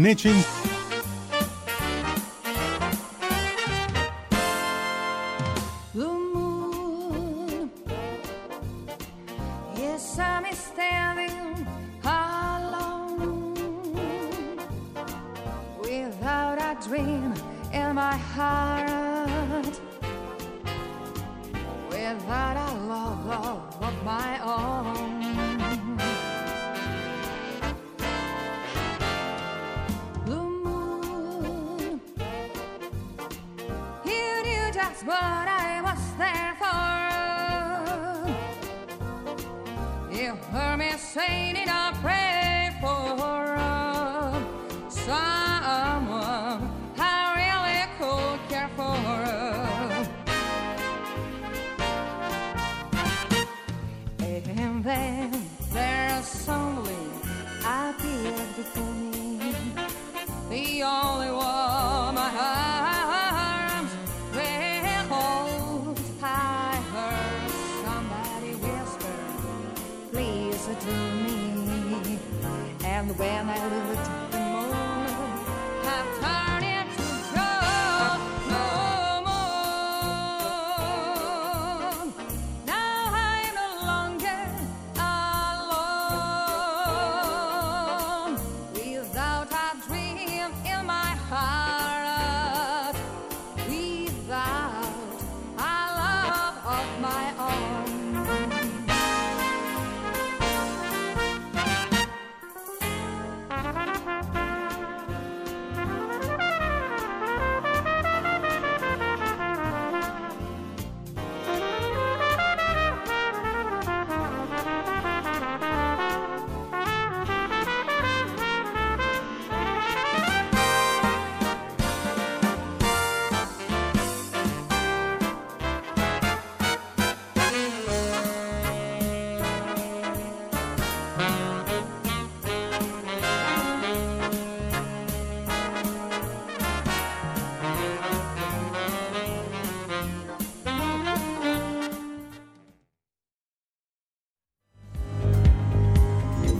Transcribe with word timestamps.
niching 0.00 0.69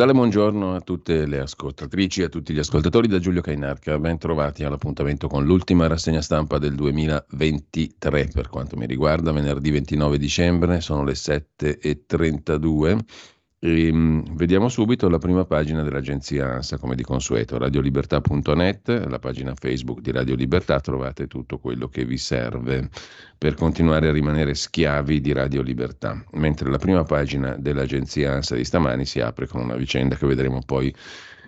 Cordiale 0.00 0.12
buongiorno 0.18 0.74
a 0.76 0.80
tutte 0.80 1.26
le 1.26 1.40
ascoltatrici 1.40 2.22
e 2.22 2.24
a 2.24 2.28
tutti 2.30 2.54
gli 2.54 2.58
ascoltatori 2.58 3.06
da 3.06 3.18
Giulio 3.18 3.42
Cainarca. 3.42 3.98
Ben 3.98 4.16
trovati 4.16 4.64
all'appuntamento 4.64 5.28
con 5.28 5.44
l'ultima 5.44 5.88
rassegna 5.88 6.22
stampa 6.22 6.56
del 6.56 6.74
2023 6.74 8.30
per 8.32 8.48
quanto 8.48 8.78
mi 8.78 8.86
riguarda, 8.86 9.30
venerdì 9.30 9.70
29 9.70 10.16
dicembre, 10.16 10.80
sono 10.80 11.04
le 11.04 11.12
7.32 11.12 12.98
e 13.62 13.92
mh, 13.92 14.36
vediamo 14.36 14.70
subito 14.70 15.06
la 15.10 15.18
prima 15.18 15.44
pagina 15.44 15.82
dell'agenzia 15.82 16.54
ANSA 16.54 16.78
come 16.78 16.94
di 16.94 17.02
consueto, 17.02 17.58
radiolibertà.net, 17.58 18.88
la 19.06 19.18
pagina 19.18 19.54
Facebook 19.54 20.00
di 20.00 20.10
Radio 20.12 20.34
Libertà, 20.34 20.80
trovate 20.80 21.26
tutto 21.26 21.58
quello 21.58 21.86
che 21.88 22.06
vi 22.06 22.16
serve 22.16 22.88
per 23.36 23.54
continuare 23.54 24.08
a 24.08 24.12
rimanere 24.12 24.54
schiavi 24.54 25.20
di 25.20 25.32
Radio 25.34 25.60
Libertà, 25.60 26.24
mentre 26.32 26.70
la 26.70 26.78
prima 26.78 27.04
pagina 27.04 27.54
dell'agenzia 27.58 28.32
ANSA 28.32 28.56
di 28.56 28.64
stamani 28.64 29.04
si 29.04 29.20
apre 29.20 29.46
con 29.46 29.60
una 29.60 29.76
vicenda 29.76 30.16
che 30.16 30.26
vedremo 30.26 30.62
poi 30.64 30.94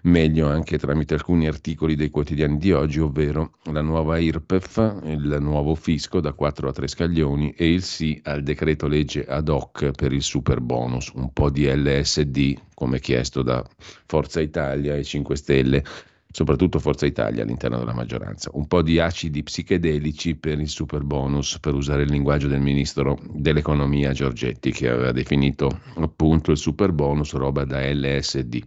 meglio 0.02 0.48
anche 0.48 0.78
tramite 0.78 1.14
alcuni 1.14 1.46
articoli 1.46 1.94
dei 1.94 2.10
quotidiani 2.10 2.58
di 2.58 2.72
oggi, 2.72 3.00
ovvero 3.00 3.52
la 3.64 3.82
nuova 3.82 4.18
IRPEF, 4.18 5.00
il 5.04 5.36
nuovo 5.40 5.74
fisco 5.74 6.20
da 6.20 6.32
4 6.32 6.68
a 6.68 6.72
3 6.72 6.88
scaglioni 6.88 7.52
e 7.52 7.72
il 7.72 7.82
sì 7.82 8.20
al 8.24 8.42
decreto 8.42 8.86
legge 8.86 9.24
ad 9.24 9.48
hoc 9.48 9.90
per 9.92 10.12
il 10.12 10.22
super 10.22 10.60
bonus, 10.60 11.08
un 11.14 11.32
po' 11.32 11.50
di 11.50 11.66
LSD 11.66 12.56
come 12.74 13.00
chiesto 13.00 13.42
da 13.42 13.64
Forza 14.06 14.40
Italia 14.40 14.96
e 14.96 15.04
5 15.04 15.36
Stelle 15.36 15.84
soprattutto 16.32 16.78
Forza 16.78 17.04
Italia 17.04 17.42
all'interno 17.42 17.78
della 17.78 17.92
maggioranza, 17.92 18.50
un 18.54 18.66
po' 18.66 18.80
di 18.82 18.98
acidi 18.98 19.42
psichedelici 19.42 20.34
per 20.34 20.58
il 20.58 20.69
super 20.69 21.02
bonus, 21.02 21.58
per 21.60 21.74
usare 21.74 22.02
il 22.02 22.10
linguaggio 22.10 22.48
del 22.48 22.60
ministro 22.60 23.19
dell'economia 23.34 24.12
Giorgetti, 24.12 24.72
che 24.72 24.88
aveva 24.88 25.12
definito 25.12 25.80
appunto 25.96 26.50
il 26.50 26.56
super 26.56 26.90
bonus 26.90 27.34
roba 27.34 27.64
da 27.64 27.80
LSD. 27.86 28.62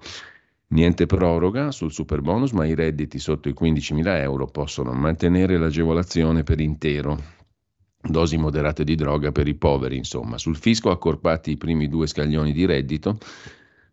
Niente 0.68 1.06
proroga 1.06 1.72
sul 1.72 1.92
super 1.92 2.22
bonus, 2.22 2.52
ma 2.52 2.66
i 2.66 2.74
redditi 2.74 3.20
sotto 3.20 3.50
i 3.50 3.56
15.000 3.58 4.20
euro 4.22 4.48
possono 4.48 4.94
mantenere 4.94 5.58
l'agevolazione 5.58 6.44
per 6.44 6.60
intero. 6.60 7.18
Dosi 8.02 8.38
moderate 8.38 8.84
di 8.84 8.96
droga 8.96 9.32
per 9.32 9.48
i 9.48 9.56
poveri, 9.56 9.98
insomma. 9.98 10.38
Sul 10.38 10.56
fisco 10.56 10.90
accorpati 10.90 11.52
i 11.52 11.58
primi 11.58 11.88
due 11.88 12.08
scaglioni 12.08 12.52
di 12.52 12.66
reddito, 12.66 13.18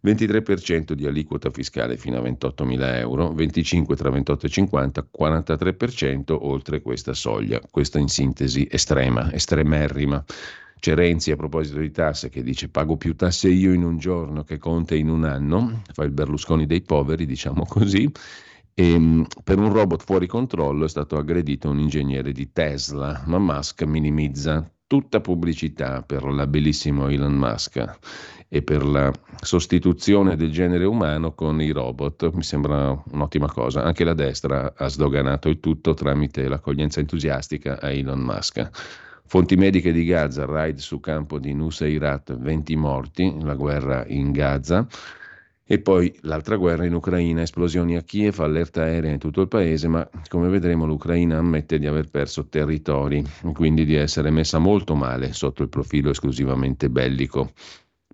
23% 0.04 0.92
di 0.92 1.06
aliquota 1.06 1.50
fiscale 1.50 1.96
fino 1.96 2.18
a 2.18 2.22
28.000 2.22 2.96
euro, 2.96 3.32
25 3.32 3.94
tra 3.94 4.10
28 4.10 4.46
e 4.46 4.48
50, 4.48 5.08
43% 5.16 6.36
oltre 6.40 6.82
questa 6.82 7.14
soglia. 7.14 7.60
Questo 7.70 7.98
in 7.98 8.08
sintesi 8.08 8.66
estrema, 8.68 9.32
estremerrima. 9.32 10.24
C'è 10.80 10.94
Renzi 10.94 11.30
a 11.30 11.36
proposito 11.36 11.78
di 11.78 11.92
tasse 11.92 12.28
che 12.28 12.42
dice 12.42 12.68
pago 12.68 12.96
più 12.96 13.14
tasse 13.14 13.48
io 13.48 13.72
in 13.72 13.84
un 13.84 13.98
giorno 13.98 14.42
che 14.42 14.58
Conte 14.58 14.96
in 14.96 15.08
un 15.08 15.22
anno, 15.22 15.82
fa 15.92 16.02
il 16.02 16.10
Berlusconi 16.10 16.66
dei 16.66 16.82
poveri, 16.82 17.24
diciamo 17.24 17.64
così. 17.64 18.10
E, 18.74 18.98
mh, 18.98 19.26
per 19.44 19.58
un 19.58 19.72
robot 19.72 20.02
fuori 20.02 20.26
controllo 20.26 20.84
è 20.84 20.88
stato 20.88 21.16
aggredito 21.16 21.70
un 21.70 21.78
ingegnere 21.78 22.32
di 22.32 22.50
Tesla, 22.50 23.22
ma 23.26 23.38
Musk 23.38 23.82
minimizza 23.82 24.68
tutta 24.92 25.22
pubblicità 25.22 26.02
per 26.02 26.22
l'abilissimo 26.22 27.08
Elon 27.08 27.32
Musk 27.32 27.98
e 28.46 28.60
per 28.60 28.84
la 28.84 29.10
sostituzione 29.40 30.36
del 30.36 30.52
genere 30.52 30.84
umano 30.84 31.32
con 31.32 31.62
i 31.62 31.70
robot. 31.70 32.30
Mi 32.34 32.42
sembra 32.42 33.02
un'ottima 33.10 33.50
cosa. 33.50 33.84
Anche 33.84 34.04
la 34.04 34.12
destra 34.12 34.74
ha 34.76 34.88
sdoganato 34.88 35.48
il 35.48 35.60
tutto 35.60 35.94
tramite 35.94 36.46
l'accoglienza 36.46 37.00
entusiastica 37.00 37.80
a 37.80 37.90
Elon 37.90 38.20
Musk. 38.20 38.68
Fonti 39.24 39.56
mediche 39.56 39.92
di 39.92 40.04
Gaza, 40.04 40.44
raid 40.44 40.76
su 40.76 41.00
campo 41.00 41.38
di 41.38 41.54
Nuseirat, 41.54 42.36
20 42.36 42.76
morti, 42.76 43.34
la 43.40 43.54
guerra 43.54 44.04
in 44.08 44.30
Gaza. 44.30 44.86
E 45.64 45.78
poi 45.78 46.12
l'altra 46.22 46.56
guerra 46.56 46.84
in 46.84 46.92
Ucraina, 46.92 47.42
esplosioni 47.42 47.96
a 47.96 48.02
Kiev, 48.02 48.40
allerta 48.40 48.82
aerea 48.82 49.12
in 49.12 49.18
tutto 49.18 49.40
il 49.40 49.48
paese, 49.48 49.88
ma 49.88 50.08
come 50.28 50.48
vedremo 50.48 50.86
l'Ucraina 50.86 51.38
ammette 51.38 51.78
di 51.78 51.86
aver 51.86 52.10
perso 52.10 52.48
territori, 52.48 53.24
quindi 53.52 53.84
di 53.84 53.94
essere 53.94 54.30
messa 54.30 54.58
molto 54.58 54.94
male 54.94 55.32
sotto 55.32 55.62
il 55.62 55.68
profilo 55.68 56.10
esclusivamente 56.10 56.90
bellico. 56.90 57.52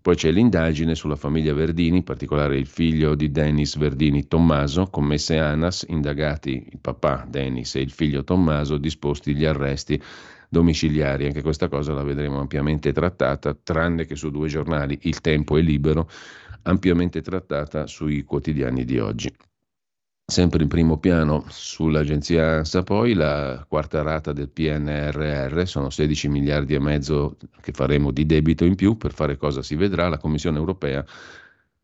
Poi 0.01 0.15
c'è 0.15 0.31
l'indagine 0.31 0.95
sulla 0.95 1.17
famiglia 1.17 1.53
Verdini, 1.53 1.99
in 1.99 2.05
particolare 2.05 2.57
il 2.57 2.67
figlio 2.67 3.15
di 3.15 3.31
Dennis 3.31 3.77
Verdini 3.77 4.29
Tommaso, 4.29 4.87
commesse 4.87 5.39
ANAS, 5.39 5.87
indagati 5.89 6.69
il 6.71 6.79
papà 6.81 7.27
Dennis 7.29 7.75
e 7.75 7.81
il 7.81 7.91
figlio 7.91 8.25
Tommaso, 8.25 8.77
disposti 8.77 9.35
gli 9.35 9.45
arresti 9.45 10.01
domiciliari. 10.49 11.27
Anche 11.27 11.43
questa 11.43 11.69
cosa 11.69 11.93
la 11.93 12.05
vedremo 12.05 12.39
ampiamente 12.39 12.93
trattata, 12.93 13.55
tranne 13.61 14.07
che 14.07 14.17
su 14.17 14.31
due 14.31 14.49
giornali, 14.49 14.99
Il 15.03 15.21
Tempo 15.21 15.57
e 15.57 15.61
Libero, 15.63 16.09
ampiamente 16.69 17.21
trattata 17.23 17.87
sui 17.87 18.23
quotidiani 18.23 18.85
di 18.85 18.99
oggi. 18.99 19.35
Sempre 20.31 20.63
in 20.63 20.69
primo 20.69 20.99
piano 20.99 21.45
sull'agenzia 21.49 22.59
ANSA 22.59 22.83
poi 22.83 23.15
la 23.15 23.65
quarta 23.67 24.03
rata 24.03 24.35
del 24.35 24.51
PNRR, 24.51 25.63
sono 25.67 25.89
16 25.89 26.29
miliardi 26.29 26.75
e 26.75 26.79
mezzo 26.79 27.39
che 27.63 27.73
faremo 27.73 28.11
di 28.11 28.27
debito 28.27 28.67
in 28.67 28.75
più, 28.75 28.99
per 28.99 29.15
fare 29.15 29.39
cosa 29.39 29.63
si 29.63 29.75
vedrà, 29.75 30.09
la 30.09 30.19
Commissione 30.19 30.59
europea 30.59 31.03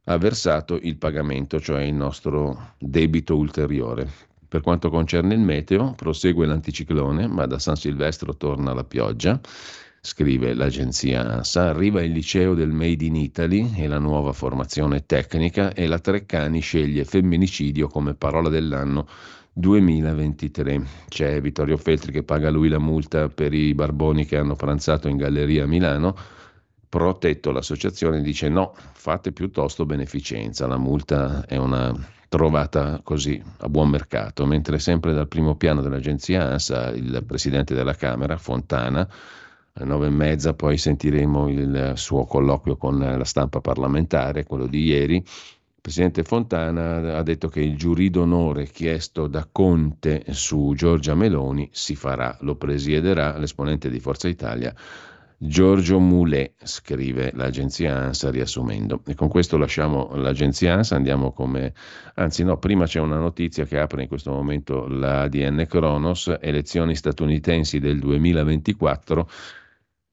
ha 0.07 0.19
versato 0.19 0.79
il 0.83 0.99
pagamento, 0.99 1.59
cioè 1.59 1.85
il 1.85 1.95
nostro 1.95 2.75
debito 2.79 3.35
ulteriore. 3.35 4.07
Per 4.47 4.61
quanto 4.61 4.91
concerne 4.91 5.33
il 5.33 5.41
meteo, 5.41 5.95
prosegue 5.95 6.45
l'anticiclone, 6.45 7.27
ma 7.27 7.47
da 7.47 7.59
San 7.59 7.77
Silvestro 7.77 8.37
torna 8.37 8.75
la 8.75 8.85
pioggia, 8.85 9.41
scrive 10.05 10.53
l'agenzia 10.53 11.27
ANSA. 11.27 11.71
Arriva 11.71 12.03
il 12.03 12.13
liceo 12.13 12.53
del 12.53 12.71
Made 12.71 13.07
in 13.07 13.17
Italy 13.17 13.73
e 13.75 13.89
la 13.89 13.99
nuova 13.99 14.33
formazione 14.35 15.07
tecnica 15.07 15.73
e 15.73 15.87
la 15.87 15.99
Treccani 15.99 16.61
sceglie 16.61 17.07
femminicidio 17.07 17.89
come 17.89 18.13
parola 18.13 18.51
dell'anno 18.51 19.09
2023. 19.55 20.83
C'è 21.09 21.41
Vittorio 21.41 21.79
Feltri 21.79 22.13
che 22.13 22.23
paga 22.23 22.51
lui 22.51 22.69
la 22.69 22.79
multa 22.79 23.29
per 23.29 23.55
i 23.55 23.73
barboni 23.73 24.27
che 24.27 24.37
hanno 24.37 24.57
pranzato 24.57 25.09
in 25.09 25.17
galleria 25.17 25.65
a 25.65 25.67
Milano. 25.67 26.15
Protetto 26.87 27.51
l'associazione 27.51 28.21
dice 28.21 28.51
no, 28.51 28.75
fate 28.93 29.33
piuttosto 29.33 29.87
beneficenza, 29.87 30.67
la 30.67 30.77
multa 30.77 31.47
è 31.47 31.57
una 31.57 31.93
trovata 32.29 33.01
così 33.03 33.43
a 33.61 33.69
buon 33.71 33.89
mercato, 33.89 34.45
mentre 34.45 34.79
sempre 34.79 35.15
dal 35.15 35.29
primo 35.29 35.57
piano 35.57 35.81
dell'agenzia 35.81 36.51
ANSA 36.51 36.91
il 36.91 37.25
presidente 37.27 37.75
della 37.75 37.95
Camera, 37.95 38.37
Fontana, 38.37 39.09
alle 39.77 39.89
nove 39.89 40.07
e 40.07 40.11
mezza 40.11 40.55
poi 40.55 40.79
sentiremo 40.79 41.49
il 41.49 41.93
suo 41.97 42.27
colloquio 42.27 42.77
con 42.77 42.97
la 42.97 43.25
stampa 43.25 43.61
parlamentare, 43.61 44.45
quello 44.45 44.69
di 44.69 44.85
ieri. 44.85 45.17
Il 45.17 45.81
presidente 45.81 46.23
Fontana 46.23 47.17
ha 47.17 47.23
detto 47.25 47.49
che 47.49 47.61
il 47.61 47.77
giurì 47.77 48.09
d'onore 48.09 48.67
chiesto 48.67 49.27
da 49.27 49.49
Conte 49.51 50.27
su 50.31 50.75
Giorgia 50.77 51.17
Meloni 51.17 51.69
si 51.73 51.97
farà, 51.97 52.37
lo 52.43 52.55
presiederà 52.55 53.37
l'esponente 53.37 53.91
di 53.91 53.99
Forza 53.99 54.29
Italia 54.29 54.73
Giorgio 55.37 55.99
Moulet, 55.99 56.55
scrive 56.63 57.33
l'agenzia 57.35 57.97
ANSA 57.97 58.31
riassumendo. 58.31 59.03
E 59.07 59.15
con 59.15 59.29
questo 59.29 59.59
lasciamo 59.59 60.15
l'agenzia 60.15 60.75
ANSA, 60.75 60.95
andiamo 60.95 61.33
come... 61.33 61.75
Anzi 62.15 62.45
no, 62.45 62.57
prima 62.59 62.87
c'è 62.87 63.01
una 63.01 63.19
notizia 63.19 63.65
che 63.65 63.79
apre 63.79 64.03
in 64.03 64.09
questo 64.09 64.31
momento 64.31 64.87
l'ADN 64.87 65.67
Kronos, 65.69 66.33
elezioni 66.41 66.95
statunitensi 66.95 67.81
del 67.81 67.99
2024 67.99 69.29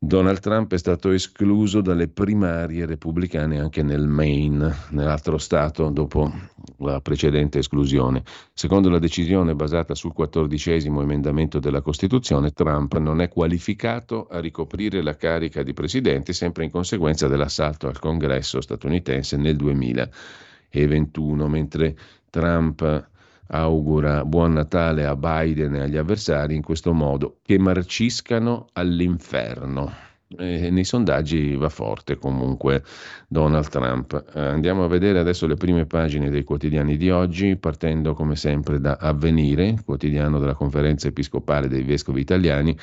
Donald 0.03 0.39
Trump 0.39 0.73
è 0.73 0.79
stato 0.79 1.11
escluso 1.11 1.79
dalle 1.79 2.07
primarie 2.07 2.87
repubblicane 2.87 3.59
anche 3.59 3.83
nel 3.83 4.07
Maine, 4.07 4.75
nell'altro 4.89 5.37
stato, 5.37 5.91
dopo 5.91 6.33
la 6.77 6.99
precedente 7.01 7.59
esclusione. 7.59 8.23
Secondo 8.51 8.89
la 8.89 8.97
decisione 8.97 9.53
basata 9.53 9.93
sul 9.93 10.13
quattordicesimo 10.13 11.03
emendamento 11.03 11.59
della 11.59 11.81
Costituzione, 11.81 12.49
Trump 12.49 12.97
non 12.97 13.21
è 13.21 13.27
qualificato 13.29 14.25
a 14.25 14.39
ricoprire 14.39 15.03
la 15.03 15.15
carica 15.15 15.61
di 15.61 15.73
presidente, 15.73 16.33
sempre 16.33 16.63
in 16.63 16.71
conseguenza 16.71 17.27
dell'assalto 17.27 17.87
al 17.87 17.99
congresso 17.99 18.59
statunitense 18.59 19.37
nel 19.37 19.55
2021, 19.55 21.47
mentre 21.47 21.95
Trump 22.31 23.09
augura 23.51 24.23
buon 24.25 24.53
Natale 24.53 25.05
a 25.05 25.15
Biden 25.15 25.75
e 25.75 25.81
agli 25.81 25.97
avversari 25.97 26.55
in 26.55 26.61
questo 26.61 26.93
modo, 26.93 27.37
che 27.43 27.57
marciscano 27.57 28.67
all'inferno. 28.73 30.09
E 30.37 30.69
nei 30.69 30.85
sondaggi 30.85 31.55
va 31.55 31.67
forte 31.67 32.17
comunque 32.17 32.83
Donald 33.27 33.67
Trump. 33.67 34.31
Eh, 34.33 34.39
andiamo 34.39 34.85
a 34.85 34.87
vedere 34.87 35.19
adesso 35.19 35.45
le 35.45 35.55
prime 35.55 35.85
pagine 35.85 36.29
dei 36.29 36.45
quotidiani 36.45 36.95
di 36.95 37.09
oggi, 37.09 37.57
partendo 37.57 38.13
come 38.13 38.37
sempre 38.37 38.79
da 38.79 38.97
Avvenire, 38.97 39.75
quotidiano 39.83 40.39
della 40.39 40.53
conferenza 40.53 41.09
episcopale 41.09 41.67
dei 41.67 41.83
vescovi 41.83 42.21
italiani 42.21 42.77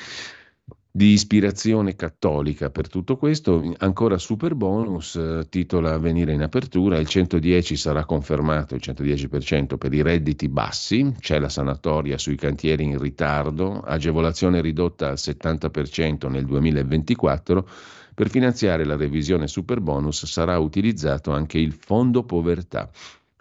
di 0.91 1.11
ispirazione 1.11 1.95
cattolica 1.95 2.71
per 2.71 2.89
tutto 2.89 3.15
questo. 3.15 3.73
Ancora 3.77 4.17
super 4.17 4.55
bonus, 4.55 5.15
eh, 5.15 5.45
titola 5.47 5.97
Venire 5.99 6.33
in 6.33 6.41
apertura, 6.41 6.97
il 6.97 7.07
110 7.07 7.75
sarà 7.75 8.05
confermato, 8.05 8.75
il 8.75 8.81
110% 8.83 9.77
per 9.77 9.93
i 9.93 10.01
redditi 10.01 10.49
bassi, 10.49 11.13
c'è 11.19 11.39
la 11.39 11.49
sanatoria 11.49 12.17
sui 12.17 12.35
cantieri 12.35 12.85
in 12.85 12.97
ritardo, 12.97 13.81
agevolazione 13.81 14.61
ridotta 14.61 15.09
al 15.09 15.17
70% 15.17 16.27
nel 16.29 16.45
2024. 16.45 17.67
Per 18.15 18.29
finanziare 18.29 18.83
la 18.83 18.97
revisione 18.97 19.47
super 19.47 19.79
bonus 19.79 20.25
sarà 20.25 20.57
utilizzato 20.57 21.31
anche 21.31 21.57
il 21.57 21.71
fondo 21.71 22.23
povertà 22.23 22.89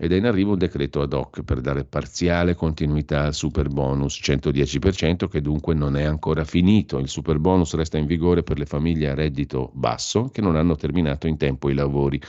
ed 0.00 0.12
è 0.12 0.16
in 0.16 0.26
arrivo 0.26 0.52
un 0.52 0.58
decreto 0.58 1.02
ad 1.02 1.12
hoc 1.12 1.42
per 1.42 1.60
dare 1.60 1.84
parziale 1.84 2.54
continuità 2.54 3.24
al 3.24 3.34
super 3.34 3.66
bonus 3.68 4.20
110% 4.22 5.26
che 5.26 5.40
dunque 5.40 5.74
non 5.74 5.96
è 5.96 6.04
ancora 6.04 6.44
finito. 6.44 6.98
Il 6.98 7.08
super 7.08 7.40
bonus 7.40 7.74
resta 7.74 7.98
in 7.98 8.06
vigore 8.06 8.44
per 8.44 8.58
le 8.58 8.66
famiglie 8.66 9.10
a 9.10 9.14
reddito 9.14 9.72
basso 9.74 10.28
che 10.28 10.40
non 10.40 10.54
hanno 10.54 10.76
terminato 10.76 11.26
in 11.26 11.36
tempo 11.36 11.68
i 11.68 11.74
lavori. 11.74 12.20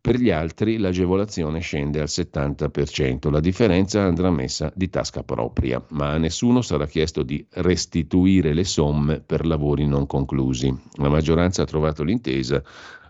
Per 0.00 0.16
gli 0.16 0.30
altri 0.30 0.78
l'agevolazione 0.78 1.60
scende 1.60 2.00
al 2.00 2.08
70%, 2.08 3.30
la 3.30 3.40
differenza 3.40 4.02
andrà 4.02 4.30
messa 4.30 4.72
di 4.74 4.88
tasca 4.88 5.22
propria, 5.22 5.82
ma 5.90 6.12
a 6.12 6.18
nessuno 6.18 6.62
sarà 6.62 6.86
chiesto 6.86 7.22
di 7.22 7.46
restituire 7.52 8.54
le 8.54 8.64
somme 8.64 9.20
per 9.20 9.46
lavori 9.46 9.86
non 9.86 10.06
conclusi. 10.06 10.74
La 10.96 11.08
maggioranza 11.08 11.62
ha 11.62 11.66
trovato 11.66 12.02
l'intesa 12.02 12.62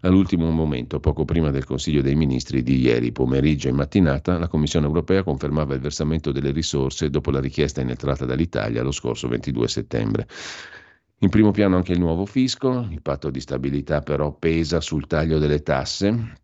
All'ultimo 0.05 0.51
momento, 0.51 1.01
poco 1.01 1.25
prima 1.25 1.51
del 1.51 1.65
Consiglio 1.65 2.03
dei 2.03 2.15
Ministri 2.15 2.63
di 2.63 2.79
ieri 2.79 3.11
pomeriggio 3.11 3.69
e 3.69 3.73
mattinata, 3.73 4.37
la 4.37 4.49
Commissione 4.49 4.85
europea 4.85 5.23
confermava 5.23 5.73
il 5.73 5.81
versamento 5.81 6.31
delle 6.31 6.51
risorse 6.51 7.09
dopo 7.09 7.31
la 7.31 7.41
richiesta 7.41 7.81
inoltrata 7.81 8.27
dall'Italia 8.27 8.83
lo 8.83 8.91
scorso 8.91 9.29
22 9.29 9.67
settembre. 9.67 10.29
In 11.21 11.31
primo 11.31 11.53
piano 11.53 11.77
anche 11.77 11.93
il 11.93 12.01
nuovo 12.01 12.27
fisco, 12.27 12.87
il 12.91 13.01
patto 13.01 13.31
di 13.31 13.41
stabilità 13.41 14.03
però 14.03 14.31
pesa 14.35 14.83
sul 14.83 15.07
taglio 15.07 15.39
delle 15.39 15.63
tasse, 15.63 16.44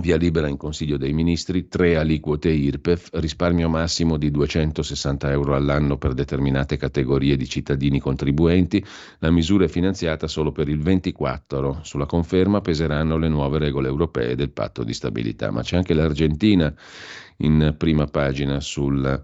Via 0.00 0.16
libera 0.16 0.48
in 0.48 0.56
Consiglio 0.56 0.96
dei 0.96 1.12
Ministri, 1.12 1.68
tre 1.68 1.96
aliquote 1.96 2.48
IRPEF, 2.48 3.10
risparmio 3.14 3.68
massimo 3.68 4.16
di 4.16 4.30
260 4.30 5.30
euro 5.30 5.54
all'anno 5.54 5.98
per 5.98 6.14
determinate 6.14 6.78
categorie 6.78 7.36
di 7.36 7.46
cittadini 7.46 8.00
contribuenti. 8.00 8.82
La 9.18 9.30
misura 9.30 9.66
è 9.66 9.68
finanziata 9.68 10.26
solo 10.26 10.52
per 10.52 10.68
il 10.70 10.80
24. 10.80 11.80
Sulla 11.82 12.06
conferma 12.06 12.62
peseranno 12.62 13.18
le 13.18 13.28
nuove 13.28 13.58
regole 13.58 13.88
europee 13.88 14.36
del 14.36 14.50
patto 14.50 14.84
di 14.84 14.94
stabilità. 14.94 15.50
Ma 15.50 15.60
c'è 15.60 15.76
anche 15.76 15.92
l'Argentina 15.92 16.74
in 17.38 17.74
prima 17.76 18.06
pagina 18.06 18.58
sul 18.60 19.20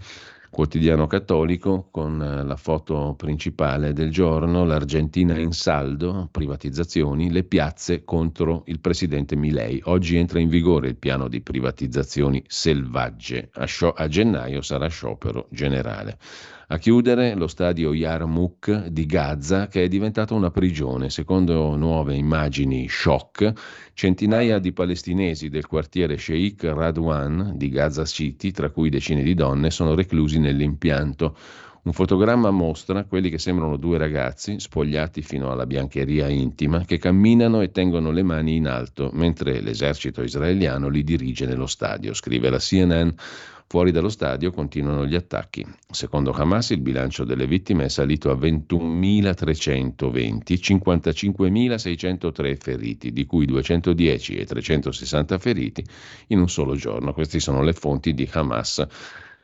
quotidiano 0.57 1.07
cattolico 1.07 1.89
con 1.91 2.19
eh, 2.23 2.43
la 2.43 2.57
foto 2.57 3.13
principale 3.15 3.93
del 3.93 4.11
giorno, 4.11 4.65
l'Argentina 4.65 5.39
in 5.39 5.53
saldo, 5.53 6.31
privatizzazioni, 6.33 7.31
le 7.31 7.45
piazze 7.45 8.05
contro 8.05 8.63
il 8.65 8.81
presidente 8.81 9.37
Milei. 9.37 9.83
Oggi 9.85 10.17
entra 10.17 10.41
in 10.41 10.49
vigore 10.49 10.89
il 10.89 10.97
piano 10.97 11.29
di 11.29 11.43
privatizzazioni 11.43 12.43
selvagge, 12.47 13.51
a, 13.53 13.67
scio- 13.67 13.93
a 13.93 14.09
gennaio 14.09 14.63
sarà 14.63 14.89
sciopero 14.89 15.47
generale. 15.51 16.17
A 16.69 16.79
chiudere 16.79 17.37
lo 17.37 17.47
stadio 17.47 17.95
Yarmouk 17.95 18.87
di 18.87 19.07
Gaza 19.07 19.69
che 19.69 19.85
è 19.85 19.89
diventato 19.89 20.35
una 20.35 20.51
prigione. 20.51 21.11
Secondo 21.11 21.77
nuove 21.77 22.17
immagini 22.17 22.89
shock, 22.89 23.53
centinaia 23.95 24.59
di 24.59 24.73
palestinesi 24.73 25.49
del 25.49 25.69
quartiere 25.69 26.19
Sheikh 26.19 26.65
Radwan 26.65 27.53
di 27.55 27.69
Gaza 27.69 28.05
City, 28.05 28.51
tra 28.51 28.71
cui 28.71 28.91
decine 28.91 29.23
di 29.23 29.35
donne, 29.35 29.71
sono 29.71 29.95
reclusi 29.95 30.41
nell'impianto. 30.41 31.37
Un 31.85 31.93
fotogramma 31.93 32.51
mostra 32.51 33.05
quelli 33.05 33.31
che 33.31 33.39
sembrano 33.39 33.77
due 33.77 33.97
ragazzi, 33.97 34.59
spogliati 34.59 35.23
fino 35.23 35.53
alla 35.53 35.67
biancheria 35.67 36.29
intima, 36.29 36.85
che 36.85 36.99
camminano 36.99 37.61
e 37.61 37.71
tengono 37.71 38.11
le 38.11 38.25
mani 38.25 38.57
in 38.57 38.67
alto, 38.67 39.11
mentre 39.13 39.61
l'esercito 39.61 40.21
israeliano 40.21 40.89
li 40.89 41.05
dirige 41.05 41.47
nello 41.47 41.69
stadio, 41.69 42.13
scrive 42.13 42.51
la 42.51 42.59
CNN. 42.59 43.09
Fuori 43.69 43.91
dallo 43.91 44.11
stadio 44.11 44.53
continuano 44.53 45.07
gli 45.07 45.17
attacchi. 45.17 45.67
Secondo 45.91 46.31
Hamas 46.31 46.71
il 46.71 46.81
bilancio 46.81 47.25
delle 47.25 47.49
vittime 47.49 47.87
è 47.87 47.89
salito 47.89 48.31
a 48.31 48.37
21.320, 48.37 50.55
55.603 50.55 52.57
feriti, 52.61 53.11
di 53.11 53.27
cui 53.27 53.45
210 53.45 54.37
e 54.37 54.45
360 54.45 55.39
feriti 55.39 55.85
in 56.29 56.39
un 56.39 56.49
solo 56.49 56.77
giorno. 56.77 57.13
Queste 57.13 57.41
sono 57.41 57.61
le 57.63 57.73
fonti 57.73 58.15
di 58.15 58.31
Hamas 58.33 58.87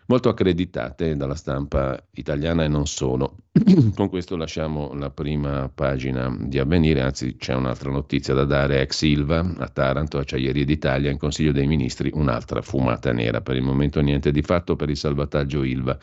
molto 0.07 0.29
accreditate 0.29 1.17
dalla 1.17 1.35
stampa 1.35 2.03
italiana 2.13 2.65
e 2.65 2.69
non 2.69 2.87
solo. 2.87 3.37
Con 3.95 4.09
questo 4.09 4.37
lasciamo 4.37 4.93
la 4.95 5.11
prima 5.11 5.71
pagina 5.73 6.35
di 6.39 6.59
avvenire, 6.59 7.01
anzi 7.01 7.37
c'è 7.37 7.55
un'altra 7.55 7.91
notizia 7.91 8.35
da 8.35 8.45
dare, 8.45 8.81
ex 8.81 8.97
Silva 8.97 9.55
a 9.59 9.69
Taranto, 9.69 10.19
Acciaierie 10.19 10.65
d'Italia, 10.65 11.11
in 11.11 11.19
Consiglio 11.19 11.53
dei 11.53 11.67
Ministri 11.67 12.11
un'altra 12.15 12.63
fumata 12.63 13.13
nera, 13.13 13.41
per 13.41 13.57
il 13.57 13.63
momento 13.63 14.01
niente 14.01 14.31
di 14.31 14.43
fatto 14.43 14.77
per 14.77 14.89
il 14.91 14.97
salvataggio 14.97 15.63
Ilva. 15.63 15.99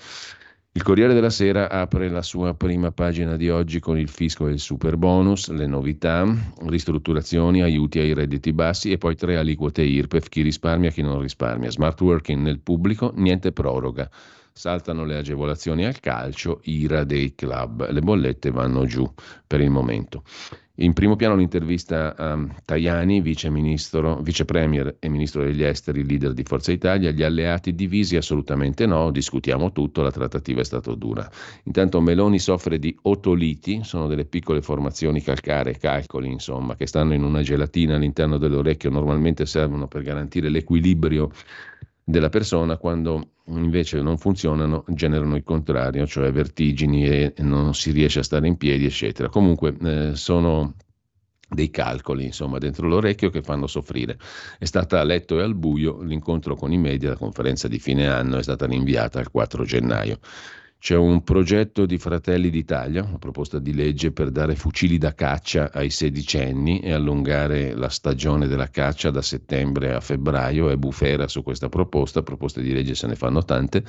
Il 0.71 0.83
Corriere 0.83 1.15
della 1.15 1.31
Sera 1.31 1.67
apre 1.67 2.09
la 2.09 2.21
sua 2.21 2.53
prima 2.53 2.91
pagina 2.91 3.35
di 3.35 3.49
oggi 3.49 3.79
con 3.79 3.97
il 3.97 4.07
fisco 4.07 4.47
e 4.47 4.51
il 4.51 4.59
super 4.59 4.97
bonus, 4.97 5.49
le 5.49 5.65
novità, 5.65 6.31
ristrutturazioni, 6.67 7.63
aiuti 7.63 7.97
ai 7.97 8.13
redditi 8.13 8.53
bassi 8.53 8.91
e 8.91 8.99
poi 8.99 9.15
tre 9.15 9.37
aliquote 9.37 9.81
IRPEF, 9.81 10.29
chi 10.29 10.43
risparmia 10.43 10.89
e 10.89 10.91
chi 10.91 11.01
non 11.01 11.21
risparmia. 11.21 11.71
Smart 11.71 11.99
working 11.99 12.43
nel 12.43 12.59
pubblico, 12.59 13.11
niente 13.15 13.51
proroga. 13.51 14.07
Saltano 14.53 15.05
le 15.05 15.17
agevolazioni 15.17 15.85
al 15.85 15.99
calcio, 15.99 16.59
ira 16.65 17.03
dei 17.03 17.33
club. 17.33 17.89
Le 17.89 18.01
bollette 18.01 18.51
vanno 18.51 18.85
giù 18.85 19.11
per 19.47 19.61
il 19.61 19.71
momento. 19.71 20.23
In 20.81 20.93
primo 20.93 21.17
piano 21.17 21.35
l'intervista 21.35 22.15
a 22.15 22.39
Tajani, 22.63 23.19
vice, 23.19 23.51
vice 23.51 24.45
premier 24.45 24.95
e 24.97 25.09
ministro 25.09 25.43
degli 25.43 25.61
esteri, 25.61 26.05
leader 26.05 26.31
di 26.31 26.43
Forza 26.43 26.71
Italia, 26.71 27.11
gli 27.11 27.21
alleati 27.21 27.75
divisi? 27.75 28.15
Assolutamente 28.15 28.85
no, 28.85 29.11
discutiamo 29.11 29.73
tutto, 29.73 30.01
la 30.01 30.11
trattativa 30.11 30.61
è 30.61 30.63
stata 30.63 30.95
dura. 30.95 31.29
Intanto 31.63 31.99
Meloni 31.99 32.39
soffre 32.39 32.79
di 32.79 32.97
otoliti, 33.01 33.81
sono 33.83 34.07
delle 34.07 34.23
piccole 34.23 34.61
formazioni 34.61 35.21
calcaree, 35.21 35.75
calcoli 35.77 36.31
insomma, 36.31 36.77
che 36.77 36.87
stanno 36.87 37.13
in 37.13 37.23
una 37.23 37.41
gelatina 37.41 37.95
all'interno 37.95 38.37
dell'orecchio, 38.37 38.89
normalmente 38.89 39.45
servono 39.45 39.89
per 39.89 40.03
garantire 40.03 40.47
l'equilibrio 40.47 41.29
della 42.09 42.29
persona, 42.29 42.77
quando 42.77 43.33
invece 43.45 44.01
non 44.01 44.17
funzionano 44.17 44.83
generano 44.87 45.35
il 45.35 45.43
contrario, 45.43 46.07
cioè 46.07 46.31
vertigini 46.31 47.07
e 47.07 47.33
non 47.37 47.75
si 47.75 47.91
riesce 47.91 48.19
a 48.19 48.23
stare 48.23 48.47
in 48.47 48.57
piedi, 48.57 48.85
eccetera. 48.85 49.29
Comunque 49.29 49.75
eh, 49.79 50.15
sono 50.15 50.73
dei 51.47 51.69
calcoli, 51.69 52.25
insomma, 52.25 52.57
dentro 52.57 52.87
l'orecchio 52.87 53.29
che 53.29 53.43
fanno 53.43 53.67
soffrire. 53.67 54.17
È 54.57 54.65
stata 54.65 54.99
a 54.99 55.03
letto 55.03 55.39
e 55.39 55.43
al 55.43 55.55
buio 55.55 56.01
l'incontro 56.01 56.55
con 56.55 56.71
i 56.71 56.77
media, 56.79 57.09
la 57.09 57.15
conferenza 57.15 57.67
di 57.67 57.77
fine 57.77 58.07
anno 58.07 58.37
è 58.37 58.43
stata 58.43 58.65
rinviata 58.65 59.19
al 59.19 59.29
4 59.29 59.63
gennaio. 59.63 60.19
C'è 60.81 60.95
un 60.95 61.23
progetto 61.23 61.85
di 61.85 61.97
Fratelli 61.97 62.49
d'Italia, 62.49 63.03
una 63.03 63.17
proposta 63.17 63.59
di 63.59 63.73
legge 63.73 64.13
per 64.13 64.31
dare 64.31 64.55
fucili 64.55 64.97
da 64.97 65.13
caccia 65.13 65.73
ai 65.73 65.89
sedicenni 65.89 66.79
e 66.79 66.93
allungare 66.93 67.75
la 67.75 67.89
stagione 67.89 68.47
della 68.47 68.69
caccia 68.69 69.11
da 69.11 69.21
settembre 69.21 69.93
a 69.93 69.99
febbraio. 69.99 70.69
È 70.69 70.77
bufera 70.77 71.27
su 71.27 71.43
questa 71.43 71.67
proposta, 71.67 72.23
proposte 72.23 72.61
di 72.61 72.71
legge 72.71 72.95
se 72.95 73.07
ne 73.07 73.15
fanno 73.15 73.43
tante. 73.43 73.83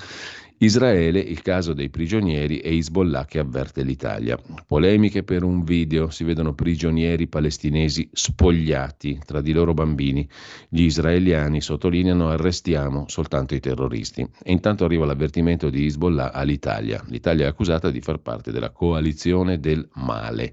Israele, 0.63 1.21
il 1.21 1.41
caso 1.41 1.73
dei 1.73 1.89
prigionieri 1.89 2.59
e 2.59 2.77
Hezbollah 2.77 3.25
che 3.25 3.39
avverte 3.39 3.83
l'Italia. 3.83 4.39
Polemiche 4.67 5.23
per 5.23 5.43
un 5.43 5.65
video, 5.65 6.11
si 6.11 6.23
vedono 6.23 6.53
prigionieri 6.53 7.29
palestinesi 7.29 8.11
spogliati, 8.13 9.19
tra 9.25 9.41
di 9.41 9.53
loro 9.53 9.73
bambini. 9.73 10.29
Gli 10.69 10.83
israeliani 10.83 11.63
sottolineano 11.63 12.29
arrestiamo 12.29 13.07
soltanto 13.09 13.55
i 13.55 13.61
terroristi. 13.61 14.21
E 14.21 14.53
intanto 14.53 14.85
arriva 14.85 15.07
l'avvertimento 15.07 15.71
di 15.71 15.87
Hezbollah 15.87 16.31
all'Italia. 16.31 17.03
L'Italia 17.09 17.47
è 17.47 17.49
accusata 17.49 17.91
di 17.91 18.03
far 18.03 18.19
parte 18.19 18.53
della 18.53 18.69
coalizione 18.69 19.61
del 19.61 19.89
male. 19.95 20.53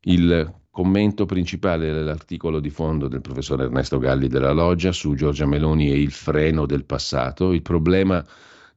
Il 0.00 0.52
commento 0.68 1.26
principale 1.26 1.92
dell'articolo 1.92 2.58
di 2.58 2.70
fondo 2.70 3.06
del 3.06 3.20
professor 3.20 3.62
Ernesto 3.62 4.00
Galli 4.00 4.26
della 4.26 4.50
Loggia 4.50 4.90
su 4.90 5.14
Giorgia 5.14 5.46
Meloni 5.46 5.92
e 5.92 6.00
il 6.00 6.10
freno 6.10 6.66
del 6.66 6.84
passato. 6.84 7.52
Il 7.52 7.62
problema 7.62 8.26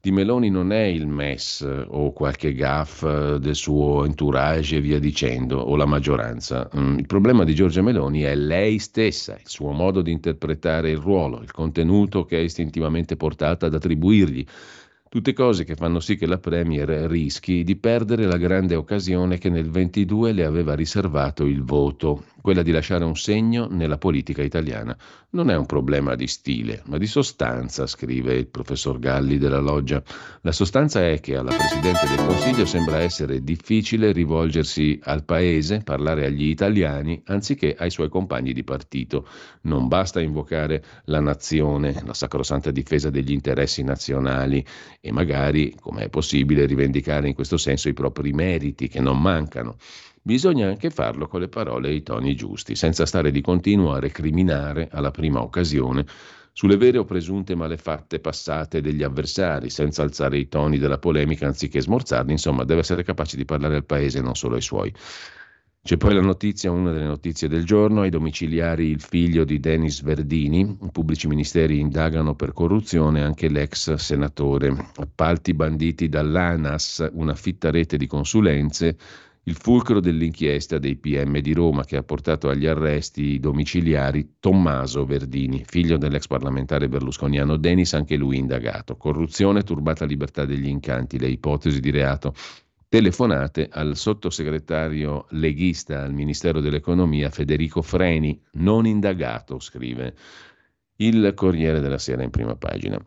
di 0.05 0.11
Meloni 0.11 0.51
non 0.51 0.71
è 0.71 0.83
il 0.83 1.07
MES 1.07 1.67
o 1.87 2.13
qualche 2.13 2.53
gaff 2.53 3.03
del 3.37 3.55
suo 3.55 4.05
entourage 4.05 4.75
e 4.75 4.79
via 4.79 4.99
dicendo, 4.99 5.57
o 5.57 5.75
la 5.75 5.87
maggioranza. 5.87 6.69
Mm, 6.77 6.99
il 6.99 7.07
problema 7.07 7.43
di 7.43 7.55
Giorgia 7.55 7.81
Meloni 7.81 8.21
è 8.21 8.35
lei 8.35 8.77
stessa, 8.77 9.33
il 9.33 9.49
suo 9.49 9.71
modo 9.71 10.03
di 10.03 10.11
interpretare 10.11 10.91
il 10.91 10.97
ruolo, 10.97 11.41
il 11.41 11.51
contenuto 11.51 12.23
che 12.23 12.37
è 12.37 12.41
istintivamente 12.41 13.15
portata 13.15 13.65
ad 13.65 13.73
attribuirgli 13.73 14.45
Tutte 15.15 15.31
cose 15.31 15.63
che 15.63 15.75
fanno 15.75 16.01
sì 16.01 16.17
che 16.17 16.25
la 16.25 16.39
Premier 16.39 16.89
rischi 16.89 17.63
di 17.63 17.77
perdere 17.77 18.25
la 18.25 18.35
grande 18.35 18.75
occasione 18.75 19.37
che 19.37 19.47
nel 19.47 19.69
22 19.69 20.33
le 20.33 20.43
aveva 20.43 20.75
riservato 20.75 21.45
il 21.45 21.63
voto, 21.63 22.25
quella 22.41 22.61
di 22.61 22.71
lasciare 22.71 23.05
un 23.05 23.15
segno 23.15 23.65
nella 23.71 23.97
politica 23.97 24.43
italiana. 24.43 24.95
Non 25.31 25.49
è 25.49 25.55
un 25.55 25.65
problema 25.65 26.15
di 26.15 26.27
stile, 26.27 26.81
ma 26.85 26.97
di 26.97 27.07
sostanza, 27.07 27.87
scrive 27.87 28.35
il 28.35 28.47
professor 28.47 28.99
Galli 28.99 29.37
della 29.37 29.59
Loggia. 29.59 30.03
La 30.41 30.51
sostanza 30.51 31.05
è 31.05 31.19
che 31.21 31.37
alla 31.37 31.55
Presidente 31.55 32.07
del 32.07 32.25
Consiglio 32.25 32.65
sembra 32.65 32.99
essere 32.99 33.41
difficile 33.41 34.11
rivolgersi 34.11 34.99
al 35.03 35.23
Paese, 35.23 35.79
parlare 35.79 36.25
agli 36.25 36.47
italiani, 36.47 37.21
anziché 37.25 37.73
ai 37.77 37.89
suoi 37.89 38.09
compagni 38.09 38.53
di 38.53 38.63
partito. 38.63 39.27
Non 39.61 39.87
basta 39.87 40.21
invocare 40.21 40.83
la 41.05 41.21
nazione, 41.21 42.01
la 42.05 42.13
sacrosanta 42.13 42.69
difesa 42.71 43.09
degli 43.09 43.31
interessi 43.31 43.81
nazionali 43.81 44.63
e 45.05 45.11
magari, 45.11 45.75
come 45.79 46.05
è 46.05 46.09
possibile, 46.09 46.65
rivendicare 46.65 47.27
in 47.27 47.35
questo 47.35 47.57
senso 47.57 47.89
i 47.89 47.93
propri 47.93 48.33
meriti 48.33 48.87
che 48.87 48.99
non 48.99 49.21
mancano. 49.21 49.77
Bisogna 50.19 50.67
anche 50.67 50.89
farlo 50.89 51.27
con 51.27 51.41
le 51.41 51.47
parole 51.47 51.89
e 51.89 51.93
i 51.93 52.01
toni 52.01 52.35
giusti, 52.35 52.75
senza 52.75 53.05
stare 53.05 53.29
di 53.29 53.39
continuo 53.39 53.93
a 53.93 53.99
recriminare 53.99 54.89
alla 54.91 55.11
prima 55.11 55.43
occasione 55.43 56.07
sulle 56.53 56.75
vere 56.75 56.97
o 56.97 57.05
presunte 57.05 57.53
malefatte 57.53 58.19
passate 58.19 58.81
degli 58.81 59.03
avversari, 59.03 59.69
senza 59.69 60.01
alzare 60.01 60.39
i 60.39 60.47
toni 60.47 60.79
della 60.79 60.97
polemica 60.97 61.45
anziché 61.45 61.81
smorzarli, 61.81 62.31
insomma, 62.31 62.63
deve 62.63 62.79
essere 62.79 63.03
capace 63.03 63.37
di 63.37 63.45
parlare 63.45 63.75
al 63.75 63.85
paese 63.85 64.21
non 64.21 64.33
solo 64.33 64.55
ai 64.55 64.61
suoi. 64.63 64.91
C'è 65.85 65.97
poi 65.97 66.15
la 66.15 66.21
notizia, 66.21 66.71
una 66.71 66.91
delle 66.91 67.05
notizie 67.05 67.47
del 67.47 67.63
giorno, 67.63 68.01
ai 68.01 68.09
domiciliari 68.09 68.87
il 68.87 68.99
figlio 68.99 69.43
di 69.43 69.59
Denis 69.59 70.01
Verdini, 70.01 70.61
i 70.61 70.89
pubblici 70.91 71.27
ministeri 71.27 71.79
indagano 71.79 72.33
per 72.33 72.53
corruzione 72.53 73.21
anche 73.21 73.49
l'ex 73.49 73.93
senatore, 73.93 74.75
appalti 74.95 75.53
banditi 75.53 76.09
dall'ANAS, 76.09 77.11
una 77.13 77.35
fitta 77.35 77.69
rete 77.69 77.97
di 77.97 78.07
consulenze, 78.07 78.97
il 79.43 79.53
fulcro 79.53 79.99
dell'inchiesta 79.99 80.79
dei 80.79 80.95
PM 80.95 81.37
di 81.37 81.53
Roma 81.53 81.83
che 81.83 81.97
ha 81.97 82.03
portato 82.03 82.49
agli 82.49 82.65
arresti 82.65 83.39
domiciliari 83.39 84.37
Tommaso 84.39 85.05
Verdini, 85.05 85.63
figlio 85.67 85.97
dell'ex 85.97 86.25
parlamentare 86.25 86.89
berlusconiano. 86.89 87.57
Denis, 87.57 87.93
anche 87.93 88.15
lui 88.15 88.39
indagato. 88.39 88.97
Corruzione, 88.97 89.61
turbata 89.61 90.03
libertà 90.03 90.45
degli 90.45 90.67
incanti, 90.67 91.19
le 91.19 91.27
ipotesi 91.27 91.79
di 91.79 91.91
reato 91.91 92.33
telefonate 92.95 93.67
al 93.73 93.97
sottosegretario 93.97 95.25
leghista 95.31 96.03
al 96.03 96.13
Ministero 96.13 96.61
dell'Economia 96.61 97.29
Federico 97.29 97.81
Freni, 97.81 98.41
non 98.53 98.85
indagato, 98.85 99.59
scrive 99.59 100.15
il 100.99 101.33
Corriere 101.35 101.81
della 101.81 101.97
Sera 101.97 102.23
in 102.23 102.29
prima 102.29 102.55
pagina. 102.55 102.97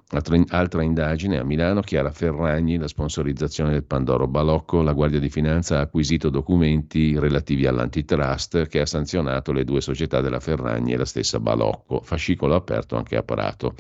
Altra, 0.49 0.83
indagine 0.83 1.39
a 1.39 1.43
Milano, 1.43 1.81
Chiara 1.81 2.11
Ferragni, 2.11 2.77
la 2.77 2.87
sponsorizzazione 2.87 3.71
del 3.71 3.85
Pandoro 3.85 4.29
Balocco, 4.29 4.83
la 4.83 4.93
Guardia 4.93 5.21
di 5.21 5.31
Finanza 5.31 5.79
ha 5.79 5.81
acquisito 5.81 6.29
documenti 6.29 7.19
relativi 7.19 7.65
all'antitrust 7.65 8.67
che 8.67 8.81
ha 8.81 8.87
sanzionato 8.87 9.53
le 9.53 9.65
due 9.65 9.81
società 9.81 10.21
della 10.21 10.41
Ferragni 10.41 10.93
e 10.93 10.99
la 10.99 11.07
stessa 11.07 11.41
Balocco, 11.41 12.03
fascicolo 12.03 12.55
aperto 12.55 12.95
anche 12.95 13.17
a 13.17 13.23
Prato. 13.23 13.75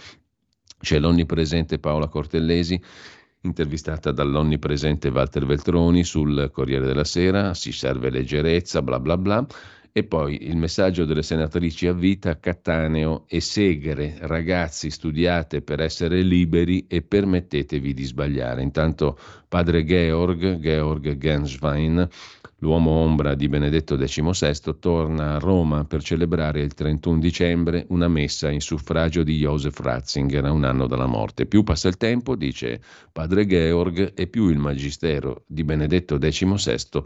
C'è 0.80 0.98
l'onnipresente 0.98 1.78
Paola 1.78 2.06
Cortellesi 2.06 2.80
intervistata 3.42 4.10
dall'onnipresente 4.10 5.08
Walter 5.08 5.46
Veltroni 5.46 6.02
sul 6.04 6.50
Corriere 6.52 6.86
della 6.86 7.04
Sera, 7.04 7.54
si 7.54 7.72
serve 7.72 8.10
leggerezza, 8.10 8.82
bla 8.82 8.98
bla 8.98 9.16
bla. 9.16 9.46
E 9.98 10.04
poi 10.04 10.46
il 10.46 10.56
messaggio 10.56 11.04
delle 11.04 11.24
senatrici 11.24 11.88
a 11.88 11.92
vita, 11.92 12.38
Cattaneo 12.38 13.24
e 13.26 13.40
Segre, 13.40 14.14
ragazzi 14.20 14.90
studiate 14.90 15.60
per 15.60 15.80
essere 15.80 16.22
liberi 16.22 16.86
e 16.86 17.02
permettetevi 17.02 17.92
di 17.92 18.04
sbagliare. 18.04 18.62
Intanto 18.62 19.18
padre 19.48 19.84
Georg, 19.84 20.60
Georg 20.60 21.18
Genswein, 21.18 22.08
L'uomo 22.60 22.90
ombra 22.90 23.36
di 23.36 23.48
Benedetto 23.48 23.96
XVI 23.96 24.78
torna 24.80 25.36
a 25.36 25.38
Roma 25.38 25.84
per 25.84 26.02
celebrare 26.02 26.60
il 26.60 26.74
31 26.74 27.20
dicembre 27.20 27.86
una 27.90 28.08
messa 28.08 28.50
in 28.50 28.60
suffragio 28.60 29.22
di 29.22 29.38
Joseph 29.38 29.78
Ratzinger 29.78 30.44
a 30.44 30.50
un 30.50 30.64
anno 30.64 30.88
dalla 30.88 31.06
morte. 31.06 31.46
Più 31.46 31.62
passa 31.62 31.86
il 31.86 31.96
tempo, 31.96 32.34
dice 32.34 32.80
padre 33.12 33.46
Georg, 33.46 34.12
e 34.12 34.26
più 34.26 34.48
il 34.48 34.58
magistero 34.58 35.44
di 35.46 35.62
Benedetto 35.62 36.18
XVI 36.18 37.02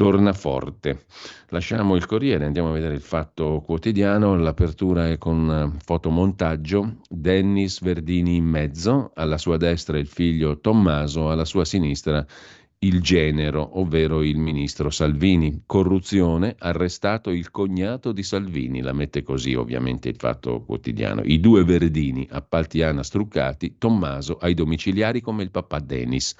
torna 0.00 0.32
forte. 0.32 1.04
Lasciamo 1.50 1.94
il 1.94 2.06
Corriere, 2.06 2.46
andiamo 2.46 2.70
a 2.70 2.72
vedere 2.72 2.94
il 2.94 3.02
fatto 3.02 3.60
quotidiano, 3.62 4.34
l'apertura 4.34 5.10
è 5.10 5.18
con 5.18 5.76
fotomontaggio, 5.84 7.00
Dennis 7.06 7.82
Verdini 7.82 8.36
in 8.36 8.46
mezzo, 8.46 9.10
alla 9.14 9.36
sua 9.36 9.58
destra 9.58 9.98
il 9.98 10.06
figlio 10.06 10.58
Tommaso, 10.58 11.30
alla 11.30 11.44
sua 11.44 11.66
sinistra 11.66 12.26
il 12.78 13.02
genero, 13.02 13.78
ovvero 13.78 14.22
il 14.22 14.38
ministro 14.38 14.88
Salvini. 14.88 15.64
Corruzione, 15.66 16.54
arrestato 16.58 17.28
il 17.28 17.50
cognato 17.50 18.12
di 18.12 18.22
Salvini, 18.22 18.80
la 18.80 18.94
mette 18.94 19.22
così 19.22 19.52
ovviamente 19.52 20.08
il 20.08 20.16
fatto 20.16 20.62
quotidiano. 20.62 21.20
I 21.24 21.40
due 21.40 21.62
Verdini, 21.62 22.26
appaltiana 22.30 23.02
struccati, 23.02 23.76
Tommaso 23.76 24.38
ai 24.38 24.54
domiciliari 24.54 25.20
come 25.20 25.42
il 25.42 25.50
papà 25.50 25.78
Denis 25.78 26.34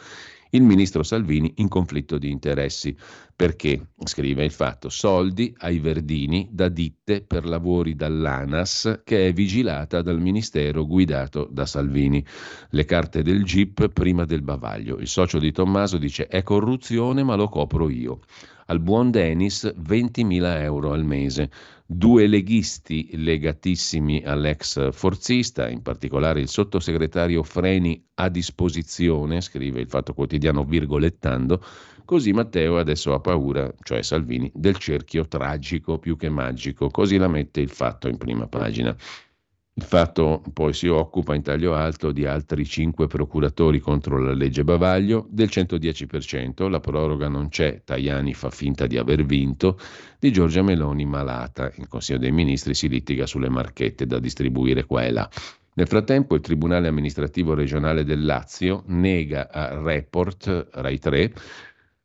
il 0.51 0.63
ministro 0.63 1.03
Salvini 1.03 1.53
in 1.57 1.69
conflitto 1.69 2.19
di 2.19 2.31
interessi. 2.31 2.97
Perché, 3.35 3.93
scrive 4.05 4.45
il 4.45 4.51
fatto, 4.51 4.89
soldi 4.89 5.55
ai 5.59 5.79
Verdini 5.79 6.49
da 6.51 6.69
ditte 6.69 7.23
per 7.23 7.47
lavori 7.47 7.95
dall'ANAS 7.95 9.01
che 9.05 9.29
è 9.29 9.33
vigilata 9.33 10.03
dal 10.03 10.21
ministero 10.21 10.87
guidato 10.87 11.49
da 11.51 11.65
Salvini. 11.65 12.25
Le 12.71 12.85
carte 12.85 13.23
del 13.23 13.45
GIP 13.45 13.89
prima 13.89 14.25
del 14.25 14.43
bavaglio. 14.43 14.99
Il 14.99 15.09
socio 15.09 15.39
di 15.39 15.53
Tommaso 15.53 15.97
dice 15.97 16.27
è 16.27 16.43
corruzione 16.43 17.23
ma 17.23 17.35
lo 17.35 17.49
copro 17.49 17.89
io. 17.89 18.21
Al 18.67 18.81
buon 18.81 19.11
Denis 19.11 19.65
20.000 19.65 20.61
euro 20.61 20.93
al 20.93 21.05
mese. 21.05 21.51
Due 21.93 22.29
leghisti 22.29 23.11
legatissimi 23.15 24.23
all'ex 24.23 24.93
forzista, 24.93 25.69
in 25.69 25.83
particolare 25.83 26.41
il 26.41 26.47
sottosegretario 26.47 27.43
Freni 27.43 28.01
a 28.15 28.29
disposizione, 28.29 29.41
scrive 29.41 29.81
il 29.81 29.89
Fatto 29.89 30.15
Quotidiano 30.15 30.63
virgolettando, 30.63 31.61
così 32.05 32.33
Matteo 32.33 32.79
adesso 32.79 33.13
ha 33.13 33.19
paura, 33.19 33.75
cioè 33.83 34.03
Salvini, 34.03 34.49
del 34.55 34.77
cerchio 34.77 35.27
tragico 35.27 35.99
più 35.99 36.17
che 36.17 36.29
magico, 36.29 36.91
così 36.91 37.17
la 37.17 37.27
mette 37.27 37.61
il 37.61 37.71
Fatto 37.71 38.07
in 38.07 38.19
prima 38.19 38.47
pagina. 38.47 38.97
Il 39.73 39.85
fatto 39.85 40.43
poi 40.53 40.75
si 40.75 40.89
occupa 40.89 41.35
in 41.35 41.43
taglio 41.43 41.75
alto 41.75 42.11
di 42.11 42.27
altri 42.27 42.67
cinque 42.67 43.07
procuratori 43.07 43.79
contro 43.79 44.19
la 44.19 44.33
legge 44.33 44.65
Bavaglio, 44.65 45.27
del 45.31 45.49
110%, 45.51 46.69
la 46.69 46.81
proroga 46.81 47.29
non 47.29 47.49
c'è, 47.49 47.83
Tajani 47.85 48.35
fa 48.35 48.51
finta 48.51 48.87
di 48.87 48.99
aver 48.99 49.25
vinto, 49.25 49.79
di 50.19 50.33
Giorgia 50.33 50.63
Meloni 50.63 51.07
malata, 51.07 51.73
il 51.77 51.87
Consiglio 51.87 52.19
dei 52.19 52.33
Ministri 52.33 52.75
si 52.75 52.89
litiga 52.89 53.27
sulle 53.27 53.49
marchette 53.49 54.07
da 54.07 54.19
distribuire 54.19 54.85
qua 54.85 55.05
e 55.05 55.13
là. 55.13 55.31
Nel 55.73 55.87
frattempo 55.87 56.35
il 56.35 56.41
Tribunale 56.41 56.89
amministrativo 56.89 57.55
regionale 57.55 58.03
del 58.03 58.25
Lazio 58.25 58.83
nega 58.89 59.49
a 59.51 59.81
Report 59.81 60.69
Rai 60.73 60.99
3 60.99 61.33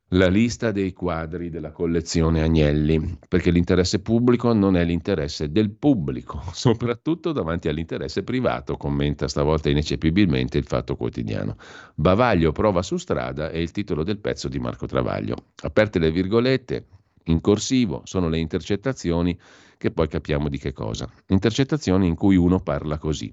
la 0.10 0.28
lista 0.28 0.72
dei 0.72 0.94
quadri 0.94 1.50
della 1.50 1.72
collezione 1.72 2.44
Agnelli, 2.44 3.18
perché 3.28 3.50
l'interesse 3.50 4.02
pubblico 4.02 4.54
non 4.54 4.78
è 4.78 4.86
l'interesse 4.86 5.52
del 5.52 5.72
pubblico, 5.72 6.44
soprattutto 6.54 7.32
davanti 7.32 7.70
all'interesse 7.70 8.24
privato, 8.24 8.78
commenta 8.78 9.28
stavolta 9.28 9.70
ineccepibilmente 9.70 10.60
il 10.60 10.66
Fatto 10.66 10.96
Quotidiano. 10.96 11.58
Bavaglio 11.96 12.52
prova 12.52 12.84
su 12.84 12.98
strada 12.98 13.50
è 13.50 13.58
il 13.58 13.72
titolo 13.72 14.04
del 14.04 14.20
pezzo 14.20 14.48
di 14.48 14.60
Marco 14.60 14.86
Travaglio. 14.86 15.36
Aperte 15.64 15.98
le 15.98 16.12
virgolette, 16.12 16.86
in 17.26 17.42
corsivo, 17.42 18.02
sono 18.06 18.30
le 18.30 18.38
intercettazioni 18.38 19.38
che 19.78 19.90
poi 19.90 20.08
capiamo 20.08 20.50
di 20.50 20.60
che 20.60 20.72
cosa. 20.72 21.10
Intercettazioni 21.28 22.08
in 22.08 22.16
cui 22.16 22.36
uno 22.36 22.60
parla 22.60 23.00
così. 23.00 23.32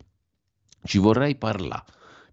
Ci 0.84 0.98
vorrei 0.98 1.36
parlare, 1.36 1.84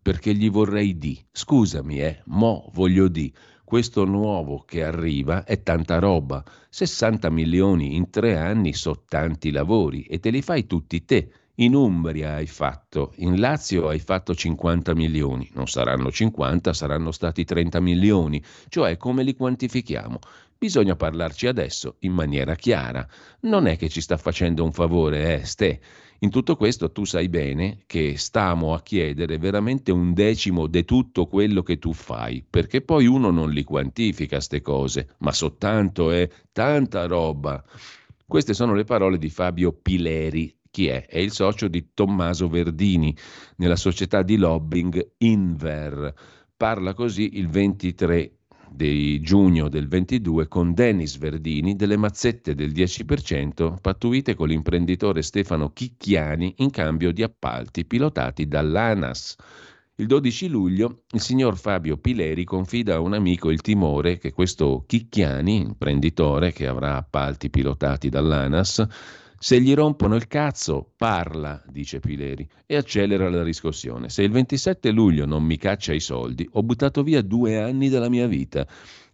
perché 0.02 0.34
gli 0.34 0.50
vorrei 0.50 0.98
di. 0.98 1.22
Scusami, 1.30 2.00
eh, 2.00 2.22
mo 2.28 2.70
voglio 2.74 3.10
di 3.10 3.32
questo 3.70 4.04
nuovo 4.04 4.64
che 4.66 4.84
arriva 4.84 5.44
è 5.44 5.62
tanta 5.62 6.00
roba. 6.00 6.44
60 6.70 7.30
milioni 7.30 7.96
in 7.96 8.10
tre 8.10 8.36
anni 8.36 8.74
sono 8.74 9.04
tanti 9.08 9.52
lavori 9.52 10.06
e 10.06 10.20
te 10.20 10.32
li 10.32 10.42
fai 10.42 10.66
tutti 10.66 11.06
te. 11.06 11.32
In 11.58 11.76
Umbria 11.76 12.34
hai 12.34 12.48
fatto, 12.48 13.14
in 13.18 13.40
Lazio 13.40 13.90
hai 13.90 14.00
fatto 14.00 14.34
50 14.34 14.96
milioni, 14.96 15.48
non 15.54 15.68
saranno 15.68 16.10
50, 16.10 16.74
saranno 16.74 17.12
stati 17.12 17.46
30 17.46 17.80
milioni, 17.80 18.44
cioè 18.70 18.98
come 18.98 19.22
li 19.22 19.36
quantifichiamo? 19.36 20.18
Bisogna 20.58 20.96
parlarci 20.96 21.46
adesso 21.46 21.98
in 22.00 22.14
maniera 22.14 22.56
chiara. 22.56 23.08
Non 23.42 23.68
è 23.68 23.78
che 23.78 23.88
ci 23.88 24.02
sta 24.02 24.18
facendo 24.18 24.64
un 24.64 24.72
favore, 24.72 25.42
eh, 25.42 25.46
Ste. 25.46 25.80
In 26.22 26.32
tutto 26.32 26.58
questo 26.58 26.92
tu 26.92 27.06
sai 27.06 27.30
bene 27.30 27.84
che 27.86 28.18
stiamo 28.18 28.74
a 28.74 28.82
chiedere 28.82 29.38
veramente 29.38 29.94
un 29.94 30.14
decimo 30.14 30.68
di 30.68 30.84
tutto 30.84 31.28
quello 31.28 31.64
che 31.64 31.80
tu 31.80 31.94
fai, 31.94 32.44
perché 32.48 32.82
poi 32.82 33.06
uno 33.06 33.32
non 33.32 33.52
li 33.52 33.64
quantifica 33.64 34.42
ste 34.42 34.60
cose, 34.60 35.16
ma 35.20 35.32
soltanto 35.32 36.12
è 36.12 36.30
tanta 36.52 37.06
roba. 37.06 37.64
Queste 38.26 38.54
sono 38.54 38.74
le 38.74 38.84
parole 38.84 39.18
di 39.18 39.30
Fabio 39.30 39.72
Pileri. 39.72 40.54
Chi 40.70 40.88
è? 40.88 41.06
È 41.06 41.18
il 41.18 41.32
socio 41.32 41.70
di 41.70 41.92
Tommaso 41.94 42.50
Verdini 42.50 43.16
nella 43.56 43.78
società 43.78 44.22
di 44.22 44.36
lobbying 44.36 45.14
Inver. 45.20 46.14
Parla 46.58 46.94
così 46.94 47.38
il 47.38 47.48
23 47.48 48.39
di 48.72 49.20
giugno 49.22 49.70
del 49.70 49.88
22 49.88 50.48
con 50.48 50.74
Dennis 50.74 51.18
Verdini 51.18 51.76
delle 51.76 51.98
mazzette 51.98 52.56
del 52.56 52.72
10% 52.72 53.76
pattuite 53.82 54.36
con 54.36 54.48
l'imprenditore 54.48 55.22
Stefano 55.22 55.72
Chicchiani 55.72 56.56
in 56.58 56.70
cambio 56.70 57.12
di 57.12 57.24
appalti 57.24 57.86
pilotati 57.86 58.48
dall'ANAS. 58.48 59.36
Il 59.96 60.08
12 60.08 60.48
luglio 60.48 61.04
il 61.12 61.20
signor 61.20 61.58
Fabio 61.58 61.98
Pileri 61.98 62.46
confida 62.46 62.96
a 62.96 63.00
un 63.02 63.14
amico 63.14 63.50
il 63.50 63.60
timore 63.62 64.18
che 64.18 64.32
questo 64.32 64.86
Chicchiani, 64.88 65.58
imprenditore 65.58 66.54
che 66.54 66.68
avrà 66.68 66.96
appalti 66.96 67.50
pilotati 67.50 68.08
dall'ANAS, 68.08 68.88
se 69.42 69.62
gli 69.62 69.74
rompono 69.74 70.16
il 70.16 70.28
cazzo, 70.28 70.92
parla, 70.98 71.64
dice 71.66 72.02
Pileri, 72.02 72.46
e 72.66 72.76
accelera 72.76 73.30
la 73.30 73.42
riscossione. 73.42 74.10
Se 74.10 74.22
il 74.22 74.32
27 74.32 74.92
luglio 74.92 75.26
non 75.26 75.44
mi 75.44 75.56
caccia 75.56 75.94
i 75.94 76.02
soldi, 76.02 76.48
ho 76.52 76.62
buttato 76.62 77.04
via 77.04 77.22
due 77.22 77.58
anni 77.58 77.88
della 77.88 78.10
mia 78.10 78.28
vita, 78.28 78.68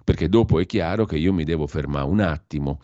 perché 0.04 0.28
dopo 0.28 0.60
è 0.60 0.66
chiaro 0.66 1.06
che 1.06 1.18
io 1.18 1.32
mi 1.32 1.44
devo 1.44 1.68
fermare 1.68 2.08
un 2.08 2.22
attimo. 2.22 2.80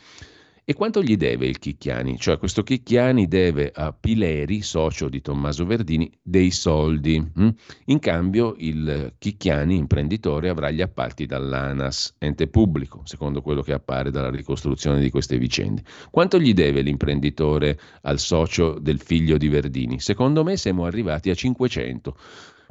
E 0.63 0.73
quanto 0.75 1.01
gli 1.01 1.17
deve 1.17 1.47
il 1.47 1.57
Chicchiani? 1.57 2.19
Cioè 2.19 2.37
questo 2.37 2.61
Chicchiani 2.61 3.27
deve 3.27 3.71
a 3.73 3.91
Pileri, 3.93 4.61
socio 4.61 5.09
di 5.09 5.19
Tommaso 5.19 5.65
Verdini, 5.65 6.11
dei 6.21 6.51
soldi. 6.51 7.17
Hm? 7.17 7.49
In 7.85 7.97
cambio 7.97 8.53
il 8.59 9.15
Chicchiani, 9.17 9.75
imprenditore, 9.75 10.49
avrà 10.49 10.69
gli 10.69 10.81
appalti 10.81 11.25
dall'ANAS, 11.25 12.15
ente 12.19 12.47
pubblico, 12.47 13.01
secondo 13.05 13.41
quello 13.41 13.63
che 13.63 13.73
appare 13.73 14.11
dalla 14.11 14.29
ricostruzione 14.29 15.01
di 15.01 15.09
queste 15.09 15.39
vicende. 15.39 15.83
Quanto 16.11 16.39
gli 16.39 16.53
deve 16.53 16.81
l'imprenditore 16.81 17.79
al 18.03 18.19
socio 18.19 18.77
del 18.79 19.01
figlio 19.01 19.37
di 19.37 19.47
Verdini? 19.49 19.99
Secondo 19.99 20.43
me 20.43 20.57
siamo 20.57 20.85
arrivati 20.85 21.31
a 21.31 21.33
500, 21.33 22.15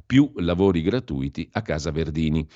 più 0.07 0.31
lavori 0.37 0.83
gratuiti 0.83 1.49
a 1.53 1.63
casa 1.63 1.91
Verdini. 1.91 2.47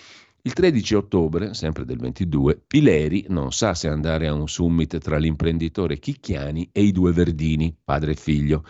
Il 0.47 0.53
13 0.53 0.95
ottobre, 0.97 1.55
sempre 1.55 1.87
del 1.87 1.97
22, 1.97 2.65
Pileri 2.67 3.25
non 3.29 3.51
sa 3.51 3.73
se 3.73 3.89
andare 3.89 4.27
a 4.27 4.35
un 4.35 4.47
summit 4.47 4.99
tra 4.99 5.17
l'imprenditore 5.17 5.99
Chicchiani 5.99 6.69
e 6.71 6.83
i 6.83 6.93
due 6.93 7.13
Verdini, 7.13 7.75
padre 7.83 8.11
e 8.11 8.15
figlio. 8.15 8.63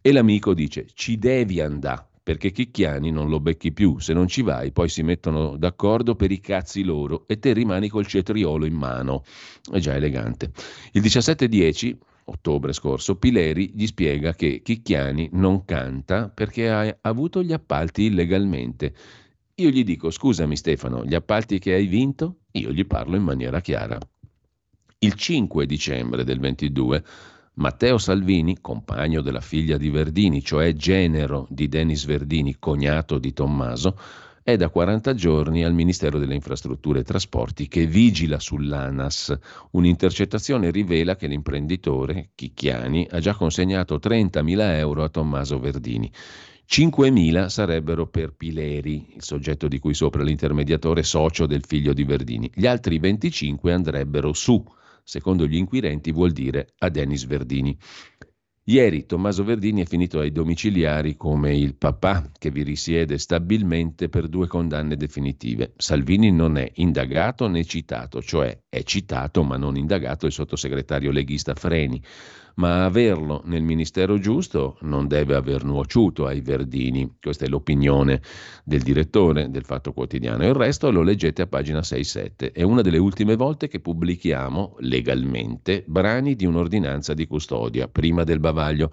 E 0.00 0.10
l'amico 0.12 0.54
dice: 0.54 0.86
Ci 0.94 1.18
devi 1.18 1.60
andare 1.60 2.06
perché 2.22 2.50
Chicchiani 2.50 3.10
non 3.10 3.28
lo 3.28 3.40
becchi 3.40 3.72
più. 3.72 3.98
Se 3.98 4.14
non 4.14 4.26
ci 4.26 4.40
vai, 4.40 4.72
poi 4.72 4.88
si 4.88 5.02
mettono 5.02 5.58
d'accordo 5.58 6.14
per 6.14 6.30
i 6.30 6.40
cazzi 6.40 6.82
loro 6.82 7.26
e 7.26 7.38
te 7.38 7.52
rimani 7.52 7.90
col 7.90 8.06
cetriolo 8.06 8.64
in 8.64 8.74
mano. 8.74 9.22
È 9.70 9.78
già 9.80 9.94
elegante. 9.94 10.50
Il 10.92 11.02
17-10 11.02 11.94
ottobre 12.24 12.72
scorso, 12.72 13.16
Pileri 13.16 13.72
gli 13.74 13.86
spiega 13.86 14.32
che 14.32 14.62
Chicchiani 14.64 15.28
non 15.32 15.66
canta 15.66 16.30
perché 16.30 16.70
ha 16.70 16.96
avuto 17.02 17.42
gli 17.42 17.52
appalti 17.52 18.04
illegalmente 18.04 18.94
io 19.60 19.70
gli 19.70 19.82
dico, 19.82 20.10
scusami 20.10 20.56
Stefano, 20.56 21.04
gli 21.04 21.14
appalti 21.14 21.58
che 21.58 21.74
hai 21.74 21.86
vinto? 21.86 22.42
Io 22.52 22.70
gli 22.70 22.86
parlo 22.86 23.16
in 23.16 23.24
maniera 23.24 23.60
chiara. 23.60 23.98
Il 25.00 25.14
5 25.14 25.66
dicembre 25.66 26.22
del 26.22 26.38
22, 26.38 27.04
Matteo 27.54 27.98
Salvini, 27.98 28.60
compagno 28.60 29.20
della 29.20 29.40
figlia 29.40 29.76
di 29.76 29.90
Verdini, 29.90 30.44
cioè 30.44 30.74
genero 30.74 31.48
di 31.50 31.68
Denis 31.68 32.04
Verdini, 32.04 32.56
cognato 32.60 33.18
di 33.18 33.32
Tommaso, 33.32 33.98
è 34.44 34.56
da 34.56 34.70
40 34.70 35.14
giorni 35.14 35.64
al 35.64 35.74
Ministero 35.74 36.20
delle 36.20 36.36
Infrastrutture 36.36 37.00
e 37.00 37.04
Trasporti 37.04 37.66
che 37.66 37.84
vigila 37.86 38.38
sull'ANAS. 38.38 39.38
Un'intercettazione 39.72 40.70
rivela 40.70 41.16
che 41.16 41.26
l'imprenditore, 41.26 42.30
Chicchiani, 42.36 43.08
ha 43.10 43.18
già 43.18 43.34
consegnato 43.34 43.96
30.000 43.96 44.76
euro 44.76 45.02
a 45.02 45.08
Tommaso 45.08 45.58
Verdini. 45.58 46.10
5.000 46.70 47.46
sarebbero 47.46 48.06
per 48.08 48.34
Pileri, 48.34 49.14
il 49.14 49.22
soggetto 49.22 49.68
di 49.68 49.78
cui 49.78 49.94
sopra 49.94 50.22
l'intermediatore 50.22 51.02
socio 51.02 51.46
del 51.46 51.64
figlio 51.64 51.94
di 51.94 52.04
Verdini. 52.04 52.50
Gli 52.54 52.66
altri 52.66 52.98
25 52.98 53.72
andrebbero 53.72 54.34
su, 54.34 54.62
secondo 55.02 55.46
gli 55.46 55.56
inquirenti 55.56 56.12
vuol 56.12 56.32
dire 56.32 56.74
a 56.80 56.90
Denis 56.90 57.24
Verdini. 57.24 57.74
Ieri 58.64 59.06
Tommaso 59.06 59.44
Verdini 59.44 59.80
è 59.80 59.86
finito 59.86 60.18
ai 60.18 60.30
domiciliari 60.30 61.16
come 61.16 61.56
il 61.56 61.74
papà 61.74 62.30
che 62.38 62.50
vi 62.50 62.62
risiede 62.62 63.16
stabilmente 63.16 64.10
per 64.10 64.28
due 64.28 64.46
condanne 64.46 64.94
definitive. 64.94 65.72
Salvini 65.78 66.30
non 66.30 66.58
è 66.58 66.70
indagato 66.74 67.48
né 67.48 67.64
citato, 67.64 68.20
cioè 68.20 68.64
è 68.68 68.82
citato 68.82 69.42
ma 69.42 69.56
non 69.56 69.78
indagato 69.78 70.26
il 70.26 70.32
sottosegretario 70.32 71.10
leghista 71.10 71.54
Freni 71.54 72.02
ma 72.58 72.84
averlo 72.84 73.42
nel 73.44 73.62
ministero 73.62 74.18
giusto 74.18 74.78
non 74.82 75.06
deve 75.06 75.34
aver 75.34 75.64
nuociuto 75.64 76.26
ai 76.26 76.40
Verdini. 76.40 77.16
Questa 77.20 77.44
è 77.44 77.48
l'opinione 77.48 78.20
del 78.64 78.82
direttore 78.82 79.50
del 79.50 79.64
Fatto 79.64 79.92
Quotidiano. 79.92 80.44
Il 80.44 80.54
resto 80.54 80.90
lo 80.90 81.02
leggete 81.02 81.42
a 81.42 81.46
pagina 81.46 81.80
6-7. 81.80 82.52
È 82.52 82.62
una 82.62 82.82
delle 82.82 82.98
ultime 82.98 83.36
volte 83.36 83.68
che 83.68 83.80
pubblichiamo 83.80 84.76
legalmente 84.80 85.84
brani 85.86 86.34
di 86.34 86.46
un'ordinanza 86.46 87.14
di 87.14 87.26
custodia, 87.26 87.88
prima 87.88 88.24
del 88.24 88.40
bavaglio. 88.40 88.90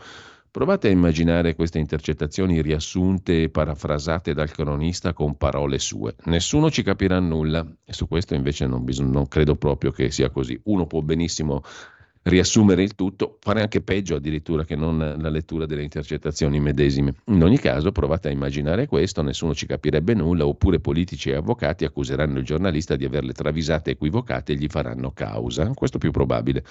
Provate 0.55 0.87
a 0.87 0.91
immaginare 0.91 1.53
queste 1.53 1.79
intercettazioni 1.79 2.61
riassunte 2.61 3.43
e 3.43 3.49
parafrasate 3.49 4.33
dal 4.33 4.49
cronista 4.49 5.11
con 5.11 5.35
parole 5.35 5.79
sue. 5.79 6.15
Nessuno 6.25 6.71
ci 6.71 6.81
capirà 6.81 7.19
nulla 7.19 7.67
e 7.83 7.91
su 7.91 8.07
questo 8.07 8.35
invece 8.35 8.65
non, 8.65 8.85
bisog- 8.85 9.11
non 9.11 9.27
credo 9.27 9.57
proprio 9.57 9.91
che 9.91 10.11
sia 10.11 10.29
così. 10.29 10.57
Uno 10.63 10.87
può 10.87 11.01
benissimo 11.01 11.61
riassumere 12.25 12.81
il 12.81 12.95
tutto, 12.95 13.37
fare 13.39 13.61
anche 13.61 13.81
peggio 13.81 14.15
addirittura 14.15 14.63
che 14.63 14.75
non 14.75 14.97
la 14.97 15.29
lettura 15.29 15.67
delle 15.67 15.83
intercettazioni 15.83 16.59
medesime. 16.59 17.13
In 17.25 17.43
ogni 17.43 17.59
caso 17.59 17.91
provate 17.91 18.29
a 18.29 18.31
immaginare 18.31 18.87
questo, 18.87 19.21
nessuno 19.21 19.53
ci 19.53 19.67
capirebbe 19.67 20.15
nulla, 20.15 20.47
oppure 20.47 20.79
politici 20.79 21.29
e 21.29 21.35
avvocati 21.35 21.85
accuseranno 21.85 22.39
il 22.39 22.43
giornalista 22.43 22.95
di 22.95 23.05
averle 23.05 23.33
travisate 23.33 23.91
equivocate 23.91 24.53
e 24.53 24.55
gli 24.55 24.67
faranno 24.67 25.11
causa. 25.11 25.69
Questo 25.75 25.97
è 25.97 25.99
più 25.99 26.11
probabile. 26.11 26.63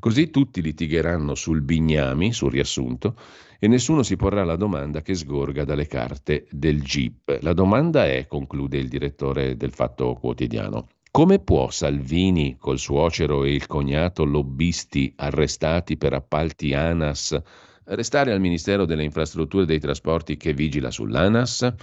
Così 0.00 0.30
tutti 0.30 0.60
litigheranno 0.60 1.36
sul 1.36 1.62
bignami, 1.62 2.32
sul 2.32 2.50
riassunto, 2.50 3.14
e 3.60 3.68
nessuno 3.68 4.02
si 4.02 4.16
porrà 4.16 4.42
la 4.44 4.56
domanda 4.56 5.00
che 5.00 5.14
sgorga 5.14 5.64
dalle 5.64 5.86
carte 5.86 6.46
del 6.50 6.82
GIP. 6.82 7.38
La 7.42 7.52
domanda 7.52 8.04
è, 8.06 8.26
conclude 8.26 8.78
il 8.78 8.88
direttore 8.88 9.56
del 9.56 9.72
Fatto 9.72 10.14
Quotidiano, 10.14 10.88
come 11.18 11.40
può 11.40 11.68
Salvini, 11.68 12.58
col 12.60 12.78
suocero 12.78 13.42
e 13.42 13.52
il 13.52 13.66
cognato 13.66 14.22
lobbisti 14.22 15.12
arrestati 15.16 15.96
per 15.96 16.12
appalti 16.12 16.74
ANAS, 16.74 17.36
restare 17.86 18.30
al 18.30 18.38
Ministero 18.38 18.84
delle 18.84 19.02
Infrastrutture 19.02 19.64
e 19.64 19.66
dei 19.66 19.80
Trasporti 19.80 20.36
che 20.36 20.52
vigila 20.52 20.92
sull'ANAS? 20.92 21.74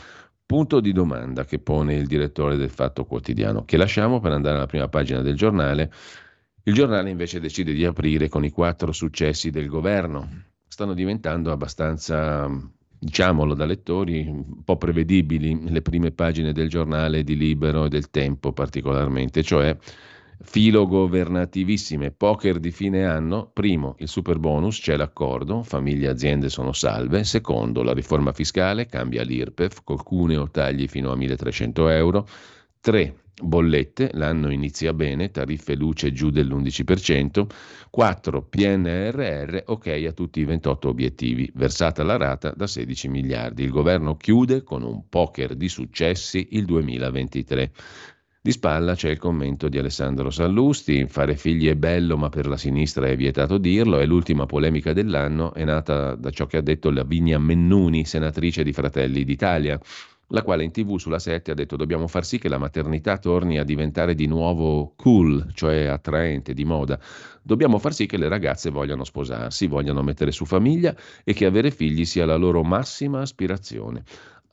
Punto 0.46 0.80
di 0.80 0.94
domanda 0.94 1.44
che 1.44 1.60
pone 1.60 1.96
il 1.96 2.08
direttore 2.08 2.56
del 2.56 2.70
Fatto 2.70 3.04
Quotidiano, 3.04 3.66
che 3.66 3.76
lasciamo 3.76 4.22
per 4.22 4.32
andare 4.32 4.56
alla 4.56 4.68
prima 4.68 4.88
pagina 4.88 5.20
del 5.20 5.36
giornale. 5.36 5.92
Il 6.64 6.74
giornale 6.74 7.10
invece 7.10 7.42
decide 7.42 7.74
di 7.74 7.84
aprire 7.84 8.30
con 8.30 8.46
i 8.46 8.52
quattro 8.52 8.94
successi 8.94 9.50
del 9.50 9.68
governo. 9.68 10.30
Stanno 10.66 10.94
diventando 10.94 11.52
abbastanza 11.52 12.50
diciamolo 13.06 13.54
da 13.54 13.66
lettori, 13.66 14.26
un 14.28 14.64
po' 14.64 14.78
prevedibili 14.78 15.70
le 15.70 15.82
prime 15.84 16.10
pagine 16.10 16.54
del 16.54 16.68
giornale 16.68 17.24
di 17.24 17.38
Libero 17.38 17.86
e 17.86 17.90
del 17.90 18.10
Tempo 18.10 18.52
particolarmente, 18.52 19.44
cioè 19.44 19.78
filo 20.42 20.88
governativissime, 20.88 22.10
poker 22.10 22.60
di 22.60 22.72
fine 22.72 23.06
anno, 23.06 23.50
primo 23.54 23.96
il 24.00 24.08
super 24.08 24.40
bonus, 24.40 24.80
c'è 24.80 24.98
l'accordo, 24.98 25.62
famiglie 25.62 26.08
e 26.08 26.10
aziende 26.10 26.50
sono 26.50 26.74
salve, 26.74 27.24
secondo 27.24 27.84
la 27.84 27.94
riforma 27.94 28.34
fiscale, 28.34 28.88
cambia 28.88 29.22
l'IRPEF, 29.22 29.84
col 29.84 30.04
cuneo 30.04 30.50
tagli 30.50 30.88
fino 30.88 31.12
a 31.12 31.16
1300 31.16 31.90
euro, 31.90 32.28
tre 32.82 33.25
bollette, 33.42 34.12
l'anno 34.14 34.52
inizia 34.52 34.94
bene, 34.94 35.32
tariffe 35.32 35.76
luce 35.76 36.12
giù 36.12 36.30
dell'11%, 36.30 37.46
4 37.90 38.42
PNRR, 38.44 39.58
ok 39.66 39.88
a 40.08 40.12
tutti 40.12 40.40
i 40.40 40.46
28 40.46 40.88
obiettivi, 40.88 41.52
versata 41.56 42.04
la 42.04 42.18
rata 42.18 42.52
da 42.56 42.68
16 42.68 43.08
miliardi. 43.10 43.64
Il 43.64 43.72
governo 43.72 44.16
chiude 44.16 44.64
con 44.64 44.84
un 44.84 45.10
poker 45.10 45.56
di 45.56 45.68
successi 45.68 46.48
il 46.52 46.66
2023. 46.66 47.72
Di 48.46 48.52
spalla 48.52 48.94
c'è 48.94 49.10
il 49.10 49.18
commento 49.18 49.70
di 49.70 49.80
Alessandro 49.80 50.30
Sallusti, 50.30 51.08
fare 51.08 51.36
figli 51.36 51.68
è 51.68 51.76
bello 51.76 52.16
ma 52.16 52.30
per 52.30 52.46
la 52.46 52.58
sinistra 52.58 53.08
è 53.08 53.16
vietato 53.16 53.58
dirlo, 53.58 54.00
e 54.00 54.06
l'ultima 54.06 54.46
polemica 54.46 54.94
dell'anno 54.94 55.52
è 55.56 55.64
nata 55.64 56.14
da 56.14 56.30
ciò 56.30 56.46
che 56.46 56.58
ha 56.58 56.62
detto 56.62 56.92
Lavinia 56.92 57.40
Mennuni, 57.40 58.06
senatrice 58.06 58.62
di 58.62 58.72
Fratelli 58.72 59.24
d'Italia 59.24 59.80
la 60.30 60.42
quale 60.42 60.64
in 60.64 60.72
tv 60.72 60.98
sulla 60.98 61.20
7 61.20 61.52
ha 61.52 61.54
detto 61.54 61.76
dobbiamo 61.76 62.08
far 62.08 62.26
sì 62.26 62.40
che 62.40 62.50
la 62.50 62.58
maternità 62.58 63.18
torni 63.18 63.60
a 63.60 63.64
diventare 63.64 64.16
di 64.16 64.26
nuovo 64.26 64.94
cool, 64.96 65.52
cioè 65.54 65.86
attraente, 65.86 66.54
di 66.54 66.66
moda. 66.66 67.00
Dobbiamo 67.42 67.78
far 67.78 67.94
sì 67.94 68.06
che 68.06 68.18
le 68.18 68.28
ragazze 68.28 68.70
vogliano 68.70 69.04
sposarsi, 69.04 69.68
vogliano 69.68 70.02
mettere 70.02 70.32
su 70.32 70.46
famiglia 70.46 70.96
e 71.24 71.34
che 71.34 71.46
avere 71.46 71.70
figli 71.70 72.06
sia 72.06 72.26
la 72.26 72.36
loro 72.36 72.64
massima 72.64 73.22
aspirazione. 73.22 74.04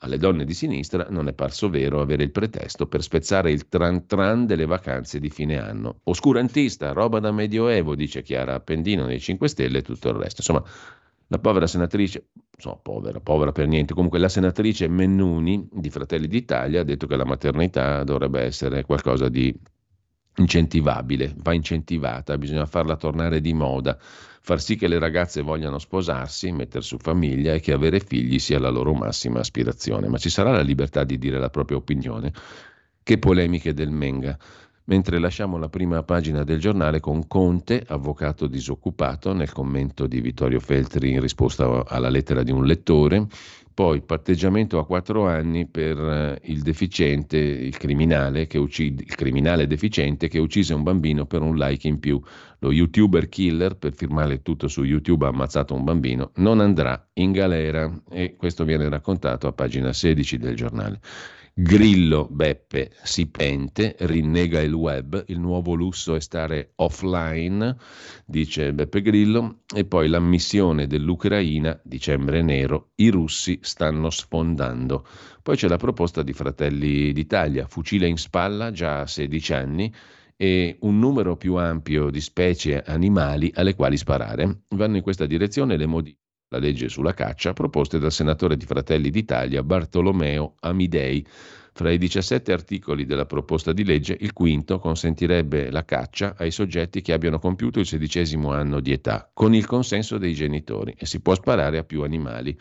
Alle 0.03 0.17
donne 0.17 0.43
di 0.43 0.53
sinistra 0.53 1.07
non 1.09 1.29
è 1.29 1.33
parso 1.33 1.69
vero 1.69 2.01
avere 2.01 2.23
il 2.23 2.31
pretesto 2.31 2.87
per 2.87 3.01
spezzare 3.01 3.51
il 3.51 3.69
tran 3.69 4.05
tran 4.05 4.45
delle 4.45 4.65
vacanze 4.65 5.17
di 5.17 5.29
fine 5.29 5.57
anno. 5.57 6.01
Oscurantista, 6.03 6.91
roba 6.91 7.19
da 7.19 7.31
medioevo, 7.31 7.95
dice 7.95 8.21
Chiara 8.21 8.53
Appendino 8.53 9.05
nei 9.05 9.21
5 9.21 9.47
Stelle 9.47 9.77
e 9.77 9.81
tutto 9.81 10.09
il 10.09 10.15
resto. 10.15 10.41
Insomma, 10.41 10.61
la 11.33 11.39
povera 11.39 11.65
senatrice, 11.65 12.27
so, 12.55 12.79
povera, 12.83 13.19
povera 13.19 13.51
per 13.51 13.65
niente, 13.67 13.95
comunque 13.95 14.19
la 14.19 14.29
senatrice 14.29 14.87
Mennuni 14.87 15.67
di 15.71 15.89
Fratelli 15.89 16.27
d'Italia 16.27 16.81
ha 16.81 16.83
detto 16.83 17.07
che 17.07 17.15
la 17.15 17.25
maternità 17.25 18.03
dovrebbe 18.03 18.41
essere 18.41 18.83
qualcosa 18.83 19.29
di 19.29 19.51
incentivabile, 20.35 21.33
va 21.37 21.53
incentivata, 21.53 22.37
bisogna 22.37 22.67
farla 22.67 22.95
tornare 22.97 23.41
di 23.41 23.51
moda, 23.53 23.97
far 23.99 24.61
sì 24.61 24.75
che 24.75 24.87
le 24.87 24.99
ragazze 24.99 25.41
vogliano 25.41 25.79
sposarsi, 25.79 26.51
mettere 26.51 26.83
su 26.83 26.97
famiglia 26.99 27.53
e 27.53 27.59
che 27.59 27.73
avere 27.73 27.99
figli 27.99 28.37
sia 28.37 28.59
la 28.59 28.69
loro 28.69 28.93
massima 28.93 29.39
aspirazione. 29.39 30.09
Ma 30.09 30.19
ci 30.19 30.29
sarà 30.29 30.51
la 30.51 30.61
libertà 30.61 31.03
di 31.03 31.17
dire 31.17 31.39
la 31.39 31.49
propria 31.49 31.77
opinione? 31.77 32.31
Che 33.01 33.17
polemiche 33.17 33.73
del 33.73 33.89
Menga 33.89 34.37
mentre 34.85 35.19
lasciamo 35.19 35.57
la 35.57 35.69
prima 35.69 36.03
pagina 36.03 36.43
del 36.43 36.59
giornale 36.59 36.99
con 36.99 37.27
Conte, 37.27 37.83
avvocato 37.87 38.47
disoccupato, 38.47 39.33
nel 39.33 39.51
commento 39.51 40.07
di 40.07 40.19
Vittorio 40.19 40.59
Feltri 40.59 41.11
in 41.11 41.21
risposta 41.21 41.85
alla 41.85 42.09
lettera 42.09 42.43
di 42.43 42.51
un 42.51 42.65
lettore, 42.65 43.27
poi 43.73 44.01
patteggiamento 44.01 44.77
a 44.77 44.85
quattro 44.85 45.27
anni 45.27 45.65
per 45.65 45.97
eh, 45.97 46.39
il 46.43 46.61
deficiente, 46.61 47.37
il 47.37 47.75
criminale, 47.77 48.47
uccide, 48.53 49.03
il 49.03 49.15
criminale 49.15 49.65
deficiente 49.65 50.27
che 50.27 50.37
uccise 50.37 50.75
un 50.75 50.83
bambino 50.83 51.25
per 51.25 51.41
un 51.41 51.55
like 51.55 51.87
in 51.87 51.99
più. 51.99 52.21
Lo 52.59 52.71
youtuber 52.71 53.27
killer, 53.27 53.75
per 53.75 53.93
firmare 53.93 54.41
tutto 54.41 54.67
su 54.67 54.83
YouTube, 54.83 55.25
ha 55.25 55.29
ammazzato 55.29 55.73
un 55.73 55.83
bambino, 55.83 56.31
non 56.35 56.59
andrà 56.59 57.09
in 57.13 57.31
galera 57.31 57.91
e 58.11 58.35
questo 58.37 58.63
viene 58.63 58.87
raccontato 58.87 59.47
a 59.47 59.53
pagina 59.53 59.91
16 59.91 60.37
del 60.37 60.55
giornale. 60.55 60.99
Grillo 61.55 62.27
Beppe 62.31 62.89
si 63.03 63.27
pente, 63.27 63.95
rinnega 63.99 64.59
il 64.59 64.73
web, 64.73 65.23
il 65.27 65.39
nuovo 65.39 65.75
lusso 65.75 66.15
è 66.15 66.19
stare 66.19 66.71
offline, 66.77 67.77
dice 68.25 68.73
Beppe 68.73 69.03
Grillo, 69.03 69.59
e 69.71 69.85
poi 69.85 70.07
l'ammissione 70.07 70.87
dell'Ucraina, 70.87 71.79
dicembre 71.83 72.41
nero, 72.41 72.93
i 72.95 73.09
russi 73.09 73.59
stanno 73.61 74.09
sfondando. 74.09 75.05
Poi 75.43 75.55
c'è 75.55 75.67
la 75.67 75.77
proposta 75.77 76.23
di 76.23 76.33
Fratelli 76.33 77.13
d'Italia, 77.13 77.67
fucile 77.67 78.07
in 78.07 78.17
spalla 78.17 78.71
già 78.71 79.01
a 79.01 79.07
16 79.07 79.53
anni 79.53 79.93
e 80.35 80.77
un 80.79 80.97
numero 80.97 81.37
più 81.37 81.57
ampio 81.57 82.09
di 82.09 82.19
specie 82.19 82.81
animali 82.81 83.51
alle 83.53 83.75
quali 83.75 83.97
sparare. 83.97 84.63
Vanno 84.69 84.95
in 84.95 85.03
questa 85.03 85.27
direzione 85.27 85.77
le 85.77 85.85
modifiche 85.85 86.22
la 86.53 86.59
legge 86.59 86.87
sulla 86.87 87.15
caccia, 87.15 87.53
proposte 87.53 87.97
dal 87.97 88.11
senatore 88.11 88.55
di 88.55 88.65
Fratelli 88.65 89.09
d'Italia 89.09 89.63
Bartolomeo 89.63 90.55
Amidei. 90.59 91.25
Fra 91.75 91.89
i 91.89 91.97
17 91.97 92.53
articoli 92.53 93.05
della 93.05 93.25
proposta 93.25 93.73
di 93.73 93.83
legge, 93.83 94.15
il 94.19 94.31
quinto 94.31 94.77
consentirebbe 94.77 95.71
la 95.71 95.83
caccia 95.83 96.35
ai 96.37 96.51
soggetti 96.51 97.01
che 97.01 97.11
abbiano 97.11 97.39
compiuto 97.39 97.79
il 97.79 97.87
sedicesimo 97.87 98.51
anno 98.51 98.79
di 98.79 98.91
età, 98.91 99.27
con 99.33 99.55
il 99.55 99.65
consenso 99.65 100.19
dei 100.19 100.35
genitori, 100.35 100.93
e 100.95 101.07
si 101.07 101.19
può 101.19 101.33
sparare 101.33 101.79
a 101.79 101.83
più 101.83 102.03
animali. 102.03 102.55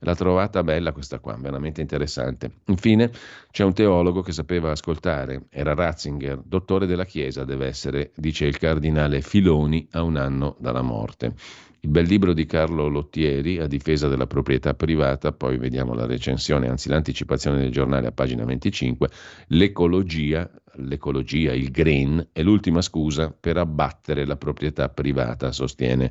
L'ha 0.00 0.14
trovata 0.14 0.62
bella 0.62 0.92
questa 0.92 1.18
qua, 1.18 1.36
veramente 1.38 1.82
interessante. 1.82 2.50
Infine 2.68 3.10
c'è 3.50 3.64
un 3.64 3.74
teologo 3.74 4.22
che 4.22 4.32
sapeva 4.32 4.70
ascoltare, 4.70 5.42
era 5.50 5.74
Ratzinger, 5.74 6.40
dottore 6.42 6.86
della 6.86 7.04
Chiesa 7.04 7.44
deve 7.44 7.66
essere, 7.66 8.12
dice 8.16 8.46
il 8.46 8.56
cardinale 8.56 9.20
Filoni 9.20 9.86
a 9.90 10.02
un 10.02 10.16
anno 10.16 10.56
dalla 10.58 10.82
morte. 10.82 11.34
Il 11.84 11.90
bel 11.90 12.06
libro 12.06 12.32
di 12.32 12.46
Carlo 12.46 12.88
Lottieri 12.88 13.58
a 13.58 13.66
difesa 13.66 14.08
della 14.08 14.26
proprietà 14.26 14.72
privata, 14.72 15.32
poi 15.32 15.58
vediamo 15.58 15.92
la 15.92 16.06
recensione, 16.06 16.66
anzi 16.66 16.88
l'anticipazione 16.88 17.58
del 17.58 17.70
giornale 17.70 18.06
a 18.06 18.10
pagina 18.10 18.42
25, 18.46 19.10
l'ecologia, 19.48 20.50
l'ecologia, 20.76 21.52
il 21.52 21.70
green 21.70 22.26
è 22.32 22.42
l'ultima 22.42 22.80
scusa 22.80 23.36
per 23.38 23.58
abbattere 23.58 24.24
la 24.24 24.36
proprietà 24.36 24.88
privata, 24.88 25.52
sostiene 25.52 26.10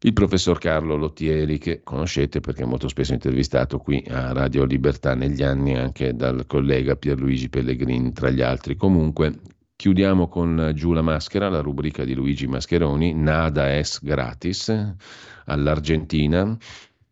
il 0.00 0.12
professor 0.12 0.58
Carlo 0.58 0.96
Lottieri, 0.96 1.56
che 1.56 1.80
conoscete 1.82 2.40
perché 2.40 2.64
è 2.64 2.66
molto 2.66 2.88
spesso 2.88 3.14
intervistato 3.14 3.78
qui 3.78 4.04
a 4.08 4.34
Radio 4.34 4.64
Libertà 4.64 5.14
negli 5.14 5.42
anni 5.42 5.74
anche 5.74 6.14
dal 6.14 6.44
collega 6.46 6.96
Pierluigi 6.96 7.48
Pellegrini, 7.48 8.12
tra 8.12 8.28
gli 8.28 8.42
altri. 8.42 8.76
Comunque, 8.76 9.40
Chiudiamo 9.76 10.26
con 10.28 10.72
Giù 10.74 10.92
la 10.92 11.02
maschera, 11.02 11.50
la 11.50 11.60
rubrica 11.60 12.02
di 12.02 12.14
Luigi 12.14 12.46
Mascheroni, 12.46 13.12
Nada 13.12 13.76
es 13.76 14.02
gratis, 14.02 14.94
all'Argentina. 15.44 16.56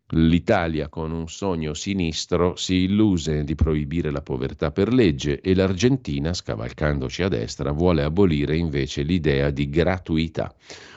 L'Italia 0.09 0.89
con 0.89 1.11
un 1.11 1.27
sogno 1.27 1.75
sinistro 1.75 2.55
si 2.55 2.85
illuse 2.85 3.43
di 3.43 3.53
proibire 3.53 4.09
la 4.09 4.21
povertà 4.21 4.71
per 4.71 4.91
legge 4.91 5.41
e 5.41 5.53
l'Argentina, 5.53 6.33
scavalcandoci 6.33 7.21
a 7.21 7.27
destra, 7.27 7.71
vuole 7.71 8.01
abolire 8.01 8.57
invece 8.57 9.03
l'idea 9.03 9.51
di 9.51 9.69
gratuità. 9.69 10.51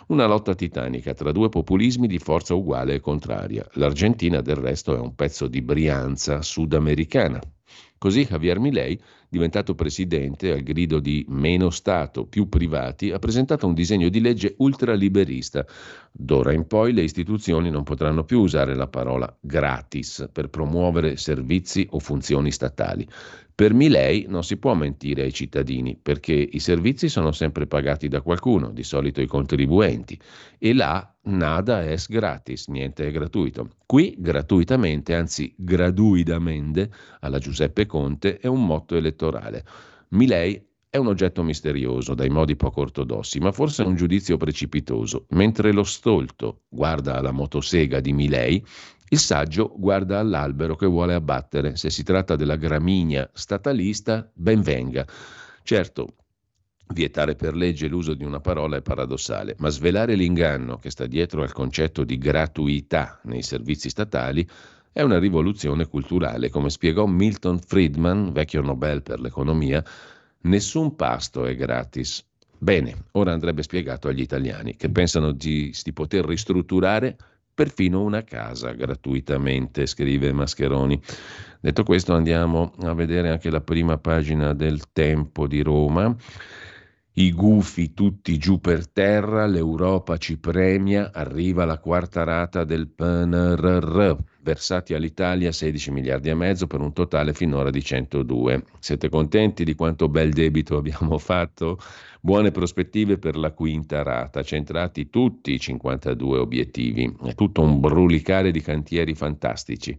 Una 0.06 0.24
lotta 0.24 0.54
titanica 0.54 1.12
tra 1.12 1.32
due 1.32 1.50
populismi 1.50 2.06
di 2.06 2.18
forza 2.18 2.54
uguale 2.54 2.94
e 2.94 3.00
contraria. 3.00 3.66
L'Argentina 3.74 4.40
del 4.40 4.56
resto 4.56 4.96
è 4.96 4.98
un 4.98 5.14
pezzo 5.14 5.46
di 5.46 5.60
Brianza 5.60 6.40
sudamericana. 6.40 7.38
Così 7.98 8.24
Javier 8.24 8.60
Milei 8.60 8.98
diventato 9.28 9.74
presidente 9.74 10.52
al 10.52 10.62
grido 10.62 11.00
di 11.00 11.24
meno 11.28 11.70
Stato, 11.70 12.24
più 12.26 12.48
privati, 12.48 13.10
ha 13.10 13.18
presentato 13.18 13.66
un 13.66 13.74
disegno 13.74 14.08
di 14.08 14.20
legge 14.20 14.54
ultraliberista. 14.58 15.66
D'ora 16.12 16.52
in 16.52 16.66
poi 16.66 16.92
le 16.92 17.02
istituzioni 17.02 17.70
non 17.70 17.82
potranno 17.82 18.24
più 18.24 18.40
usare 18.40 18.74
la 18.76 18.86
parola 18.86 19.36
gratis 19.40 20.28
per 20.32 20.48
promuovere 20.48 21.16
servizi 21.16 21.86
o 21.90 21.98
funzioni 21.98 22.52
statali. 22.52 23.06
Per 23.58 23.74
Milei 23.74 24.26
non 24.28 24.44
si 24.44 24.56
può 24.56 24.74
mentire 24.74 25.22
ai 25.22 25.32
cittadini 25.32 25.98
perché 26.00 26.32
i 26.32 26.60
servizi 26.60 27.08
sono 27.08 27.32
sempre 27.32 27.66
pagati 27.66 28.06
da 28.06 28.20
qualcuno, 28.20 28.70
di 28.70 28.84
solito 28.84 29.20
i 29.20 29.26
contribuenti, 29.26 30.16
e 30.58 30.72
là 30.72 31.12
nada 31.22 31.84
es 31.84 32.06
gratis, 32.06 32.68
niente 32.68 33.08
è 33.08 33.10
gratuito. 33.10 33.70
Qui 33.84 34.14
gratuitamente, 34.16 35.12
anzi 35.12 35.52
gratuitamente, 35.56 36.88
alla 37.18 37.40
Giuseppe 37.40 37.84
Conte 37.86 38.38
è 38.38 38.46
un 38.46 38.64
motto 38.64 38.94
elettorale. 38.94 39.64
Milei 40.10 40.64
è 40.88 40.96
un 40.96 41.08
oggetto 41.08 41.42
misterioso, 41.42 42.14
dai 42.14 42.28
modi 42.28 42.54
poco 42.54 42.82
ortodossi, 42.82 43.40
ma 43.40 43.50
forse 43.50 43.82
un 43.82 43.96
giudizio 43.96 44.36
precipitoso. 44.36 45.26
Mentre 45.30 45.72
lo 45.72 45.82
stolto 45.82 46.62
guarda 46.68 47.16
alla 47.16 47.32
motosega 47.32 47.98
di 47.98 48.12
Milei, 48.12 48.64
il 49.10 49.18
saggio 49.18 49.72
guarda 49.76 50.18
all'albero 50.18 50.76
che 50.76 50.86
vuole 50.86 51.14
abbattere. 51.14 51.76
Se 51.76 51.90
si 51.90 52.02
tratta 52.02 52.36
della 52.36 52.56
gramigna 52.56 53.28
statalista, 53.32 54.30
ben 54.34 54.60
venga. 54.60 55.06
Certo, 55.62 56.14
vietare 56.88 57.34
per 57.34 57.54
legge 57.54 57.88
l'uso 57.88 58.14
di 58.14 58.24
una 58.24 58.40
parola 58.40 58.76
è 58.76 58.82
paradossale, 58.82 59.54
ma 59.58 59.68
svelare 59.68 60.14
l'inganno 60.14 60.78
che 60.78 60.90
sta 60.90 61.06
dietro 61.06 61.42
al 61.42 61.52
concetto 61.52 62.04
di 62.04 62.18
gratuità 62.18 63.20
nei 63.24 63.42
servizi 63.42 63.88
statali 63.88 64.48
è 64.92 65.02
una 65.02 65.18
rivoluzione 65.18 65.86
culturale, 65.86 66.50
come 66.50 66.70
spiegò 66.70 67.06
Milton 67.06 67.60
Friedman, 67.60 68.32
vecchio 68.32 68.62
Nobel 68.62 69.02
per 69.02 69.20
l'economia, 69.20 69.84
nessun 70.42 70.96
pasto 70.96 71.44
è 71.44 71.54
gratis. 71.54 72.24
Bene, 72.58 73.04
ora 73.12 73.32
andrebbe 73.32 73.62
spiegato 73.62 74.08
agli 74.08 74.20
italiani 74.20 74.74
che 74.74 74.90
pensano 74.90 75.30
di, 75.30 75.72
di 75.82 75.92
poter 75.92 76.24
ristrutturare 76.24 77.16
perfino 77.58 78.02
una 78.02 78.22
casa 78.22 78.70
gratuitamente, 78.70 79.86
scrive 79.86 80.32
Mascheroni. 80.32 81.02
Detto 81.58 81.82
questo 81.82 82.14
andiamo 82.14 82.72
a 82.82 82.94
vedere 82.94 83.30
anche 83.30 83.50
la 83.50 83.60
prima 83.60 83.98
pagina 83.98 84.54
del 84.54 84.92
Tempo 84.92 85.48
di 85.48 85.60
Roma. 85.60 86.14
I 87.14 87.32
gufi 87.32 87.94
tutti 87.94 88.38
giù 88.38 88.60
per 88.60 88.88
terra, 88.88 89.46
l'Europa 89.46 90.18
ci 90.18 90.38
premia, 90.38 91.10
arriva 91.12 91.64
la 91.64 91.78
quarta 91.78 92.22
rata 92.22 92.62
del 92.62 92.86
PNRR, 92.86 94.14
versati 94.48 94.94
all'Italia 94.94 95.52
16 95.52 95.90
miliardi 95.90 96.30
e 96.30 96.34
mezzo 96.34 96.66
per 96.66 96.80
un 96.80 96.94
totale 96.94 97.34
finora 97.34 97.68
di 97.68 97.84
102. 97.84 98.64
Siete 98.78 99.10
contenti 99.10 99.62
di 99.62 99.74
quanto 99.74 100.08
bel 100.08 100.32
debito 100.32 100.78
abbiamo 100.78 101.18
fatto? 101.20 101.78
Buone 102.20 102.50
prospettive 102.50 103.18
per 103.18 103.36
la 103.36 103.52
quinta 103.52 104.02
rata, 104.02 104.42
centrati 104.42 105.10
tutti 105.10 105.52
i 105.52 105.60
52 105.60 106.38
obiettivi, 106.38 107.14
è 107.24 107.34
tutto 107.34 107.60
un 107.60 107.78
brulicare 107.78 108.50
di 108.50 108.62
cantieri 108.62 109.14
fantastici 109.14 109.96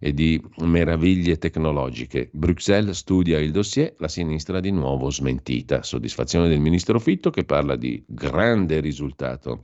e 0.00 0.12
di 0.12 0.42
meraviglie 0.58 1.38
tecnologiche. 1.38 2.28
Bruxelles 2.32 2.98
studia 2.98 3.38
il 3.38 3.52
dossier, 3.52 3.94
la 3.98 4.08
sinistra 4.08 4.58
di 4.58 4.72
nuovo 4.72 5.10
smentita. 5.10 5.84
Soddisfazione 5.84 6.48
del 6.48 6.58
ministro 6.58 6.98
Fitto 6.98 7.30
che 7.30 7.44
parla 7.44 7.76
di 7.76 8.02
grande 8.04 8.80
risultato. 8.80 9.62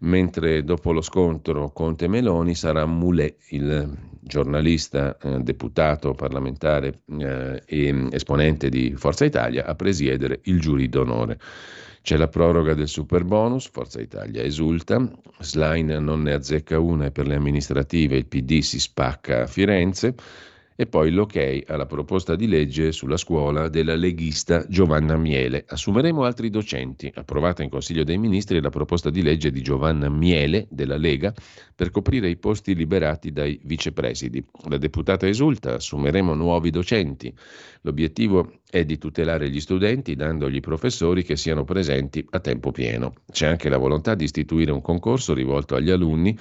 Mentre 0.00 0.62
dopo 0.62 0.92
lo 0.92 1.00
scontro 1.00 1.70
Conte-Meloni 1.70 2.54
sarà 2.54 2.86
Moulet, 2.86 3.36
il 3.50 3.90
giornalista, 4.20 5.16
eh, 5.18 5.40
deputato 5.40 6.14
parlamentare 6.14 7.00
eh, 7.18 7.62
e 7.66 8.08
esponente 8.12 8.68
di 8.68 8.94
Forza 8.96 9.24
Italia, 9.24 9.66
a 9.66 9.74
presiedere 9.74 10.40
il 10.44 10.60
giurì 10.60 10.88
d'onore. 10.88 11.40
C'è 12.02 12.16
la 12.16 12.28
proroga 12.28 12.74
del 12.74 12.86
super 12.86 13.24
bonus, 13.24 13.68
Forza 13.68 14.00
Italia 14.00 14.42
esulta, 14.42 15.10
Slime 15.40 15.98
non 15.98 16.22
ne 16.22 16.32
azzecca 16.32 16.78
una 16.78 17.06
e 17.06 17.10
per 17.10 17.26
le 17.26 17.34
amministrative 17.34 18.16
il 18.16 18.26
PD 18.26 18.60
si 18.60 18.78
spacca 18.78 19.42
a 19.42 19.46
Firenze 19.46 20.14
e 20.80 20.86
poi 20.86 21.10
l'ok 21.10 21.64
alla 21.66 21.86
proposta 21.86 22.36
di 22.36 22.46
legge 22.46 22.92
sulla 22.92 23.16
scuola 23.16 23.68
della 23.68 23.96
leghista 23.96 24.64
Giovanna 24.68 25.16
Miele. 25.16 25.64
Assumeremo 25.66 26.22
altri 26.22 26.50
docenti. 26.50 27.10
Approvata 27.12 27.64
in 27.64 27.68
Consiglio 27.68 28.04
dei 28.04 28.16
Ministri 28.16 28.60
la 28.60 28.70
proposta 28.70 29.10
di 29.10 29.22
legge 29.22 29.50
di 29.50 29.60
Giovanna 29.60 30.08
Miele 30.08 30.68
della 30.70 30.96
Lega 30.96 31.34
per 31.74 31.90
coprire 31.90 32.28
i 32.28 32.36
posti 32.36 32.76
liberati 32.76 33.32
dai 33.32 33.58
vicepresidi. 33.64 34.44
La 34.68 34.78
deputata 34.78 35.26
esulta, 35.26 35.74
assumeremo 35.74 36.32
nuovi 36.34 36.70
docenti. 36.70 37.34
L'obiettivo 37.80 38.60
è 38.70 38.84
di 38.84 38.98
tutelare 38.98 39.50
gli 39.50 39.58
studenti 39.58 40.14
dandogli 40.14 40.60
professori 40.60 41.24
che 41.24 41.34
siano 41.34 41.64
presenti 41.64 42.24
a 42.30 42.38
tempo 42.38 42.70
pieno. 42.70 43.14
C'è 43.28 43.48
anche 43.48 43.68
la 43.68 43.78
volontà 43.78 44.14
di 44.14 44.22
istituire 44.22 44.70
un 44.70 44.80
concorso 44.80 45.34
rivolto 45.34 45.74
agli 45.74 45.90
alunni 45.90 46.38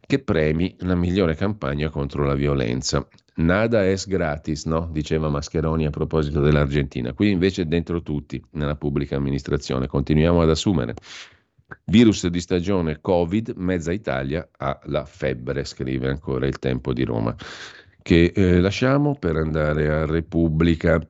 che 0.00 0.18
premi 0.18 0.74
la 0.78 0.96
migliore 0.96 1.36
campagna 1.36 1.90
contro 1.90 2.24
la 2.24 2.34
violenza. 2.34 3.06
Nada 3.38 3.86
es 3.86 4.06
gratis, 4.06 4.64
no? 4.66 4.88
diceva 4.90 5.28
Mascheroni 5.28 5.86
a 5.86 5.90
proposito 5.90 6.40
dell'Argentina. 6.40 7.12
Qui 7.12 7.30
invece 7.30 7.66
dentro 7.66 8.02
tutti, 8.02 8.42
nella 8.52 8.74
pubblica 8.74 9.14
amministrazione, 9.14 9.86
continuiamo 9.86 10.42
ad 10.42 10.50
assumere. 10.50 10.94
Virus 11.84 12.26
di 12.26 12.40
stagione 12.40 13.00
Covid, 13.00 13.52
mezza 13.56 13.92
Italia 13.92 14.48
ha 14.56 14.80
la 14.86 15.04
febbre, 15.04 15.64
scrive 15.64 16.08
ancora 16.08 16.46
il 16.46 16.58
tempo 16.58 16.92
di 16.92 17.04
Roma, 17.04 17.32
che 18.02 18.32
eh, 18.34 18.58
lasciamo 18.58 19.14
per 19.14 19.36
andare 19.36 19.88
a 19.88 20.04
Repubblica. 20.04 21.00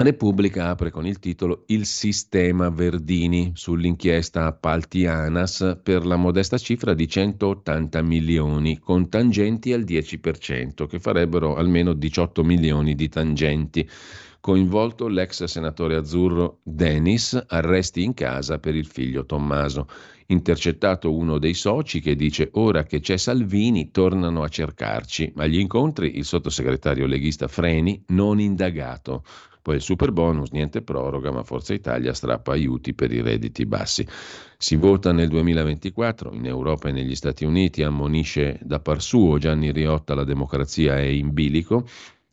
Repubblica 0.00 0.68
apre 0.68 0.92
con 0.92 1.08
il 1.08 1.18
titolo 1.18 1.64
Il 1.66 1.84
sistema 1.84 2.68
Verdini 2.68 3.50
sull'inchiesta 3.56 4.46
appalti 4.46 5.06
ANAS 5.06 5.80
per 5.82 6.06
la 6.06 6.14
modesta 6.14 6.56
cifra 6.56 6.94
di 6.94 7.08
180 7.08 8.00
milioni, 8.02 8.78
con 8.78 9.08
tangenti 9.08 9.72
al 9.72 9.82
10%, 9.82 10.86
che 10.86 11.00
farebbero 11.00 11.56
almeno 11.56 11.94
18 11.94 12.44
milioni 12.44 12.94
di 12.94 13.08
tangenti. 13.08 13.90
Coinvolto 14.38 15.08
l'ex 15.08 15.42
senatore 15.42 15.96
azzurro 15.96 16.60
Denis, 16.62 17.36
arresti 17.48 18.04
in 18.04 18.14
casa 18.14 18.60
per 18.60 18.76
il 18.76 18.86
figlio 18.86 19.26
Tommaso. 19.26 19.88
Intercettato 20.26 21.12
uno 21.12 21.38
dei 21.38 21.54
soci 21.54 22.00
che 22.00 22.14
dice 22.14 22.50
ora 22.52 22.84
che 22.84 23.00
c'è 23.00 23.16
Salvini 23.16 23.90
tornano 23.90 24.44
a 24.44 24.48
cercarci. 24.48 25.32
Agli 25.36 25.58
incontri 25.58 26.18
il 26.18 26.24
sottosegretario 26.24 27.06
leghista 27.06 27.48
Freni 27.48 28.04
non 28.08 28.38
indagato. 28.38 29.24
Poi 29.68 29.76
il 29.76 29.82
super 29.82 30.12
bonus, 30.12 30.48
niente 30.48 30.80
proroga, 30.80 31.30
ma 31.30 31.42
Forza 31.42 31.74
Italia 31.74 32.14
strappa 32.14 32.52
aiuti 32.52 32.94
per 32.94 33.12
i 33.12 33.20
redditi 33.20 33.66
bassi. 33.66 34.08
Si 34.56 34.76
vota 34.76 35.12
nel 35.12 35.28
2024 35.28 36.32
in 36.32 36.46
Europa 36.46 36.88
e 36.88 36.92
negli 36.92 37.14
Stati 37.14 37.44
Uniti, 37.44 37.82
ammonisce 37.82 38.58
da 38.62 38.80
par 38.80 39.02
suo 39.02 39.36
Gianni 39.36 39.70
Riotta 39.70 40.14
la 40.14 40.24
democrazia 40.24 40.96
è 40.96 41.02
in 41.02 41.34
bilico. 41.34 41.86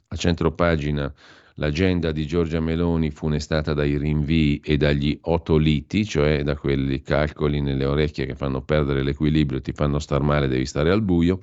A 0.08 0.16
centro 0.16 0.54
pagina 0.54 1.14
l'agenda 1.56 2.14
di 2.14 2.26
Giorgia 2.26 2.62
Meloni 2.62 3.12
funestata 3.12 3.74
dai 3.74 3.98
rinvii 3.98 4.62
e 4.64 4.78
dagli 4.78 5.20
otoliti, 5.24 6.06
cioè 6.06 6.42
da 6.42 6.56
quelli 6.56 7.02
calcoli 7.02 7.60
nelle 7.60 7.84
orecchie 7.84 8.26
che 8.26 8.36
fanno 8.36 8.62
perdere 8.62 9.04
l'equilibrio, 9.04 9.60
ti 9.60 9.74
fanno 9.74 10.00
star 10.00 10.22
male, 10.22 10.48
devi 10.48 10.66
stare 10.66 10.90
al 10.90 11.02
buio. 11.02 11.42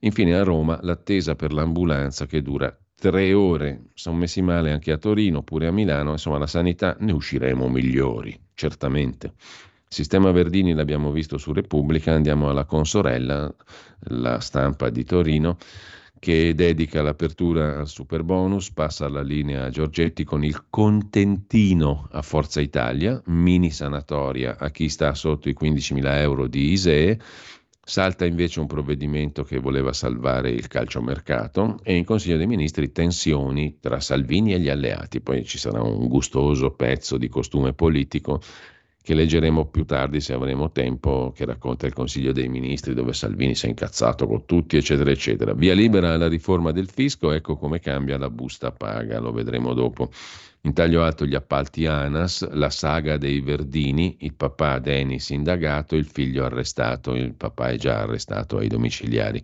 Infine 0.00 0.34
a 0.34 0.42
Roma 0.42 0.78
l'attesa 0.82 1.34
per 1.34 1.54
l'ambulanza 1.54 2.26
che 2.26 2.42
dura 2.42 2.78
tre 3.00 3.32
ore, 3.32 3.84
sono 3.94 4.18
messi 4.18 4.42
male 4.42 4.70
anche 4.70 4.92
a 4.92 4.98
Torino, 4.98 5.42
pure 5.42 5.66
a 5.66 5.72
Milano, 5.72 6.12
insomma 6.12 6.36
la 6.36 6.46
sanità 6.46 6.96
ne 7.00 7.12
usciremo 7.12 7.66
migliori, 7.66 8.38
certamente. 8.52 9.32
sistema 9.88 10.30
Verdini 10.32 10.74
l'abbiamo 10.74 11.10
visto 11.10 11.38
su 11.38 11.54
Repubblica, 11.54 12.12
andiamo 12.12 12.50
alla 12.50 12.66
consorella, 12.66 13.52
la 14.00 14.38
stampa 14.40 14.90
di 14.90 15.04
Torino, 15.04 15.56
che 16.18 16.54
dedica 16.54 17.00
l'apertura 17.00 17.78
al 17.78 17.88
super 17.88 18.22
bonus, 18.22 18.70
passa 18.70 19.06
alla 19.06 19.22
linea 19.22 19.70
Giorgetti 19.70 20.22
con 20.22 20.44
il 20.44 20.66
contentino 20.68 22.06
a 22.12 22.20
Forza 22.20 22.60
Italia, 22.60 23.20
mini 23.26 23.70
sanatoria 23.70 24.58
a 24.58 24.68
chi 24.70 24.90
sta 24.90 25.14
sotto 25.14 25.48
i 25.48 25.56
15.000 25.58 26.18
euro 26.18 26.46
di 26.46 26.72
ISEE, 26.72 27.18
Salta 27.90 28.24
invece 28.24 28.60
un 28.60 28.68
provvedimento 28.68 29.42
che 29.42 29.58
voleva 29.58 29.92
salvare 29.92 30.48
il 30.48 30.68
calciomercato 30.68 31.80
e 31.82 31.96
in 31.96 32.04
Consiglio 32.04 32.36
dei 32.36 32.46
Ministri 32.46 32.92
tensioni 32.92 33.78
tra 33.80 33.98
Salvini 33.98 34.54
e 34.54 34.60
gli 34.60 34.68
alleati. 34.68 35.20
Poi 35.20 35.44
ci 35.44 35.58
sarà 35.58 35.82
un 35.82 36.06
gustoso 36.06 36.70
pezzo 36.70 37.16
di 37.16 37.26
costume 37.26 37.72
politico 37.72 38.40
che 39.02 39.12
leggeremo 39.12 39.66
più 39.66 39.84
tardi 39.86 40.20
se 40.20 40.32
avremo 40.32 40.70
tempo, 40.70 41.32
che 41.34 41.44
racconta 41.44 41.88
il 41.88 41.92
Consiglio 41.92 42.30
dei 42.30 42.48
Ministri 42.48 42.94
dove 42.94 43.12
Salvini 43.12 43.56
si 43.56 43.66
è 43.66 43.70
incazzato 43.70 44.28
con 44.28 44.46
tutti, 44.46 44.76
eccetera, 44.76 45.10
eccetera. 45.10 45.52
Via 45.52 45.74
libera 45.74 46.12
alla 46.12 46.28
riforma 46.28 46.70
del 46.70 46.88
fisco, 46.88 47.32
ecco 47.32 47.56
come 47.56 47.80
cambia 47.80 48.18
la 48.18 48.30
busta 48.30 48.70
paga, 48.70 49.18
lo 49.18 49.32
vedremo 49.32 49.74
dopo. 49.74 50.10
In 50.62 50.74
taglio 50.74 51.02
alto 51.02 51.24
gli 51.24 51.34
appalti 51.34 51.86
ANAS, 51.86 52.46
la 52.50 52.68
saga 52.68 53.16
dei 53.16 53.40
Verdini, 53.40 54.18
il 54.20 54.34
papà 54.34 54.78
Denis 54.78 55.30
indagato, 55.30 55.96
il 55.96 56.04
figlio 56.04 56.44
arrestato, 56.44 57.14
il 57.14 57.32
papà 57.32 57.70
è 57.70 57.76
già 57.76 58.00
arrestato 58.00 58.58
ai 58.58 58.68
domiciliari. 58.68 59.42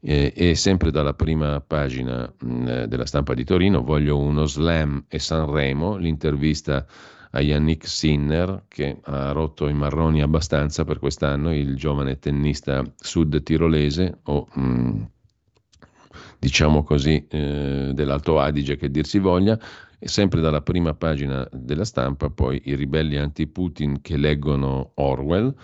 Eh, 0.00 0.32
e 0.34 0.54
sempre 0.56 0.90
dalla 0.90 1.12
prima 1.14 1.60
pagina 1.60 2.32
mh, 2.36 2.84
della 2.84 3.04
stampa 3.04 3.34
di 3.34 3.44
Torino 3.44 3.82
voglio 3.82 4.18
uno 4.18 4.46
slam 4.46 5.04
e 5.08 5.18
Sanremo, 5.18 5.96
l'intervista 5.96 6.86
a 7.32 7.40
Yannick 7.40 7.86
Sinner 7.86 8.64
che 8.66 8.98
ha 9.02 9.30
rotto 9.32 9.68
i 9.68 9.74
marroni 9.74 10.20
abbastanza 10.22 10.84
per 10.84 10.98
quest'anno, 10.98 11.54
il 11.54 11.76
giovane 11.76 12.18
tennista 12.18 12.82
sud 12.96 13.42
tirolese 13.42 14.18
o 14.24 14.48
mh, 14.52 15.02
diciamo 16.38 16.82
così 16.82 17.24
eh, 17.28 17.90
dell'Alto 17.92 18.40
Adige 18.40 18.76
che 18.76 18.90
dir 18.90 19.06
si 19.06 19.18
voglia 19.18 19.56
e 20.02 20.08
sempre 20.08 20.40
dalla 20.40 20.62
prima 20.62 20.94
pagina 20.94 21.46
della 21.52 21.84
stampa 21.84 22.30
poi 22.30 22.60
i 22.64 22.74
ribelli 22.74 23.18
anti-Putin 23.18 24.00
che 24.00 24.16
leggono 24.16 24.92
Orwell 24.94 25.54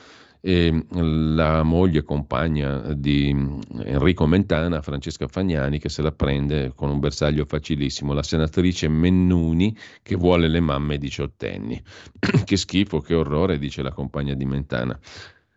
e 0.47 0.85
la 0.91 1.65
moglie 1.65 2.05
compagna 2.05 2.93
di 2.93 3.35
Enrico 3.83 4.27
Mentana, 4.27 4.81
Francesca 4.81 5.27
Fagnani, 5.27 5.81
che 5.81 5.89
se 5.89 6.03
la 6.03 6.13
prende 6.13 6.73
con 6.77 6.89
un 6.89 7.01
bersaglio 7.01 7.47
facilissimo, 7.47 8.13
la 8.13 8.23
senatrice 8.23 8.87
Mennuni 8.87 9.77
che 10.03 10.15
vuole 10.15 10.47
le 10.47 10.61
mamme 10.61 10.99
diciottenni. 10.99 11.83
che 12.45 12.57
schifo, 12.57 13.01
che 13.01 13.15
orrore, 13.15 13.59
dice 13.59 13.83
la 13.83 13.91
compagna 13.91 14.35
di 14.35 14.45
Mentana. 14.45 14.97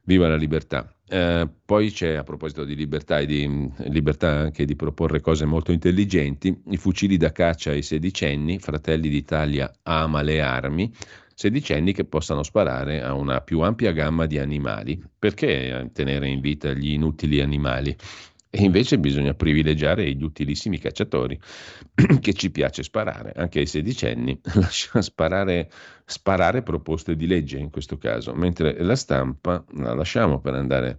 Viva 0.05 0.27
la 0.27 0.37
libertà. 0.37 0.91
Eh, 1.11 1.49
poi 1.65 1.91
c'è, 1.91 2.13
a 2.13 2.23
proposito 2.23 2.63
di 2.63 2.75
libertà 2.75 3.17
e 3.17 3.25
di 3.25 3.71
libertà 3.87 4.29
anche 4.29 4.63
di 4.65 4.75
proporre 4.75 5.21
cose 5.21 5.43
molto 5.45 5.71
intelligenti, 5.71 6.55
i 6.69 6.77
fucili 6.77 7.17
da 7.17 7.31
caccia 7.31 7.71
ai 7.71 7.81
sedicenni, 7.81 8.59
Fratelli 8.59 9.09
d'Italia 9.09 9.71
ama 9.83 10.21
le 10.21 10.39
armi, 10.39 10.93
sedicenni 11.33 11.93
che 11.93 12.05
possano 12.05 12.43
sparare 12.43 13.01
a 13.01 13.13
una 13.13 13.41
più 13.41 13.61
ampia 13.61 13.91
gamma 13.91 14.27
di 14.27 14.37
animali. 14.37 15.01
Perché 15.17 15.89
tenere 15.93 16.27
in 16.27 16.41
vita 16.41 16.73
gli 16.73 16.91
inutili 16.91 17.41
animali? 17.41 17.95
E 18.51 18.63
invece 18.63 18.97
bisogna 18.97 19.35
privilegiare 19.35 20.11
gli 20.11 20.23
utilissimi 20.23 20.79
cacciatori, 20.79 21.39
che 22.19 22.33
ci 22.33 22.49
piace 22.49 22.81
sparare, 22.81 23.31
anche 23.35 23.59
ai 23.59 23.67
sedicenni, 23.67 24.39
lascia 24.55 25.01
sparare, 25.03 25.69
sparare 26.03 26.63
proposte 26.63 27.15
di 27.15 27.27
legge 27.27 27.59
in 27.59 27.69
questo 27.69 27.97
caso, 27.99 28.33
mentre 28.33 28.81
la 28.81 28.95
stampa 28.95 29.63
la 29.73 29.93
lasciamo 29.93 30.39
per 30.39 30.55
andare 30.55 30.97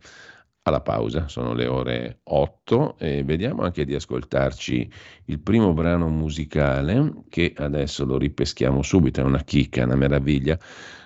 alla 0.63 0.81
pausa, 0.81 1.27
sono 1.27 1.53
le 1.53 1.67
ore 1.67 2.21
8 2.23 2.99
e 2.99 3.25
vediamo 3.25 3.63
anche 3.63 3.85
di 3.85 3.95
ascoltarci 3.95 4.93
il 5.25 5.41
primo 5.41 5.73
brano 5.73 6.09
musicale 6.09 7.25
che 7.29 7.53
adesso 7.57 8.05
lo 8.05 8.17
ripeschiamo 8.17 8.83
subito, 8.83 9.21
è 9.21 9.25
una 9.25 9.43
chicca, 9.43 9.85
una 9.85 9.97
meraviglia 9.97 10.57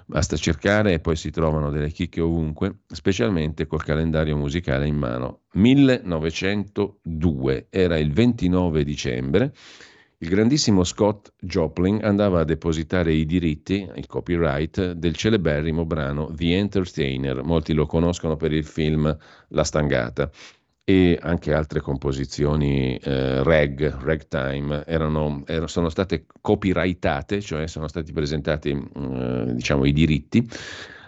Basta 0.07 0.37
cercare 0.37 0.93
e 0.93 1.01
poi 1.01 1.17
si 1.17 1.31
trovano 1.31 1.71
delle 1.71 1.91
chicche 1.91 2.21
ovunque, 2.21 2.81
specialmente 2.87 3.67
col 3.67 3.83
calendario 3.83 4.37
musicale 4.37 4.87
in 4.87 4.97
mano. 4.97 5.45
1902 5.53 7.69
era 7.71 7.97
il 7.97 8.13
29 8.13 8.85
dicembre. 8.85 9.55
Il 10.19 10.29
grandissimo 10.29 10.85
Scott 10.85 11.33
Joplin 11.41 12.05
andava 12.05 12.41
a 12.41 12.45
depositare 12.45 13.15
i 13.15 13.25
diritti, 13.25 13.89
il 13.95 14.07
copyright, 14.07 14.93
del 14.93 15.17
celeberrimo 15.17 15.85
brano 15.85 16.33
The 16.35 16.57
Entertainer. 16.57 17.43
Molti 17.43 17.73
lo 17.73 17.87
conoscono 17.87 18.37
per 18.37 18.53
il 18.53 18.65
film 18.65 19.17
La 19.49 19.65
Stangata 19.65 20.31
e 20.85 21.19
anche 21.21 21.55
altre 21.55 21.81
composizioni 21.81 22.97
eh, 22.97 23.43
reg, 23.43 23.89
ragtime, 24.03 24.85
erano, 24.85 25.43
erano, 25.47 25.67
sono 25.67 25.89
state 25.89 26.27
copyrightate, 26.43 27.41
cioè 27.41 27.67
sono 27.67 27.89
stati 27.89 28.13
presentati 28.13 28.71
eh, 28.71 29.55
diciamo, 29.55 29.87
i 29.87 29.93
diritti 29.93 30.39
eh, 30.41 30.49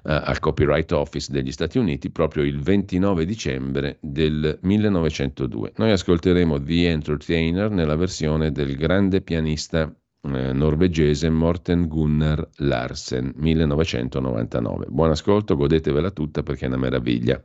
al 0.03 0.39
Copyright 0.39 0.91
Office 0.93 1.31
degli 1.31 1.53
Stati 1.53 1.77
Uniti 1.77 2.11
proprio 2.11 2.43
il 2.43 2.59
29 2.59 3.27
dicembre 3.27 3.99
del 4.01 4.59
1902. 4.63 5.73
Noi 5.77 5.91
ascolteremo 5.91 6.63
The 6.63 6.89
Entertainer 6.89 7.71
nella 7.71 7.97
versione 7.97 8.53
del 8.53 8.77
grande 8.77 9.21
pianista 9.21 9.95
eh, 10.23 10.53
norvegese 10.55 11.29
Morten 11.29 11.87
Gunnar 11.87 12.49
Larsen, 12.57 13.33
1999. 13.37 14.87
Buon 14.89 15.11
ascolto, 15.11 15.55
godetevela 15.55 16.11
tutta 16.13 16.43
perché 16.43 16.65
è 16.65 16.69
una 16.69 16.79
meraviglia. 16.79 17.45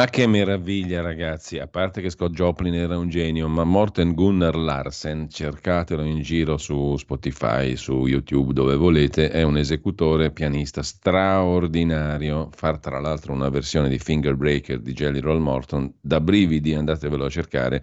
Ma 0.00 0.06
che 0.06 0.26
meraviglia, 0.26 1.02
ragazzi! 1.02 1.58
A 1.58 1.66
parte 1.66 2.00
che 2.00 2.08
Scott 2.08 2.32
Joplin 2.32 2.72
era 2.72 2.96
un 2.96 3.10
genio, 3.10 3.48
ma 3.48 3.64
Morten 3.64 4.14
Gunnar 4.14 4.56
Larsen, 4.56 5.28
cercatelo 5.28 6.02
in 6.04 6.22
giro 6.22 6.56
su 6.56 6.96
Spotify, 6.96 7.76
su 7.76 8.06
YouTube, 8.06 8.54
dove 8.54 8.76
volete, 8.76 9.28
è 9.28 9.42
un 9.42 9.58
esecutore 9.58 10.30
pianista 10.30 10.82
straordinario. 10.82 12.48
Far 12.50 12.78
tra 12.78 12.98
l'altro 12.98 13.34
una 13.34 13.50
versione 13.50 13.90
di 13.90 13.98
Finger 13.98 14.36
Breaker 14.36 14.80
di 14.80 14.94
Jelly 14.94 15.20
Roll 15.20 15.42
Morton, 15.42 15.92
da 16.00 16.18
brividi, 16.18 16.72
andatevelo 16.72 17.26
a 17.26 17.28
cercare 17.28 17.82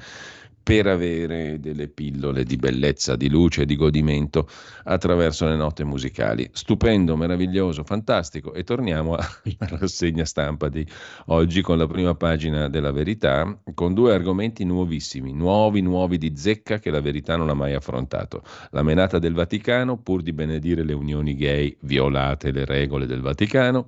per 0.67 0.85
avere 0.85 1.61
delle 1.61 1.87
pillole 1.87 2.43
di 2.43 2.57
bellezza, 2.57 3.15
di 3.15 3.29
luce 3.29 3.63
di 3.63 3.77
godimento 3.77 4.49
attraverso 4.83 5.47
le 5.47 5.55
note 5.55 5.85
musicali. 5.85 6.49
Stupendo, 6.51 7.15
meraviglioso, 7.15 7.85
fantastico. 7.85 8.53
E 8.53 8.65
torniamo 8.65 9.15
alla 9.15 9.29
rassegna 9.79 10.25
stampa 10.25 10.67
di 10.67 10.85
oggi 11.27 11.61
con 11.61 11.77
la 11.77 11.87
prima 11.87 12.15
pagina 12.15 12.67
della 12.67 12.91
verità, 12.91 13.57
con 13.73 13.93
due 13.93 14.13
argomenti 14.13 14.65
nuovissimi, 14.65 15.31
nuovi, 15.31 15.79
nuovi 15.79 16.17
di 16.17 16.33
zecca 16.35 16.79
che 16.79 16.91
la 16.91 16.99
verità 16.99 17.37
non 17.37 17.47
ha 17.47 17.53
mai 17.53 17.73
affrontato. 17.73 18.43
La 18.71 18.83
menata 18.83 19.19
del 19.19 19.35
Vaticano, 19.35 19.97
pur 19.97 20.21
di 20.21 20.33
benedire 20.33 20.83
le 20.83 20.91
unioni 20.91 21.33
gay, 21.37 21.77
violate 21.79 22.51
le 22.51 22.65
regole 22.65 23.05
del 23.05 23.21
Vaticano 23.21 23.87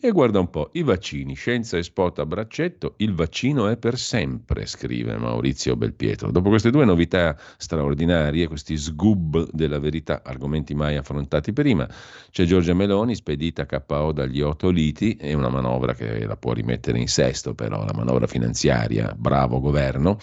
e 0.00 0.12
guarda 0.12 0.38
un 0.38 0.48
po', 0.48 0.70
i 0.74 0.84
vaccini, 0.84 1.34
scienza 1.34 1.76
e 1.76 1.82
spot 1.82 2.20
a 2.20 2.26
braccetto, 2.26 2.94
il 2.98 3.14
vaccino 3.14 3.66
è 3.66 3.76
per 3.76 3.98
sempre, 3.98 4.64
scrive 4.64 5.16
Maurizio 5.16 5.74
Belpietro. 5.74 6.30
Dopo 6.30 6.50
queste 6.50 6.70
due 6.70 6.84
novità 6.84 7.36
straordinarie, 7.56 8.46
questi 8.46 8.76
sgub 8.76 9.50
della 9.50 9.80
verità, 9.80 10.22
argomenti 10.24 10.72
mai 10.72 10.94
affrontati 10.94 11.52
prima, 11.52 11.88
c'è 12.30 12.44
Giorgia 12.44 12.74
Meloni, 12.74 13.16
spedita 13.16 13.66
KO 13.66 14.12
dagli 14.12 14.40
otto 14.40 14.70
liti, 14.70 15.16
è 15.16 15.32
una 15.32 15.48
manovra 15.48 15.94
che 15.94 16.24
la 16.24 16.36
può 16.36 16.52
rimettere 16.52 17.00
in 17.00 17.08
sesto 17.08 17.54
però, 17.54 17.84
la 17.84 17.94
manovra 17.94 18.28
finanziaria, 18.28 19.12
bravo 19.18 19.58
governo. 19.58 20.18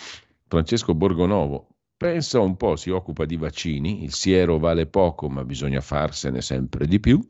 Francesco 0.47 0.95
Borgonovo, 0.95 1.74
Pensa 1.97 2.41
un 2.41 2.57
po', 2.57 2.75
si 2.75 2.89
occupa 2.89 3.23
di 3.23 3.37
vaccini, 3.37 4.03
il 4.03 4.11
siero 4.11 4.59
vale 4.59 4.85
poco 4.85 5.29
ma 5.29 5.45
bisogna 5.45 5.79
farsene 5.79 6.41
sempre 6.41 6.87
di 6.87 6.99
più. 6.99 7.25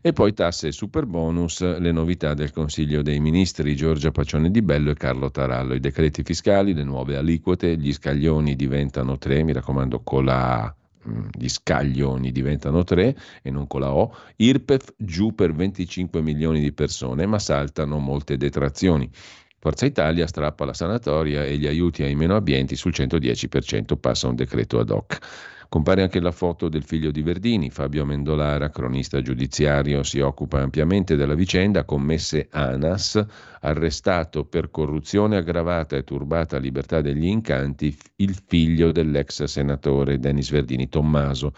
E 0.00 0.12
poi 0.12 0.32
tasse 0.32 0.68
e 0.68 0.72
super 0.72 1.04
bonus, 1.04 1.60
le 1.80 1.90
novità 1.90 2.32
del 2.32 2.52
Consiglio 2.52 3.02
dei 3.02 3.18
Ministri 3.18 3.74
Giorgia 3.74 4.12
Pacione 4.12 4.52
di 4.52 4.62
Bello 4.62 4.92
e 4.92 4.94
Carlo 4.94 5.32
Tarallo, 5.32 5.74
i 5.74 5.80
decreti 5.80 6.22
fiscali, 6.22 6.74
le 6.74 6.84
nuove 6.84 7.16
aliquote, 7.16 7.76
gli 7.76 7.92
scaglioni 7.92 8.54
diventano 8.54 9.18
tre, 9.18 9.42
mi 9.42 9.52
raccomando 9.52 10.00
con 10.04 10.24
la 10.26 10.62
A 10.62 10.76
mm, 11.08 11.26
gli 11.32 11.48
scaglioni 11.48 12.30
diventano 12.30 12.84
tre 12.84 13.16
e 13.42 13.50
non 13.50 13.66
con 13.66 13.80
la 13.80 13.92
O, 13.92 14.14
IRPEF 14.36 14.94
giù 14.96 15.34
per 15.34 15.52
25 15.52 16.22
milioni 16.22 16.60
di 16.60 16.72
persone 16.72 17.26
ma 17.26 17.40
saltano 17.40 17.98
molte 17.98 18.36
detrazioni. 18.36 19.10
Forza 19.64 19.86
Italia 19.86 20.26
strappa 20.26 20.66
la 20.66 20.74
sanatoria 20.74 21.42
e 21.42 21.56
gli 21.56 21.66
aiuti 21.66 22.02
ai 22.02 22.14
meno 22.14 22.36
abbienti 22.36 22.76
sul 22.76 22.92
110% 22.94 23.96
passa 23.98 24.28
un 24.28 24.34
decreto 24.34 24.78
ad 24.78 24.90
hoc. 24.90 25.16
Compare 25.70 26.02
anche 26.02 26.20
la 26.20 26.32
foto 26.32 26.68
del 26.68 26.82
figlio 26.82 27.10
di 27.10 27.22
Verdini, 27.22 27.70
Fabio 27.70 28.02
Amendolara, 28.02 28.68
cronista 28.68 29.22
giudiziario, 29.22 30.02
si 30.02 30.20
occupa 30.20 30.60
ampiamente 30.60 31.16
della 31.16 31.32
vicenda, 31.32 31.84
commesse 31.84 32.48
ANAS, 32.50 33.24
arrestato 33.62 34.44
per 34.44 34.70
corruzione 34.70 35.38
aggravata 35.38 35.96
e 35.96 36.04
turbata 36.04 36.58
libertà 36.58 37.00
degli 37.00 37.24
incanti, 37.24 37.96
il 38.16 38.38
figlio 38.46 38.92
dell'ex 38.92 39.44
senatore 39.44 40.18
Denis 40.18 40.50
Verdini, 40.50 40.90
Tommaso. 40.90 41.54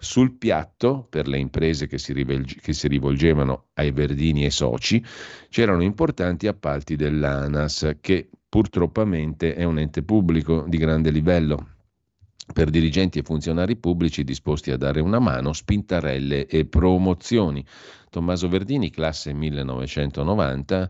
Sul 0.00 0.36
piatto, 0.36 1.06
per 1.10 1.26
le 1.26 1.38
imprese 1.38 1.88
che 1.88 1.98
si, 1.98 2.12
rivolge, 2.12 2.56
che 2.60 2.72
si 2.72 2.86
rivolgevano 2.86 3.66
ai 3.74 3.90
Verdini 3.90 4.44
e 4.44 4.50
soci, 4.50 5.04
c'erano 5.48 5.82
importanti 5.82 6.46
appalti 6.46 6.94
dell'ANAS, 6.94 7.96
che 8.00 8.30
purtroppamente 8.48 9.54
è 9.54 9.64
un 9.64 9.78
ente 9.78 10.04
pubblico 10.04 10.64
di 10.68 10.76
grande 10.76 11.10
livello 11.10 11.77
per 12.52 12.70
dirigenti 12.70 13.18
e 13.18 13.22
funzionari 13.22 13.76
pubblici 13.76 14.24
disposti 14.24 14.70
a 14.70 14.76
dare 14.76 15.00
una 15.00 15.18
mano, 15.18 15.52
spintarelle 15.52 16.46
e 16.46 16.64
promozioni. 16.64 17.64
Tommaso 18.10 18.48
Verdini, 18.48 18.90
classe 18.90 19.32
1990, 19.32 20.88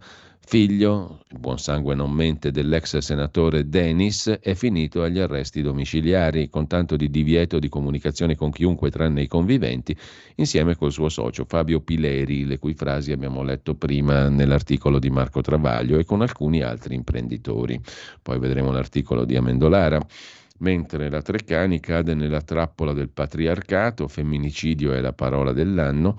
figlio, 0.48 1.24
buon 1.28 1.58
sangue 1.58 1.94
non 1.94 2.10
mente, 2.10 2.50
dell'ex 2.50 2.96
senatore 2.98 3.68
Denis, 3.68 4.38
è 4.40 4.54
finito 4.54 5.02
agli 5.02 5.18
arresti 5.18 5.60
domiciliari 5.60 6.48
con 6.48 6.66
tanto 6.66 6.96
di 6.96 7.10
divieto 7.10 7.58
di 7.58 7.68
comunicazione 7.68 8.34
con 8.34 8.50
chiunque 8.50 8.90
tranne 8.90 9.22
i 9.22 9.26
conviventi, 9.26 9.94
insieme 10.36 10.74
col 10.74 10.90
suo 10.90 11.10
socio 11.10 11.44
Fabio 11.44 11.80
Pileri, 11.80 12.46
le 12.46 12.58
cui 12.58 12.72
frasi 12.72 13.12
abbiamo 13.12 13.42
letto 13.42 13.74
prima 13.74 14.30
nell'articolo 14.30 14.98
di 14.98 15.10
Marco 15.10 15.42
Travaglio 15.42 15.98
e 15.98 16.04
con 16.04 16.22
alcuni 16.22 16.62
altri 16.62 16.94
imprenditori. 16.94 17.78
Poi 18.22 18.38
vedremo 18.38 18.70
l'articolo 18.70 19.26
di 19.26 19.36
Amendolara 19.36 20.00
mentre 20.58 21.10
la 21.10 21.22
Treccani 21.22 21.80
cade 21.80 22.14
nella 22.14 22.42
trappola 22.42 22.92
del 22.92 23.10
patriarcato, 23.10 24.08
femminicidio 24.08 24.92
è 24.92 25.00
la 25.00 25.12
parola 25.12 25.52
dell'anno, 25.52 26.16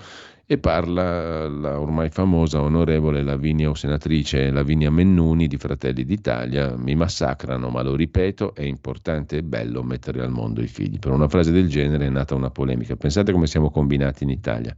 e 0.51 0.57
parla 0.57 1.47
la 1.47 1.79
ormai 1.79 2.09
famosa 2.09 2.59
onorevole 2.59 3.21
Lavinia 3.21 3.69
o 3.69 3.75
senatrice 3.75 4.49
Lavinia 4.49 4.89
Mennuni 4.89 5.45
di 5.45 5.57
Fratelli 5.57 6.03
d'Italia, 6.03 6.75
mi 6.75 6.95
massacrano, 6.95 7.69
ma 7.69 7.83
lo 7.83 7.95
ripeto, 7.95 8.55
è 8.55 8.63
importante 8.63 9.37
e 9.37 9.43
bello 9.43 9.83
mettere 9.83 10.23
al 10.23 10.31
mondo 10.31 10.63
i 10.63 10.67
figli. 10.67 10.97
Per 10.97 11.11
una 11.11 11.27
frase 11.27 11.51
del 11.51 11.69
genere 11.69 12.07
è 12.07 12.09
nata 12.09 12.33
una 12.33 12.49
polemica. 12.49 12.95
Pensate 12.95 13.31
come 13.31 13.45
siamo 13.45 13.69
combinati 13.69 14.23
in 14.23 14.31
Italia. 14.31 14.75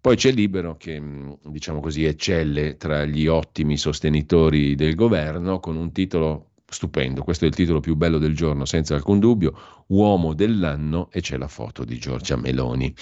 Poi 0.00 0.14
c'è 0.14 0.30
Libero 0.30 0.76
che, 0.76 1.02
diciamo 1.44 1.80
così, 1.80 2.04
eccelle 2.04 2.76
tra 2.76 3.04
gli 3.04 3.26
ottimi 3.26 3.76
sostenitori 3.76 4.76
del 4.76 4.94
governo 4.94 5.58
con 5.58 5.74
un 5.74 5.90
titolo 5.90 6.50
stupendo, 6.74 7.22
questo 7.22 7.46
è 7.46 7.48
il 7.48 7.54
titolo 7.54 7.80
più 7.80 7.94
bello 7.94 8.18
del 8.18 8.34
giorno, 8.34 8.66
senza 8.66 8.94
alcun 8.94 9.18
dubbio, 9.18 9.84
Uomo 9.86 10.34
dell'anno 10.34 11.08
e 11.10 11.20
c'è 11.20 11.38
la 11.38 11.48
foto 11.48 11.84
di 11.84 11.98
Giorgia 11.98 12.36
Meloni 12.36 12.94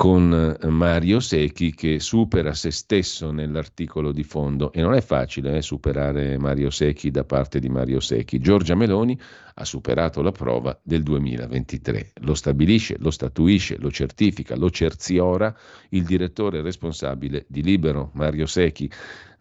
con 0.00 0.56
eh, 0.58 0.66
Mario 0.68 1.20
Secchi 1.20 1.74
che 1.74 2.00
supera 2.00 2.54
se 2.54 2.70
stesso 2.70 3.30
nell'articolo 3.32 4.12
di 4.12 4.22
fondo. 4.22 4.72
E 4.72 4.80
non 4.80 4.94
è 4.94 5.02
facile 5.02 5.58
eh, 5.58 5.62
superare 5.62 6.38
Mario 6.38 6.70
Secchi 6.70 7.10
da 7.10 7.24
parte 7.24 7.58
di 7.58 7.68
Mario 7.68 8.00
Secchi. 8.00 8.38
Giorgia 8.38 8.74
Meloni 8.74 9.18
ha 9.60 9.64
superato 9.64 10.22
la 10.22 10.32
prova 10.32 10.78
del 10.82 11.02
2023. 11.02 12.12
Lo 12.22 12.34
stabilisce, 12.34 12.96
lo 12.98 13.10
statuisce, 13.10 13.76
lo 13.78 13.90
certifica, 13.90 14.56
lo 14.56 14.70
cerziora 14.70 15.54
il 15.90 16.04
direttore 16.04 16.62
responsabile 16.62 17.44
di 17.46 17.62
Libero, 17.62 18.10
Mario 18.14 18.46
Secchi. 18.46 18.90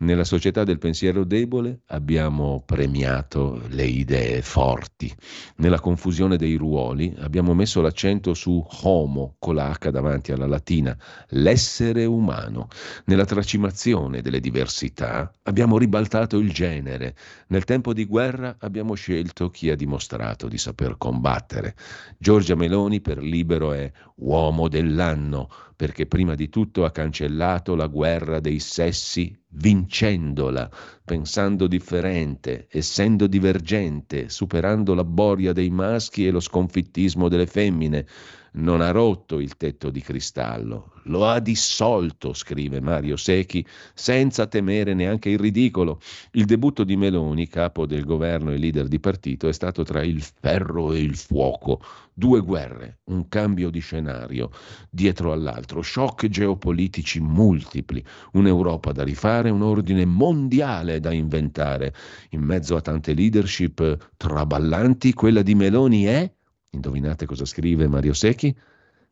Nella 0.01 0.23
società 0.23 0.63
del 0.63 0.77
pensiero 0.77 1.25
debole 1.25 1.81
abbiamo 1.87 2.63
premiato 2.65 3.61
le 3.67 3.83
idee 3.83 4.41
forti. 4.41 5.13
Nella 5.57 5.81
confusione 5.81 6.37
dei 6.37 6.55
ruoli 6.55 7.13
abbiamo 7.19 7.53
messo 7.53 7.81
l'accento 7.81 8.33
su 8.33 8.65
homo 8.83 9.35
con 9.39 9.55
la 9.55 9.77
H 9.77 9.89
davanti 9.89 10.31
alla 10.31 10.47
latina, 10.47 10.97
l'essere 11.29 12.05
umano. 12.05 12.69
Nella 13.05 13.25
tracimazione 13.25 14.21
delle 14.21 14.39
diversità 14.39 15.33
abbiamo 15.43 15.77
ribaltato 15.77 16.37
il 16.37 16.53
genere. 16.53 17.15
Nel 17.47 17.65
tempo 17.65 17.93
di 17.93 18.05
guerra 18.05 18.55
abbiamo 18.59 18.93
scelto 18.93 19.49
chi 19.49 19.69
ha 19.69 19.75
dimostrato 19.75 20.08
di 20.47 20.57
saper 20.57 20.97
combattere. 20.97 21.75
Giorgia 22.17 22.55
Meloni 22.55 22.99
per 23.01 23.19
libero 23.19 23.73
è 23.73 23.91
uomo 24.15 24.67
dell'anno 24.67 25.49
perché 25.75 26.07
prima 26.07 26.35
di 26.35 26.49
tutto 26.49 26.83
ha 26.83 26.91
cancellato 26.91 27.75
la 27.75 27.87
guerra 27.87 28.39
dei 28.39 28.59
sessi 28.59 29.33
vincendola, 29.51 30.69
pensando 31.05 31.67
differente, 31.67 32.67
essendo 32.69 33.27
divergente, 33.27 34.29
superando 34.29 34.93
la 34.93 35.05
boria 35.05 35.53
dei 35.53 35.69
maschi 35.69 36.25
e 36.25 36.31
lo 36.31 36.39
sconfittismo 36.39 37.29
delle 37.29 37.47
femmine, 37.47 38.05
non 38.53 38.81
ha 38.81 38.91
rotto 38.91 39.39
il 39.39 39.57
tetto 39.57 39.89
di 39.89 40.01
cristallo, 40.01 40.93
lo 41.03 41.27
ha 41.27 41.39
dissolto, 41.39 42.33
scrive 42.33 42.81
Mario 42.81 43.17
Secchi, 43.17 43.65
senza 43.93 44.47
temere 44.47 44.93
neanche 44.93 45.29
il 45.29 45.39
ridicolo. 45.39 45.99
Il 46.31 46.45
debutto 46.45 46.83
di 46.83 46.95
Meloni, 46.95 47.47
capo 47.47 47.85
del 47.85 48.05
governo 48.05 48.51
e 48.51 48.57
leader 48.57 48.87
di 48.87 48.99
partito, 48.99 49.47
è 49.47 49.53
stato 49.53 49.83
tra 49.83 50.03
il 50.03 50.21
ferro 50.21 50.93
e 50.93 50.99
il 50.99 51.15
fuoco, 51.15 51.81
due 52.13 52.41
guerre, 52.41 52.99
un 53.05 53.27
cambio 53.27 53.69
di 53.69 53.79
scenario 53.79 54.51
dietro 54.89 55.31
all'altro, 55.31 55.81
shock 55.81 56.27
geopolitici 56.27 57.19
multipli, 57.19 58.03
un'Europa 58.33 58.91
da 58.91 59.03
rifare, 59.03 59.49
un 59.49 59.61
ordine 59.61 60.05
mondiale 60.05 60.99
da 60.99 61.11
inventare. 61.11 61.93
In 62.31 62.41
mezzo 62.41 62.75
a 62.75 62.81
tante 62.81 63.13
leadership 63.13 64.11
traballanti, 64.17 65.13
quella 65.13 65.41
di 65.41 65.55
Meloni 65.55 66.03
è 66.03 66.31
Indovinate 66.71 67.25
cosa 67.25 67.45
scrive 67.45 67.87
Mario 67.87 68.13
Secchi? 68.13 68.55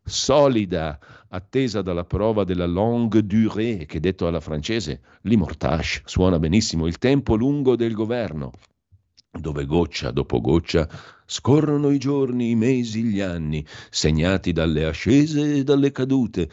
Solida, 0.03 0.99
attesa 1.30 1.82
dalla 1.82 2.05
prova 2.05 2.43
della 2.43 2.68
longue 2.68 3.26
durée, 3.26 3.86
che 3.86 3.99
detto 3.99 4.28
alla 4.28 4.39
francese, 4.39 5.01
l'immortage, 5.24 6.03
suona 6.05 6.38
benissimo, 6.39 6.86
il 6.86 6.99
tempo 6.99 7.36
lungo 7.36 7.76
del 7.76 7.93
governo, 7.93 8.51
dove 9.32 9.66
goccia 9.66 10.12
dopo 10.12 10.39
goccia 10.39 10.88
scorrono 11.26 11.89
i 11.89 11.97
giorni, 11.97 12.51
i 12.51 12.55
mesi, 12.55 13.03
gli 13.03 13.20
anni, 13.20 13.66
segnati 13.89 14.53
dalle 14.53 14.86
ascese 14.86 15.55
e 15.55 15.64
dalle 15.64 15.91
cadute 15.91 16.49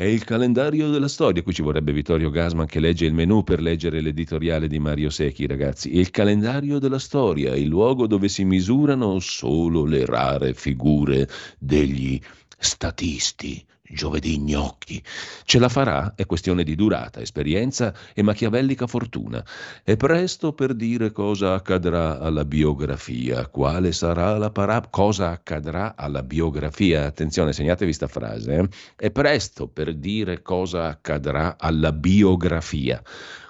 È 0.00 0.04
il 0.04 0.24
calendario 0.24 0.88
della 0.88 1.08
storia. 1.08 1.42
Qui 1.42 1.52
ci 1.52 1.60
vorrebbe 1.60 1.92
Vittorio 1.92 2.30
Gasman 2.30 2.64
che 2.64 2.80
legge 2.80 3.04
il 3.04 3.12
menù 3.12 3.44
per 3.44 3.60
leggere 3.60 4.00
l'editoriale 4.00 4.66
di 4.66 4.78
Mario 4.78 5.10
Secchi, 5.10 5.46
ragazzi. 5.46 5.94
Il 5.94 6.10
calendario 6.10 6.78
della 6.78 6.98
storia, 6.98 7.54
il 7.54 7.68
luogo 7.68 8.06
dove 8.06 8.30
si 8.30 8.44
misurano 8.44 9.18
solo 9.18 9.84
le 9.84 10.06
rare 10.06 10.54
figure 10.54 11.28
degli 11.58 12.18
statisti 12.56 13.62
giovedì 13.92 14.38
gnocchi. 14.38 15.02
Ce 15.44 15.58
la 15.58 15.68
farà? 15.68 16.14
È 16.14 16.26
questione 16.26 16.64
di 16.64 16.74
durata, 16.74 17.20
esperienza 17.20 17.94
e 18.14 18.22
machiavellica 18.22 18.86
fortuna. 18.86 19.44
È 19.82 19.96
presto 19.96 20.52
per 20.52 20.74
dire 20.74 21.12
cosa 21.12 21.54
accadrà 21.54 22.18
alla 22.18 22.44
biografia. 22.44 23.46
Quale 23.48 23.92
sarà 23.92 24.36
la 24.38 24.50
parabola? 24.50 24.88
Cosa 24.90 25.30
accadrà 25.30 25.94
alla 25.96 26.22
biografia? 26.22 27.06
Attenzione, 27.06 27.52
segnatevi 27.52 27.92
sta 27.92 28.06
frase. 28.06 28.54
Eh? 28.56 28.68
È 28.96 29.10
presto 29.10 29.68
per 29.68 29.94
dire 29.94 30.42
cosa 30.42 30.86
accadrà 30.86 31.56
alla 31.58 31.92
biografia. 31.92 33.02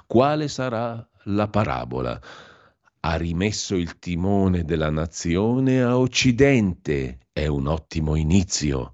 Quale 0.06 0.48
sarà 0.48 1.06
la 1.24 1.48
parabola? 1.48 2.20
Ha 3.02 3.16
rimesso 3.16 3.76
il 3.76 3.98
timone 3.98 4.64
della 4.64 4.90
nazione 4.90 5.82
a 5.82 5.96
Occidente. 5.96 7.18
È 7.32 7.46
un 7.46 7.66
ottimo 7.66 8.14
inizio. 8.14 8.92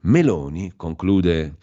Meloni, 0.00 0.72
conclude 0.76 1.56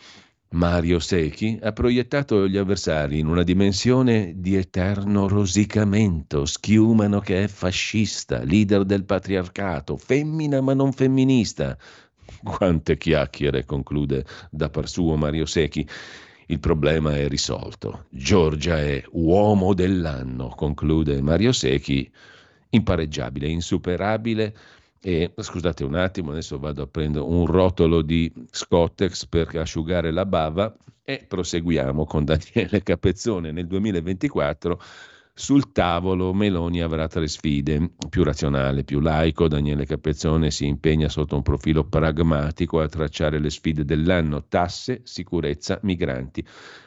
Mario 0.49 0.99
Secchi, 0.99 1.57
ha 1.61 1.71
proiettato 1.71 2.47
gli 2.47 2.57
avversari 2.57 3.19
in 3.19 3.27
una 3.27 3.43
dimensione 3.43 4.33
di 4.35 4.55
eterno 4.55 5.27
rosicamento, 5.27 6.45
schiumano 6.45 7.21
che 7.21 7.43
è 7.43 7.47
fascista, 7.47 8.43
leader 8.43 8.83
del 8.83 9.05
patriarcato, 9.05 9.95
femmina 9.95 10.59
ma 10.59 10.73
non 10.73 10.91
femminista. 10.91 11.77
Quante 12.43 12.97
chiacchiere, 12.97 13.63
conclude 13.63 14.25
da 14.51 14.69
par 14.69 14.89
suo 14.89 15.15
Mario 15.15 15.45
Secchi. 15.45 15.87
Il 16.47 16.59
problema 16.59 17.15
è 17.15 17.27
risolto. 17.27 18.05
Giorgia 18.09 18.77
è 18.77 19.03
uomo 19.11 19.73
dell'anno, 19.73 20.49
conclude 20.49 21.21
Mario 21.21 21.53
Secchi, 21.53 22.11
impareggiabile, 22.69 23.47
insuperabile 23.47 24.53
e 25.07 25.31
scusate 25.37 25.83
un 25.83 25.93
attimo, 25.93 26.31
adesso 26.31 26.57
vado 26.57 26.81
a 26.81 26.87
prendere 26.87 27.23
un 27.23 27.45
rotolo 27.45 28.01
di 28.01 28.33
Scottex 28.49 29.27
per 29.27 29.55
asciugare 29.55 30.09
la 30.09 30.25
bava 30.25 30.75
e 31.03 31.23
proseguiamo 31.27 32.05
con 32.05 32.25
Daniele 32.25 32.81
Capezzone. 32.81 33.51
Nel 33.51 33.67
2024 33.67 34.81
sul 35.37 35.73
tavolo 35.73 36.33
Meloni 36.33 36.81
avrà 36.81 37.09
tre 37.09 37.27
sfide, 37.27 37.91
più 38.09 38.23
razionale, 38.23 38.85
più 38.85 39.01
laico, 39.01 39.49
Daniele 39.49 39.85
Capezzone 39.85 40.49
si 40.49 40.65
impegna 40.65 41.09
sotto 41.09 41.35
un 41.35 41.41
profilo 41.41 41.83
pragmatico 41.83 42.79
a 42.79 42.87
tracciare 42.87 43.37
le 43.39 43.49
sfide 43.49 43.83
dell'anno, 43.83 44.45
tasse, 44.47 45.01
sicurezza, 45.03 45.77
migranti. 45.83 46.41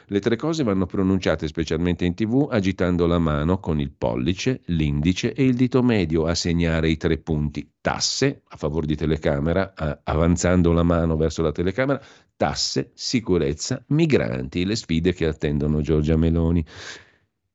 Le 0.07 0.19
tre 0.19 0.35
cose 0.35 0.63
vanno 0.63 0.87
pronunciate 0.87 1.47
specialmente 1.47 2.05
in 2.05 2.15
tv 2.15 2.47
agitando 2.49 3.05
la 3.05 3.19
mano 3.19 3.59
con 3.59 3.79
il 3.79 3.91
pollice, 3.95 4.61
l'indice 4.65 5.31
e 5.33 5.43
il 5.43 5.53
dito 5.53 5.83
medio 5.83 6.25
a 6.25 6.33
segnare 6.33 6.89
i 6.89 6.97
tre 6.97 7.19
punti. 7.19 7.73
Tasse, 7.79 8.41
a 8.47 8.57
favore 8.57 8.87
di 8.87 8.95
telecamera, 8.95 9.75
avanzando 10.03 10.71
la 10.71 10.81
mano 10.81 11.17
verso 11.17 11.43
la 11.43 11.51
telecamera, 11.51 12.01
tasse, 12.35 12.89
sicurezza, 12.95 13.83
migranti, 13.89 14.65
le 14.65 14.75
sfide 14.75 15.13
che 15.13 15.27
attendono 15.27 15.81
Giorgia 15.81 16.17
Meloni. 16.17 16.65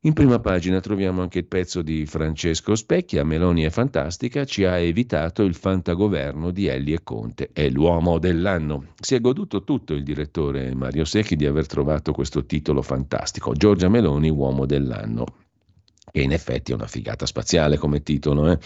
In 0.06 0.12
prima 0.12 0.38
pagina 0.38 0.80
troviamo 0.80 1.22
anche 1.22 1.38
il 1.38 1.46
pezzo 1.46 1.80
di 1.80 2.04
Francesco 2.04 2.74
Specchia, 2.74 3.24
Meloni 3.24 3.62
è 3.62 3.70
fantastica, 3.70 4.44
ci 4.44 4.64
ha 4.64 4.76
evitato 4.76 5.44
il 5.44 5.54
fantagoverno 5.54 6.50
di 6.50 6.66
Elli 6.66 6.92
e 6.92 7.02
Conte, 7.02 7.48
è 7.54 7.70
l'uomo 7.70 8.18
dell'anno. 8.18 8.88
Si 9.00 9.14
è 9.14 9.20
goduto 9.22 9.64
tutto 9.64 9.94
il 9.94 10.02
direttore 10.02 10.74
Mario 10.74 11.06
Secchi 11.06 11.36
di 11.36 11.46
aver 11.46 11.66
trovato 11.66 12.12
questo 12.12 12.44
titolo 12.44 12.82
fantastico, 12.82 13.54
Giorgia 13.54 13.88
Meloni, 13.88 14.28
uomo 14.28 14.66
dell'anno, 14.66 15.24
che 16.12 16.20
in 16.20 16.32
effetti 16.32 16.72
è 16.72 16.74
una 16.74 16.86
figata 16.86 17.24
spaziale 17.24 17.78
come 17.78 18.02
titolo. 18.02 18.50
Eh? 18.50 18.58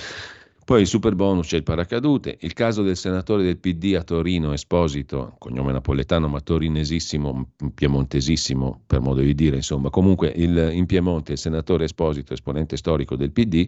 Poi 0.68 0.82
il 0.82 0.86
super 0.86 1.14
bonus 1.14 1.46
c'è 1.46 1.56
il 1.56 1.62
paracadute, 1.62 2.36
il 2.40 2.52
caso 2.52 2.82
del 2.82 2.94
senatore 2.94 3.42
del 3.42 3.56
PD 3.56 3.94
a 3.96 4.02
Torino 4.02 4.52
Esposito, 4.52 5.34
cognome 5.38 5.72
napoletano 5.72 6.28
ma 6.28 6.42
torinesissimo, 6.42 7.52
piemontesissimo 7.72 8.82
per 8.86 9.00
modo 9.00 9.22
di 9.22 9.34
dire, 9.34 9.56
insomma, 9.56 9.88
comunque 9.88 10.30
il, 10.36 10.72
in 10.74 10.84
Piemonte 10.84 11.32
il 11.32 11.38
senatore 11.38 11.84
Esposito, 11.84 12.34
esponente 12.34 12.76
storico 12.76 13.16
del 13.16 13.32
PD, 13.32 13.66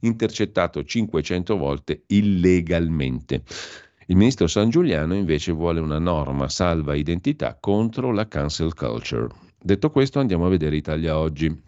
intercettato 0.00 0.82
500 0.82 1.54
volte 1.54 2.04
illegalmente. 2.06 3.42
Il 4.06 4.16
ministro 4.16 4.46
San 4.46 4.70
Giuliano 4.70 5.14
invece 5.14 5.52
vuole 5.52 5.80
una 5.80 5.98
norma 5.98 6.48
salva 6.48 6.94
identità 6.94 7.58
contro 7.60 8.10
la 8.10 8.26
cancel 8.26 8.72
culture. 8.72 9.28
Detto 9.60 9.90
questo 9.90 10.18
andiamo 10.18 10.46
a 10.46 10.48
vedere 10.48 10.76
Italia 10.76 11.18
oggi. 11.18 11.67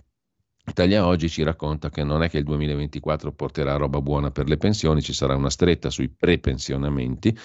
Italia 0.66 1.06
Oggi 1.06 1.28
ci 1.28 1.42
racconta 1.42 1.90
che 1.90 2.04
non 2.04 2.22
è 2.22 2.28
che 2.28 2.38
il 2.38 2.44
2024 2.44 3.32
porterà 3.32 3.76
roba 3.76 4.00
buona 4.00 4.30
per 4.30 4.48
le 4.48 4.56
pensioni, 4.56 5.02
ci 5.02 5.12
sarà 5.12 5.34
una 5.34 5.50
stretta 5.50 5.90
sui 5.90 6.08
prepensionamenti. 6.08 7.36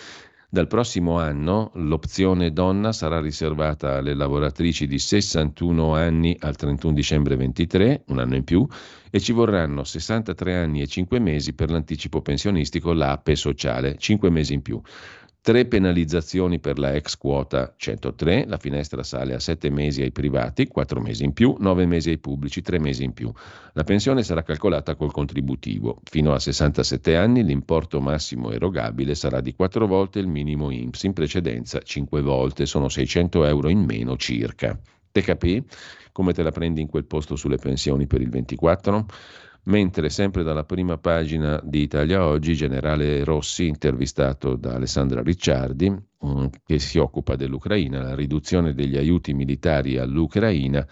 Dal 0.47 0.67
prossimo 0.67 1.17
anno 1.17 1.71
l'opzione 1.73 2.53
donna 2.53 2.91
sarà 2.93 3.19
riservata 3.19 3.95
alle 3.95 4.13
lavoratrici 4.13 4.85
di 4.85 4.99
61 4.99 5.95
anni 5.95 6.37
al 6.39 6.55
31 6.55 6.93
dicembre 6.93 7.35
23, 7.35 8.03
un 8.07 8.19
anno 8.19 8.35
in 8.35 8.43
più, 8.43 8.65
e 9.09 9.19
ci 9.19 9.31
vorranno 9.33 9.83
63 9.83 10.55
anni 10.55 10.81
e 10.81 10.87
5 10.87 11.19
mesi 11.19 11.53
per 11.53 11.71
l'anticipo 11.71 12.21
pensionistico, 12.21 12.93
l'APE 12.93 13.35
sociale, 13.35 13.97
5 13.97 14.29
mesi 14.29 14.53
in 14.53 14.61
più. 14.61 14.79
Tre 15.45 15.67
penalizzazioni 15.67 16.57
per 16.57 16.79
la 16.79 16.95
ex 16.95 17.17
quota 17.17 17.75
103, 17.77 18.45
la 18.47 18.57
finestra 18.57 19.03
sale 19.03 19.35
a 19.35 19.39
7 19.39 19.69
mesi 19.69 20.01
ai 20.01 20.11
privati, 20.11 20.67
4 20.67 20.99
mesi 20.99 21.23
in 21.23 21.33
più, 21.33 21.55
9 21.59 21.85
mesi 21.85 22.09
ai 22.09 22.17
pubblici, 22.17 22.63
3 22.63 22.79
mesi 22.79 23.03
in 23.03 23.13
più. 23.13 23.31
La 23.73 23.83
pensione 23.83 24.23
sarà 24.23 24.41
calcolata 24.41 24.95
col 24.95 25.11
contributivo. 25.11 26.01
Fino 26.03 26.33
a 26.33 26.39
67 26.39 27.15
anni 27.15 27.43
l'importo 27.43 28.01
massimo 28.01 28.49
erogabile 28.49 29.13
sarà 29.13 29.39
di 29.39 29.53
4 29.53 29.85
volte 29.85 30.17
il 30.17 30.25
minimo 30.25 30.71
INPS, 30.71 31.03
in 31.03 31.13
precedenza 31.13 31.79
5 31.79 32.21
volte, 32.23 32.65
sono 32.65 32.89
600 32.89 33.45
euro 33.45 33.69
in 33.69 33.81
meno 33.81 34.17
circa. 34.17 34.75
Te 35.11 35.21
capì? 35.21 35.63
Come 36.11 36.33
te 36.33 36.41
la 36.41 36.49
prendi 36.49 36.81
in 36.81 36.87
quel 36.87 37.05
posto 37.05 37.35
sulle 37.35 37.57
pensioni 37.57 38.07
per 38.07 38.19
il 38.19 38.31
24? 38.31 39.05
Mentre 39.65 40.09
sempre 40.09 40.43
dalla 40.43 40.63
prima 40.63 40.97
pagina 40.97 41.59
di 41.63 41.81
Italia 41.81 42.25
Oggi, 42.25 42.55
generale 42.55 43.23
Rossi, 43.23 43.67
intervistato 43.67 44.55
da 44.55 44.73
Alessandra 44.75 45.21
Ricciardi, 45.21 45.89
mm, 45.89 46.45
che 46.65 46.79
si 46.79 46.97
occupa 46.97 47.35
dell'Ucraina, 47.35 48.01
la 48.01 48.15
riduzione 48.15 48.73
degli 48.73 48.97
aiuti 48.97 49.33
militari 49.33 49.97
all'Ucraina 49.97 50.85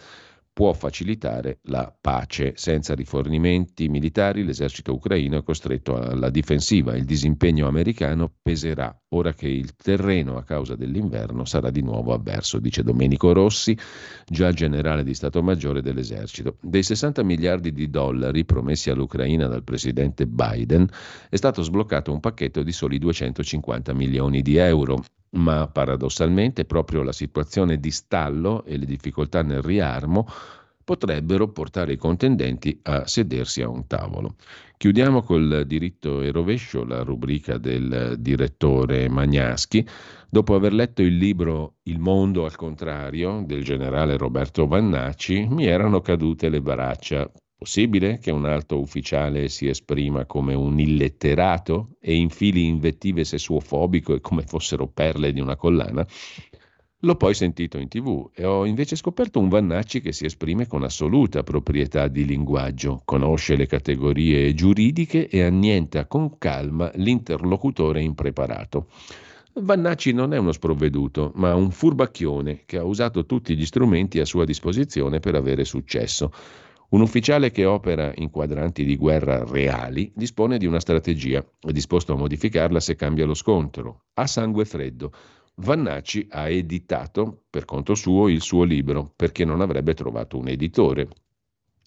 può 0.53 0.71
facilitare 0.73 1.59
la 1.63 1.93
pace. 1.99 2.53
Senza 2.55 2.93
rifornimenti 2.93 3.89
militari 3.89 4.43
l'esercito 4.43 4.93
ucraino 4.93 5.39
è 5.39 5.43
costretto 5.43 5.97
alla 5.97 6.29
difensiva. 6.29 6.95
Il 6.95 7.05
disimpegno 7.05 7.67
americano 7.67 8.31
peserà 8.41 8.95
ora 9.09 9.33
che 9.33 9.47
il 9.47 9.75
terreno 9.75 10.37
a 10.37 10.43
causa 10.43 10.75
dell'inverno 10.75 11.43
sarà 11.45 11.71
di 11.71 11.81
nuovo 11.81 12.13
avverso, 12.13 12.59
dice 12.59 12.83
Domenico 12.83 13.33
Rossi, 13.33 13.77
già 14.25 14.51
generale 14.51 15.03
di 15.03 15.15
Stato 15.15 15.41
Maggiore 15.41 15.81
dell'esercito. 15.81 16.57
Dei 16.61 16.83
60 16.83 17.23
miliardi 17.23 17.71
di 17.71 17.89
dollari 17.89 18.45
promessi 18.45 18.91
all'Ucraina 18.91 19.47
dal 19.47 19.63
presidente 19.63 20.27
Biden 20.27 20.87
è 21.29 21.35
stato 21.35 21.63
sbloccato 21.63 22.11
un 22.11 22.19
pacchetto 22.19 22.61
di 22.61 22.71
soli 22.71 22.99
250 22.99 23.93
milioni 23.93 24.41
di 24.43 24.57
euro 24.57 25.03
ma 25.33 25.67
paradossalmente 25.67 26.65
proprio 26.65 27.03
la 27.03 27.11
situazione 27.11 27.79
di 27.79 27.91
stallo 27.91 28.63
e 28.65 28.77
le 28.77 28.85
difficoltà 28.85 29.41
nel 29.41 29.61
riarmo 29.61 30.27
potrebbero 30.83 31.47
portare 31.49 31.93
i 31.93 31.97
contendenti 31.97 32.77
a 32.83 33.07
sedersi 33.07 33.61
a 33.61 33.69
un 33.69 33.87
tavolo. 33.87 34.35
Chiudiamo 34.77 35.21
col 35.21 35.63
diritto 35.65 36.21
e 36.21 36.31
rovescio 36.31 36.83
la 36.83 37.03
rubrica 37.03 37.57
del 37.57 38.15
direttore 38.19 39.07
Magnaschi. 39.07 39.87
Dopo 40.29 40.55
aver 40.55 40.73
letto 40.73 41.01
il 41.01 41.15
libro 41.15 41.75
Il 41.83 41.99
mondo 41.99 42.43
al 42.43 42.55
contrario 42.55 43.43
del 43.45 43.63
generale 43.63 44.17
Roberto 44.17 44.67
Vannacci, 44.67 45.47
mi 45.49 45.65
erano 45.65 46.01
cadute 46.01 46.49
le 46.49 46.61
braccia 46.61 47.31
Possibile 47.63 48.19
che 48.19 48.29
un 48.29 48.43
alto 48.43 48.77
ufficiale 48.77 49.47
si 49.47 49.69
esprima 49.69 50.25
come 50.25 50.53
un 50.53 50.77
illetterato 50.81 51.95
e 52.01 52.13
infili 52.13 52.65
invettive 52.65 53.23
sessuofobico 53.23 54.13
e 54.13 54.19
come 54.19 54.41
fossero 54.41 54.87
perle 54.87 55.31
di 55.31 55.39
una 55.39 55.55
collana? 55.55 56.05
L'ho 56.99 57.15
poi 57.15 57.33
sentito 57.33 57.77
in 57.77 57.87
tv 57.87 58.31
e 58.35 58.43
ho 58.43 58.65
invece 58.65 58.97
scoperto 58.97 59.39
un 59.39 59.47
Vannacci 59.47 60.01
che 60.01 60.11
si 60.11 60.25
esprime 60.25 60.67
con 60.67 60.83
assoluta 60.83 61.41
proprietà 61.43 62.09
di 62.09 62.25
linguaggio, 62.25 63.01
conosce 63.05 63.55
le 63.55 63.65
categorie 63.65 64.53
giuridiche 64.53 65.29
e 65.29 65.43
annienta 65.43 66.05
con 66.05 66.37
calma 66.37 66.91
l'interlocutore 66.95 68.01
impreparato. 68.01 68.87
Vannacci 69.53 70.11
non 70.11 70.33
è 70.33 70.37
uno 70.37 70.51
sprovveduto, 70.51 71.31
ma 71.35 71.55
un 71.55 71.71
furbacchione 71.71 72.63
che 72.65 72.77
ha 72.77 72.83
usato 72.83 73.25
tutti 73.25 73.55
gli 73.55 73.65
strumenti 73.65 74.19
a 74.19 74.25
sua 74.25 74.43
disposizione 74.43 75.19
per 75.19 75.35
avere 75.35 75.63
successo. 75.63 76.29
Un 76.93 77.01
ufficiale 77.01 77.49
che 77.49 77.65
opera 77.65 78.11
in 78.17 78.29
quadranti 78.29 78.85
di 78.85 78.97
guerra 78.97 79.43
reali 79.43 80.11
dispone 80.13 80.59
di 80.59 80.67
una 80.67 80.79
strategia, 80.79 81.43
è 81.59 81.71
disposto 81.71 82.13
a 82.13 82.17
modificarla 82.17 82.79
se 82.79 82.95
cambia 82.95 83.25
lo 83.25 83.33
scontro, 83.33 84.03
a 84.13 84.27
sangue 84.27 84.63
freddo. 84.63 85.11
Vannacci 85.55 86.27
ha 86.29 86.47
editato 86.49 87.45
per 87.49 87.65
conto 87.65 87.95
suo 87.95 88.27
il 88.27 88.41
suo 88.41 88.63
libro 88.63 89.11
perché 89.15 89.43
non 89.43 89.61
avrebbe 89.61 89.95
trovato 89.95 90.37
un 90.37 90.49
editore. 90.49 91.07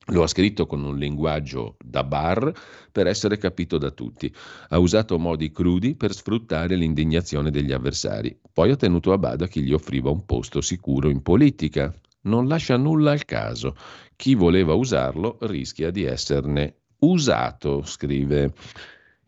Lo 0.07 0.25
ha 0.25 0.27
scritto 0.27 0.67
con 0.67 0.83
un 0.83 0.99
linguaggio 0.99 1.77
da 1.85 2.03
bar 2.03 2.53
per 2.91 3.07
essere 3.07 3.39
capito 3.39 3.79
da 3.79 3.93
tutti. 3.93 4.35
Ha 4.71 4.79
usato 4.79 5.21
modi 5.21 5.53
crudi 5.53 5.95
per 5.95 6.13
sfruttare 6.15 6.75
l'indignazione 6.75 7.53
degli 7.53 7.71
avversari. 7.71 8.37
Poi 8.53 8.73
ha 8.73 8.77
tenuto 8.77 9.13
a 9.13 9.19
bada 9.19 9.47
chi 9.47 9.63
gli 9.63 9.73
offriva 9.73 10.11
un 10.11 10.25
posto 10.25 10.61
sicuro 10.61 11.09
in 11.09 11.23
politica. 11.23 11.95
Non 12.23 12.49
lascia 12.49 12.77
nulla 12.77 13.13
al 13.13 13.25
caso. 13.25 13.77
Chi 14.17 14.35
voleva 14.35 14.73
usarlo 14.73 15.37
rischia 15.43 15.91
di 15.91 16.05
esserne 16.05 16.75
usato, 17.01 17.83
scrive 17.85 18.53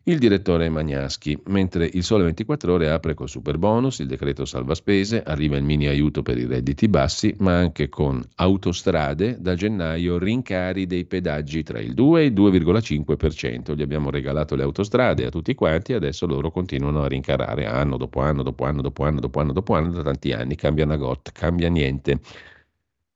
il 0.09 0.17
direttore 0.17 0.69
Magnaschi, 0.69 1.39
mentre 1.49 1.87
il 1.93 2.03
Sole 2.03 2.23
24 2.23 2.73
Ore 2.73 2.89
apre 2.89 3.13
col 3.13 3.29
super 3.29 3.59
bonus, 3.59 3.99
il 3.99 4.07
decreto 4.07 4.43
salva 4.43 4.73
spese, 4.73 5.21
arriva 5.21 5.55
il 5.57 5.63
mini 5.63 5.85
aiuto 5.85 6.23
per 6.23 6.39
i 6.39 6.47
redditi 6.47 6.87
bassi, 6.87 7.35
ma 7.39 7.55
anche 7.55 7.89
con 7.89 8.19
autostrade 8.37 9.37
da 9.39 9.53
gennaio 9.53 10.17
rincari 10.17 10.87
dei 10.87 11.05
pedaggi 11.05 11.61
tra 11.61 11.79
il 11.79 11.93
2 11.93 12.21
e 12.21 12.25
il 12.25 12.33
2,5%. 12.33 13.75
Gli 13.75 13.83
abbiamo 13.83 14.09
regalato 14.09 14.55
le 14.55 14.63
autostrade 14.63 15.27
a 15.27 15.29
tutti 15.29 15.53
quanti 15.53 15.91
e 15.91 15.95
adesso 15.95 16.25
loro 16.25 16.49
continuano 16.49 17.03
a 17.03 17.07
rincarare 17.07 17.67
anno 17.67 17.95
dopo 17.95 18.21
anno 18.21 18.41
dopo 18.41 18.65
anno 18.65 18.81
dopo 18.81 19.03
anno 19.03 19.19
dopo 19.19 19.39
anno 19.39 19.53
dopo 19.53 19.75
anno 19.75 19.91
da 19.91 20.01
tanti 20.01 20.31
anni, 20.31 20.55
cambia 20.55 20.85
una 20.85 20.97
got, 20.97 21.31
cambia 21.31 21.69
niente. 21.69 22.19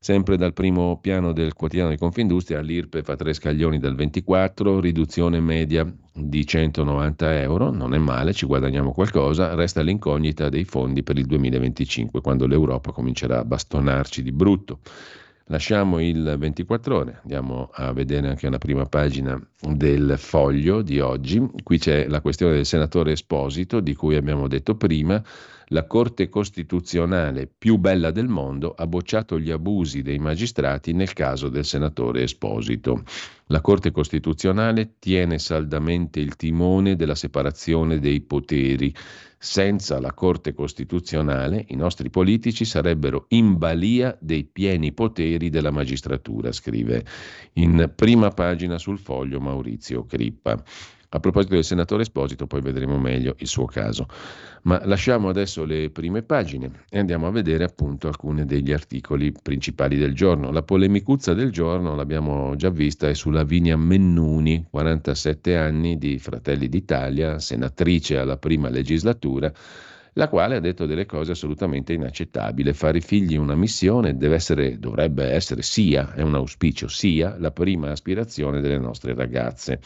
Sempre 0.03 0.35
dal 0.35 0.51
primo 0.51 0.99
piano 0.99 1.31
del 1.31 1.53
quotidiano 1.53 1.89
di 1.89 1.95
Confindustria, 1.95 2.59
l'IRPE 2.59 3.03
fa 3.03 3.15
tre 3.15 3.31
scaglioni 3.31 3.79
dal 3.79 3.95
24, 3.95 4.81
riduzione 4.81 5.39
media 5.39 5.89
di 6.13 6.45
190 6.45 7.39
euro, 7.39 7.71
non 7.71 7.93
è 7.93 7.97
male, 7.97 8.33
ci 8.33 8.45
guadagniamo 8.45 8.91
qualcosa, 8.91 9.55
resta 9.55 9.79
l'incognita 9.79 10.49
dei 10.49 10.65
fondi 10.65 11.03
per 11.03 11.17
il 11.17 11.25
2025, 11.25 12.19
quando 12.19 12.47
l'Europa 12.47 12.91
comincerà 12.91 13.39
a 13.39 13.45
bastonarci 13.45 14.21
di 14.21 14.33
brutto. 14.33 14.79
Lasciamo 15.45 16.01
il 16.01 16.35
24 16.37 16.97
ore, 16.97 17.19
andiamo 17.21 17.69
a 17.71 17.93
vedere 17.93 18.27
anche 18.27 18.45
una 18.45 18.57
prima 18.57 18.85
pagina 18.85 19.41
del 19.61 20.15
foglio 20.17 20.81
di 20.81 20.99
oggi. 20.99 21.41
Qui 21.63 21.77
c'è 21.77 22.07
la 22.09 22.19
questione 22.19 22.55
del 22.55 22.65
senatore 22.65 23.13
Esposito, 23.13 23.79
di 23.79 23.95
cui 23.95 24.17
abbiamo 24.17 24.49
detto 24.49 24.75
prima 24.75 25.23
la 25.67 25.85
Corte 25.85 26.29
Costituzionale 26.29 27.47
più 27.47 27.77
bella 27.77 28.11
del 28.11 28.27
mondo 28.27 28.73
ha 28.75 28.85
bocciato 28.87 29.39
gli 29.39 29.51
abusi 29.51 30.01
dei 30.01 30.19
magistrati 30.19 30.93
nel 30.93 31.13
caso 31.13 31.49
del 31.49 31.65
senatore 31.65 32.23
Esposito. 32.23 33.03
La 33.47 33.61
Corte 33.61 33.91
Costituzionale 33.91 34.95
tiene 34.99 35.39
saldamente 35.39 36.19
il 36.19 36.35
timone 36.35 36.95
della 36.95 37.15
separazione 37.15 37.99
dei 37.99 38.21
poteri. 38.21 38.93
Senza 39.37 39.99
la 39.99 40.13
Corte 40.13 40.53
Costituzionale 40.53 41.65
i 41.67 41.75
nostri 41.75 42.09
politici 42.09 42.63
sarebbero 42.63 43.25
in 43.29 43.57
balia 43.57 44.17
dei 44.21 44.45
pieni 44.45 44.93
poteri 44.93 45.49
della 45.49 45.71
magistratura, 45.71 46.53
scrive 46.53 47.05
in 47.53 47.91
prima 47.93 48.29
pagina 48.29 48.77
sul 48.77 48.97
foglio 48.97 49.41
Maurizio 49.41 50.05
Crippa. 50.05 50.63
A 51.15 51.19
proposito 51.19 51.53
del 51.53 51.63
senatore 51.63 52.01
Esposito, 52.01 52.47
poi 52.47 52.61
vedremo 52.61 52.97
meglio 52.97 53.35
il 53.37 53.47
suo 53.47 53.65
caso. 53.65 54.07
Ma 54.63 54.83
lasciamo 54.85 55.29
adesso 55.29 55.63
le 55.63 55.91
prime 55.91 56.23
pagine 56.23 56.85
e 56.89 56.97
andiamo 56.97 57.27
a 57.27 57.31
vedere 57.31 57.63
appunto 57.63 58.07
alcuni 58.07 58.45
degli 58.45 58.71
articoli 58.71 59.31
principali 59.31 59.97
del 59.97 60.15
giorno. 60.15 60.49
La 60.51 60.63
polemicuzza 60.63 61.35
del 61.35 61.51
giorno, 61.51 61.93
l'abbiamo 61.93 62.55
già 62.55 62.71
vista, 62.71 63.07
è 63.07 63.13
su 63.13 63.29
Lavinia 63.29 63.77
Mennuni, 63.77 64.65
47 64.67 65.55
anni 65.55 65.99
di 65.99 66.17
Fratelli 66.17 66.67
d'Italia, 66.67 67.37
senatrice 67.37 68.17
alla 68.17 68.37
prima 68.37 68.69
legislatura 68.69 69.53
la 70.13 70.29
quale 70.29 70.55
ha 70.55 70.59
detto 70.59 70.85
delle 70.85 71.05
cose 71.05 71.31
assolutamente 71.31 71.93
inaccettabili. 71.93 72.73
Fare 72.73 72.99
i 72.99 73.01
figli 73.01 73.35
una 73.35 73.55
missione 73.55 74.15
deve 74.15 74.35
essere, 74.35 74.77
dovrebbe 74.77 75.25
essere, 75.25 75.61
sia, 75.61 76.13
è 76.13 76.21
un 76.21 76.35
auspicio, 76.35 76.87
sia 76.87 77.35
la 77.39 77.51
prima 77.51 77.91
aspirazione 77.91 78.61
delle 78.61 78.77
nostre 78.77 79.13
ragazze. 79.15 79.79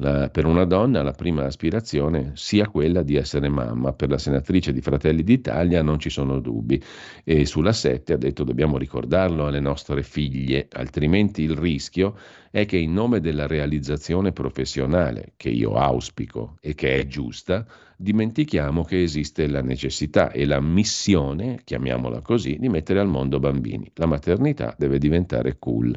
La, 0.00 0.30
per 0.30 0.46
una 0.46 0.64
donna 0.64 1.02
la 1.02 1.12
prima 1.12 1.44
aspirazione 1.44 2.32
sia 2.34 2.68
quella 2.68 3.02
di 3.02 3.16
essere 3.16 3.50
mamma. 3.50 3.92
Per 3.92 4.08
la 4.08 4.16
senatrice 4.16 4.72
di 4.72 4.80
Fratelli 4.80 5.22
d'Italia 5.22 5.82
non 5.82 5.98
ci 5.98 6.08
sono 6.08 6.40
dubbi. 6.40 6.82
E 7.22 7.44
sulla 7.44 7.74
7 7.74 8.14
ha 8.14 8.16
detto 8.16 8.42
dobbiamo 8.42 8.78
ricordarlo 8.78 9.46
alle 9.46 9.60
nostre 9.60 10.02
figlie, 10.02 10.68
altrimenti 10.72 11.42
il 11.42 11.54
rischio 11.54 12.16
è 12.50 12.64
che 12.64 12.78
in 12.78 12.94
nome 12.94 13.20
della 13.20 13.46
realizzazione 13.46 14.32
professionale, 14.32 15.34
che 15.36 15.50
io 15.50 15.74
auspico 15.74 16.56
e 16.60 16.74
che 16.74 16.96
è 16.96 17.06
giusta, 17.06 17.66
dimentichiamo 17.94 18.82
che 18.84 19.02
esiste 19.02 19.46
la 19.48 19.60
necessità 19.60 20.30
e 20.32 20.46
la 20.46 20.60
missione, 20.60 21.60
chiamiamola 21.62 22.22
così, 22.22 22.56
di 22.58 22.70
mettere 22.70 23.00
al 23.00 23.08
mondo 23.08 23.38
bambini. 23.38 23.90
La 23.96 24.06
maternità 24.06 24.74
deve 24.78 24.96
diventare 24.96 25.58
cool. 25.58 25.94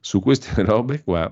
Su 0.00 0.20
queste 0.20 0.52
robe 0.62 1.02
qua 1.02 1.30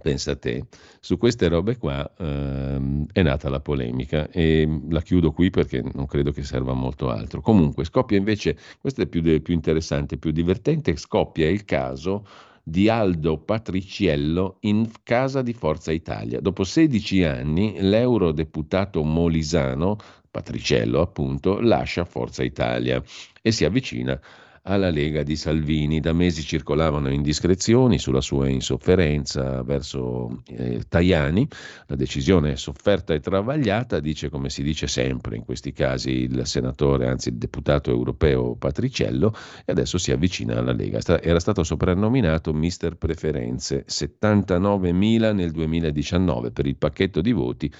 Pensa 0.00 0.32
a 0.32 0.36
te, 0.36 0.66
su 1.00 1.18
queste 1.18 1.48
robe 1.48 1.76
qua 1.76 2.08
ehm, 2.18 3.06
è 3.12 3.22
nata 3.22 3.48
la 3.48 3.60
polemica 3.60 4.30
e 4.30 4.80
la 4.90 5.02
chiudo 5.02 5.32
qui 5.32 5.50
perché 5.50 5.82
non 5.92 6.06
credo 6.06 6.30
che 6.30 6.44
serva 6.44 6.72
molto 6.72 7.10
altro. 7.10 7.40
Comunque 7.40 7.84
scoppia 7.84 8.16
invece, 8.16 8.56
questo 8.80 9.02
è 9.02 9.06
più, 9.06 9.22
più 9.42 9.54
interessante, 9.54 10.16
più 10.16 10.30
divertente, 10.30 10.96
scoppia 10.96 11.48
il 11.48 11.64
caso 11.64 12.24
di 12.62 12.88
Aldo 12.88 13.38
Patriciello 13.38 14.58
in 14.60 14.90
casa 15.02 15.42
di 15.42 15.54
Forza 15.54 15.90
Italia. 15.90 16.40
Dopo 16.40 16.64
16 16.64 17.24
anni 17.24 17.76
l'eurodeputato 17.80 19.02
molisano, 19.02 19.96
Patriciello 20.30 21.00
appunto, 21.00 21.60
lascia 21.60 22.04
Forza 22.04 22.44
Italia 22.44 23.02
e 23.40 23.50
si 23.50 23.64
avvicina 23.64 24.20
alla 24.68 24.90
Lega 24.90 25.22
di 25.22 25.34
Salvini. 25.34 26.00
Da 26.00 26.12
mesi 26.12 26.42
circolavano 26.42 27.10
indiscrezioni 27.10 27.98
sulla 27.98 28.20
sua 28.20 28.48
insofferenza 28.48 29.62
verso 29.62 30.42
eh, 30.46 30.82
Tajani. 30.88 31.48
La 31.86 31.96
decisione 31.96 32.52
è 32.52 32.56
sofferta 32.56 33.14
e 33.14 33.20
travagliata, 33.20 33.98
dice 34.00 34.28
come 34.28 34.50
si 34.50 34.62
dice 34.62 34.86
sempre 34.86 35.36
in 35.36 35.44
questi 35.44 35.72
casi 35.72 36.10
il 36.10 36.46
senatore, 36.46 37.08
anzi 37.08 37.30
il 37.30 37.36
deputato 37.36 37.90
europeo 37.90 38.54
Patriciello, 38.54 39.34
e 39.64 39.72
adesso 39.72 39.98
si 39.98 40.12
avvicina 40.12 40.56
alla 40.56 40.72
Lega. 40.72 41.00
Era 41.20 41.40
stato 41.40 41.64
soprannominato 41.64 42.52
Mister 42.52 42.96
Preferenze, 42.96 43.84
79.000 43.88 45.34
nel 45.34 45.50
2019 45.50 46.50
per 46.50 46.66
il 46.66 46.76
pacchetto 46.76 47.20
di 47.20 47.32
voti 47.32 47.72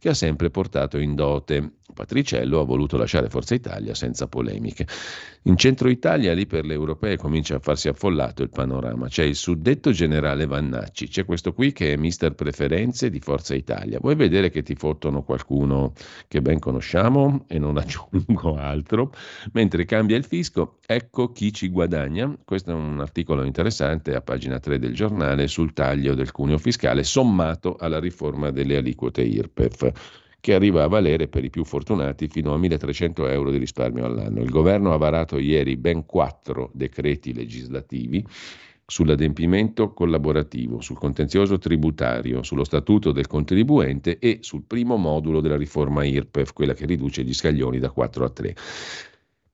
che 0.00 0.08
ha 0.08 0.14
sempre 0.14 0.50
portato 0.50 0.98
in 0.98 1.14
dote. 1.14 1.74
Patriciello 1.92 2.60
ha 2.60 2.64
voluto 2.64 2.96
lasciare 2.96 3.28
Forza 3.28 3.54
Italia 3.54 3.94
senza 3.94 4.26
polemiche. 4.26 4.86
In 5.44 5.56
centro 5.56 5.88
Italia, 5.88 6.32
lì 6.32 6.46
per 6.46 6.64
le 6.64 6.74
europee, 6.74 7.16
comincia 7.16 7.56
a 7.56 7.58
farsi 7.58 7.88
affollato 7.88 8.42
il 8.42 8.48
panorama. 8.48 9.08
C'è 9.08 9.24
il 9.24 9.34
suddetto 9.34 9.90
generale 9.90 10.46
Vannacci, 10.46 11.08
c'è 11.08 11.24
questo 11.24 11.52
qui 11.52 11.72
che 11.72 11.92
è 11.92 11.96
mister 11.96 12.34
preferenze 12.34 13.10
di 13.10 13.20
Forza 13.20 13.54
Italia. 13.54 13.98
Vuoi 14.00 14.14
vedere 14.14 14.50
che 14.50 14.62
ti 14.62 14.74
fottono 14.74 15.22
qualcuno 15.22 15.92
che 16.28 16.40
ben 16.40 16.58
conosciamo 16.58 17.44
e 17.48 17.58
non 17.58 17.76
aggiungo 17.78 18.56
altro? 18.56 19.12
Mentre 19.52 19.84
cambia 19.84 20.16
il 20.16 20.24
fisco, 20.24 20.78
ecco 20.86 21.32
chi 21.32 21.52
ci 21.52 21.68
guadagna. 21.68 22.34
Questo 22.44 22.70
è 22.70 22.74
un 22.74 23.00
articolo 23.00 23.44
interessante 23.44 24.14
a 24.14 24.20
pagina 24.20 24.58
3 24.58 24.78
del 24.78 24.94
giornale 24.94 25.48
sul 25.48 25.72
taglio 25.72 26.14
del 26.14 26.30
cuneo 26.30 26.58
fiscale 26.58 27.02
sommato 27.02 27.76
alla 27.76 27.98
riforma 27.98 28.50
delle 28.50 28.76
aliquote 28.76 29.22
IRPEF 29.22 29.89
che 30.40 30.54
arriva 30.54 30.82
a 30.82 30.88
valere 30.88 31.28
per 31.28 31.44
i 31.44 31.50
più 31.50 31.64
fortunati 31.64 32.26
fino 32.28 32.54
a 32.54 32.58
1.300 32.58 33.30
euro 33.30 33.50
di 33.50 33.58
risparmio 33.58 34.06
all'anno. 34.06 34.40
Il 34.40 34.50
governo 34.50 34.92
ha 34.92 34.96
varato 34.96 35.38
ieri 35.38 35.76
ben 35.76 36.06
quattro 36.06 36.70
decreti 36.72 37.34
legislativi 37.34 38.24
sull'adempimento 38.86 39.92
collaborativo, 39.92 40.80
sul 40.80 40.98
contenzioso 40.98 41.58
tributario, 41.58 42.42
sullo 42.42 42.64
statuto 42.64 43.12
del 43.12 43.28
contribuente 43.28 44.18
e 44.18 44.38
sul 44.40 44.64
primo 44.66 44.96
modulo 44.96 45.40
della 45.40 45.56
riforma 45.56 46.04
IRPEF, 46.04 46.52
quella 46.52 46.74
che 46.74 46.86
riduce 46.86 47.22
gli 47.22 47.32
scaglioni 47.32 47.78
da 47.78 47.90
4 47.90 48.24
a 48.24 48.30
3. 48.30 48.56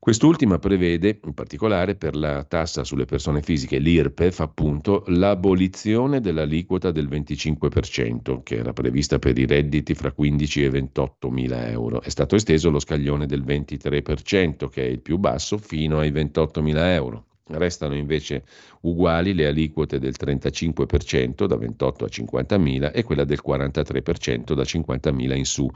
Quest'ultima 0.06 0.60
prevede, 0.60 1.18
in 1.24 1.34
particolare 1.34 1.96
per 1.96 2.14
la 2.14 2.44
tassa 2.44 2.84
sulle 2.84 3.06
persone 3.06 3.42
fisiche, 3.42 3.78
l'IRPEF, 3.78 4.38
appunto, 4.38 5.02
l'abolizione 5.08 6.20
dell'aliquota 6.20 6.92
del 6.92 7.08
25%, 7.08 8.40
che 8.44 8.54
era 8.54 8.72
prevista 8.72 9.18
per 9.18 9.36
i 9.36 9.46
redditi 9.46 9.94
fra 9.94 10.12
15 10.12 10.62
e 10.62 10.70
28 10.70 11.28
mila 11.28 11.68
euro. 11.68 12.00
È 12.02 12.08
stato 12.08 12.36
esteso 12.36 12.70
lo 12.70 12.78
scaglione 12.78 13.26
del 13.26 13.42
23%, 13.42 14.68
che 14.68 14.84
è 14.84 14.86
il 14.86 15.00
più 15.00 15.18
basso, 15.18 15.58
fino 15.58 15.98
ai 15.98 16.12
28 16.12 16.62
mila 16.62 16.94
euro. 16.94 17.24
Restano 17.48 17.96
invece 17.96 18.44
uguali 18.82 19.34
le 19.34 19.46
aliquote 19.46 19.98
del 19.98 20.14
35% 20.16 21.46
da 21.46 21.56
28 21.56 22.04
a 22.04 22.08
50 22.08 22.58
mila 22.58 22.92
e 22.92 23.02
quella 23.02 23.24
del 23.24 23.40
43% 23.44 24.54
da 24.54 24.64
50 24.64 25.10
mila 25.10 25.34
in 25.34 25.44
su. 25.44 25.68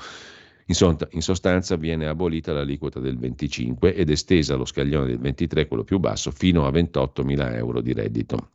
In 0.70 1.20
sostanza 1.22 1.74
viene 1.74 2.06
abolita 2.06 2.52
l'aliquota 2.52 3.00
del 3.00 3.18
25 3.18 3.92
ed 3.92 4.08
estesa 4.08 4.54
lo 4.54 4.64
scaglione 4.64 5.06
del 5.06 5.18
23, 5.18 5.66
quello 5.66 5.82
più 5.82 5.98
basso, 5.98 6.30
fino 6.30 6.64
a 6.64 6.70
28.000 6.70 7.54
euro 7.56 7.80
di 7.80 7.92
reddito. 7.92 8.50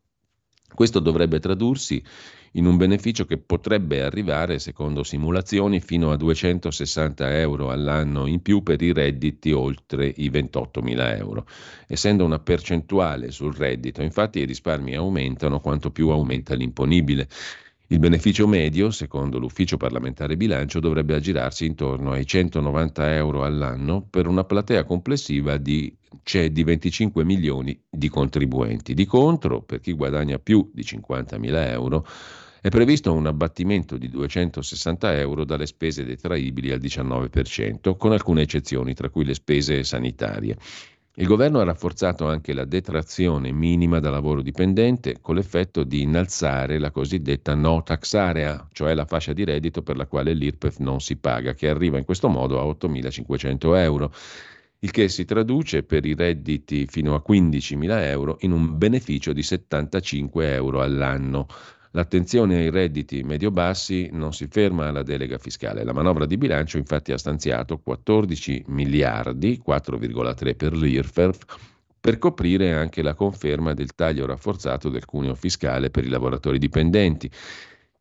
Questo 0.74 1.00
dovrebbe 1.00 1.40
tradursi 1.40 2.02
in 2.54 2.66
un 2.66 2.78
beneficio 2.78 3.26
che 3.26 3.38
potrebbe 3.38 4.02
arrivare, 4.02 4.60
secondo 4.60 5.04
simulazioni, 5.04 5.82
fino 5.82 6.12
a 6.12 6.16
260 6.16 7.38
euro 7.38 7.70
all'anno 7.70 8.28
in 8.28 8.42
più 8.42 8.64
per 8.64 8.82
i 8.82 8.94
redditi 8.94 9.52
oltre 9.52 10.08
i 10.16 10.30
28 10.30 10.82
mila 10.82 11.14
euro. 11.18 11.46
Essendo 11.86 12.24
una 12.24 12.40
percentuale 12.40 13.32
sul 13.32 13.54
reddito, 13.54 14.02
infatti 14.02 14.40
i 14.40 14.46
risparmi 14.46 14.96
aumentano 14.96 15.60
quanto 15.60 15.92
più 15.92 16.10
aumenta 16.10 16.56
l'imponibile. 16.56 17.28
Il 17.90 18.00
beneficio 18.00 18.48
medio, 18.48 18.90
secondo 18.90 19.38
l'Ufficio 19.38 19.78
parlamentare 19.78 20.38
bilancio, 20.38 20.80
dovrebbe 20.80 21.14
aggirarsi 21.14 21.68
intorno 21.68 22.14
ai 22.14 22.26
190 22.26 23.14
euro 23.14 23.44
all'anno 23.44 24.02
per 24.02 24.26
una 24.26 24.44
platea 24.44 24.84
complessiva 24.86 25.58
di, 25.58 25.96
cioè 26.24 26.50
di 26.50 26.64
25 26.64 27.24
milioni 27.24 27.80
di 27.88 28.10
contribuenti. 28.10 28.96
Di 28.96 29.06
contro, 29.06 29.62
per 29.62 29.82
chi 29.82 29.94
guadagna 29.94 30.40
più 30.40 30.68
di 30.74 30.84
50 30.84 31.38
mila 31.38 31.70
euro, 31.70 32.08
è 32.60 32.70
previsto 32.70 33.14
un 33.14 33.28
abbattimento 33.28 33.98
di 33.98 34.10
260 34.10 35.20
euro 35.20 35.46
dalle 35.46 35.68
spese 35.68 36.04
detraibili 36.04 36.72
al 36.72 36.80
19%, 36.80 37.96
con 37.98 38.14
alcune 38.14 38.42
eccezioni, 38.42 38.96
tra 38.96 39.10
cui 39.10 39.26
le 39.26 39.36
spese 39.36 39.84
sanitarie. 39.84 40.58
Il 41.18 41.28
governo 41.28 41.60
ha 41.62 41.64
rafforzato 41.64 42.28
anche 42.28 42.52
la 42.52 42.66
detrazione 42.66 43.54
minima 43.54 44.02
da 44.02 44.10
lavoro 44.10 44.42
dipendente 44.42 45.22
con 45.22 45.36
l'effetto 45.36 45.84
di 45.84 46.02
innalzare 46.02 46.78
la 46.78 46.92
cosiddetta 46.92 47.56
no 47.56 47.84
tax 47.84 48.16
area, 48.16 48.68
cioè 48.74 48.94
la 48.94 49.06
fascia 49.06 49.32
di 49.32 49.46
reddito 49.46 49.82
per 49.82 49.96
la 49.96 50.08
quale 50.08 50.34
l'IRPEF 50.34 50.80
non 50.80 51.00
si 51.00 51.16
paga, 51.16 51.54
che 51.54 51.70
arriva 51.70 51.98
in 51.98 52.04
questo 52.04 52.28
modo 52.28 52.60
a 52.60 52.66
8.500 52.66 53.78
euro, 53.78 54.12
il 54.80 54.92
che 54.92 55.08
si 55.08 55.24
traduce 55.24 55.84
per 55.84 56.06
i 56.06 56.16
redditi 56.16 56.86
fino 56.86 57.16
a 57.16 57.24
15.000 57.26 58.02
euro 58.10 58.36
in 58.42 58.52
un 58.52 58.78
beneficio 58.78 59.32
di 59.32 59.42
75 59.42 60.54
euro 60.54 60.82
all'anno. 60.82 61.48
L'attenzione 61.96 62.58
ai 62.58 62.70
redditi 62.70 63.24
medio-bassi 63.24 64.10
non 64.12 64.34
si 64.34 64.48
ferma 64.48 64.90
alla 64.90 65.02
delega 65.02 65.38
fiscale. 65.38 65.86
La 65.86 65.94
manovra 65.94 66.26
di 66.26 66.36
bilancio 66.36 66.78
infatti 66.78 67.14
ha 67.14 67.18
stanziato 67.18 67.78
14 67.78 68.66
miliardi, 68.68 69.62
4,3 69.66 70.56
per 70.58 70.76
l'IRFERF, 70.76 71.46
per 72.02 72.18
coprire 72.18 72.74
anche 72.74 73.02
la 73.02 73.14
conferma 73.14 73.74
del 73.74 73.96
taglio 73.96 74.26
rafforzato 74.26 74.90
del 74.90 75.06
cuneo 75.06 75.36
fiscale 75.36 75.90
per 75.90 76.04
i 76.04 76.10
lavoratori 76.10 76.60
dipendenti 76.60 77.32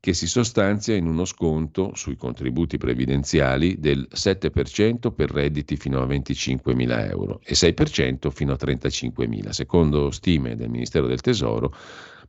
che 0.00 0.12
si 0.12 0.26
sostanzia 0.26 0.96
in 0.96 1.06
uno 1.06 1.24
sconto 1.24 1.94
sui 1.94 2.16
contributi 2.16 2.78
previdenziali 2.78 3.78
del 3.78 4.08
7% 4.12 5.12
per 5.14 5.30
redditi 5.30 5.76
fino 5.76 6.02
a 6.02 6.06
25.000 6.06 7.08
euro 7.10 7.40
e 7.44 7.54
6% 7.54 8.28
fino 8.30 8.52
a 8.52 8.58
35.000. 8.60 9.50
Secondo 9.50 10.10
stime 10.10 10.56
del 10.56 10.68
Ministero 10.68 11.06
del 11.06 11.20
Tesoro, 11.20 11.72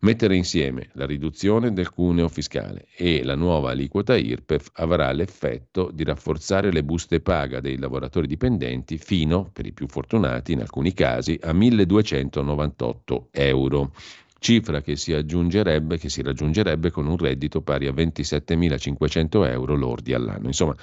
Mettere 0.01 0.35
insieme 0.35 0.89
la 0.93 1.05
riduzione 1.05 1.71
del 1.71 1.89
cuneo 1.89 2.27
fiscale 2.27 2.87
e 2.95 3.23
la 3.23 3.35
nuova 3.35 3.71
aliquota 3.71 4.17
IRPEF 4.17 4.71
avrà 4.73 5.11
l'effetto 5.11 5.89
di 5.91 6.03
rafforzare 6.03 6.71
le 6.71 6.83
buste 6.83 7.21
paga 7.21 7.61
dei 7.61 7.77
lavoratori 7.77 8.27
dipendenti 8.27 8.97
fino, 8.97 9.49
per 9.51 9.65
i 9.65 9.71
più 9.71 9.87
fortunati 9.87 10.51
in 10.51 10.61
alcuni 10.61 10.93
casi, 10.93 11.39
a 11.41 11.53
1.298 11.53 13.23
euro 13.31 13.93
cifra 14.37 14.81
che 14.81 14.95
si, 14.95 15.11
che 15.11 16.09
si 16.09 16.21
raggiungerebbe 16.21 16.91
con 16.91 17.07
un 17.07 17.17
reddito 17.17 17.61
pari 17.61 17.87
a 17.87 17.91
27.500 17.91 19.49
euro 19.49 19.75
lordi 19.75 20.13
all'anno. 20.13 20.45
Insomma, 20.45 20.75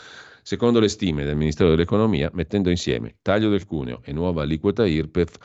secondo 0.43 0.81
le 0.81 0.89
stime 0.89 1.23
del 1.25 1.37
Ministero 1.37 1.71
dell'Economia, 1.71 2.29
mettendo 2.33 2.71
insieme 2.71 3.17
taglio 3.23 3.51
del 3.51 3.67
cuneo 3.67 4.01
e 4.03 4.13
nuova 4.13 4.43
aliquota 4.43 4.85
IRPEF, 4.85 5.37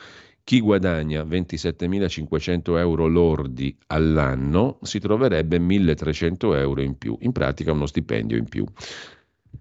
chi 0.48 0.60
guadagna 0.60 1.24
27.500 1.24 2.78
euro 2.78 3.06
lordi 3.06 3.76
all'anno 3.88 4.78
si 4.80 4.98
troverebbe 4.98 5.58
1.300 5.58 6.56
euro 6.56 6.80
in 6.80 6.96
più, 6.96 7.18
in 7.20 7.32
pratica 7.32 7.72
uno 7.72 7.84
stipendio 7.84 8.38
in 8.38 8.46
più. 8.46 8.64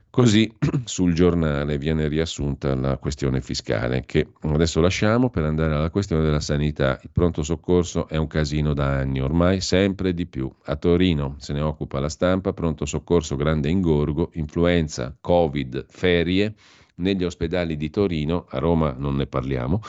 Così 0.10 0.50
sul 0.86 1.14
giornale 1.14 1.78
viene 1.78 2.08
riassunta 2.08 2.74
la 2.74 2.96
questione 3.00 3.42
fiscale 3.42 4.06
che 4.06 4.30
adesso 4.44 4.80
lasciamo 4.80 5.30
per 5.30 5.44
andare 5.44 5.74
alla 5.74 5.90
questione 5.90 6.24
della 6.24 6.40
sanità. 6.40 6.98
Il 7.04 7.10
pronto 7.12 7.44
soccorso 7.44 8.08
è 8.08 8.16
un 8.16 8.28
casino 8.28 8.74
da 8.74 8.86
anni, 8.86 9.20
ormai 9.20 9.60
sempre 9.60 10.14
di 10.14 10.26
più. 10.26 10.50
A 10.68 10.78
Torino 10.78 11.36
se 11.40 11.52
ne 11.52 11.60
occupa 11.60 12.00
la 12.00 12.08
stampa, 12.08 12.54
pronto 12.54 12.86
soccorso 12.86 13.36
grande 13.36 13.68
ingorgo, 13.68 14.30
influenza, 14.36 15.14
covid, 15.20 15.86
ferie. 15.90 16.54
Negli 16.96 17.26
ospedali 17.26 17.76
di 17.76 17.90
Torino, 17.90 18.46
a 18.48 18.58
Roma 18.58 18.96
non 18.98 19.18
ne 19.18 19.28
parliamo, 19.28 19.82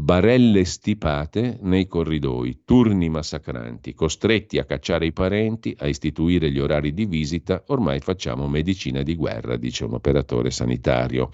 barelle 0.00 0.64
stipate 0.64 1.58
nei 1.62 1.88
corridoi, 1.88 2.60
turni 2.64 3.08
massacranti, 3.08 3.94
costretti 3.94 4.58
a 4.58 4.64
cacciare 4.64 5.06
i 5.06 5.12
parenti, 5.12 5.74
a 5.80 5.88
istituire 5.88 6.52
gli 6.52 6.60
orari 6.60 6.94
di 6.94 7.04
visita, 7.04 7.64
ormai 7.66 7.98
facciamo 7.98 8.46
medicina 8.46 9.02
di 9.02 9.16
guerra, 9.16 9.56
dice 9.56 9.84
un 9.84 9.94
operatore 9.94 10.52
sanitario. 10.52 11.30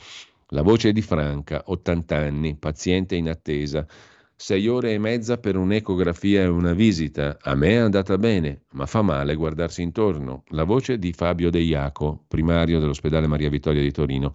La 0.48 0.62
voce 0.62 0.92
di 0.92 1.02
Franca, 1.02 1.62
80 1.66 2.16
anni, 2.16 2.56
paziente 2.56 3.16
in 3.16 3.28
attesa. 3.28 3.86
Sei 4.34 4.66
ore 4.66 4.94
e 4.94 4.98
mezza 4.98 5.36
per 5.36 5.56
un'ecografia 5.56 6.42
e 6.42 6.46
una 6.46 6.72
visita. 6.72 7.36
A 7.42 7.54
me 7.54 7.68
è 7.68 7.76
andata 7.76 8.16
bene, 8.16 8.62
ma 8.72 8.86
fa 8.86 9.02
male 9.02 9.34
guardarsi 9.34 9.82
intorno. 9.82 10.42
La 10.48 10.64
voce 10.64 10.98
di 10.98 11.12
Fabio 11.12 11.50
De 11.50 11.60
Iaco, 11.60 12.24
primario 12.26 12.80
dell'ospedale 12.80 13.26
Maria 13.26 13.50
Vittoria 13.50 13.82
di 13.82 13.92
Torino. 13.92 14.34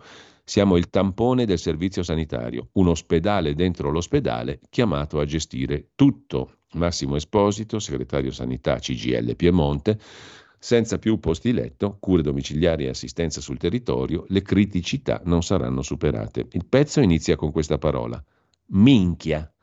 Siamo 0.50 0.78
il 0.78 0.89
tampone 0.89 1.45
del 1.45 1.60
servizio 1.60 2.02
sanitario, 2.02 2.70
un 2.72 2.88
ospedale 2.88 3.54
dentro 3.54 3.91
l'ospedale 3.91 4.62
chiamato 4.72 5.20
a 5.20 5.26
gestire 5.26 5.89
tutto. 5.93 6.62
Massimo 6.72 7.18
Esposito, 7.18 7.78
segretario 7.78 8.32
sanità 8.32 8.80
CGL 8.80 9.36
Piemonte, 9.36 10.00
senza 10.58 10.97
più 10.97 11.20
posti 11.20 11.54
letto, 11.54 11.97
cure 12.00 12.24
domiciliari 12.24 12.86
e 12.86 12.89
assistenza 12.89 13.41
sul 13.41 13.60
territorio, 13.60 14.26
le 14.30 14.41
criticità 14.41 15.22
non 15.26 15.43
saranno 15.43 15.84
superate. 15.84 16.47
Il 16.54 16.66
pezzo 16.66 17.00
inizia 17.00 17.36
con 17.36 17.52
questa 17.52 17.78
parola: 17.78 18.20
minchia. 18.70 19.54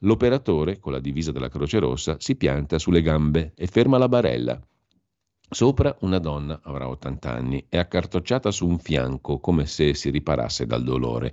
L'operatore, 0.00 0.78
con 0.78 0.92
la 0.92 1.00
divisa 1.00 1.32
della 1.32 1.48
Croce 1.48 1.78
Rossa, 1.78 2.16
si 2.18 2.36
pianta 2.36 2.78
sulle 2.78 3.00
gambe 3.00 3.54
e 3.56 3.66
ferma 3.66 3.96
la 3.96 4.10
barella. 4.10 4.60
Sopra 5.48 5.96
una 6.00 6.18
donna, 6.18 6.60
avrà 6.64 6.88
80 6.88 7.30
anni, 7.30 7.66
è 7.68 7.76
accartocciata 7.76 8.50
su 8.50 8.66
un 8.66 8.78
fianco 8.78 9.38
come 9.38 9.66
se 9.66 9.94
si 9.94 10.10
riparasse 10.10 10.66
dal 10.66 10.82
dolore. 10.82 11.32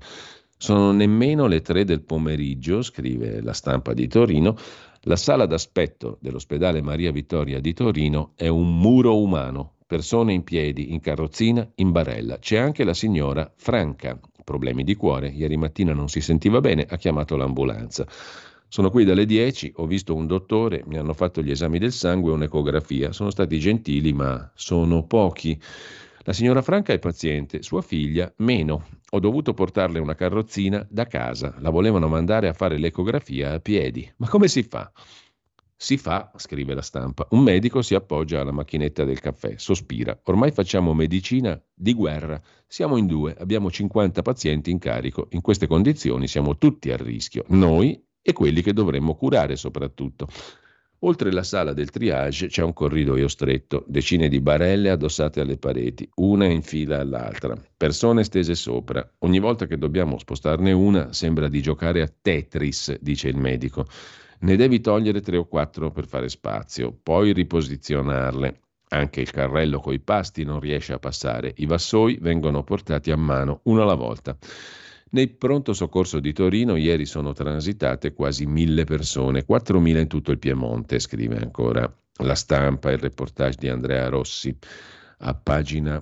Sono 0.58 0.92
nemmeno 0.92 1.48
le 1.48 1.62
tre 1.62 1.86
del 1.86 2.04
pomeriggio, 2.04 2.84
scrive 2.84 3.42
la 3.42 3.54
stampa 3.54 3.94
di 3.94 4.08
Torino. 4.08 4.56
La 5.06 5.16
sala 5.16 5.48
d'aspetto 5.48 6.18
dell'ospedale 6.22 6.84
Maria 6.84 7.12
Vittoria 7.12 7.60
di 7.60 7.74
Torino 7.74 8.34
è 8.36 8.48
un 8.48 8.78
muro 8.78 9.20
umano, 9.20 9.78
persone 9.88 10.34
in 10.34 10.44
piedi, 10.44 10.94
in 10.94 11.00
carrozzina, 11.00 11.68
in 11.76 11.92
barella. 11.92 12.38
C'è 12.38 12.58
anche 12.58 12.84
la 12.84 12.94
signora 12.94 13.52
Franca, 13.56 14.20
problemi 14.44 14.84
di 14.84 14.96
cuore, 14.96 15.30
ieri 15.30 15.58
mattina 15.58 15.94
non 15.94 16.10
si 16.10 16.22
sentiva 16.22 16.62
bene, 16.62 16.86
ha 16.88 16.98
chiamato 16.98 17.36
l'ambulanza. 17.36 18.06
Sono 18.74 18.90
qui 18.90 19.04
dalle 19.04 19.26
10, 19.26 19.74
ho 19.76 19.86
visto 19.86 20.16
un 20.16 20.28
dottore, 20.28 20.82
mi 20.86 20.96
hanno 20.96 21.12
fatto 21.12 21.42
gli 21.42 21.52
esami 21.52 21.78
del 21.78 21.92
sangue 21.92 22.32
e 22.32 22.36
un'ecografia. 22.36 23.12
Sono 23.12 23.30
stati 23.30 23.60
gentili, 23.60 24.14
ma 24.14 24.50
sono 24.56 25.06
pochi. 25.06 25.62
La 26.20 26.32
signora 26.32 26.62
Franca 26.62 26.94
è 26.94 27.00
paziente, 27.00 27.64
sua 27.64 27.82
figlia 27.82 28.34
meno. 28.38 28.88
Ho 29.10 29.20
dovuto 29.20 29.54
portarle 29.54 30.00
una 30.00 30.16
carrozzina 30.16 30.88
da 30.90 31.06
casa. 31.06 31.54
La 31.60 31.70
volevano 31.70 32.08
mandare 32.08 32.48
a 32.48 32.54
fare 32.54 32.78
l'ecografia 32.78 33.52
a 33.52 33.60
piedi. 33.60 34.10
Ma 34.16 34.30
come 34.30 34.48
si 34.48 34.64
fa? 34.64 34.90
Si 35.76 35.98
fa, 35.98 36.32
scrive 36.38 36.74
la 36.74 36.82
stampa, 36.82 37.28
un 37.32 37.44
medico 37.44 37.82
si 37.82 37.94
appoggia 37.94 38.40
alla 38.40 38.54
macchinetta 38.54 39.04
del 39.04 39.20
caffè, 39.20 39.56
sospira. 39.58 40.18
Ormai 40.24 40.52
facciamo 40.52 40.94
medicina 40.94 41.62
di 41.74 41.94
guerra. 41.94 42.42
Siamo 42.68 42.96
in 42.96 43.08
due, 43.08 43.36
abbiamo 43.38 43.70
50 43.70 44.22
pazienti 44.22 44.72
in 44.72 44.80
carico. 44.80 45.28
In 45.32 45.42
queste 45.42 45.68
condizioni 45.68 46.30
siamo 46.30 46.58
tutti 46.58 46.90
a 46.90 46.96
rischio. 46.96 47.44
Noi 47.50 48.02
e 48.22 48.34
quelli 48.34 48.62
che 48.62 48.74
dovremmo 48.74 49.16
curare 49.16 49.56
soprattutto. 49.56 50.28
Oltre 51.04 51.32
la 51.32 51.42
sala 51.42 51.74
del 51.74 51.90
triage 51.90 52.46
c'è 52.46 52.62
un 52.62 52.74
corridoio 52.74 53.28
stretto, 53.28 53.84
decine 53.88 54.28
di 54.28 54.40
barelle 54.40 54.92
addossate 54.92 55.42
alle 55.42 55.58
pareti, 55.58 56.08
una 56.18 56.46
in 56.46 56.62
fila 56.62 57.00
all'altra, 57.00 57.60
persone 57.76 58.24
stese 58.24 58.54
sopra. 58.54 59.10
Ogni 59.20 59.40
volta 59.40 59.66
che 59.66 59.80
dobbiamo 59.80 60.20
spostarne 60.20 60.72
una 60.72 61.12
sembra 61.12 61.48
di 61.48 61.60
giocare 61.60 62.04
a 62.04 62.14
Tetris, 62.22 63.00
dice 63.00 63.30
il 63.30 63.38
medico. 63.38 63.88
Ne 64.42 64.56
devi 64.56 64.80
togliere 64.80 65.22
tre 65.22 65.38
o 65.38 65.48
quattro 65.48 65.90
per 65.90 66.06
fare 66.06 66.30
spazio, 66.30 66.96
poi 67.02 67.34
riposizionarle. 67.34 68.60
Anche 68.90 69.22
il 69.22 69.32
carrello 69.32 69.80
coi 69.80 70.00
pasti 70.00 70.44
non 70.44 70.60
riesce 70.60 70.94
a 70.94 71.00
passare, 71.00 71.52
i 71.58 71.66
vassoi 71.66 72.20
vengono 72.22 72.64
portati 72.64 73.10
a 73.10 73.18
mano 73.18 73.62
uno 73.64 73.82
alla 73.82 73.96
volta. 73.96 74.38
Nel 75.14 75.36
pronto 75.36 75.74
soccorso 75.74 76.22
di 76.22 76.32
Torino 76.32 76.78
ieri 76.78 77.06
sono 77.06 77.34
transitate 77.34 78.14
quasi 78.14 78.46
mille 78.46 78.86
persone, 78.86 79.46
4.000 79.46 80.00
in 80.00 80.08
tutto 80.08 80.32
il 80.32 80.40
Piemonte, 80.40 81.00
scrive 81.00 81.38
ancora 81.38 81.94
la 82.20 82.36
stampa, 82.36 82.92
il 82.92 82.98
reportage 82.98 83.58
di 83.60 83.68
Andrea 83.68 84.08
Rossi 84.08 84.56
a 85.24 85.34
pagina 85.34 86.02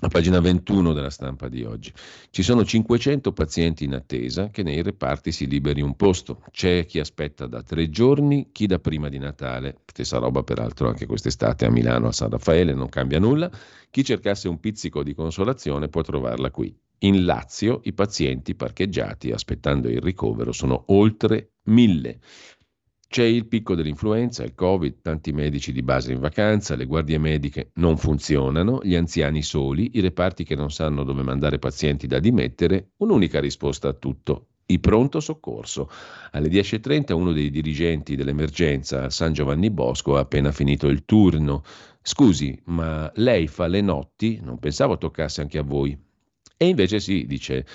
a 0.00 0.08
pagina 0.08 0.40
21 0.40 0.92
della 0.92 1.08
stampa 1.08 1.48
di 1.48 1.64
oggi. 1.64 1.92
Ci 2.30 2.42
sono 2.42 2.64
500 2.64 3.32
pazienti 3.32 3.84
in 3.84 3.94
attesa 3.94 4.50
che 4.50 4.62
nei 4.62 4.82
reparti 4.82 5.32
si 5.32 5.46
liberi 5.46 5.80
un 5.80 5.96
posto. 5.96 6.42
C'è 6.50 6.84
chi 6.84 6.98
aspetta 6.98 7.46
da 7.46 7.62
tre 7.62 7.88
giorni, 7.88 8.50
chi 8.52 8.66
da 8.66 8.78
prima 8.78 9.08
di 9.08 9.18
Natale. 9.18 9.78
Stessa 9.86 10.18
roba 10.18 10.42
peraltro 10.42 10.88
anche 10.88 11.06
quest'estate 11.06 11.64
a 11.64 11.70
Milano, 11.70 12.08
a 12.08 12.12
San 12.12 12.30
Raffaele, 12.30 12.74
non 12.74 12.88
cambia 12.88 13.18
nulla. 13.18 13.50
Chi 13.88 14.04
cercasse 14.04 14.48
un 14.48 14.60
pizzico 14.60 15.02
di 15.02 15.14
consolazione 15.14 15.88
può 15.88 16.02
trovarla 16.02 16.50
qui. 16.50 16.76
In 17.04 17.26
Lazio 17.26 17.80
i 17.84 17.92
pazienti 17.92 18.54
parcheggiati 18.54 19.30
aspettando 19.30 19.90
il 19.90 20.00
ricovero 20.00 20.52
sono 20.52 20.84
oltre 20.86 21.56
mille. 21.64 22.18
C'è 23.06 23.24
il 23.24 23.46
picco 23.46 23.74
dell'influenza, 23.74 24.42
il 24.42 24.54
Covid, 24.54 25.02
tanti 25.02 25.30
medici 25.30 25.70
di 25.70 25.82
base 25.82 26.12
in 26.12 26.20
vacanza, 26.20 26.76
le 26.76 26.86
guardie 26.86 27.18
mediche 27.18 27.72
non 27.74 27.98
funzionano, 27.98 28.80
gli 28.82 28.94
anziani 28.94 29.42
soli, 29.42 29.90
i 29.98 30.00
reparti 30.00 30.44
che 30.44 30.54
non 30.54 30.70
sanno 30.70 31.04
dove 31.04 31.22
mandare 31.22 31.58
pazienti 31.58 32.06
da 32.06 32.18
dimettere, 32.18 32.92
un'unica 32.96 33.38
risposta 33.38 33.88
a 33.88 33.92
tutto, 33.92 34.46
il 34.64 34.80
pronto 34.80 35.20
soccorso. 35.20 35.90
Alle 36.30 36.48
10.30 36.48 37.12
uno 37.12 37.32
dei 37.32 37.50
dirigenti 37.50 38.16
dell'emergenza 38.16 39.04
a 39.04 39.10
San 39.10 39.34
Giovanni 39.34 39.70
Bosco 39.70 40.16
ha 40.16 40.20
appena 40.20 40.52
finito 40.52 40.86
il 40.86 41.04
turno. 41.04 41.64
Scusi, 42.00 42.58
ma 42.64 43.12
lei 43.16 43.46
fa 43.46 43.66
le 43.66 43.82
notti? 43.82 44.40
Non 44.42 44.58
pensavo 44.58 44.96
toccasse 44.96 45.42
anche 45.42 45.58
a 45.58 45.62
voi. 45.62 46.03
E 46.56 46.66
invece 46.66 47.00
sì, 47.00 47.26
dice 47.26 47.66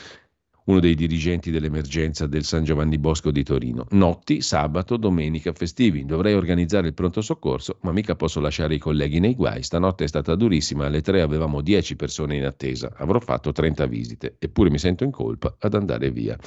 uno 0.70 0.80
dei 0.80 0.94
dirigenti 0.94 1.50
dell'emergenza 1.50 2.28
del 2.28 2.44
San 2.44 2.64
Giovanni 2.64 3.00
Bosco 3.00 3.32
di 3.32 3.44
Torino. 3.44 3.88
Notti, 3.92 4.42
sabato, 4.42 4.98
domenica, 4.98 5.52
festivi. 5.52 6.06
Dovrei 6.06 6.36
organizzare 6.36 6.88
il 6.88 6.94
pronto 6.94 7.22
soccorso, 7.22 7.80
ma 7.82 7.92
mica 7.92 8.16
posso 8.16 8.40
lasciare 8.40 8.76
i 8.76 8.78
colleghi 8.78 9.20
nei 9.20 9.34
guai. 9.34 9.64
Stanotte 9.64 10.04
è 10.04 10.08
stata 10.08 10.36
durissima, 10.36 10.86
alle 10.86 11.02
tre 11.02 11.22
avevamo 11.22 11.62
10 11.62 11.96
persone 11.96 12.36
in 12.36 12.46
attesa. 12.46 12.94
Avrò 12.98 13.20
fatto 13.20 13.52
30 13.52 13.86
visite, 13.88 14.36
eppure 14.38 14.70
mi 14.70 14.78
sento 14.78 15.04
in 15.04 15.12
colpa 15.12 15.56
ad 15.58 15.74
andare 15.74 16.12
via. 16.12 16.38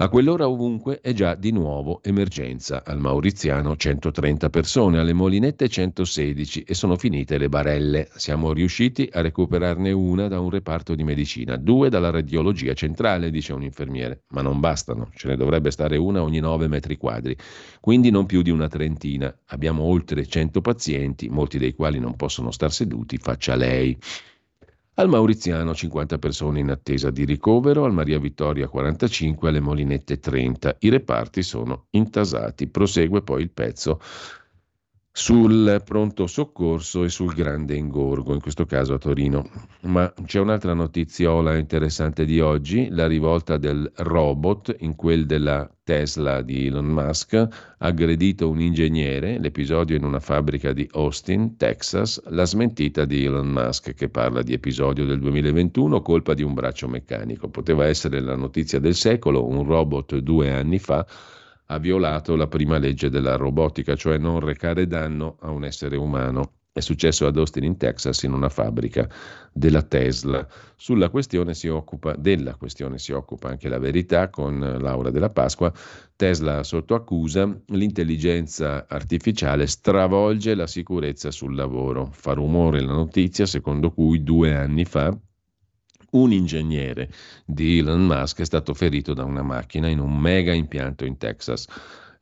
A 0.00 0.08
quell'ora 0.10 0.48
ovunque 0.48 1.00
è 1.00 1.12
già 1.12 1.34
di 1.34 1.50
nuovo 1.50 2.00
emergenza. 2.04 2.84
Al 2.84 3.00
Mauriziano 3.00 3.74
130 3.74 4.48
persone, 4.48 5.00
alle 5.00 5.12
Molinette 5.12 5.68
116 5.68 6.62
e 6.62 6.72
sono 6.74 6.96
finite 6.96 7.36
le 7.36 7.48
barelle. 7.48 8.08
Siamo 8.14 8.52
riusciti 8.52 9.08
a 9.12 9.22
recuperarne 9.22 9.90
una 9.90 10.28
da 10.28 10.38
un 10.38 10.50
reparto 10.50 10.94
di 10.94 11.02
medicina, 11.02 11.56
due 11.56 11.88
dalla 11.88 12.10
radiologia 12.10 12.74
centrale, 12.74 13.32
dice 13.32 13.52
un 13.52 13.64
infermiere. 13.64 14.22
Ma 14.28 14.40
non 14.40 14.60
bastano, 14.60 15.10
ce 15.16 15.26
ne 15.26 15.36
dovrebbe 15.36 15.72
stare 15.72 15.96
una 15.96 16.22
ogni 16.22 16.38
9 16.38 16.68
metri 16.68 16.96
quadri, 16.96 17.36
quindi 17.80 18.10
non 18.10 18.24
più 18.24 18.42
di 18.42 18.50
una 18.50 18.68
trentina. 18.68 19.36
Abbiamo 19.46 19.82
oltre 19.82 20.24
100 20.24 20.60
pazienti, 20.60 21.28
molti 21.28 21.58
dei 21.58 21.74
quali 21.74 21.98
non 21.98 22.14
possono 22.14 22.52
star 22.52 22.70
seduti, 22.70 23.18
faccia 23.18 23.56
lei. 23.56 23.98
Al 24.98 25.08
Mauriziano 25.08 25.76
50 25.76 26.18
persone 26.18 26.58
in 26.58 26.70
attesa 26.70 27.10
di 27.10 27.24
ricovero, 27.24 27.84
al 27.84 27.92
Maria 27.92 28.18
Vittoria 28.18 28.66
45, 28.66 29.48
alle 29.48 29.60
Molinette 29.60 30.18
30. 30.18 30.74
I 30.80 30.88
reparti 30.88 31.44
sono 31.44 31.86
intasati. 31.90 32.66
Prosegue 32.66 33.22
poi 33.22 33.42
il 33.42 33.50
pezzo 33.52 34.00
sul 35.18 35.82
pronto 35.84 36.28
soccorso 36.28 37.02
e 37.02 37.08
sul 37.08 37.34
grande 37.34 37.74
ingorgo, 37.74 38.34
in 38.34 38.40
questo 38.40 38.66
caso 38.66 38.94
a 38.94 38.98
Torino. 38.98 39.50
Ma 39.80 40.10
c'è 40.24 40.38
un'altra 40.38 40.74
notiziola 40.74 41.56
interessante 41.56 42.24
di 42.24 42.38
oggi, 42.38 42.86
la 42.88 43.08
rivolta 43.08 43.56
del 43.56 43.90
robot, 43.96 44.76
in 44.78 44.94
quel 44.94 45.26
della 45.26 45.68
Tesla 45.82 46.40
di 46.40 46.66
Elon 46.66 46.86
Musk, 46.86 47.48
aggredito 47.78 48.48
un 48.48 48.60
ingegnere, 48.60 49.40
l'episodio 49.40 49.96
in 49.96 50.04
una 50.04 50.20
fabbrica 50.20 50.72
di 50.72 50.88
Austin, 50.92 51.56
Texas, 51.56 52.22
la 52.28 52.46
smentita 52.46 53.04
di 53.04 53.24
Elon 53.24 53.48
Musk 53.48 53.94
che 53.94 54.08
parla 54.08 54.42
di 54.42 54.52
episodio 54.52 55.04
del 55.04 55.18
2021, 55.18 56.00
colpa 56.00 56.32
di 56.34 56.44
un 56.44 56.54
braccio 56.54 56.86
meccanico. 56.86 57.48
Poteva 57.48 57.86
essere 57.86 58.20
la 58.20 58.36
notizia 58.36 58.78
del 58.78 58.94
secolo, 58.94 59.44
un 59.44 59.64
robot 59.64 60.18
due 60.18 60.52
anni 60.52 60.78
fa 60.78 61.04
ha 61.70 61.78
violato 61.78 62.34
la 62.36 62.46
prima 62.46 62.78
legge 62.78 63.10
della 63.10 63.36
robotica, 63.36 63.94
cioè 63.94 64.16
non 64.18 64.40
recare 64.40 64.86
danno 64.86 65.36
a 65.40 65.50
un 65.50 65.64
essere 65.64 65.96
umano. 65.96 66.52
È 66.72 66.80
successo 66.80 67.26
ad 67.26 67.36
Austin 67.36 67.64
in 67.64 67.76
Texas 67.76 68.22
in 68.22 68.32
una 68.32 68.48
fabbrica 68.48 69.08
della 69.52 69.82
Tesla. 69.82 70.46
Sulla 70.76 71.10
questione 71.10 71.52
si 71.52 71.66
occupa, 71.68 72.14
della 72.14 72.54
questione 72.54 72.98
si 72.98 73.12
occupa 73.12 73.48
anche 73.48 73.68
la 73.68 73.78
verità 73.78 74.30
con 74.30 74.60
Laura 74.80 75.10
della 75.10 75.30
Pasqua. 75.30 75.72
Tesla 76.14 76.62
sotto 76.62 76.94
accusa, 76.94 77.52
l'intelligenza 77.66 78.86
artificiale 78.88 79.66
stravolge 79.66 80.54
la 80.54 80.68
sicurezza 80.68 81.30
sul 81.30 81.54
lavoro. 81.54 82.10
Fa 82.12 82.32
rumore 82.32 82.80
la 82.80 82.92
notizia 82.92 83.44
secondo 83.44 83.90
cui 83.90 84.22
due 84.22 84.54
anni 84.54 84.84
fa 84.84 85.14
un 86.10 86.32
ingegnere 86.32 87.10
di 87.44 87.78
Elon 87.78 88.06
Musk 88.06 88.40
è 88.40 88.44
stato 88.44 88.74
ferito 88.74 89.12
da 89.14 89.24
una 89.24 89.42
macchina 89.42 89.88
in 89.88 89.98
un 89.98 90.16
mega 90.16 90.52
impianto 90.52 91.04
in 91.04 91.16
Texas. 91.18 91.66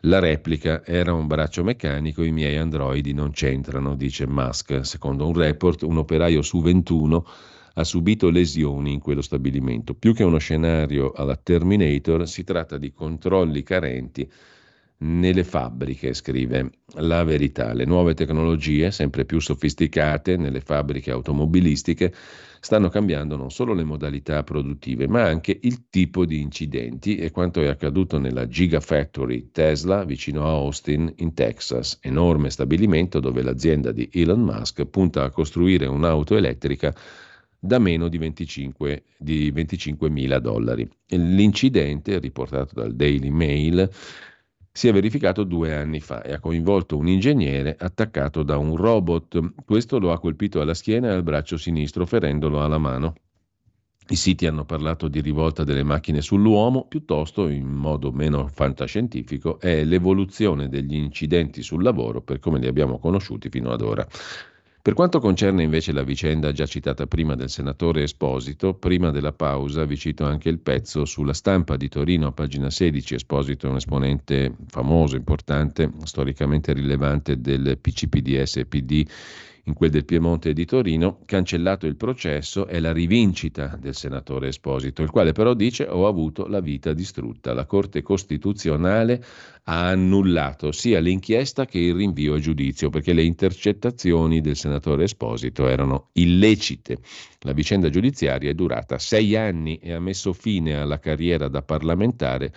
La 0.01 0.19
replica 0.19 0.85
era 0.85 1.13
un 1.13 1.27
braccio 1.27 1.65
meccanico, 1.65 2.23
i 2.23 2.31
miei 2.31 2.57
androidi 2.57 3.13
non 3.13 3.31
c'entrano, 3.31 3.95
dice 3.95 4.27
Musk. 4.27 4.85
Secondo 4.85 5.27
un 5.27 5.35
report, 5.35 5.83
un 5.83 5.99
operaio 5.99 6.43
su 6.43 6.61
21 6.61 7.27
ha 7.75 7.85
subito 7.85 8.31
lesioni 8.31 8.93
in 8.93 9.01
quello 9.01 9.23
stabilimento. 9.23 9.95
Più 9.95 10.15
che 10.15 10.25
uno 10.25 10.39
scenario 10.39 11.13
alla 11.13 11.37
Terminator, 11.37 12.29
si 12.29 12.45
tratta 12.45 12.79
di 12.79 12.93
controlli 12.93 13.63
carenti 13.63 14.31
nelle 14.99 15.45
fabbriche, 15.45 16.15
scrive 16.15 16.71
la 16.95 17.23
verità. 17.25 17.75
Le 17.75 17.85
nuove 17.85 18.15
tecnologie, 18.15 18.91
sempre 18.91 19.25
più 19.25 19.41
sofisticate 19.41 20.37
nelle 20.37 20.61
fabbriche 20.61 21.11
automobilistiche, 21.11 22.15
stanno 22.61 22.89
cambiando 22.89 23.37
non 23.37 23.51
solo 23.51 23.73
le 23.75 23.85
modalità 23.85 24.43
produttive, 24.43 25.07
ma 25.09 25.23
anche 25.23 25.59
il 25.63 25.89
tipo 25.89 26.25
di 26.25 26.41
incidenti 26.41 27.17
e 27.17 27.31
quanto 27.31 27.61
è 27.61 27.67
accaduto 27.67 28.19
nella 28.19 28.49
Gigafactory 28.49 29.51
Tesla 29.53 30.05
vicino 30.05 30.45
a 30.45 30.51
Austin, 30.51 31.13
in 31.17 31.35
Texas, 31.35 31.99
enorme 32.03 32.51
stabilimento 32.51 33.21
dove 33.21 33.43
l'azienda 33.43 33.93
di 33.93 34.09
Elon 34.13 34.41
Musk 34.41 34.85
punta 34.87 35.25
a 35.25 35.31
costruire 35.31 35.87
un'auto 35.87 36.37
elettrica 36.37 36.95
da 37.59 37.79
meno 37.79 38.09
di 38.09 38.19
25, 38.19 39.03
di 39.19 39.51
25 39.51 40.09
mila 40.09 40.39
dollari. 40.39 40.89
L'incidente, 41.09 42.19
riportato 42.19 42.75
dal 42.75 42.95
Daily 42.95 43.31
Mail, 43.31 43.91
si 44.77 44.89
è 44.89 44.93
verificato 44.93 45.45
due 45.45 45.75
anni 45.75 46.01
fa 46.01 46.21
e 46.21 46.35
ha 46.35 46.39
coinvolto 46.39 46.99
un 46.99 47.09
ingegnere 47.09 47.77
attaccato 47.79 48.43
da 48.43 48.59
un 48.59 48.77
robot. 48.77 49.65
Questo 49.65 49.99
lo 49.99 50.13
ha 50.13 50.21
colpito 50.21 50.61
alla 50.61 50.75
schiena 50.75 51.09
e 51.09 51.13
al 51.13 51.23
braccio 51.23 51.57
sinistro, 51.57 52.05
ferendolo 52.05 52.63
alla 52.63 52.77
mano. 52.77 53.15
I 54.09 54.17
siti 54.17 54.47
hanno 54.47 54.67
parlato 54.67 55.09
di 55.09 55.23
rivolta 55.23 55.65
delle 55.65 55.83
macchine 55.83 56.21
sull'uomo, 56.21 56.85
piuttosto, 56.89 57.49
in 57.49 57.67
modo 57.67 58.13
meno 58.13 58.49
fantascientifico, 58.49 59.59
è 59.59 59.83
l'evoluzione 59.83 60.69
degli 60.69 60.95
incidenti 60.95 61.63
sul 61.63 61.83
lavoro 61.83 62.21
per 62.21 62.39
come 62.39 62.59
li 62.59 62.67
abbiamo 62.67 62.99
conosciuti 62.99 63.49
fino 63.49 63.71
ad 63.71 63.81
ora. 63.81 64.07
Per 64.87 64.95
quanto 64.95 65.19
concerne 65.19 65.65
invece 65.65 65.91
la 65.91 66.05
vicenda 66.05 66.53
già 66.53 66.65
citata 66.65 67.09
prima 67.09 67.35
del 67.35 67.51
senatore 67.51 68.05
Esposito, 68.05 68.75
prima 68.75 69.11
della 69.11 69.33
pausa 69.33 69.85
vi 69.85 69.97
cito 69.97 70.25
anche 70.25 70.49
il 70.49 70.61
pezzo 70.61 71.05
sulla 71.05 71.33
stampa 71.33 71.77
di 71.77 71.89
Torino 71.89 72.31
pagina 72.31 72.71
16. 72.71 73.17
Esposito 73.17 73.67
è 73.67 73.71
un 73.71 73.79
esponente 73.79 74.55
famoso, 74.69 75.17
importante, 75.17 75.91
storicamente 76.05 76.73
rilevante 76.73 77.41
del 77.41 77.79
PCPDS 77.81 78.59
e 78.59 78.67
PD 78.67 79.05
in 79.67 79.75
quel 79.75 79.91
del 79.91 80.05
Piemonte 80.05 80.51
e 80.51 80.53
di 80.53 80.65
Torino, 80.65 81.19
cancellato 81.25 81.87
il 81.87 81.97
processo 81.97 82.67
è 82.67 82.79
la 82.79 82.93
rivincita 82.93 83.77
del 83.81 83.97
senatore 83.97 84.49
Esposito, 84.49 85.03
il 85.03 85.11
quale 85.11 85.33
però 85.33 85.55
dice 85.55 85.87
ho 85.89 86.07
avuto 86.07 86.47
la 86.47 86.61
vita 86.61 86.93
distrutta. 86.93 87.53
La 87.53 87.67
Corte 87.67 88.01
Costituzionale 88.01 89.25
ha 89.65 89.89
annullato 89.89 90.71
sia 90.71 91.01
l'inchiesta 91.01 91.67
che 91.67 91.79
il 91.79 91.95
rinvio 91.95 92.35
a 92.35 92.39
giudizio 92.39 92.91
perché 92.91 93.13
le 93.13 93.25
intercettazioni 93.25 94.41
del 94.41 94.55
senatore 94.55 95.05
Esposito 95.05 95.67
erano 95.67 96.11
illecite. 96.13 96.99
La 97.41 97.53
vicenda 97.53 97.91
giudiziaria 97.91 98.51
è 98.51 98.55
durata 98.55 98.99
sei 98.99 99.35
anni 99.35 99.79
e 99.79 99.93
ha 99.93 100.01
messo 100.01 100.33
fine 100.33 100.77
alla 100.77 101.01
carriera 101.01 101.49
da 101.49 101.63
parlamentare 101.63 102.53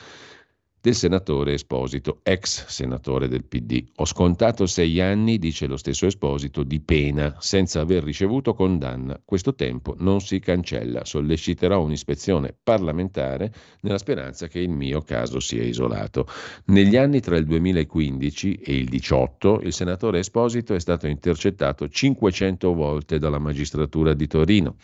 del 0.81 0.95
senatore 0.95 1.53
Esposito, 1.53 2.19
ex 2.23 2.67
senatore 2.67 3.27
del 3.27 3.43
PD. 3.43 3.83
Ho 3.95 4.05
scontato 4.05 4.65
sei 4.65 5.01
anni, 5.01 5.39
dice 5.39 5.65
lo 5.65 5.77
stesso 5.77 6.05
Esposito, 6.05 6.63
di 6.63 6.79
pena 6.79 7.35
senza 7.39 7.81
aver 7.81 8.03
ricevuto 8.03 8.53
condanna. 8.53 9.19
Questo 9.25 9.55
tempo 9.55 9.95
non 9.97 10.21
si 10.21 10.39
cancella. 10.39 11.03
Solleciterò 11.03 11.81
un'ispezione 11.81 12.55
parlamentare 12.61 13.51
nella 13.81 13.97
speranza 13.97 14.47
che 14.47 14.59
il 14.59 14.69
mio 14.69 15.01
caso 15.01 15.39
sia 15.39 15.63
isolato. 15.63 16.27
Negli 16.65 16.95
anni 16.95 17.19
tra 17.19 17.35
il 17.35 17.45
2015 17.45 18.53
e 18.53 18.75
il 18.75 18.87
2018 18.89 19.61
il 19.63 19.73
senatore 19.73 20.19
Esposito 20.19 20.75
è 20.75 20.79
stato 20.79 21.07
intercettato 21.07 21.87
500 21.87 22.73
volte 22.73 23.17
dalla 23.17 23.39
magistratura 23.39 24.13
di 24.13 24.27
Torino. 24.27 24.75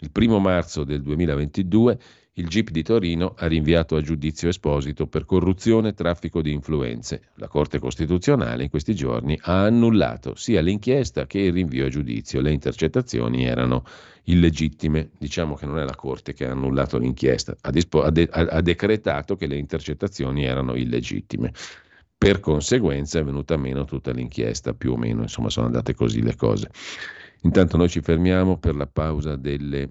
Il 0.00 0.10
primo 0.10 0.38
marzo 0.38 0.84
del 0.84 1.02
2022 1.02 1.98
il 2.38 2.46
GIP 2.46 2.70
di 2.70 2.84
Torino 2.84 3.34
ha 3.36 3.46
rinviato 3.48 3.96
a 3.96 4.00
giudizio 4.00 4.48
Esposito 4.48 5.08
per 5.08 5.24
corruzione 5.24 5.88
e 5.88 5.94
traffico 5.94 6.40
di 6.40 6.52
influenze. 6.52 7.22
La 7.34 7.48
Corte 7.48 7.80
Costituzionale 7.80 8.62
in 8.62 8.70
questi 8.70 8.94
giorni 8.94 9.36
ha 9.42 9.64
annullato 9.64 10.36
sia 10.36 10.60
l'inchiesta 10.60 11.26
che 11.26 11.40
il 11.40 11.52
rinvio 11.52 11.86
a 11.86 11.88
giudizio. 11.88 12.40
Le 12.40 12.52
intercettazioni 12.52 13.44
erano 13.44 13.84
illegittime. 14.24 15.10
Diciamo 15.18 15.56
che 15.56 15.66
non 15.66 15.80
è 15.80 15.84
la 15.84 15.96
Corte 15.96 16.32
che 16.32 16.46
ha 16.46 16.52
annullato 16.52 16.96
l'inchiesta, 16.96 17.56
ha, 17.60 17.70
dispo- 17.70 18.02
ha, 18.02 18.10
de- 18.10 18.28
ha 18.30 18.60
decretato 18.60 19.34
che 19.34 19.48
le 19.48 19.56
intercettazioni 19.56 20.44
erano 20.44 20.76
illegittime. 20.76 21.52
Per 22.16 22.38
conseguenza 22.38 23.18
è 23.18 23.24
venuta 23.24 23.56
meno 23.56 23.84
tutta 23.84 24.12
l'inchiesta, 24.12 24.74
più 24.74 24.92
o 24.92 24.96
meno, 24.96 25.22
insomma 25.22 25.50
sono 25.50 25.66
andate 25.66 25.94
così 25.94 26.22
le 26.22 26.36
cose. 26.36 26.70
Intanto 27.42 27.76
noi 27.76 27.88
ci 27.88 28.00
fermiamo 28.00 28.58
per 28.58 28.76
la 28.76 28.86
pausa 28.86 29.34
delle 29.34 29.88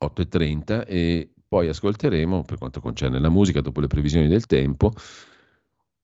8.30 0.00 0.84
e 0.86 1.30
poi 1.54 1.68
ascolteremo, 1.68 2.42
per 2.42 2.58
quanto 2.58 2.80
concerne 2.80 3.20
la 3.20 3.28
musica, 3.28 3.60
dopo 3.60 3.78
le 3.80 3.86
previsioni 3.86 4.26
del 4.26 4.44
tempo, 4.46 4.90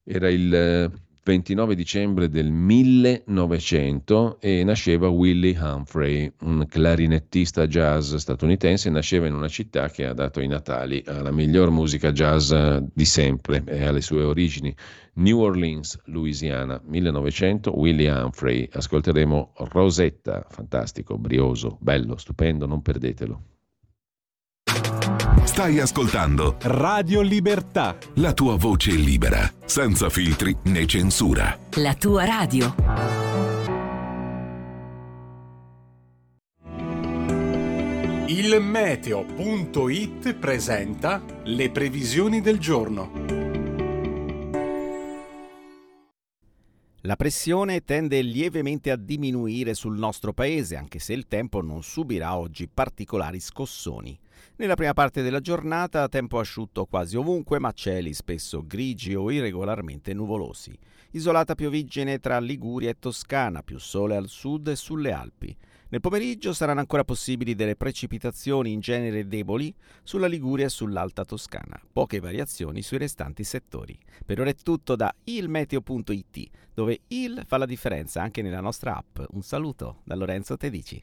era 0.05 0.31
il 0.31 0.93
29 1.25 1.75
dicembre 1.75 2.29
del 2.29 2.53
1900 2.53 4.39
e 4.41 4.63
nasceva 4.63 5.09
Willie 5.09 5.59
Humphrey, 5.59 6.33
un 6.43 6.65
clarinettista 6.69 7.67
jazz 7.67 8.15
statunitense, 8.15 8.91
nasceva 8.91 9.27
in 9.27 9.35
una 9.35 9.49
città 9.49 9.91
che 9.91 10.07
ha 10.07 10.13
dato 10.13 10.41
i 10.41 10.47
natali 10.47 11.03
alla 11.05 11.33
miglior 11.33 11.71
musica 11.71 12.13
jazz 12.13 12.55
di 12.95 13.05
sempre 13.05 13.65
e 13.67 13.85
alle 13.85 14.03
sue 14.03 14.23
origini, 14.23 14.73
New 15.15 15.41
Orleans, 15.41 15.99
Louisiana, 16.05 16.81
1900, 16.85 17.77
Willie 17.77 18.09
Humphrey. 18.09 18.69
Ascolteremo 18.71 19.55
Rosetta, 19.57 20.47
fantastico, 20.49 21.19
brioso, 21.19 21.77
bello, 21.81 22.17
stupendo, 22.17 22.67
non 22.67 22.83
perdetelo. 22.83 23.59
Stai 25.51 25.81
ascoltando 25.81 26.59
Radio 26.61 27.21
Libertà. 27.23 27.99
la 28.15 28.33
tua 28.33 28.55
voce 28.55 28.93
libera, 28.93 29.53
senza 29.65 30.09
filtri 30.09 30.57
né 30.67 30.87
censura. 30.87 31.59
La 31.73 31.95
tua 31.95 32.25
radio. 32.25 32.73
Il 38.29 38.61
meteo.it 38.61 40.35
presenta 40.35 41.21
le 41.43 41.71
previsioni 41.73 42.41
del 42.41 42.59
giorno. 42.61 43.11
La 47.03 47.17
pressione 47.17 47.83
tende 47.83 48.23
lievemente 48.23 48.93
a 48.93 48.97
diminuire 48.97 49.75
sul 49.75 49.99
nostro 49.99 50.33
paese, 50.33 50.77
anche 50.77 51.01
se 51.01 51.13
il 51.13 51.27
tempo 51.27 51.61
non 51.61 51.83
subirà 51.83 52.37
oggi 52.37 52.69
particolari 52.69 53.41
scossoni. 53.41 54.17
Nella 54.61 54.75
prima 54.75 54.93
parte 54.93 55.23
della 55.23 55.41
giornata 55.41 56.07
tempo 56.11 56.39
asciutto 56.39 56.85
quasi 56.85 57.17
ovunque, 57.17 57.59
ma 57.59 57.73
cieli 57.73 58.13
spesso 58.13 58.63
grigi 58.67 59.15
o 59.15 59.31
irregolarmente 59.31 60.13
nuvolosi. 60.13 60.79
Isolata 61.13 61.55
pioviggine 61.55 62.19
tra 62.19 62.39
Liguria 62.41 62.91
e 62.91 62.99
Toscana, 62.99 63.63
più 63.63 63.79
sole 63.79 64.17
al 64.17 64.29
sud 64.29 64.69
e 64.69 64.77
sulle 64.77 65.13
Alpi. 65.13 65.57
Nel 65.89 66.01
pomeriggio 66.01 66.53
saranno 66.53 66.81
ancora 66.81 67.05
possibili 67.05 67.55
delle 67.55 67.75
precipitazioni 67.75 68.73
in 68.73 68.81
genere 68.81 69.27
deboli 69.27 69.75
sulla 70.03 70.27
Liguria 70.27 70.67
e 70.67 70.69
sull'Alta 70.69 71.25
Toscana, 71.25 71.81
poche 71.91 72.21
variazioni 72.21 72.83
sui 72.83 72.99
restanti 72.99 73.45
settori. 73.45 73.99
Per 74.27 74.41
ora 74.41 74.51
è 74.51 74.55
tutto 74.55 74.95
da 74.95 75.11
ilmeteo.it, 75.25 76.51
dove 76.75 77.01
il 77.09 77.45
fa 77.47 77.57
la 77.57 77.65
differenza 77.65 78.21
anche 78.21 78.43
nella 78.43 78.61
nostra 78.61 78.95
app. 78.95 79.21
Un 79.31 79.41
saluto 79.41 80.03
da 80.05 80.15
Lorenzo 80.15 80.59
Tedici. 80.59 81.03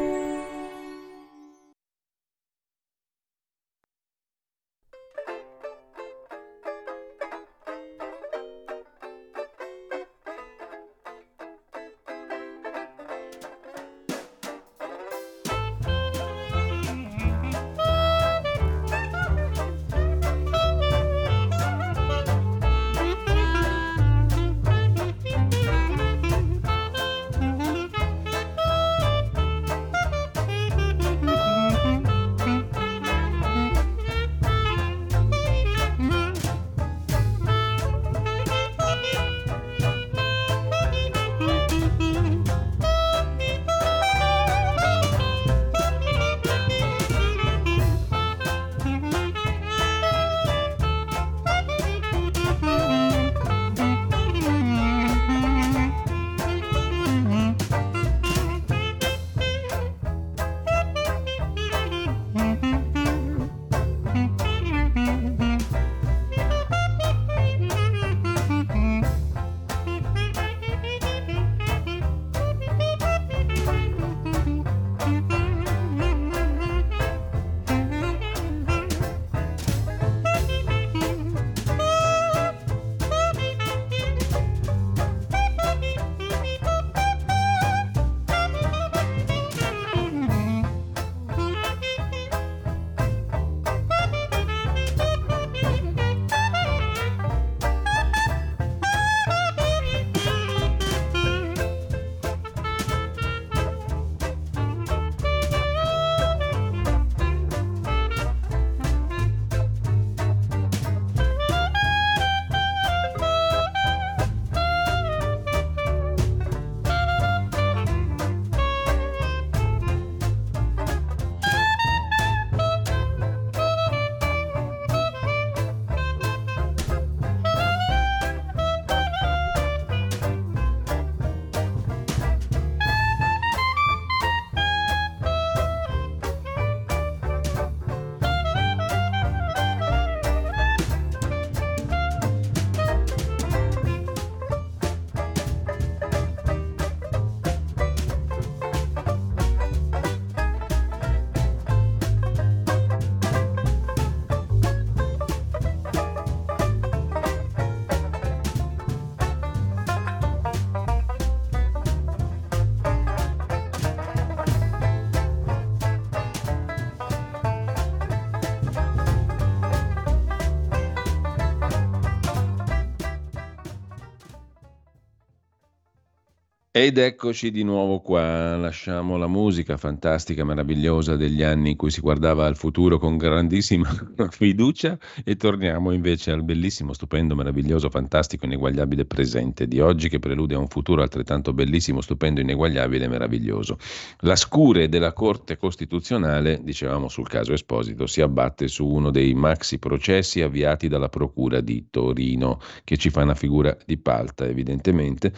Ed 176.73 176.97
eccoci 176.97 177.51
di 177.51 177.63
nuovo 177.63 177.99
qua, 177.99 178.55
lasciamo 178.55 179.17
la 179.17 179.27
musica 179.27 179.75
fantastica, 179.75 180.45
meravigliosa 180.45 181.17
degli 181.17 181.43
anni 181.43 181.71
in 181.71 181.75
cui 181.75 181.91
si 181.91 181.99
guardava 181.99 182.45
al 182.45 182.55
futuro 182.55 182.97
con 182.97 183.17
grandissima 183.17 183.89
fiducia 184.31 184.97
e 185.25 185.35
torniamo 185.35 185.91
invece 185.91 186.31
al 186.31 186.45
bellissimo, 186.45 186.93
stupendo, 186.93 187.35
meraviglioso, 187.35 187.89
fantastico, 187.89 188.45
ineguagliabile 188.45 189.03
presente 189.03 189.67
di 189.67 189.81
oggi 189.81 190.07
che 190.07 190.19
prelude 190.19 190.55
a 190.55 190.59
un 190.59 190.69
futuro 190.69 191.01
altrettanto 191.01 191.51
bellissimo, 191.51 191.99
stupendo, 191.99 192.39
ineguagliabile 192.39 193.03
e 193.03 193.09
meraviglioso. 193.09 193.77
La 194.19 194.37
scure 194.37 194.87
della 194.87 195.11
Corte 195.11 195.57
Costituzionale, 195.57 196.61
dicevamo 196.63 197.09
sul 197.09 197.27
caso 197.27 197.51
Esposito, 197.51 198.07
si 198.07 198.21
abbatte 198.21 198.69
su 198.69 198.87
uno 198.87 199.11
dei 199.11 199.33
maxi 199.33 199.77
processi 199.77 200.41
avviati 200.41 200.87
dalla 200.87 201.09
Procura 201.09 201.59
di 201.59 201.87
Torino, 201.89 202.61
che 202.85 202.95
ci 202.95 203.09
fa 203.09 203.23
una 203.23 203.35
figura 203.35 203.77
di 203.85 203.97
palta 203.97 204.45
evidentemente 204.45 205.33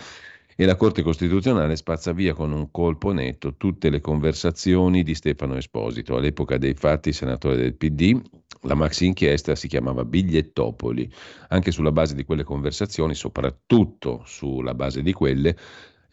e 0.56 0.66
la 0.66 0.76
Corte 0.76 1.02
Costituzionale 1.02 1.76
spazza 1.76 2.12
via 2.12 2.34
con 2.34 2.52
un 2.52 2.70
colpo 2.72 3.12
netto 3.12 3.56
tutte 3.56 3.90
le 3.90 4.02
conversazioni 4.02 5.04
di 5.04 5.16
Stefano 5.16 5.56
Esposito. 5.56 6.16
All'epoca 6.16 6.58
dei 6.58 6.74
fatti, 6.74 7.12
senatore 7.12 7.56
del 7.56 7.76
PD, 7.76 8.20
la 8.62 8.76
maxi 8.76 9.08
inchiesta 9.08 9.56
si 9.56 9.68
chiamava 9.68 10.06
Bigliettopoli. 10.06 11.12
Anche 11.50 11.72
sulla 11.72 11.92
base 11.92 12.16
di 12.16 12.24
quelle 12.24 12.44
conversazioni, 12.44 13.16
soprattutto 13.16 14.22
sulla 14.26 14.74
base 14.74 15.02
di 15.02 15.14
quelle, 15.14 15.58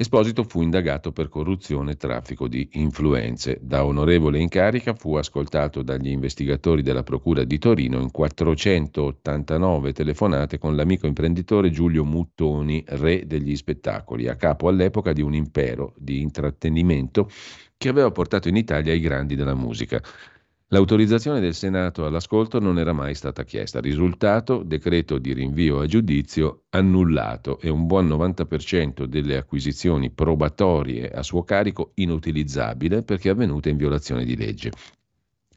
Esposito 0.00 0.44
fu 0.44 0.62
indagato 0.62 1.12
per 1.12 1.28
corruzione 1.28 1.90
e 1.90 1.96
traffico 1.96 2.48
di 2.48 2.66
influenze. 2.72 3.58
Da 3.60 3.84
onorevole 3.84 4.38
in 4.38 4.48
carica 4.48 4.94
fu 4.94 5.16
ascoltato 5.16 5.82
dagli 5.82 6.08
investigatori 6.08 6.80
della 6.80 7.02
Procura 7.02 7.44
di 7.44 7.58
Torino 7.58 8.00
in 8.00 8.10
489 8.10 9.92
telefonate 9.92 10.56
con 10.56 10.74
l'amico 10.74 11.06
imprenditore 11.06 11.68
Giulio 11.68 12.06
Muttoni, 12.06 12.82
re 12.86 13.26
degli 13.26 13.54
spettacoli, 13.54 14.26
a 14.26 14.36
capo 14.36 14.68
all'epoca 14.68 15.12
di 15.12 15.20
un 15.20 15.34
impero 15.34 15.92
di 15.98 16.22
intrattenimento 16.22 17.28
che 17.76 17.90
aveva 17.90 18.10
portato 18.10 18.48
in 18.48 18.56
Italia 18.56 18.94
i 18.94 19.00
grandi 19.00 19.36
della 19.36 19.54
musica. 19.54 20.02
L'autorizzazione 20.72 21.40
del 21.40 21.54
Senato 21.54 22.06
all'ascolto 22.06 22.60
non 22.60 22.78
era 22.78 22.92
mai 22.92 23.16
stata 23.16 23.42
chiesta. 23.42 23.80
Risultato, 23.80 24.62
decreto 24.62 25.18
di 25.18 25.32
rinvio 25.32 25.80
a 25.80 25.86
giudizio 25.86 26.66
annullato 26.70 27.58
e 27.58 27.68
un 27.68 27.86
buon 27.86 28.06
90% 28.06 29.02
delle 29.02 29.36
acquisizioni 29.36 30.10
probatorie 30.10 31.10
a 31.10 31.24
suo 31.24 31.42
carico 31.42 31.90
inutilizzabile 31.94 33.02
perché 33.02 33.30
avvenute 33.30 33.68
in 33.68 33.78
violazione 33.78 34.24
di 34.24 34.36
legge. 34.36 34.70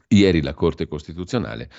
Ieri 0.08 0.42
la 0.42 0.52
Corte 0.52 0.88
Costituzionale 0.88 1.70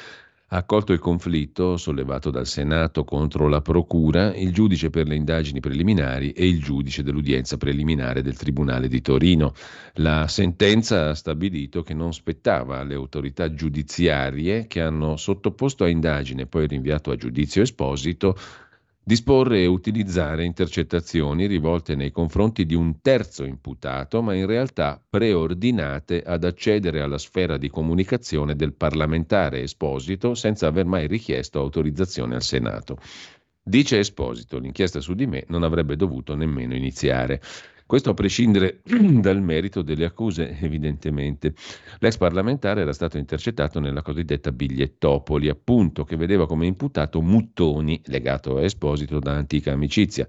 ha 0.50 0.58
accolto 0.58 0.94
il 0.94 1.00
conflitto 1.00 1.76
sollevato 1.76 2.30
dal 2.30 2.46
Senato 2.46 3.04
contro 3.04 3.48
la 3.48 3.62
Procura, 3.62 4.36
il 4.36 4.54
giudice 4.54 4.92
per 4.92 5.08
le 5.08 5.16
indagini 5.16 5.60
preliminari 5.60 6.32
e 6.32 6.48
il 6.48 6.62
giudice 6.62 7.02
dell'udienza 7.02 7.58
preliminare 7.58 8.22
del 8.22 8.38
Tribunale 8.38 8.88
di 8.88 9.02
Torino. 9.02 9.54
La 9.96 10.28
sentenza 10.28 11.10
ha 11.10 11.16
stabilito 11.16 11.82
che 11.82 11.96
non 11.96 12.14
spettava 12.14 12.78
alle 12.78 12.94
autorità 12.94 13.52
giudiziarie 13.52 14.68
che 14.68 14.82
hanno 14.82 15.18
sottoposto 15.18 15.84
a 15.84 15.90
indagine 15.90 16.44
e 16.44 16.48
poi 16.48 16.68
rinviato 16.68 17.10
a 17.10 17.16
giudizio 17.16 17.64
esposito 17.64 18.38
disporre 19.08 19.62
e 19.62 19.68
utilizzare 19.68 20.46
intercettazioni 20.46 21.46
rivolte 21.46 21.94
nei 21.94 22.12
confronti 22.12 22.66
di 22.66 22.74
un 22.74 23.02
terzo 23.02 23.44
imputato, 23.44 24.24
ma 24.24 24.34
in 24.34 24.48
realtà 24.48 25.00
preordinate 25.08 26.24
ad 26.24 26.44
accedere 26.44 27.02
alla 27.02 27.20
sfera 27.20 27.58
di 27.58 27.70
comunicazione 27.70 28.56
del 28.56 28.74
parlamentare 28.74 29.62
Esposito 29.62 30.34
senza 30.34 30.66
aver 30.66 30.86
mai 30.86 31.06
richiesto 31.06 31.60
autorizzazione 31.60 32.34
al 32.34 32.42
Senato. 32.42 32.98
Dice 33.62 34.00
Esposito, 34.00 34.58
l'inchiesta 34.58 35.00
su 35.00 35.14
di 35.14 35.28
me 35.28 35.44
non 35.50 35.62
avrebbe 35.62 35.96
dovuto 35.96 36.36
nemmeno 36.36 36.74
iniziare. 36.74 37.40
Questo 37.88 38.10
a 38.10 38.14
prescindere 38.16 38.82
dal 39.22 39.44
merito 39.44 39.84
delle 39.84 40.06
accuse, 40.06 40.58
evidentemente. 40.60 41.54
L'ex 42.00 42.18
parlamentare 42.18 42.82
era 42.82 42.94
stato 42.94 43.20
intercettato 43.20 43.80
nella 43.80 44.02
cosiddetta 44.02 44.52
bigliettopoli, 44.52 45.50
appunto, 45.50 46.04
che 46.04 46.16
vedeva 46.16 46.48
come 46.48 46.66
imputato 46.66 47.22
Muttoni, 47.22 48.02
legato 48.06 48.58
a 48.58 48.64
Esposito 48.64 49.20
da 49.20 49.34
antica 49.34 49.74
amicizia. 49.74 50.26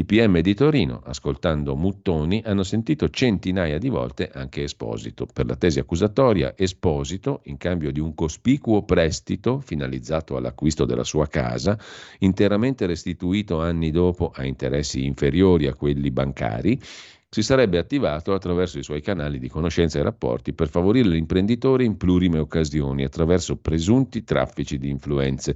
I 0.00 0.04
PM 0.06 0.40
di 0.40 0.54
Torino, 0.54 1.02
ascoltando 1.04 1.76
Muttoni, 1.76 2.42
hanno 2.46 2.62
sentito 2.62 3.10
centinaia 3.10 3.76
di 3.76 3.90
volte 3.90 4.30
anche 4.32 4.62
Esposito. 4.62 5.26
Per 5.30 5.44
la 5.44 5.56
tesi 5.56 5.78
accusatoria, 5.78 6.54
Esposito, 6.56 7.42
in 7.44 7.58
cambio 7.58 7.92
di 7.92 8.00
un 8.00 8.14
cospicuo 8.14 8.82
prestito 8.84 9.60
finalizzato 9.60 10.38
all'acquisto 10.38 10.86
della 10.86 11.04
sua 11.04 11.26
casa, 11.26 11.78
interamente 12.20 12.86
restituito 12.86 13.60
anni 13.60 13.90
dopo 13.90 14.32
a 14.34 14.46
interessi 14.46 15.04
inferiori 15.04 15.66
a 15.66 15.74
quelli 15.74 16.10
bancari, 16.10 16.80
si 17.28 17.42
sarebbe 17.42 17.76
attivato 17.76 18.32
attraverso 18.32 18.78
i 18.78 18.82
suoi 18.82 19.02
canali 19.02 19.38
di 19.38 19.48
conoscenza 19.50 19.98
e 19.98 20.02
rapporti 20.02 20.54
per 20.54 20.70
favorire 20.70 21.10
l'imprenditore 21.10 21.84
in 21.84 21.98
plurime 21.98 22.38
occasioni 22.38 23.04
attraverso 23.04 23.56
presunti 23.56 24.24
traffici 24.24 24.78
di 24.78 24.88
influenze. 24.88 25.54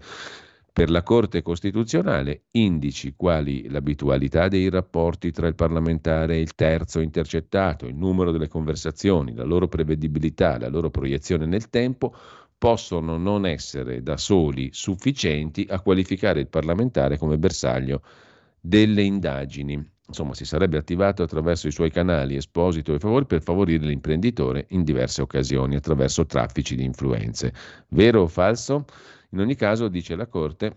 Per 0.74 0.90
la 0.90 1.04
Corte 1.04 1.40
Costituzionale, 1.40 2.46
indici 2.50 3.14
quali 3.16 3.68
l'abitualità 3.68 4.48
dei 4.48 4.68
rapporti 4.68 5.30
tra 5.30 5.46
il 5.46 5.54
parlamentare 5.54 6.34
e 6.34 6.40
il 6.40 6.56
terzo 6.56 6.98
intercettato, 6.98 7.86
il 7.86 7.94
numero 7.94 8.32
delle 8.32 8.48
conversazioni, 8.48 9.36
la 9.36 9.44
loro 9.44 9.68
prevedibilità, 9.68 10.58
la 10.58 10.66
loro 10.66 10.90
proiezione 10.90 11.46
nel 11.46 11.70
tempo, 11.70 12.12
possono 12.58 13.16
non 13.18 13.46
essere 13.46 14.02
da 14.02 14.16
soli 14.16 14.70
sufficienti 14.72 15.64
a 15.70 15.80
qualificare 15.80 16.40
il 16.40 16.48
parlamentare 16.48 17.18
come 17.18 17.38
bersaglio 17.38 18.02
delle 18.58 19.02
indagini 19.02 19.92
insomma, 20.06 20.34
si 20.34 20.44
sarebbe 20.44 20.76
attivato 20.76 21.22
attraverso 21.22 21.68
i 21.68 21.72
suoi 21.72 21.90
canali 21.90 22.34
Esposito 22.34 22.92
e 22.92 22.98
Favori 22.98 23.26
per 23.26 23.42
favorire 23.42 23.86
l'imprenditore 23.86 24.66
in 24.70 24.82
diverse 24.82 25.22
occasioni 25.22 25.76
attraverso 25.76 26.26
traffici 26.26 26.74
di 26.74 26.84
influenze. 26.84 27.52
Vero 27.88 28.22
o 28.22 28.26
falso? 28.26 28.84
In 29.34 29.40
ogni 29.40 29.56
caso, 29.56 29.88
dice 29.88 30.14
la 30.14 30.28
Corte, 30.28 30.76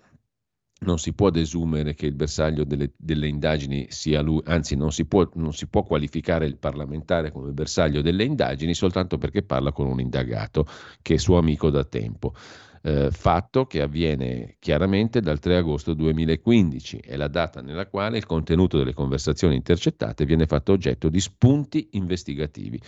non 0.79 0.97
si 0.97 1.13
può 1.13 1.29
desumere 1.29 1.93
che 1.93 2.07
il 2.07 2.15
bersaglio 2.15 2.63
delle, 2.63 2.91
delle 2.97 3.27
indagini 3.27 3.85
sia 3.89 4.21
lui, 4.21 4.41
anzi 4.45 4.75
non 4.75 4.91
si, 4.91 5.05
può, 5.05 5.29
non 5.35 5.53
si, 5.53 5.67
può, 5.67 5.83
qualificare 5.83 6.47
il 6.47 6.57
parlamentare 6.57 7.31
come 7.31 7.51
bersaglio 7.51 8.01
delle 8.01 8.23
indagini 8.23 8.73
soltanto 8.73 9.19
perché 9.19 9.43
parla 9.43 9.71
con 9.71 9.85
un 9.85 9.99
indagato 9.99 10.65
che 11.03 11.15
è 11.15 11.17
suo 11.17 11.37
amico 11.37 11.69
da 11.69 11.83
tempo. 11.83 12.33
Eh, 12.81 13.09
fatto 13.11 13.65
che 13.65 13.81
avviene 13.81 14.55
chiaramente 14.59 15.19
dal 15.19 15.39
3 15.39 15.57
agosto 15.57 15.93
2015, 15.93 16.97
è 16.97 17.15
la 17.15 17.27
data 17.27 17.61
nella 17.61 17.85
quale 17.85 18.17
il 18.17 18.25
contenuto 18.25 18.77
delle 18.77 18.93
conversazioni 18.93 19.55
intercettate 19.55 20.25
viene 20.25 20.47
fatto 20.47 20.71
oggetto 20.71 21.09
di 21.09 21.19
spunti 21.19 21.89
investigativi 21.91 22.79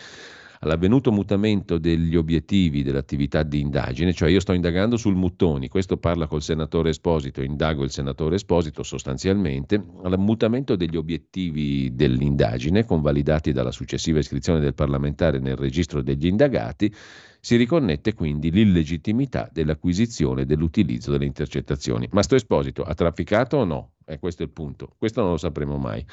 all'avvenuto 0.60 1.12
mutamento 1.12 1.78
degli 1.78 2.16
obiettivi 2.16 2.84
dell'attività 2.84 3.44
di 3.44 3.62
indagine, 3.62 4.14
cioè 4.14 4.30
io 4.30 4.40
sto 4.40 4.54
indagando 4.54 4.98
sul 4.98 5.16
Muttoni, 5.16 5.70
questo 5.70 5.98
parla 5.98 6.28
col 6.28 6.42
senatore 6.42 6.90
Esposito, 6.90 7.42
indago 7.42 7.84
il 7.84 7.92
senatore 7.92 8.36
Esposito 8.36 8.84
sostanzialmente, 8.84 9.82
al 10.04 10.20
mutamento 10.20 10.76
degli 10.76 10.98
obiettivi 10.98 11.94
dell'indagine, 11.96 12.86
convalidati 12.86 13.52
dalla 13.54 13.72
successiva 13.72 14.20
iscrizione 14.20 14.60
del 14.60 14.74
parlamentare 14.74 15.40
nel 15.40 15.56
registro 15.56 16.02
degli 16.02 16.28
indagati, 16.28 16.94
si 17.42 17.56
riconnette 17.56 18.14
quindi 18.14 18.52
l'illegittimità 18.52 19.50
dell'acquisizione 19.52 20.42
e 20.42 20.46
dell'utilizzo 20.46 21.12
delle 21.12 21.26
intercettazioni. 21.26 22.08
Ma 22.12 22.22
sto 22.22 22.36
Esposito 22.36 22.84
ha 22.84 22.94
trafficato 22.94 23.58
o 23.58 23.64
no? 23.64 23.92
Eh, 24.06 24.20
questo 24.20 24.44
è 24.44 24.46
il 24.46 24.52
punto. 24.52 24.96
Questo 24.98 25.22
non 25.22 25.32
lo 25.32 25.38
sapremo 25.38 25.78
mai. 25.78 26.04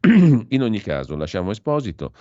In 0.48 0.62
ogni 0.62 0.80
caso, 0.80 1.14
lasciamo 1.14 1.52
Esposito. 1.52 2.12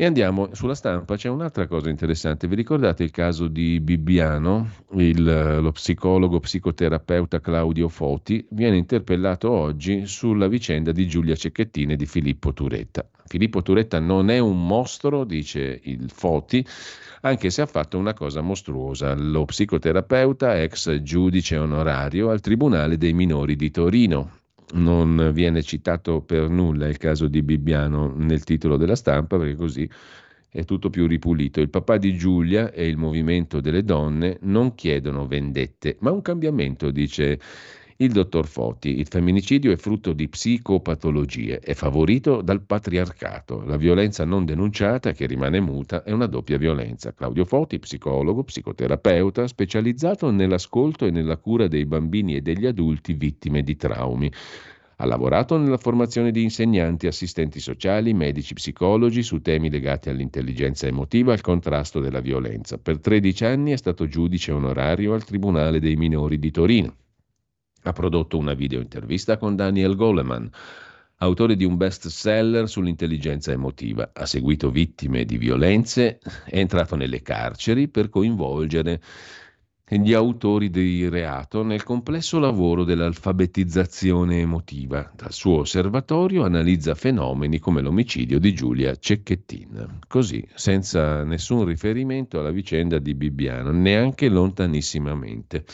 E 0.00 0.04
andiamo 0.04 0.50
sulla 0.54 0.76
stampa, 0.76 1.16
c'è 1.16 1.28
un'altra 1.28 1.66
cosa 1.66 1.90
interessante. 1.90 2.46
Vi 2.46 2.54
ricordate 2.54 3.02
il 3.02 3.10
caso 3.10 3.48
di 3.48 3.80
Bibbiano, 3.80 4.70
il, 4.92 5.58
lo 5.60 5.72
psicologo 5.72 6.38
psicoterapeuta 6.38 7.40
Claudio 7.40 7.88
Foti? 7.88 8.46
Viene 8.50 8.76
interpellato 8.76 9.50
oggi 9.50 10.06
sulla 10.06 10.46
vicenda 10.46 10.92
di 10.92 11.08
Giulia 11.08 11.34
Cecchettin 11.34 11.90
e 11.90 11.96
di 11.96 12.06
Filippo 12.06 12.52
Turetta. 12.52 13.10
Filippo 13.26 13.60
Turetta 13.60 13.98
non 13.98 14.30
è 14.30 14.38
un 14.38 14.64
mostro, 14.64 15.24
dice 15.24 15.80
il 15.82 16.08
Foti, 16.12 16.64
anche 17.22 17.50
se 17.50 17.62
ha 17.62 17.66
fatto 17.66 17.98
una 17.98 18.14
cosa 18.14 18.40
mostruosa. 18.40 19.16
Lo 19.16 19.46
psicoterapeuta, 19.46 20.62
ex 20.62 21.02
giudice 21.02 21.56
onorario 21.56 22.30
al 22.30 22.38
Tribunale 22.38 22.98
dei 22.98 23.14
minori 23.14 23.56
di 23.56 23.72
Torino, 23.72 24.30
non 24.74 25.30
viene 25.32 25.62
citato 25.62 26.20
per 26.20 26.48
nulla 26.48 26.88
il 26.88 26.96
caso 26.96 27.28
di 27.28 27.42
Bibbiano 27.42 28.12
nel 28.16 28.44
titolo 28.44 28.76
della 28.76 28.96
stampa 28.96 29.38
perché 29.38 29.54
così 29.54 29.88
è 30.50 30.64
tutto 30.64 30.90
più 30.90 31.06
ripulito. 31.06 31.60
Il 31.60 31.70
papà 31.70 31.98
di 31.98 32.16
Giulia 32.16 32.72
e 32.72 32.86
il 32.86 32.96
movimento 32.96 33.60
delle 33.60 33.84
donne 33.84 34.38
non 34.42 34.74
chiedono 34.74 35.26
vendette, 35.26 35.96
ma 36.00 36.10
un 36.10 36.22
cambiamento, 36.22 36.90
dice 36.90 37.38
il 38.00 38.12
dottor 38.12 38.46
Foti, 38.46 39.00
il 39.00 39.08
femminicidio 39.08 39.72
è 39.72 39.76
frutto 39.76 40.12
di 40.12 40.28
psicopatologie, 40.28 41.58
è 41.58 41.74
favorito 41.74 42.42
dal 42.42 42.62
patriarcato. 42.62 43.64
La 43.64 43.76
violenza 43.76 44.24
non 44.24 44.44
denunciata, 44.44 45.10
che 45.10 45.26
rimane 45.26 45.58
muta, 45.58 46.04
è 46.04 46.12
una 46.12 46.26
doppia 46.26 46.58
violenza. 46.58 47.12
Claudio 47.12 47.44
Foti, 47.44 47.80
psicologo, 47.80 48.44
psicoterapeuta, 48.44 49.48
specializzato 49.48 50.30
nell'ascolto 50.30 51.06
e 51.06 51.10
nella 51.10 51.38
cura 51.38 51.66
dei 51.66 51.86
bambini 51.86 52.36
e 52.36 52.40
degli 52.40 52.66
adulti 52.66 53.14
vittime 53.14 53.64
di 53.64 53.74
traumi. 53.74 54.30
Ha 54.98 55.04
lavorato 55.04 55.56
nella 55.56 55.76
formazione 55.76 56.30
di 56.30 56.44
insegnanti, 56.44 57.08
assistenti 57.08 57.58
sociali, 57.58 58.14
medici, 58.14 58.54
psicologi 58.54 59.24
su 59.24 59.40
temi 59.40 59.70
legati 59.70 60.08
all'intelligenza 60.08 60.86
emotiva 60.86 61.32
e 61.32 61.34
al 61.34 61.40
contrasto 61.40 61.98
della 61.98 62.20
violenza. 62.20 62.78
Per 62.78 63.00
13 63.00 63.44
anni 63.44 63.72
è 63.72 63.76
stato 63.76 64.06
giudice 64.06 64.52
onorario 64.52 65.14
al 65.14 65.24
Tribunale 65.24 65.80
dei 65.80 65.96
minori 65.96 66.38
di 66.38 66.52
Torino. 66.52 66.94
Ha 67.82 67.92
prodotto 67.92 68.38
una 68.38 68.54
videointervista 68.54 69.36
con 69.36 69.56
Daniel 69.56 69.94
Goleman 69.96 70.50
autore 71.18 71.56
di 71.56 71.64
un 71.64 71.76
best 71.76 72.08
seller 72.08 72.68
sull'intelligenza 72.68 73.52
emotiva. 73.52 74.10
Ha 74.12 74.26
seguito 74.26 74.70
vittime 74.70 75.24
di 75.24 75.36
violenze, 75.36 76.18
è 76.44 76.58
entrato 76.58 76.96
nelle 76.96 77.22
carceri 77.22 77.88
per 77.88 78.08
coinvolgere 78.08 79.00
gli 79.90 80.12
autori 80.12 80.68
di 80.68 81.08
reato 81.08 81.62
nel 81.62 81.82
complesso 81.82 82.38
lavoro 82.38 82.84
dell'alfabetizzazione 82.84 84.40
emotiva. 84.40 85.10
Dal 85.16 85.32
suo 85.32 85.60
osservatorio 85.60 86.44
analizza 86.44 86.94
fenomeni 86.94 87.58
come 87.58 87.80
l'omicidio 87.80 88.38
di 88.38 88.52
Giulia 88.52 88.94
Cecchettin. 88.94 90.00
Così, 90.06 90.46
senza 90.54 91.24
nessun 91.24 91.64
riferimento 91.64 92.38
alla 92.38 92.50
vicenda 92.50 92.98
di 92.98 93.14
Bibbiano, 93.14 93.70
neanche 93.70 94.28
lontanissimamente. 94.28 95.64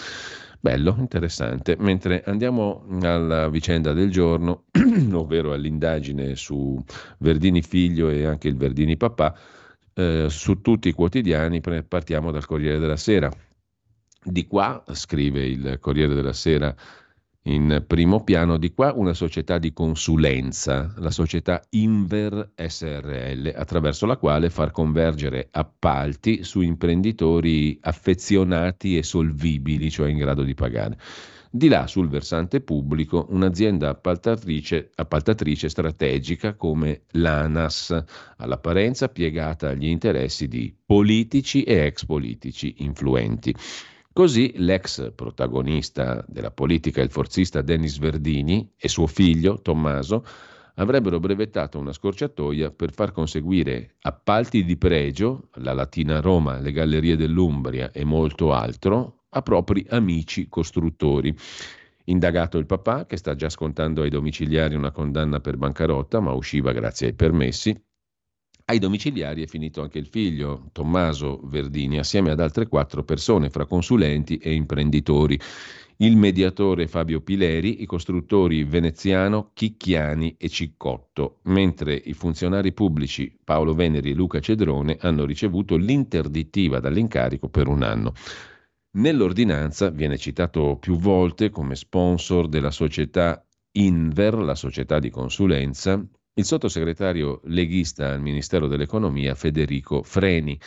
Bello, 0.64 0.96
interessante. 0.98 1.76
Mentre 1.78 2.22
andiamo 2.24 2.86
alla 3.02 3.50
vicenda 3.50 3.92
del 3.92 4.10
giorno, 4.10 4.64
ovvero 5.12 5.52
all'indagine 5.52 6.36
su 6.36 6.82
Verdini 7.18 7.60
figlio 7.60 8.08
e 8.08 8.24
anche 8.24 8.48
il 8.48 8.56
Verdini 8.56 8.96
papà, 8.96 9.38
eh, 9.92 10.28
su 10.30 10.62
tutti 10.62 10.88
i 10.88 10.92
quotidiani 10.92 11.60
partiamo 11.60 12.30
dal 12.30 12.46
Corriere 12.46 12.78
della 12.78 12.96
Sera. 12.96 13.30
Di 14.22 14.46
qua, 14.46 14.82
scrive 14.92 15.44
il 15.44 15.76
Corriere 15.80 16.14
della 16.14 16.32
Sera, 16.32 16.74
in 17.46 17.84
primo 17.86 18.24
piano 18.24 18.56
di 18.56 18.72
qua 18.72 18.92
una 18.94 19.12
società 19.12 19.58
di 19.58 19.72
consulenza, 19.72 20.94
la 20.96 21.10
società 21.10 21.62
Inver 21.70 22.52
SRL, 22.56 23.52
attraverso 23.54 24.06
la 24.06 24.16
quale 24.16 24.48
far 24.48 24.70
convergere 24.70 25.48
appalti 25.50 26.42
su 26.42 26.62
imprenditori 26.62 27.78
affezionati 27.82 28.96
e 28.96 29.02
solvibili, 29.02 29.90
cioè 29.90 30.08
in 30.08 30.18
grado 30.18 30.42
di 30.42 30.54
pagare. 30.54 30.96
Di 31.50 31.68
là 31.68 31.86
sul 31.86 32.08
versante 32.08 32.62
pubblico 32.62 33.26
un'azienda 33.28 33.90
appaltatrice, 33.90 34.90
appaltatrice 34.94 35.68
strategica 35.68 36.54
come 36.54 37.02
l'ANAS, 37.10 38.04
all'apparenza 38.38 39.08
piegata 39.08 39.68
agli 39.68 39.86
interessi 39.86 40.48
di 40.48 40.74
politici 40.84 41.62
e 41.62 41.84
ex 41.84 42.06
politici 42.06 42.76
influenti. 42.78 43.54
Così 44.14 44.52
l'ex 44.58 45.12
protagonista 45.12 46.24
della 46.28 46.52
politica, 46.52 47.02
il 47.02 47.10
forzista 47.10 47.62
Denis 47.62 47.98
Verdini, 47.98 48.70
e 48.76 48.86
suo 48.86 49.08
figlio 49.08 49.60
Tommaso 49.60 50.24
avrebbero 50.76 51.18
brevettato 51.18 51.80
una 51.80 51.92
scorciatoia 51.92 52.70
per 52.70 52.92
far 52.92 53.10
conseguire 53.10 53.96
appalti 54.02 54.64
di 54.64 54.76
pregio, 54.76 55.48
la 55.54 55.72
Latina 55.72 56.20
Roma, 56.20 56.60
le 56.60 56.70
Gallerie 56.70 57.16
dell'Umbria 57.16 57.90
e 57.90 58.04
molto 58.04 58.52
altro, 58.52 59.24
a 59.30 59.42
propri 59.42 59.84
amici 59.88 60.48
costruttori. 60.48 61.36
Indagato 62.04 62.56
il 62.58 62.66
papà, 62.66 63.06
che 63.06 63.16
sta 63.16 63.34
già 63.34 63.48
scontando 63.48 64.02
ai 64.02 64.10
domiciliari 64.10 64.76
una 64.76 64.92
condanna 64.92 65.40
per 65.40 65.56
bancarotta, 65.56 66.20
ma 66.20 66.30
usciva 66.34 66.70
grazie 66.70 67.08
ai 67.08 67.14
permessi, 67.14 67.76
ai 68.66 68.78
domiciliari 68.78 69.42
è 69.42 69.46
finito 69.46 69.82
anche 69.82 69.98
il 69.98 70.06
figlio, 70.06 70.68
Tommaso 70.72 71.40
Verdini, 71.44 71.98
assieme 71.98 72.30
ad 72.30 72.40
altre 72.40 72.66
quattro 72.66 73.04
persone, 73.04 73.50
fra 73.50 73.66
consulenti 73.66 74.38
e 74.38 74.54
imprenditori. 74.54 75.38
Il 75.98 76.16
mediatore 76.16 76.88
Fabio 76.88 77.20
Pileri, 77.20 77.82
i 77.82 77.86
costruttori 77.86 78.64
Veneziano, 78.64 79.50
Chicchiani 79.52 80.36
e 80.38 80.48
Ciccotto, 80.48 81.40
mentre 81.42 81.94
i 81.94 82.14
funzionari 82.14 82.72
pubblici 82.72 83.36
Paolo 83.44 83.74
Veneri 83.74 84.10
e 84.10 84.14
Luca 84.14 84.40
Cedrone 84.40 84.96
hanno 84.98 85.24
ricevuto 85.24 85.76
l'interdittiva 85.76 86.80
dall'incarico 86.80 87.48
per 87.48 87.68
un 87.68 87.82
anno. 87.82 88.14
Nell'ordinanza 88.96 89.90
viene 89.90 90.16
citato 90.16 90.78
più 90.80 90.96
volte 90.96 91.50
come 91.50 91.74
sponsor 91.74 92.48
della 92.48 92.70
società 92.70 93.44
Inver, 93.72 94.34
la 94.34 94.54
società 94.54 94.98
di 95.00 95.10
consulenza, 95.10 96.02
il 96.36 96.44
sottosegretario 96.44 97.40
leghista 97.44 98.10
al 98.10 98.20
Ministero 98.20 98.66
dell'Economia 98.66 99.36
Federico 99.36 100.02
Freni, 100.02 100.58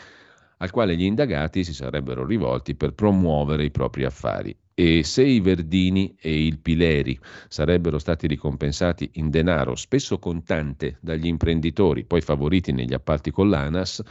al 0.60 0.72
quale 0.72 0.96
gli 0.96 1.04
indagati 1.04 1.64
si 1.66 1.74
sarebbero 1.74 2.26
rivolti 2.26 2.74
per 2.74 2.94
promuovere 2.94 3.66
i 3.66 3.72
propri 3.72 4.06
affari. 4.06 4.56
E 4.74 5.04
se 5.04 5.24
i 5.24 5.42
Verdini 5.42 6.16
e 6.20 6.46
il 6.46 6.60
Pileri 6.60 7.20
sarebbero 7.50 8.00
stati 8.00 8.28
ricompensati 8.28 9.10
in 9.14 9.30
denaro, 9.30 9.76
spesso 9.76 10.20
contante, 10.20 11.00
dagli 11.02 11.28
imprenditori, 11.28 12.06
poi 12.06 12.22
favoriti 12.22 12.72
negli 12.72 12.94
appalti 12.94 13.32
con 13.32 13.50
l'ANAS, 13.50 14.02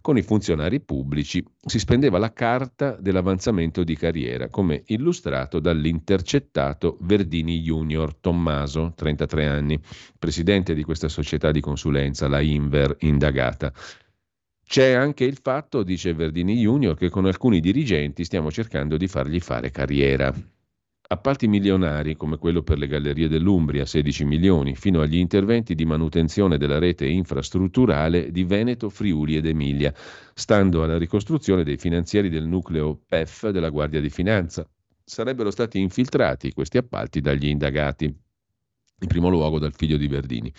con 0.00 0.16
i 0.16 0.22
funzionari 0.22 0.80
pubblici 0.80 1.44
si 1.64 1.78
spendeva 1.78 2.18
la 2.18 2.32
carta 2.32 2.96
dell'avanzamento 2.98 3.84
di 3.84 3.96
carriera, 3.96 4.48
come 4.48 4.82
illustrato 4.86 5.60
dall'intercettato 5.60 6.96
Verdini 7.00 7.60
Junior 7.60 8.14
Tommaso, 8.14 8.92
33 8.96 9.46
anni, 9.46 9.80
presidente 10.18 10.74
di 10.74 10.82
questa 10.82 11.08
società 11.08 11.50
di 11.50 11.60
consulenza, 11.60 12.28
la 12.28 12.40
Inver, 12.40 12.96
indagata. 13.00 13.72
C'è 14.64 14.92
anche 14.92 15.24
il 15.24 15.38
fatto, 15.42 15.82
dice 15.82 16.14
Verdini 16.14 16.56
Junior, 16.56 16.96
che 16.96 17.08
con 17.08 17.26
alcuni 17.26 17.60
dirigenti 17.60 18.24
stiamo 18.24 18.50
cercando 18.50 18.96
di 18.96 19.08
fargli 19.08 19.40
fare 19.40 19.70
carriera. 19.70 20.32
Appalti 21.12 21.48
milionari 21.48 22.14
come 22.14 22.38
quello 22.38 22.62
per 22.62 22.78
le 22.78 22.86
gallerie 22.86 23.26
dell'Umbria, 23.26 23.84
16 23.84 24.24
milioni, 24.24 24.76
fino 24.76 25.00
agli 25.00 25.16
interventi 25.16 25.74
di 25.74 25.84
manutenzione 25.84 26.56
della 26.56 26.78
rete 26.78 27.04
infrastrutturale 27.04 28.30
di 28.30 28.44
Veneto, 28.44 28.88
Friuli 28.90 29.34
ed 29.34 29.44
Emilia, 29.44 29.92
stando 30.34 30.84
alla 30.84 30.98
ricostruzione 30.98 31.64
dei 31.64 31.78
finanzieri 31.78 32.28
del 32.28 32.46
nucleo 32.46 32.96
PEF 33.08 33.48
della 33.48 33.70
Guardia 33.70 34.00
di 34.00 34.08
Finanza. 34.08 34.64
Sarebbero 35.02 35.50
stati 35.50 35.80
infiltrati 35.80 36.52
questi 36.52 36.78
appalti 36.78 37.20
dagli 37.20 37.48
indagati, 37.48 38.04
in 38.04 39.08
primo 39.08 39.30
luogo 39.30 39.58
dal 39.58 39.74
figlio 39.74 39.96
di 39.96 40.06
Verdini. 40.06 40.52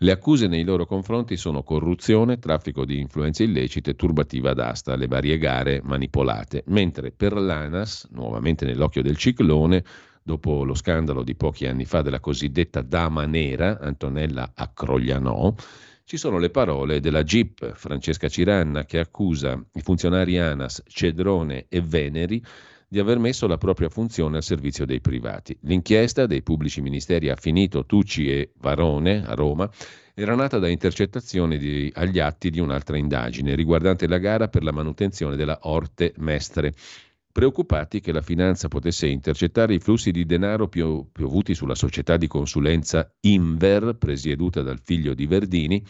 Le 0.00 0.12
accuse 0.12 0.46
nei 0.46 0.62
loro 0.62 0.86
confronti 0.86 1.36
sono 1.36 1.64
corruzione, 1.64 2.38
traffico 2.38 2.84
di 2.84 3.00
influenze 3.00 3.42
illecite, 3.42 3.96
turbativa 3.96 4.54
d'asta, 4.54 4.94
le 4.94 5.08
varie 5.08 5.38
gare 5.38 5.80
manipolate, 5.82 6.62
mentre 6.66 7.10
per 7.10 7.32
l'ANAS, 7.32 8.06
nuovamente 8.12 8.64
nell'occhio 8.64 9.02
del 9.02 9.16
ciclone, 9.16 9.84
dopo 10.22 10.62
lo 10.62 10.74
scandalo 10.74 11.24
di 11.24 11.34
pochi 11.34 11.66
anni 11.66 11.84
fa 11.84 12.02
della 12.02 12.20
cosiddetta 12.20 12.80
dama 12.80 13.26
nera, 13.26 13.80
Antonella 13.80 14.52
Accroglianò, 14.54 15.52
ci 16.04 16.16
sono 16.16 16.38
le 16.38 16.50
parole 16.50 17.00
della 17.00 17.24
GIP, 17.24 17.72
Francesca 17.74 18.28
Ciranna, 18.28 18.84
che 18.84 19.00
accusa 19.00 19.60
i 19.72 19.80
funzionari 19.80 20.38
ANAS 20.38 20.84
Cedrone 20.86 21.66
e 21.68 21.80
Veneri 21.80 22.40
di 22.88 22.98
aver 22.98 23.18
messo 23.18 23.46
la 23.46 23.58
propria 23.58 23.90
funzione 23.90 24.38
al 24.38 24.42
servizio 24.42 24.86
dei 24.86 25.00
privati. 25.00 25.56
L'inchiesta 25.62 26.26
dei 26.26 26.42
pubblici 26.42 26.80
ministeri 26.80 27.28
ha 27.28 27.36
finito 27.36 27.84
Tucci 27.84 28.30
e 28.30 28.52
Varone 28.60 29.24
a 29.26 29.34
Roma 29.34 29.70
era 30.14 30.34
nata 30.34 30.58
da 30.58 30.68
intercettazioni 30.68 31.58
di, 31.58 31.92
agli 31.94 32.18
atti 32.18 32.50
di 32.50 32.58
un'altra 32.58 32.96
indagine 32.96 33.54
riguardante 33.54 34.08
la 34.08 34.18
gara 34.18 34.48
per 34.48 34.64
la 34.64 34.72
manutenzione 34.72 35.36
della 35.36 35.58
Orte 35.62 36.14
Mestre. 36.16 36.72
Preoccupati 37.30 38.00
che 38.00 38.10
la 38.10 38.22
finanza 38.22 38.66
potesse 38.68 39.06
intercettare 39.06 39.74
i 39.74 39.78
flussi 39.78 40.10
di 40.10 40.24
denaro 40.24 40.66
pio, 40.66 41.06
piovuti 41.12 41.54
sulla 41.54 41.76
società 41.76 42.16
di 42.16 42.26
consulenza 42.26 43.08
Inver, 43.20 43.94
presieduta 43.96 44.62
dal 44.62 44.80
figlio 44.82 45.14
di 45.14 45.26
Verdini, 45.26 45.84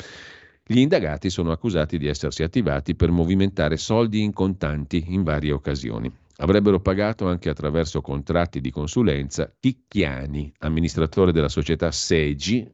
gli 0.67 0.81
indagati 0.81 1.31
sono 1.31 1.51
accusati 1.51 1.97
di 1.97 2.09
essersi 2.09 2.43
attivati 2.43 2.95
per 2.95 3.11
movimentare 3.11 3.79
soldi 3.79 4.21
in 4.21 4.35
contanti 4.35 5.05
in 5.07 5.23
varie 5.23 5.53
occasioni. 5.53 6.13
Avrebbero 6.41 6.81
pagato 6.81 7.27
anche 7.27 7.49
attraverso 7.49 8.01
contratti 8.01 8.61
di 8.61 8.71
consulenza 8.71 9.53
Chicchiani, 9.59 10.53
amministratore 10.59 11.33
della 11.33 11.49
società 11.49 11.91
Segi, 11.91 12.65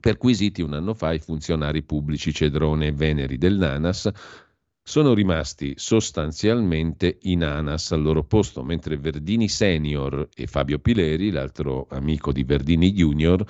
perquisiti 0.00 0.62
un 0.62 0.74
anno 0.74 0.92
fa 0.92 1.12
i 1.12 1.20
funzionari 1.20 1.84
pubblici 1.84 2.32
Cedrone 2.32 2.88
e 2.88 2.92
Veneri 2.92 3.38
del 3.38 3.56
Nanas, 3.56 4.10
sono 4.82 5.14
rimasti 5.14 5.74
sostanzialmente 5.76 7.18
in 7.22 7.44
ANAS 7.44 7.92
al 7.92 8.02
loro 8.02 8.24
posto, 8.24 8.62
mentre 8.62 8.96
Verdini 8.96 9.48
Senior 9.48 10.28
e 10.34 10.46
Fabio 10.46 10.78
Pileri, 10.78 11.30
l'altro 11.30 11.86
amico 11.90 12.30
di 12.30 12.44
Verdini 12.44 12.92
Junior, 12.92 13.44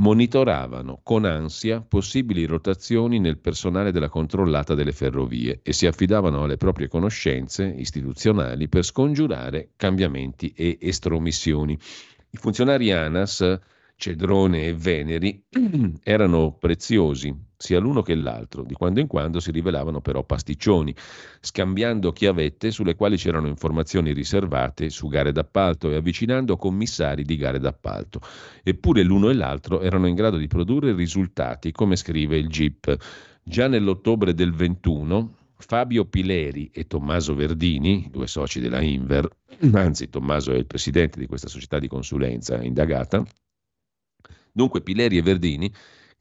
monitoravano 0.00 1.00
con 1.02 1.26
ansia 1.26 1.82
possibili 1.82 2.46
rotazioni 2.46 3.18
nel 3.18 3.38
personale 3.38 3.92
della 3.92 4.08
controllata 4.08 4.74
delle 4.74 4.92
ferrovie 4.92 5.60
e 5.62 5.74
si 5.74 5.86
affidavano 5.86 6.44
alle 6.44 6.56
proprie 6.56 6.88
conoscenze 6.88 7.66
istituzionali 7.66 8.68
per 8.68 8.82
scongiurare 8.82 9.72
cambiamenti 9.76 10.52
e 10.56 10.78
estromissioni. 10.80 11.78
I 12.30 12.36
funzionari 12.38 12.90
ANAS, 12.92 13.58
Cedrone 13.94 14.68
e 14.68 14.74
Veneri, 14.74 15.44
erano 16.02 16.56
preziosi 16.58 17.48
sia 17.60 17.78
l'uno 17.78 18.00
che 18.00 18.14
l'altro. 18.14 18.62
Di 18.62 18.72
quando 18.72 19.00
in 19.00 19.06
quando 19.06 19.38
si 19.38 19.50
rivelavano 19.50 20.00
però 20.00 20.24
pasticcioni, 20.24 20.94
scambiando 21.40 22.10
chiavette 22.10 22.70
sulle 22.70 22.94
quali 22.94 23.18
c'erano 23.18 23.48
informazioni 23.48 24.14
riservate 24.14 24.88
su 24.88 25.08
gare 25.08 25.30
d'appalto 25.30 25.90
e 25.90 25.96
avvicinando 25.96 26.56
commissari 26.56 27.22
di 27.22 27.36
gare 27.36 27.58
d'appalto. 27.58 28.20
Eppure 28.62 29.02
l'uno 29.02 29.28
e 29.28 29.34
l'altro 29.34 29.82
erano 29.82 30.06
in 30.06 30.14
grado 30.14 30.38
di 30.38 30.46
produrre 30.46 30.94
risultati, 30.94 31.70
come 31.70 31.96
scrive 31.96 32.38
il 32.38 32.48
GIP. 32.48 32.96
Già 33.42 33.68
nell'ottobre 33.68 34.32
del 34.32 34.54
21 34.54 35.34
Fabio 35.58 36.06
Pileri 36.06 36.70
e 36.72 36.86
Tommaso 36.86 37.34
Verdini, 37.34 38.08
due 38.10 38.26
soci 38.26 38.60
della 38.60 38.80
Inver, 38.80 39.28
anzi 39.72 40.08
Tommaso 40.08 40.52
è 40.52 40.56
il 40.56 40.64
presidente 40.64 41.20
di 41.20 41.26
questa 41.26 41.48
società 41.48 41.78
di 41.78 41.88
consulenza 41.88 42.62
indagata, 42.62 43.22
dunque 44.50 44.80
Pileri 44.80 45.18
e 45.18 45.22
Verdini, 45.22 45.70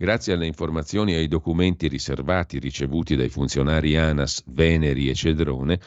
grazie 0.02 0.32
alle 0.32 0.46
informazioni 0.46 1.12
e 1.12 1.18
ai 1.18 1.28
documenti 1.28 1.90
riservati 1.90 2.58
ricevuti 2.58 3.18
dai 3.18 3.28
funzionari 3.28 3.98
ANAS, 3.98 4.44
Veneri 4.46 5.10
e 5.10 5.14
Cedrone, 5.14 5.78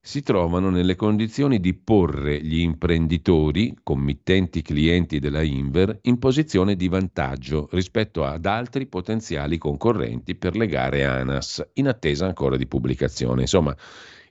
si 0.00 0.22
trovano 0.22 0.70
nelle 0.70 0.94
condizioni 0.94 1.58
di 1.58 1.74
porre 1.74 2.40
gli 2.40 2.60
imprenditori, 2.60 3.76
committenti 3.82 4.62
clienti 4.62 5.18
della 5.18 5.42
Inver, 5.42 5.98
in 6.02 6.20
posizione 6.20 6.76
di 6.76 6.86
vantaggio 6.86 7.68
rispetto 7.72 8.24
ad 8.24 8.46
altri 8.46 8.86
potenziali 8.86 9.58
concorrenti 9.58 10.36
per 10.36 10.54
le 10.54 10.68
gare 10.68 11.04
ANAS, 11.04 11.70
in 11.74 11.88
attesa 11.88 12.26
ancora 12.26 12.56
di 12.56 12.68
pubblicazione. 12.68 13.40
Insomma, 13.40 13.76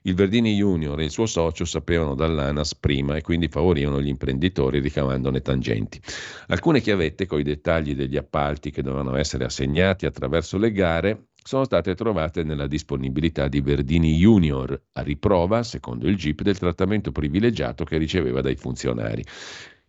il 0.02 0.14
Verdini 0.14 0.54
Junior 0.54 0.98
e 1.00 1.04
il 1.04 1.10
suo 1.10 1.26
socio 1.26 1.64
sapevano 1.64 2.14
dall'ANAS 2.14 2.74
prima 2.76 3.16
e 3.16 3.22
quindi 3.22 3.48
favorivano 3.48 4.00
gli 4.00 4.08
imprenditori 4.08 4.80
ricavandone 4.80 5.42
tangenti. 5.42 6.00
Alcune 6.48 6.80
chiavette 6.80 7.26
con 7.26 7.40
i 7.40 7.42
dettagli 7.42 7.94
degli 7.94 8.16
appalti 8.16 8.70
che 8.70 8.82
dovevano 8.82 9.16
essere 9.16 9.44
assegnati 9.44 10.06
attraverso 10.06 10.56
le 10.56 10.72
gare 10.72 11.24
sono 11.42 11.64
state 11.64 11.94
trovate 11.94 12.42
nella 12.42 12.66
disponibilità 12.66 13.48
di 13.48 13.60
Verdini 13.60 14.16
Junior, 14.16 14.78
a 14.92 15.02
riprova, 15.02 15.62
secondo 15.62 16.06
il 16.06 16.16
GIP, 16.16 16.42
del 16.42 16.58
trattamento 16.58 17.12
privilegiato 17.12 17.84
che 17.84 17.96
riceveva 17.96 18.40
dai 18.42 18.56
funzionari. 18.56 19.24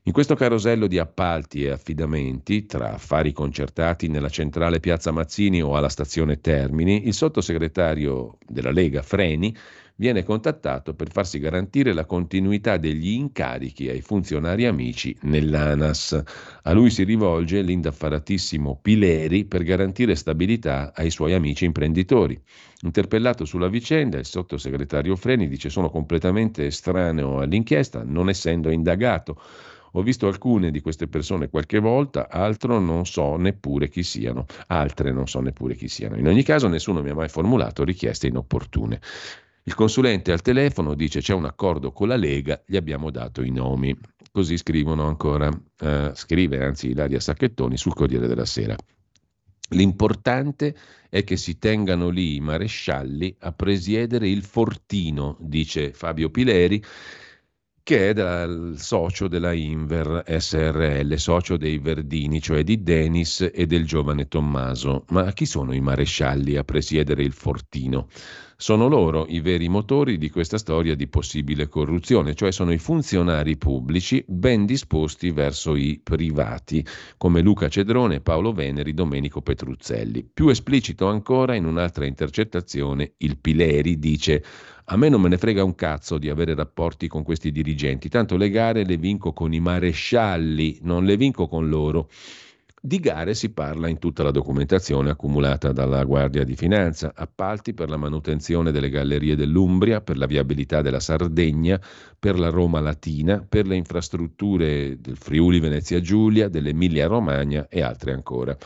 In 0.03 0.13
questo 0.13 0.33
carosello 0.33 0.88
di 0.88 0.97
appalti 0.97 1.63
e 1.63 1.69
affidamenti, 1.69 2.65
tra 2.65 2.93
affari 2.93 3.33
concertati 3.33 4.07
nella 4.07 4.29
centrale 4.29 4.79
Piazza 4.79 5.11
Mazzini 5.11 5.61
o 5.61 5.75
alla 5.75 5.89
stazione 5.89 6.39
Termini, 6.39 7.05
il 7.05 7.13
sottosegretario 7.13 8.38
della 8.47 8.71
Lega 8.71 9.03
Freni 9.03 9.55
viene 10.02 10.23
contattato 10.23 10.95
per 10.95 11.11
farsi 11.11 11.38
garantire 11.38 11.94
la 11.94 12.06
continuità 12.06 12.78
degli 12.78 13.10
incarichi 13.10 13.88
ai 13.88 14.02
funzionari 14.02 14.65
amici 14.65 15.15
nell'ANAS. 15.22 16.23
A 16.64 16.72
lui 16.72 16.90
si 16.90 17.03
rivolge 17.03 17.61
l'indaffaratissimo 17.61 18.80
Pileri 18.82 19.45
per 19.45 19.61
garantire 19.61 20.15
stabilità 20.15 20.91
ai 20.95 21.11
suoi 21.11 21.34
amici 21.34 21.65
imprenditori. 21.65 22.36
Interpellato 22.82 23.45
sulla 23.45 23.68
vicenda, 23.68 24.18
il 24.18 24.26
sottosegretario 24.26 25.15
Freni 25.15 25.48
dice 25.48 25.69
sono 25.69 25.91
completamente 25.91 26.65
estraneo 26.65 27.38
all'inchiesta, 27.38 28.02
non 28.03 28.28
essendo 28.28 28.72
indagato. 28.72 29.40
Ho 29.91 30.02
visto 30.02 30.26
alcune 30.26 30.72
di 30.72 30.82
queste 30.82 31.07
persone 31.07 31.48
qualche 31.48 31.78
volta, 31.78 32.28
altro 32.28 32.80
non 32.80 33.06
so 33.06 33.36
neppure 33.36 33.88
chi 33.88 34.02
siano, 34.02 34.48
altre 34.65 35.11
non 35.11 35.28
so 35.28 35.41
neppure 35.41 35.76
chi 35.76 35.88
siano. 35.88 36.15
In 36.15 36.28
ogni 36.28 36.41
caso 36.41 36.68
nessuno 36.68 37.03
mi 37.03 37.11
ha 37.11 37.14
mai 37.14 37.30
formulato 37.30 37.84
richieste 37.84 38.26
inopportune. 38.26 38.99
Il 39.63 39.75
consulente 39.75 40.31
al 40.31 40.41
telefono 40.41 40.95
dice 40.95 41.21
c'è 41.21 41.33
un 41.33 41.45
accordo 41.45 41.91
con 41.91 42.07
la 42.07 42.15
Lega, 42.15 42.63
gli 42.65 42.75
abbiamo 42.75 43.11
dato 43.11 43.43
i 43.43 43.51
nomi. 43.51 43.95
Così 44.31 44.57
scrivono 44.57 45.05
ancora, 45.07 45.49
eh, 45.79 46.11
scrive 46.15 46.63
anzi 46.63 46.89
Ilaria 46.89 47.19
Sacchettoni 47.19 47.77
sul 47.77 47.93
Corriere 47.93 48.27
della 48.27 48.45
Sera. 48.45 48.75
L'importante 49.69 50.75
è 51.09 51.23
che 51.23 51.38
si 51.38 51.57
tengano 51.57 52.09
lì 52.09 52.35
i 52.35 52.39
marescialli 52.39 53.35
a 53.39 53.51
presiedere 53.51 54.27
il 54.29 54.43
fortino, 54.43 55.38
dice 55.39 55.93
Fabio 55.93 56.29
Pileri, 56.29 56.83
che 57.83 58.11
è 58.11 58.43
il 58.43 58.75
socio 58.77 59.27
della 59.27 59.53
Inver 59.53 60.23
SRL, 60.27 61.15
socio 61.17 61.57
dei 61.57 61.79
Verdini, 61.79 62.41
cioè 62.41 62.63
di 62.63 62.83
Denis 62.83 63.49
e 63.53 63.65
del 63.65 63.85
giovane 63.85 64.27
Tommaso. 64.27 65.05
Ma 65.09 65.31
chi 65.33 65.45
sono 65.45 65.73
i 65.73 65.81
marescialli 65.81 66.57
a 66.57 66.63
presiedere 66.63 67.23
il 67.23 67.33
fortino? 67.33 68.07
Sono 68.61 68.87
loro 68.87 69.25
i 69.27 69.39
veri 69.39 69.69
motori 69.69 70.19
di 70.19 70.29
questa 70.29 70.59
storia 70.59 70.93
di 70.93 71.07
possibile 71.07 71.67
corruzione, 71.67 72.35
cioè 72.35 72.51
sono 72.51 72.71
i 72.71 72.77
funzionari 72.77 73.57
pubblici 73.57 74.23
ben 74.27 74.67
disposti 74.67 75.31
verso 75.31 75.75
i 75.75 75.99
privati, 76.03 76.85
come 77.17 77.41
Luca 77.41 77.69
Cedrone, 77.69 78.21
Paolo 78.21 78.53
Veneri, 78.53 78.93
Domenico 78.93 79.41
Petruzzelli. 79.41 80.29
Più 80.31 80.49
esplicito 80.49 81.07
ancora, 81.07 81.55
in 81.55 81.65
un'altra 81.65 82.05
intercettazione, 82.05 83.13
il 83.17 83.39
Pileri 83.39 83.97
dice 83.97 84.43
a 84.85 84.97
me 84.97 85.09
non 85.09 85.21
me 85.21 85.29
ne 85.29 85.37
frega 85.37 85.63
un 85.63 85.75
cazzo 85.75 86.17
di 86.17 86.29
avere 86.29 86.55
rapporti 86.55 87.07
con 87.07 87.23
questi 87.23 87.51
dirigenti, 87.51 88.09
tanto 88.09 88.37
le 88.37 88.49
gare 88.49 88.83
le 88.83 88.97
vinco 88.97 89.33
con 89.33 89.53
i 89.53 89.59
marescialli, 89.59 90.79
non 90.81 91.05
le 91.05 91.17
vinco 91.17 91.47
con 91.47 91.69
loro. 91.69 92.09
Di 92.83 92.97
gare 92.97 93.35
si 93.35 93.51
parla 93.51 93.89
in 93.89 93.99
tutta 93.99 94.23
la 94.23 94.31
documentazione 94.31 95.11
accumulata 95.11 95.71
dalla 95.71 96.03
Guardia 96.03 96.43
di 96.43 96.55
Finanza, 96.55 97.11
appalti 97.15 97.75
per 97.75 97.89
la 97.89 97.97
manutenzione 97.97 98.71
delle 98.71 98.89
gallerie 98.89 99.35
dell'Umbria, 99.35 100.01
per 100.01 100.17
la 100.17 100.25
viabilità 100.25 100.81
della 100.81 100.99
Sardegna, 100.99 101.79
per 102.17 102.39
la 102.39 102.49
Roma 102.49 102.79
Latina, 102.79 103.45
per 103.47 103.67
le 103.67 103.75
infrastrutture 103.75 104.99
del 104.99 105.15
Friuli 105.15 105.59
Venezia 105.59 106.01
Giulia, 106.01 106.49
dell'Emilia 106.49 107.05
Romagna 107.05 107.67
e 107.69 107.83
altre 107.83 108.13
ancora. 108.13 108.57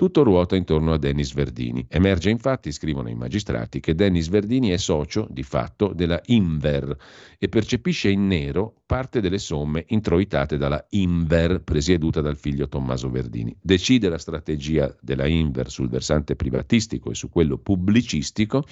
Tutto 0.00 0.22
ruota 0.22 0.56
intorno 0.56 0.94
a 0.94 0.96
Denis 0.96 1.34
Verdini. 1.34 1.84
Emerge 1.86 2.30
infatti, 2.30 2.72
scrivono 2.72 3.10
i 3.10 3.14
magistrati, 3.14 3.80
che 3.80 3.94
Denis 3.94 4.30
Verdini 4.30 4.70
è 4.70 4.78
socio, 4.78 5.26
di 5.28 5.42
fatto, 5.42 5.92
della 5.92 6.18
Inver 6.28 6.96
e 7.38 7.48
percepisce 7.50 8.08
in 8.08 8.26
nero 8.26 8.76
parte 8.86 9.20
delle 9.20 9.36
somme 9.36 9.84
introitate 9.88 10.56
dalla 10.56 10.82
Inver, 10.92 11.60
presieduta 11.60 12.22
dal 12.22 12.38
figlio 12.38 12.66
Tommaso 12.66 13.10
Verdini. 13.10 13.54
Decide 13.60 14.08
la 14.08 14.16
strategia 14.16 14.96
della 15.02 15.26
Inver 15.26 15.70
sul 15.70 15.90
versante 15.90 16.34
privatistico 16.34 17.10
e 17.10 17.14
su 17.14 17.28
quello 17.28 17.58
pubblicistico 17.58 18.64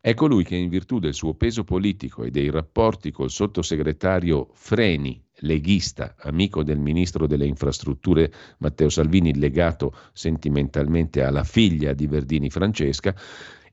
è 0.00 0.14
colui 0.14 0.42
che 0.42 0.56
in 0.56 0.70
virtù 0.70 0.98
del 0.98 1.12
suo 1.12 1.34
peso 1.34 1.64
politico 1.64 2.24
e 2.24 2.30
dei 2.30 2.50
rapporti 2.50 3.12
col 3.12 3.30
sottosegretario 3.30 4.48
Freni, 4.54 5.22
leghista, 5.42 6.14
amico 6.18 6.62
del 6.62 6.78
ministro 6.78 7.26
delle 7.26 7.46
infrastrutture 7.46 8.32
Matteo 8.58 8.88
Salvini, 8.88 9.36
legato 9.38 9.94
sentimentalmente 10.12 11.22
alla 11.22 11.44
figlia 11.44 11.92
di 11.92 12.06
Verdini 12.06 12.50
Francesca, 12.50 13.14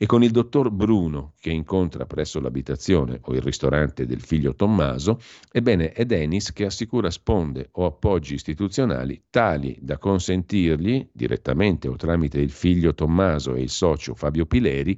e 0.02 0.06
con 0.06 0.24
il 0.24 0.32
dottor 0.32 0.72
Bruno 0.72 1.34
che 1.42 1.50
incontra 1.50 2.06
presso 2.06 2.40
l'abitazione 2.40 3.20
o 3.22 3.34
il 3.34 3.42
ristorante 3.42 4.06
del 4.06 4.22
figlio 4.22 4.56
Tommaso, 4.56 5.20
ebbene 5.52 5.92
è 5.92 6.06
Denis 6.06 6.54
che 6.54 6.64
assicura 6.64 7.12
sponde 7.12 7.68
o 7.74 7.86
appoggi 7.86 8.36
istituzionali 8.36 9.24
tali 9.30 9.78
da 9.82 9.98
consentirgli, 9.98 11.10
direttamente 11.12 11.90
o 11.90 11.98
tramite 11.98 12.40
il 12.40 12.50
figlio 12.50 12.94
Tommaso 12.94 13.56
e 13.56 13.62
il 13.62 13.70
socio 13.70 14.16
Fabio 14.16 14.46
Pileri, 14.46 14.98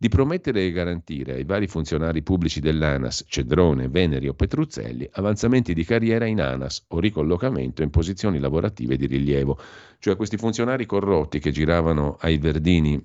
di 0.00 0.08
promettere 0.08 0.64
e 0.64 0.70
garantire 0.70 1.32
ai 1.34 1.44
vari 1.44 1.66
funzionari 1.66 2.22
pubblici 2.22 2.60
dell'ANAS, 2.60 3.24
Cedrone, 3.26 3.88
Veneri 3.88 4.28
o 4.28 4.32
Petruzzelli, 4.34 5.08
avanzamenti 5.14 5.74
di 5.74 5.84
carriera 5.84 6.24
in 6.24 6.40
ANAS 6.40 6.84
o 6.88 7.00
ricollocamento 7.00 7.82
in 7.82 7.90
posizioni 7.90 8.38
lavorative 8.38 8.96
di 8.96 9.06
rilievo. 9.06 9.58
Cioè 9.98 10.14
questi 10.14 10.36
funzionari 10.36 10.86
corrotti 10.86 11.40
che 11.40 11.50
giravano 11.50 12.16
ai 12.20 12.38
Verdini 12.38 13.02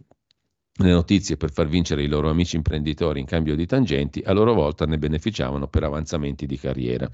le 0.76 0.92
notizie 0.92 1.36
per 1.36 1.52
far 1.52 1.68
vincere 1.68 2.04
i 2.04 2.08
loro 2.08 2.30
amici 2.30 2.58
imprenditori 2.58 3.20
in 3.20 3.26
cambio 3.26 3.56
di 3.56 3.66
tangenti, 3.66 4.22
a 4.24 4.32
loro 4.32 4.54
volta 4.54 4.86
ne 4.86 5.00
beneficiavano 5.00 5.68
per 5.68 5.84
avanzamenti 5.84 6.46
di 6.46 6.60
carriera. 6.60 7.10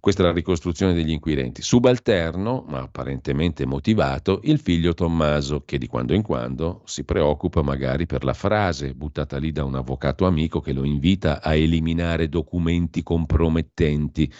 Questa 0.00 0.22
è 0.22 0.26
la 0.26 0.32
ricostruzione 0.32 0.94
degli 0.94 1.10
inquirenti. 1.10 1.60
Subalterno, 1.60 2.64
ma 2.68 2.80
apparentemente 2.80 3.66
motivato, 3.66 4.40
il 4.44 4.60
figlio 4.60 4.94
Tommaso, 4.94 5.64
che 5.64 5.76
di 5.76 5.88
quando 5.88 6.14
in 6.14 6.22
quando 6.22 6.82
si 6.84 7.04
preoccupa 7.04 7.62
magari 7.62 8.06
per 8.06 8.22
la 8.22 8.32
frase 8.32 8.94
buttata 8.94 9.38
lì 9.38 9.50
da 9.50 9.64
un 9.64 9.74
avvocato 9.74 10.24
amico 10.24 10.60
che 10.60 10.72
lo 10.72 10.84
invita 10.84 11.42
a 11.42 11.54
eliminare 11.54 12.28
documenti 12.28 13.02
compromettenti. 13.02 14.32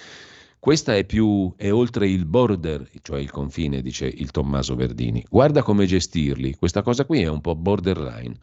Questa 0.61 0.95
è 0.95 1.05
più 1.05 1.53
è 1.57 1.73
oltre 1.73 2.09
il 2.09 2.25
border, 2.25 2.89
cioè 3.03 3.21
il 3.21 3.31
confine, 3.31 3.83
dice 3.83 4.07
il 4.07 4.31
Tommaso 4.31 4.77
Verdini. 4.77 5.25
Guarda 5.29 5.63
come 5.63 5.87
gestirli. 5.87 6.55
Questa 6.55 6.83
cosa 6.83 7.05
qui 7.05 7.23
è 7.23 7.29
un 7.29 7.41
po' 7.41 7.57
borderline. 7.57 8.37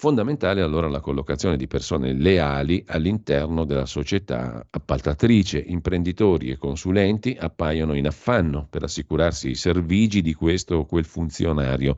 Fondamentale 0.00 0.62
allora 0.62 0.88
la 0.88 1.00
collocazione 1.00 1.58
di 1.58 1.66
persone 1.66 2.14
leali 2.14 2.82
all'interno 2.86 3.66
della 3.66 3.84
società 3.84 4.66
appaltatrice. 4.70 5.58
Imprenditori 5.58 6.50
e 6.50 6.56
consulenti 6.56 7.36
appaiono 7.38 7.92
in 7.92 8.06
affanno 8.06 8.66
per 8.70 8.84
assicurarsi 8.84 9.50
i 9.50 9.54
servigi 9.54 10.22
di 10.22 10.32
questo 10.32 10.76
o 10.76 10.86
quel 10.86 11.04
funzionario, 11.04 11.96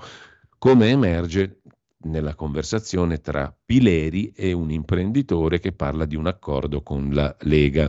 come 0.58 0.88
emerge 0.88 1.60
nella 2.06 2.34
conversazione 2.34 3.20
tra 3.20 3.54
Pileri 3.64 4.32
e 4.34 4.50
un 4.50 4.72
imprenditore 4.72 5.60
che 5.60 5.70
parla 5.70 6.04
di 6.04 6.16
un 6.16 6.26
accordo 6.26 6.82
con 6.82 7.10
la 7.12 7.32
Lega. 7.42 7.88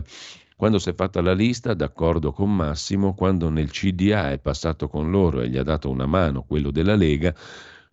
Quando 0.54 0.78
si 0.78 0.90
è 0.90 0.94
fatta 0.94 1.20
la 1.22 1.34
lista, 1.34 1.74
d'accordo 1.74 2.30
con 2.30 2.54
Massimo, 2.54 3.14
quando 3.14 3.48
nel 3.48 3.72
CDA 3.72 4.30
è 4.30 4.38
passato 4.38 4.86
con 4.86 5.10
loro 5.10 5.40
e 5.40 5.48
gli 5.48 5.56
ha 5.56 5.64
dato 5.64 5.90
una 5.90 6.06
mano 6.06 6.44
quello 6.44 6.70
della 6.70 6.94
Lega, 6.94 7.34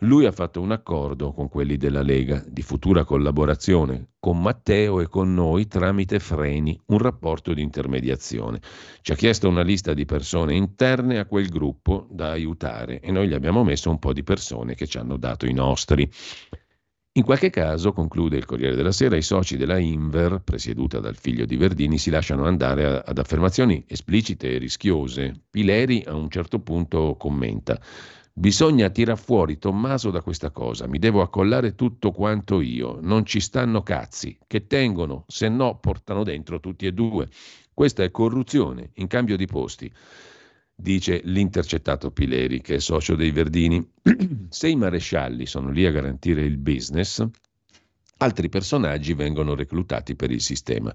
Lui 0.03 0.25
ha 0.25 0.31
fatto 0.31 0.61
un 0.61 0.71
accordo 0.71 1.31
con 1.31 1.47
quelli 1.47 1.77
della 1.77 2.01
Lega 2.01 2.43
di 2.47 2.63
futura 2.63 3.03
collaborazione 3.03 4.13
con 4.19 4.41
Matteo 4.41 4.99
e 4.99 5.07
con 5.07 5.31
noi 5.31 5.67
tramite 5.67 6.17
Freni, 6.17 6.79
un 6.87 6.97
rapporto 6.97 7.53
di 7.53 7.61
intermediazione. 7.61 8.61
Ci 9.01 9.11
ha 9.11 9.15
chiesto 9.15 9.47
una 9.47 9.61
lista 9.61 9.93
di 9.93 10.05
persone 10.05 10.55
interne 10.55 11.19
a 11.19 11.25
quel 11.25 11.49
gruppo 11.49 12.07
da 12.09 12.31
aiutare 12.31 12.99
e 12.99 13.11
noi 13.11 13.27
gli 13.27 13.35
abbiamo 13.35 13.63
messo 13.63 13.91
un 13.91 13.99
po' 13.99 14.11
di 14.11 14.23
persone 14.23 14.73
che 14.73 14.87
ci 14.87 14.97
hanno 14.97 15.17
dato 15.17 15.45
i 15.45 15.53
nostri. 15.53 16.09
In 17.13 17.23
qualche 17.23 17.51
caso, 17.51 17.93
conclude 17.93 18.37
il 18.37 18.45
Corriere 18.45 18.75
della 18.75 18.93
Sera, 18.93 19.17
i 19.17 19.21
soci 19.21 19.55
della 19.55 19.77
Inver, 19.77 20.41
presieduta 20.43 20.99
dal 20.99 21.17
figlio 21.17 21.45
di 21.45 21.57
Verdini, 21.57 21.99
si 21.99 22.09
lasciano 22.09 22.45
andare 22.45 23.03
ad 23.05 23.17
affermazioni 23.19 23.83
esplicite 23.85 24.49
e 24.49 24.57
rischiose. 24.57 25.43
Pileri 25.49 26.03
a 26.07 26.15
un 26.15 26.29
certo 26.29 26.59
punto 26.59 27.17
commenta 27.19 27.79
Bisogna 28.33 28.89
tirar 28.89 29.17
fuori 29.17 29.57
Tommaso 29.57 30.09
da 30.09 30.21
questa 30.21 30.51
cosa, 30.51 30.87
mi 30.87 30.99
devo 30.99 31.21
accollare 31.21 31.75
tutto 31.75 32.11
quanto 32.11 32.61
io, 32.61 32.99
non 33.01 33.25
ci 33.25 33.39
stanno 33.39 33.83
cazzi, 33.83 34.37
che 34.47 34.67
tengono, 34.67 35.25
se 35.27 35.49
no 35.49 35.79
portano 35.79 36.23
dentro 36.23 36.59
tutti 36.59 36.85
e 36.85 36.93
due. 36.93 37.27
Questa 37.73 38.03
è 38.03 38.11
corruzione 38.11 38.91
in 38.95 39.07
cambio 39.07 39.35
di 39.35 39.45
posti 39.45 39.91
dice 40.81 41.21
l'intercettato 41.23 42.11
Pileri, 42.11 42.61
che 42.61 42.75
è 42.75 42.79
socio 42.79 43.15
dei 43.15 43.31
Verdini. 43.31 43.87
Se 44.49 44.67
i 44.67 44.75
marescialli 44.75 45.45
sono 45.45 45.69
lì 45.69 45.85
a 45.85 45.91
garantire 45.91 46.41
il 46.41 46.57
business, 46.57 47.23
altri 48.17 48.49
personaggi 48.49 49.13
vengono 49.13 49.55
reclutati 49.55 50.15
per 50.15 50.31
il 50.31 50.41
sistema. 50.41 50.93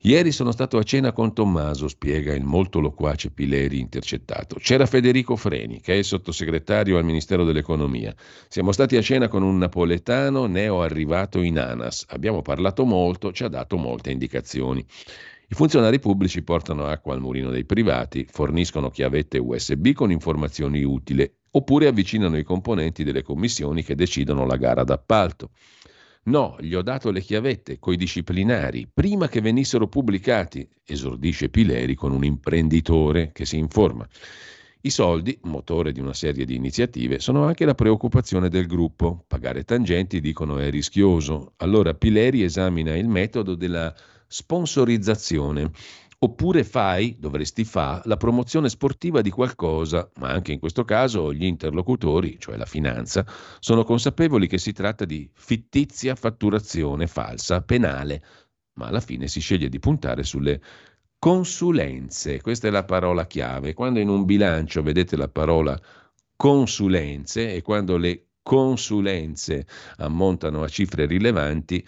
Ieri 0.00 0.30
sono 0.30 0.52
stato 0.52 0.76
a 0.76 0.82
cena 0.82 1.12
con 1.12 1.32
Tommaso, 1.32 1.88
spiega 1.88 2.34
il 2.34 2.44
molto 2.44 2.80
loquace 2.80 3.30
Pileri 3.30 3.80
intercettato. 3.80 4.56
C'era 4.60 4.86
Federico 4.86 5.36
Freni, 5.36 5.80
che 5.80 5.98
è 5.98 6.02
sottosegretario 6.02 6.98
al 6.98 7.04
Ministero 7.04 7.44
dell'Economia. 7.44 8.14
Siamo 8.46 8.72
stati 8.72 8.96
a 8.96 9.02
cena 9.02 9.26
con 9.26 9.42
un 9.42 9.56
napoletano 9.58 10.46
neo 10.46 10.82
arrivato 10.82 11.40
in 11.40 11.58
ANAS. 11.58 12.04
Abbiamo 12.10 12.42
parlato 12.42 12.84
molto, 12.84 13.32
ci 13.32 13.42
ha 13.42 13.48
dato 13.48 13.76
molte 13.78 14.10
indicazioni. 14.10 14.84
I 15.48 15.54
funzionari 15.54 15.98
pubblici 15.98 16.42
portano 16.42 16.86
acqua 16.86 17.14
al 17.14 17.20
mulino 17.20 17.50
dei 17.50 17.64
privati, 17.64 18.26
forniscono 18.30 18.90
chiavette 18.90 19.38
USB 19.38 19.92
con 19.92 20.10
informazioni 20.10 20.84
utili, 20.84 21.28
oppure 21.52 21.86
avvicinano 21.86 22.36
i 22.36 22.44
componenti 22.44 23.02
delle 23.02 23.22
commissioni 23.22 23.82
che 23.82 23.94
decidono 23.94 24.44
la 24.44 24.56
gara 24.56 24.84
d'appalto. 24.84 25.50
No, 26.26 26.56
gli 26.58 26.74
ho 26.74 26.82
dato 26.82 27.12
le 27.12 27.20
chiavette 27.20 27.78
coi 27.78 27.96
disciplinari 27.96 28.88
prima 28.92 29.28
che 29.28 29.40
venissero 29.40 29.86
pubblicati, 29.86 30.68
esordisce 30.84 31.50
Pileri 31.50 31.94
con 31.94 32.10
un 32.10 32.24
imprenditore 32.24 33.30
che 33.32 33.44
si 33.44 33.58
informa. 33.58 34.04
I 34.80 34.90
soldi, 34.90 35.38
motore 35.42 35.92
di 35.92 36.00
una 36.00 36.14
serie 36.14 36.44
di 36.44 36.56
iniziative, 36.56 37.20
sono 37.20 37.44
anche 37.44 37.64
la 37.64 37.74
preoccupazione 37.74 38.48
del 38.48 38.66
gruppo. 38.66 39.24
Pagare 39.26 39.62
tangenti, 39.62 40.20
dicono, 40.20 40.58
è 40.58 40.68
rischioso. 40.68 41.52
Allora 41.58 41.94
Pileri 41.94 42.42
esamina 42.42 42.96
il 42.96 43.08
metodo 43.08 43.54
della 43.54 43.94
sponsorizzazione. 44.26 45.70
Oppure 46.18 46.64
fai, 46.64 47.14
dovresti 47.18 47.64
fare, 47.64 48.00
la 48.06 48.16
promozione 48.16 48.70
sportiva 48.70 49.20
di 49.20 49.30
qualcosa, 49.30 50.10
ma 50.16 50.30
anche 50.30 50.52
in 50.52 50.58
questo 50.58 50.82
caso 50.84 51.32
gli 51.32 51.44
interlocutori, 51.44 52.38
cioè 52.38 52.56
la 52.56 52.64
finanza, 52.64 53.24
sono 53.58 53.84
consapevoli 53.84 54.46
che 54.46 54.56
si 54.56 54.72
tratta 54.72 55.04
di 55.04 55.28
fittizia 55.34 56.14
fatturazione 56.14 57.06
falsa, 57.06 57.60
penale, 57.60 58.22
ma 58.78 58.86
alla 58.86 59.00
fine 59.00 59.28
si 59.28 59.40
sceglie 59.40 59.68
di 59.68 59.78
puntare 59.78 60.22
sulle 60.22 60.60
consulenze. 61.18 62.40
Questa 62.40 62.68
è 62.68 62.70
la 62.70 62.84
parola 62.84 63.26
chiave. 63.26 63.74
Quando 63.74 64.00
in 64.00 64.08
un 64.08 64.24
bilancio 64.24 64.82
vedete 64.82 65.16
la 65.16 65.28
parola 65.28 65.78
consulenze 66.34 67.54
e 67.54 67.60
quando 67.60 67.98
le 67.98 68.28
consulenze 68.42 69.66
ammontano 69.96 70.62
a 70.62 70.68
cifre 70.68 71.04
rilevanti, 71.04 71.84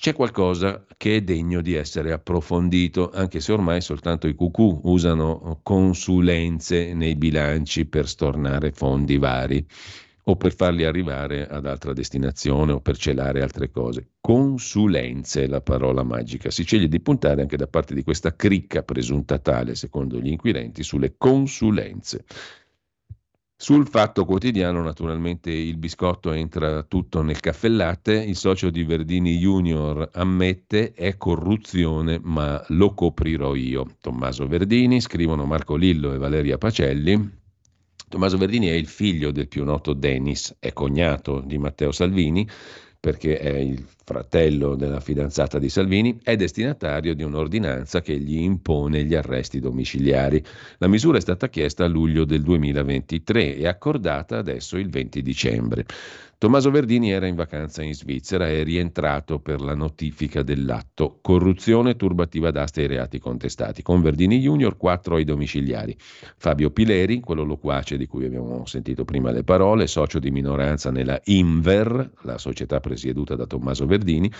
c'è 0.00 0.14
qualcosa 0.14 0.86
che 0.96 1.16
è 1.16 1.20
degno 1.20 1.60
di 1.60 1.74
essere 1.74 2.10
approfondito, 2.12 3.10
anche 3.12 3.38
se 3.40 3.52
ormai 3.52 3.82
soltanto 3.82 4.28
i 4.28 4.34
cucù 4.34 4.80
usano 4.84 5.60
consulenze 5.62 6.94
nei 6.94 7.16
bilanci 7.16 7.84
per 7.84 8.08
stornare 8.08 8.72
fondi 8.72 9.18
vari 9.18 9.62
o 10.24 10.36
per 10.36 10.54
farli 10.54 10.84
arrivare 10.84 11.46
ad 11.46 11.66
altra 11.66 11.92
destinazione 11.92 12.72
o 12.72 12.80
per 12.80 12.96
celare 12.96 13.42
altre 13.42 13.70
cose. 13.70 14.12
Consulenze 14.22 15.44
è 15.44 15.46
la 15.46 15.60
parola 15.60 16.02
magica. 16.02 16.50
Si 16.50 16.64
sceglie 16.64 16.88
di 16.88 17.00
puntare 17.00 17.42
anche 17.42 17.58
da 17.58 17.66
parte 17.66 17.92
di 17.92 18.02
questa 18.02 18.34
cricca 18.34 18.82
presunta 18.82 19.38
tale, 19.38 19.74
secondo 19.74 20.18
gli 20.18 20.28
inquirenti, 20.28 20.82
sulle 20.82 21.16
consulenze. 21.18 22.24
Sul 23.62 23.86
fatto 23.86 24.24
quotidiano, 24.24 24.82
naturalmente, 24.82 25.50
il 25.50 25.76
biscotto 25.76 26.32
entra 26.32 26.82
tutto 26.82 27.20
nel 27.20 27.40
caffè 27.40 27.68
latte. 27.68 28.14
Il 28.14 28.34
socio 28.34 28.70
di 28.70 28.84
Verdini 28.84 29.36
Junior 29.36 30.08
ammette 30.14 30.94
è 30.94 31.18
corruzione, 31.18 32.18
ma 32.22 32.64
lo 32.68 32.94
coprirò 32.94 33.54
io. 33.54 33.96
Tommaso 34.00 34.46
Verdini, 34.46 35.02
scrivono 35.02 35.44
Marco 35.44 35.76
Lillo 35.76 36.14
e 36.14 36.16
Valeria 36.16 36.56
Pacelli. 36.56 37.38
Tommaso 38.08 38.38
Verdini 38.38 38.68
è 38.68 38.72
il 38.72 38.86
figlio 38.86 39.30
del 39.30 39.46
più 39.46 39.62
noto 39.62 39.92
Denis, 39.92 40.56
è 40.58 40.72
cognato 40.72 41.42
di 41.44 41.58
Matteo 41.58 41.92
Salvini 41.92 42.48
perché 43.00 43.38
è 43.38 43.56
il 43.56 43.82
fratello 44.04 44.74
della 44.74 45.00
fidanzata 45.00 45.58
di 45.58 45.70
Salvini, 45.70 46.20
è 46.22 46.36
destinatario 46.36 47.14
di 47.14 47.22
un'ordinanza 47.22 48.02
che 48.02 48.18
gli 48.18 48.36
impone 48.36 49.04
gli 49.04 49.14
arresti 49.14 49.58
domiciliari. 49.58 50.44
La 50.76 50.86
misura 50.86 51.16
è 51.16 51.20
stata 51.22 51.48
chiesta 51.48 51.84
a 51.84 51.88
luglio 51.88 52.26
del 52.26 52.42
2023 52.42 53.56
e 53.56 53.66
accordata 53.66 54.36
adesso 54.36 54.76
il 54.76 54.90
20 54.90 55.22
dicembre. 55.22 55.86
Tommaso 56.40 56.70
Verdini 56.70 57.10
era 57.10 57.26
in 57.26 57.34
vacanza 57.34 57.82
in 57.82 57.92
Svizzera 57.92 58.48
e 58.48 58.62
è 58.62 58.64
rientrato 58.64 59.40
per 59.40 59.60
la 59.60 59.74
notifica 59.74 60.42
dell'atto 60.42 61.18
corruzione 61.20 61.96
turbativa 61.96 62.50
d'asta 62.50 62.80
ai 62.80 62.86
reati 62.86 63.18
contestati. 63.18 63.82
Con 63.82 64.00
Verdini 64.00 64.40
Junior 64.40 64.78
quattro 64.78 65.16
ai 65.16 65.24
domiciliari. 65.24 65.94
Fabio 65.98 66.70
Pileri, 66.70 67.20
quello 67.20 67.42
loquace 67.42 67.98
di 67.98 68.06
cui 68.06 68.24
abbiamo 68.24 68.64
sentito 68.64 69.04
prima 69.04 69.32
le 69.32 69.44
parole, 69.44 69.86
socio 69.86 70.18
di 70.18 70.30
minoranza 70.30 70.90
nella 70.90 71.20
Inver, 71.24 72.10
la 72.22 72.38
società 72.38 72.80
presieduta 72.80 73.36
da 73.36 73.44
Tommaso 73.44 73.84
Verdini, 73.84 74.32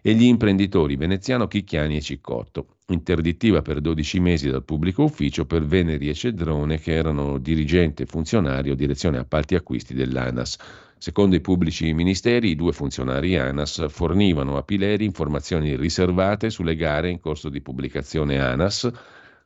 e 0.00 0.14
gli 0.14 0.24
imprenditori 0.24 0.94
veneziano 0.94 1.48
Chicchiani 1.48 1.96
e 1.96 2.02
Ciccotto. 2.02 2.76
Interdittiva 2.90 3.62
per 3.62 3.80
12 3.80 4.20
mesi 4.20 4.48
dal 4.48 4.62
pubblico 4.62 5.02
ufficio 5.02 5.44
per 5.44 5.64
Veneri 5.64 6.08
e 6.08 6.14
Cedrone 6.14 6.78
che 6.78 6.92
erano 6.92 7.38
dirigente 7.38 8.06
funzionario 8.06 8.76
direzione 8.76 9.18
appalti 9.18 9.56
acquisti 9.56 9.92
dell'ANAS. 9.94 10.58
Secondo 11.02 11.34
i 11.34 11.40
pubblici 11.40 11.92
ministeri, 11.94 12.50
i 12.50 12.54
due 12.54 12.70
funzionari 12.70 13.36
ANAS 13.36 13.88
fornivano 13.88 14.56
a 14.56 14.62
Pileri 14.62 15.04
informazioni 15.04 15.74
riservate 15.74 16.48
sulle 16.48 16.76
gare 16.76 17.10
in 17.10 17.18
corso 17.18 17.48
di 17.48 17.60
pubblicazione 17.60 18.38
ANAS 18.38 18.88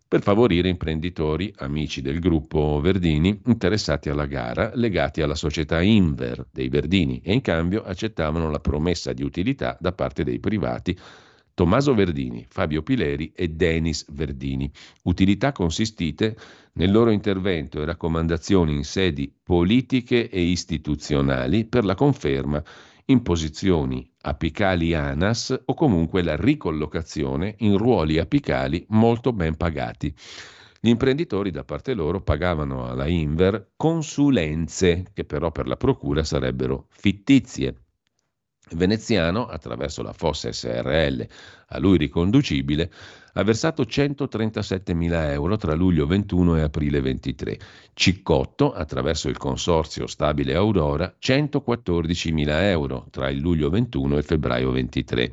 per 0.07 0.20
favorire 0.20 0.69
imprenditori, 0.69 1.51
amici 1.57 2.03
del 2.03 2.20
gruppo 2.20 2.78
Verdini, 2.83 3.41
interessati 3.47 4.11
alla 4.11 4.27
gara, 4.27 4.73
legati 4.74 5.23
alla 5.23 5.35
società 5.35 5.81
Inver 5.81 6.47
dei 6.51 6.69
Verdini 6.69 7.23
e 7.24 7.33
in 7.33 7.41
cambio 7.41 7.85
accettavano 7.85 8.51
la 8.51 8.61
promessa 8.61 9.15
di 9.15 9.23
utilità 9.23 9.78
da 9.81 9.93
parte 9.93 10.24
dei 10.24 10.39
privati 10.39 10.95
Tommaso 11.57 11.95
Verdini, 11.95 12.45
Fabio 12.47 12.83
Pileri 12.83 13.33
e 13.35 13.49
Denis 13.49 14.05
Verdini. 14.12 14.70
Utilità 15.05 15.53
consistite 15.53 16.37
nel 16.74 16.93
loro 16.93 17.11
intervento 17.11 17.81
e 17.81 17.87
raccomandazioni 17.87 18.74
in 18.74 18.85
sedi 18.85 19.35
politiche 19.43 20.28
e 20.28 20.39
istituzionali 20.39 21.65
per 21.65 21.87
la 21.87 21.95
conferma 21.95 22.62
in 23.07 23.23
posizioni 23.23 24.07
apicali 24.20 24.93
ANAS 24.93 25.62
o 25.65 25.73
comunque 25.73 26.20
la 26.20 26.37
ricollocazione 26.37 27.55
in 27.61 27.78
ruoli 27.78 28.19
apicali 28.19 28.85
molto 28.91 29.33
ben 29.33 29.57
pagati. 29.57 30.15
Gli 30.78 30.91
imprenditori 30.91 31.51
da 31.51 31.65
parte 31.65 31.95
loro 31.95 32.20
pagavano 32.20 32.85
alla 32.87 33.07
Inver 33.07 33.70
consulenze 33.77 35.07
che 35.15 35.24
però 35.24 35.51
per 35.51 35.69
la 35.69 35.78
procura 35.78 36.23
sarebbero 36.23 36.89
fittizie 36.91 37.86
veneziano, 38.73 39.47
attraverso 39.47 40.03
la 40.03 40.13
fossa 40.13 40.51
SRL 40.53 41.27
a 41.69 41.79
lui 41.79 41.99
riconducibile, 41.99 42.91
ha 43.35 43.43
versato 43.45 43.83
137.000 43.83 45.31
euro 45.31 45.57
tra 45.57 45.75
luglio 45.75 46.07
21 46.07 46.57
e 46.57 46.63
aprile 46.63 47.01
23. 47.01 47.59
Ciccotto, 47.93 48.73
attraverso 48.73 49.29
il 49.29 49.37
consorzio 49.37 50.07
Stabile 50.07 50.55
Aurora, 50.55 51.15
114.000 51.21 52.49
euro 52.63 53.07
tra 53.11 53.29
il 53.29 53.39
luglio 53.39 53.71
21 53.71 54.19
e 54.19 54.23
febbraio 54.23 54.71
23. 54.71 55.33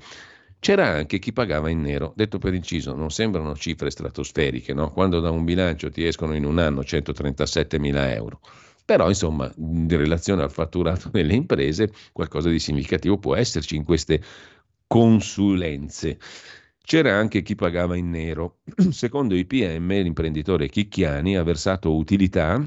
C'era 0.60 0.88
anche 0.88 1.20
chi 1.20 1.34
pagava 1.34 1.70
in 1.70 1.82
nero, 1.82 2.14
detto 2.16 2.38
per 2.38 2.54
inciso, 2.54 2.96
non 2.96 3.10
sembrano 3.10 3.56
cifre 3.56 3.90
stratosferiche, 3.90 4.74
no? 4.74 4.92
quando 4.92 5.20
da 5.20 5.30
un 5.30 5.44
bilancio 5.44 5.90
ti 5.90 6.06
escono 6.06 6.36
in 6.36 6.46
un 6.46 6.58
anno 6.60 6.82
137.000 6.82 8.14
euro. 8.14 8.40
Però, 8.86 9.08
insomma, 9.08 9.52
in 9.58 9.88
relazione 9.90 10.44
al 10.44 10.52
fatturato 10.52 11.10
delle 11.14 11.34
imprese, 11.34 11.92
qualcosa 12.12 12.50
di 12.50 12.60
significativo 12.60 13.18
può 13.18 13.36
esserci 13.36 13.76
in 13.76 13.84
queste 13.84 14.22
consulenze. 14.88 16.20
C'era 16.82 17.16
anche 17.16 17.42
chi 17.42 17.56
pagava 17.56 17.96
in 17.96 18.10
nero. 18.10 18.60
Secondo 18.92 19.36
i 19.36 19.46
PM, 19.46 19.90
l'imprenditore 20.02 20.68
Chicchiani 20.68 21.38
ha 21.38 21.44
versato 21.44 21.96
utilità 21.96 22.62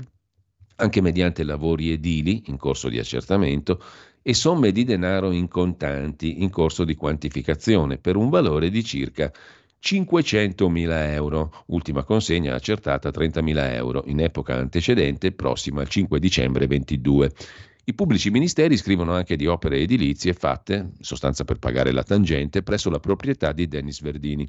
anche 0.77 1.01
mediante 1.01 1.43
lavori 1.43 1.93
edili 1.93 2.45
in 2.47 2.57
corso 2.57 2.89
di 2.89 2.99
accertamento 2.99 3.83
e 4.23 4.35
somme 4.35 4.73
di 4.73 4.85
denaro 4.85 5.31
in 5.31 5.49
contanti 5.49 6.43
in 6.43 6.51
corso 6.51 6.85
di 6.85 6.95
quantificazione 6.95 7.99
per 7.99 8.17
un 8.17 8.29
valore 8.29 8.71
di 8.71 8.83
circa 8.83 9.33
500.000 9.83 11.13
euro, 11.13 11.65
ultima 11.67 12.03
consegna 12.03 12.55
accertata 12.55 13.11
30.000 13.11 13.73
euro 13.75 14.03
in 14.07 14.21
epoca 14.21 14.55
antecedente 14.57 15.33
prossima 15.33 15.83
al 15.83 15.89
5 15.89 16.19
dicembre 16.19 16.67
22. 16.67 17.33
I 17.85 17.95
pubblici 17.95 18.31
ministeri 18.31 18.77
scrivono 18.77 19.13
anche 19.13 19.37
di 19.37 19.47
opere 19.47 19.79
edilizie 19.79 20.33
fatte, 20.33 20.91
sostanza 21.01 21.45
per 21.45 21.59
pagare 21.59 21.93
la 21.93 22.03
tangente, 22.03 22.65
presso 22.65 22.91
la 22.91 22.99
proprietà 22.99 23.53
di 23.53 23.69
Dennis 23.69 24.01
Verdini. 24.01 24.49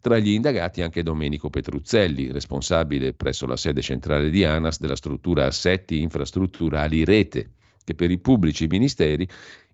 Tra 0.00 0.18
gli 0.18 0.30
indagati 0.30 0.80
anche 0.80 1.02
Domenico 1.02 1.50
Petruzzelli, 1.50 2.32
responsabile 2.32 3.12
presso 3.12 3.46
la 3.46 3.56
sede 3.56 3.82
centrale 3.82 4.30
di 4.30 4.44
ANAS 4.44 4.80
della 4.80 4.96
struttura 4.96 5.44
assetti 5.44 6.00
infrastrutturali 6.00 7.04
Rete, 7.04 7.50
che 7.84 7.94
per 7.94 8.10
i 8.10 8.18
pubblici 8.18 8.66
ministeri 8.66 9.28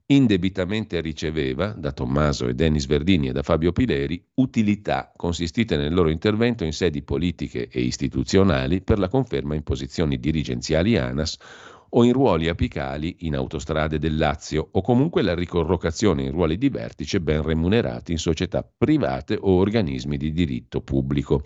indebitamente 0.06 1.00
riceveva 1.00 1.74
da 1.76 1.90
Tommaso 1.90 2.46
e 2.46 2.54
Denis 2.54 2.86
Verdini 2.86 3.28
e 3.28 3.32
da 3.32 3.42
Fabio 3.42 3.72
Pileri 3.72 4.24
utilità 4.34 5.12
consistite 5.16 5.76
nel 5.76 5.92
loro 5.92 6.10
intervento 6.10 6.64
in 6.64 6.72
sedi 6.72 7.02
politiche 7.02 7.68
e 7.68 7.80
istituzionali 7.80 8.82
per 8.82 9.00
la 9.00 9.08
conferma 9.08 9.56
in 9.56 9.64
posizioni 9.64 10.20
dirigenziali 10.20 10.96
ANAS 10.96 11.38
o 11.90 12.04
in 12.04 12.12
ruoli 12.12 12.48
apicali 12.48 13.16
in 13.20 13.34
autostrade 13.34 13.98
del 13.98 14.16
Lazio 14.16 14.68
o 14.72 14.80
comunque 14.80 15.22
la 15.22 15.34
ricollocazione 15.34 16.22
in 16.22 16.30
ruoli 16.30 16.56
di 16.56 16.68
vertice 16.68 17.20
ben 17.20 17.42
remunerati 17.42 18.12
in 18.12 18.18
società 18.18 18.62
private 18.62 19.36
o 19.40 19.56
organismi 19.56 20.16
di 20.16 20.32
diritto 20.32 20.82
pubblico. 20.82 21.42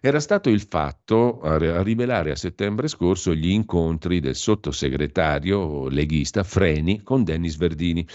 Era 0.00 0.20
stato 0.20 0.48
il 0.48 0.60
fatto 0.60 1.40
a 1.40 1.82
rivelare 1.82 2.30
a 2.30 2.36
settembre 2.36 2.86
scorso 2.86 3.34
gli 3.34 3.50
incontri 3.50 4.20
del 4.20 4.36
sottosegretario 4.36 5.88
leghista 5.88 6.44
Freni 6.44 7.02
con 7.02 7.24
Dennis 7.24 7.56
Verdini, 7.56 8.06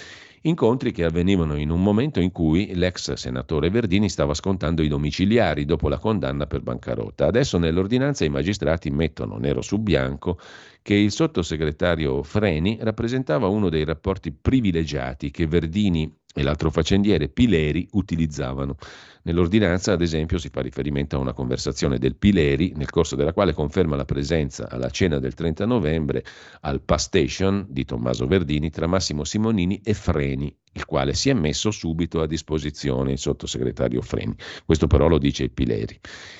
incontri 0.44 0.94
che 0.94 1.04
avvenivano 1.04 1.58
in 1.58 1.70
un 1.70 1.84
momento 1.84 2.22
in 2.22 2.32
cui 2.32 2.74
l'ex 2.74 3.12
senatore 3.14 3.70
Verdini 3.70 4.08
stava 4.08 4.34
scontando 4.34 4.82
i 4.82 4.88
domiciliari 4.88 5.66
dopo 5.66 5.90
la 5.90 6.00
condanna 6.00 6.48
per 6.48 6.62
bancarotta. 6.62 7.26
Adesso 7.26 7.58
nell'ordinanza 7.58 8.24
i 8.24 8.30
magistrati 8.30 8.90
mettono 8.90 9.36
nero 9.36 9.62
su 9.62 9.78
bianco 9.80 10.40
che 10.82 10.94
il 10.94 11.12
sottosegretario 11.12 12.24
Freni 12.24 12.78
rappresentava 12.80 13.48
uno 13.48 13.68
dei 13.68 13.84
rapporti 13.84 14.32
privilegiati 14.32 15.32
che 15.32 15.48
Verdini 15.48 16.10
e 16.34 16.44
l'altro 16.44 16.72
faccendiere 16.72 17.28
Pileri 17.28 17.88
utilizzavano. 17.92 18.78
Nell'ordinanza, 19.26 19.94
ad 19.94 20.02
esempio, 20.02 20.38
si 20.38 20.50
fa 20.50 20.60
riferimento 20.60 21.16
a 21.16 21.20
una 21.20 21.32
conversazione 21.32 21.98
del 21.98 22.18
Pileri, 22.18 22.74
nel 22.76 22.90
corso 22.90 23.16
della 23.16 23.32
quale 23.32 23.54
conferma 23.54 23.96
la 23.96 24.04
presenza 24.04 24.70
alla 24.70 24.90
cena 24.90 25.18
del 25.18 25.34
30 25.34 25.66
novembre 25.66 26.26
al 26.62 26.82
Pastation 26.82 27.66
di 27.70 27.86
Tommaso 27.86 28.28
Verdini 28.28 28.70
tra 28.70 28.86
Massimo 28.86 29.24
Simonini 29.24 29.80
e 29.82 29.94
Freni, 29.94 30.54
il 30.74 30.84
quale 30.84 31.14
si 31.14 31.30
è 31.30 31.34
messo 31.34 31.72
subito 31.72 32.20
a 32.22 32.28
disposizione 32.28 33.14
il 33.14 33.18
sottosegretario 33.18 34.02
Freni. 34.02 34.36
Questo 34.66 34.88
però 34.88 35.08
lo 35.08 35.20
dice 35.20 35.44
il 35.44 35.52
Pileri. 35.52 35.98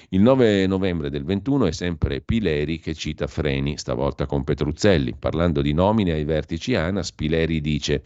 Il 0.10 0.20
9 0.20 0.68
novembre 0.68 1.10
del 1.10 1.24
21 1.24 1.68
è 1.68 1.72
sempre 1.72 2.20
Pileri 2.20 2.80
che 2.80 2.94
cita 2.94 3.28
Freni, 3.28 3.78
stavolta 3.78 4.26
con 4.26 4.44
Petruzzelli. 4.44 5.16
Parlando 5.18 5.62
di 5.62 5.72
nomine 5.72 6.12
ai 6.12 6.26
vertici 6.26 6.76
ANAS, 6.76 7.14
Pileri 7.14 7.62
dice 7.62 8.04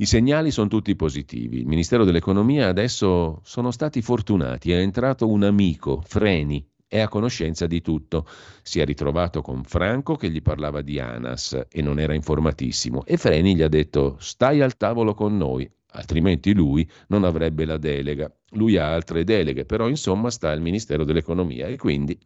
i 0.00 0.06
segnali 0.06 0.52
sono 0.52 0.68
tutti 0.68 0.94
positivi. 0.94 1.58
Il 1.58 1.66
Ministero 1.66 2.04
dell'Economia 2.04 2.68
adesso 2.68 3.40
sono 3.42 3.72
stati 3.72 4.00
fortunati, 4.00 4.70
è 4.70 4.78
entrato 4.78 5.28
un 5.28 5.42
amico, 5.42 6.02
Freni, 6.06 6.64
è 6.86 7.00
a 7.00 7.08
conoscenza 7.08 7.66
di 7.66 7.80
tutto. 7.80 8.24
Si 8.62 8.78
è 8.78 8.84
ritrovato 8.84 9.42
con 9.42 9.64
Franco 9.64 10.14
che 10.14 10.30
gli 10.30 10.40
parlava 10.40 10.82
di 10.82 11.00
Anas 11.00 11.66
e 11.68 11.82
non 11.82 11.98
era 11.98 12.14
informatissimo 12.14 13.04
e 13.04 13.16
Freni 13.16 13.56
gli 13.56 13.62
ha 13.62 13.68
detto 13.68 14.16
stai 14.20 14.60
al 14.60 14.76
tavolo 14.76 15.14
con 15.14 15.36
noi, 15.36 15.68
altrimenti 15.90 16.54
lui 16.54 16.88
non 17.08 17.24
avrebbe 17.24 17.64
la 17.64 17.76
delega. 17.76 18.32
Lui 18.50 18.76
ha 18.76 18.92
altre 18.92 19.24
deleghe, 19.24 19.64
però 19.64 19.88
insomma 19.88 20.30
sta 20.30 20.50
al 20.50 20.60
Ministero 20.60 21.02
dell'Economia 21.02 21.66
e 21.66 21.76
quindi 21.76 22.16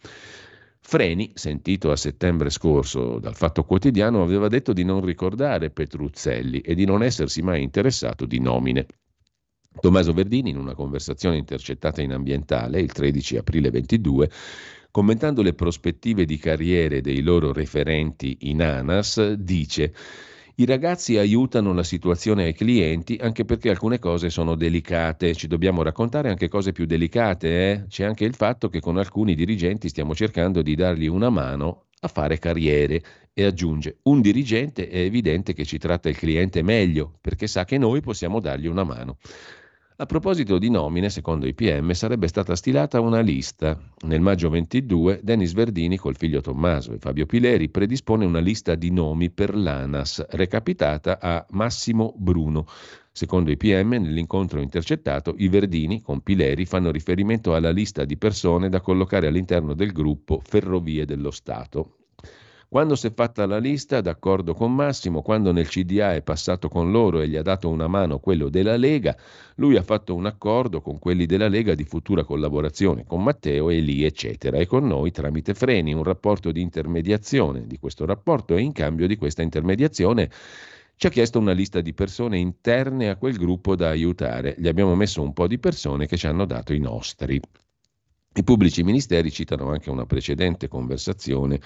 Freni, 0.85 1.31
sentito 1.35 1.91
a 1.91 1.97
settembre 1.97 2.51
scorso 2.51 3.19
dal 3.19 3.37
Fatto 3.37 3.65
Quotidiano, 3.65 4.21
aveva 4.21 4.49
detto 4.49 4.73
di 4.73 4.85
non 4.85 5.03
ricordare 5.03 5.71
Petruzzelli 5.71 6.61
e 6.61 6.75
di 6.75 6.85
non 6.85 7.03
essersi 7.03 7.41
mai 7.41 7.63
interessato 7.63 8.27
di 8.27 8.41
nomine. 8.41 8.87
Tommaso 9.81 10.13
Verdini, 10.13 10.51
in 10.51 10.59
una 10.59 10.75
conversazione 10.75 11.39
intercettata 11.39 12.03
in 12.03 12.13
ambientale 12.13 12.81
il 12.81 12.93
13 12.93 13.39
aprile 13.39 13.71
22, 13.71 14.31
commentando 14.91 15.41
le 15.41 15.55
prospettive 15.55 16.27
di 16.27 16.37
carriere 16.37 17.01
dei 17.01 17.23
loro 17.23 17.53
referenti 17.53 18.37
in 18.41 18.61
ANAS, 18.61 19.33
dice 19.33 19.95
i 20.57 20.67
ragazzi 20.67 21.17
aiutano 21.17 21.73
la 21.73 21.83
situazione 21.83 22.45
ai 22.45 22.53
clienti 22.53 23.19
anche 23.21 23.45
perché 23.45 23.71
alcune 23.71 23.99
cose 23.99 24.29
sono 24.29 24.55
delicate, 24.55 25.35
ci 25.35 25.47
dobbiamo 25.47 25.83
raccontare 25.83 26.29
anche 26.29 26.49
cose 26.49 26.73
più 26.73 26.85
delicate, 26.85 27.71
eh? 27.71 27.87
c'è 27.89 28.05
anche 28.05 28.25
il 28.25 28.35
fatto 28.35 28.69
che 28.69 28.81
con 28.81 28.99
alcuni 28.99 29.35
dirigenti 29.35 29.89
stiamo 29.89 30.15
cercando 30.15 30.61
di 30.61 30.75
dargli 30.75 31.07
una 31.07 31.31
mano 31.31 31.87
a 32.01 32.09
fare 32.09 32.39
carriere 32.39 33.03
e 33.33 33.45
aggiunge 33.45 33.99
un 34.03 34.21
dirigente 34.21 34.89
è 34.89 34.99
evidente 34.99 35.55
che 35.55 35.65
ci 35.65 35.79
tratta 35.79 36.09
il 36.09 36.17
cliente 36.17 36.61
meglio 36.63 37.17
perché 37.21 37.47
sa 37.47 37.65
che 37.65 37.79
noi 37.79 38.01
possiamo 38.03 38.41
dargli 38.41 38.67
una 38.67 38.85
mano. 38.85 39.17
A 40.03 40.07
proposito 40.07 40.59
di 40.59 40.69
nomine, 40.69 41.11
secondo 41.11 41.47
i 41.47 41.55
PM 41.55 41.93
sarebbe 41.93 42.27
stata 42.27 42.57
stilata 42.57 42.99
una 42.99 43.21
lista. 43.21 43.79
Nel 44.01 44.21
maggio 44.21 44.51
22 44.51 45.21
Denis 45.23 45.53
Verdini 45.53 45.97
col 45.97 46.17
figlio 46.17 46.41
Tommaso 46.41 46.93
e 46.93 46.99
Fabio 46.99 47.25
Pileri 47.25 47.69
predispone 47.69 48.25
una 48.25 48.41
lista 48.41 48.75
di 48.75 48.91
nomi 48.91 49.31
per 49.31 49.55
l'ANAS 49.55 50.27
recapitata 50.31 51.21
a 51.21 51.47
Massimo 51.51 52.15
Bruno. 52.17 52.67
Secondo 53.13 53.53
i 53.53 53.57
PM, 53.57 53.91
nell'incontro 53.91 54.61
intercettato, 54.61 55.35
i 55.39 55.47
Verdini 55.47 56.03
con 56.03 56.21
Pileri 56.21 56.67
fanno 56.67 56.91
riferimento 56.91 57.55
alla 57.55 57.71
lista 57.71 58.05
di 58.05 58.17
persone 58.17 58.69
da 58.69 58.81
collocare 58.81 59.29
all'interno 59.29 59.73
del 59.73 59.93
gruppo 59.93 60.41
Ferrovie 60.43 61.05
dello 61.05 61.31
Stato, 61.31 61.99
quando 62.73 62.97
si 62.97 63.09
è 63.09 63.13
fatta 63.13 63.45
la 63.45 63.59
lista, 63.59 64.01
d'accordo 64.01 64.55
con 64.55 64.75
Massimo, 64.75 65.21
quando 65.21 65.53
nel 65.53 65.69
CDA 65.69 66.15
è 66.15 66.23
passato 66.23 66.71
con 66.71 66.91
loro 66.91 67.21
e 67.21 67.29
gli 67.29 67.37
ha 67.37 67.43
dato 67.43 67.69
una 67.69 67.87
mano 67.87 68.19
quello 68.19 68.49
della 68.49 68.79
Lega, 68.79 69.15
lui 69.57 69.77
ha 69.77 69.83
fatto 69.83 70.15
un 70.15 70.25
accordo 70.25 70.81
con 70.81 70.99
quelli 70.99 71.27
della 71.27 71.49
Lega 71.49 71.75
di 71.75 71.85
futura 71.85 72.25
collaborazione 72.25 73.05
con 73.05 73.23
Matteo 73.23 73.69
e 73.69 73.81
lì, 73.81 74.05
eccetera, 74.05 74.57
e 74.57 74.65
con 74.65 74.87
noi 74.87 75.11
tramite 75.11 75.53
Freni, 75.53 75.93
un 75.93 76.03
rapporto 76.03 76.51
di 76.51 76.63
intermediazione 76.63 77.67
di 77.67 77.79
questo 77.79 78.07
rapporto 78.07 78.57
e 78.57 78.63
in 78.63 78.73
cambio 78.73 79.07
di 79.07 79.17
questa 79.17 79.43
intermediazione 79.43 80.31
ci 80.97 81.07
ha 81.09 81.11
chiesto 81.11 81.39
una 81.39 81.53
lista 81.53 81.83
di 81.83 81.93
persone 81.93 82.39
interne 82.39 83.11
a 83.11 83.17
quel 83.17 83.37
gruppo 83.37 83.77
da 83.77 83.91
aiutare. 83.91 84.55
Gli 84.57 84.69
abbiamo 84.69 84.95
messo 84.95 85.21
un 85.21 85.35
po' 85.35 85.47
di 85.47 85.59
persone 85.59 86.07
che 86.07 86.17
ci 86.17 86.27
hanno 86.27 86.47
dato 86.47 86.73
i 86.73 86.79
nostri. 86.79 87.39
I 88.35 88.45
pubblici 88.45 88.83
ministeri 88.83 89.31
citano 89.31 89.69
anche 89.69 89.91
una 89.91 90.07
precedente 90.07 90.67
conversazione 90.67 91.61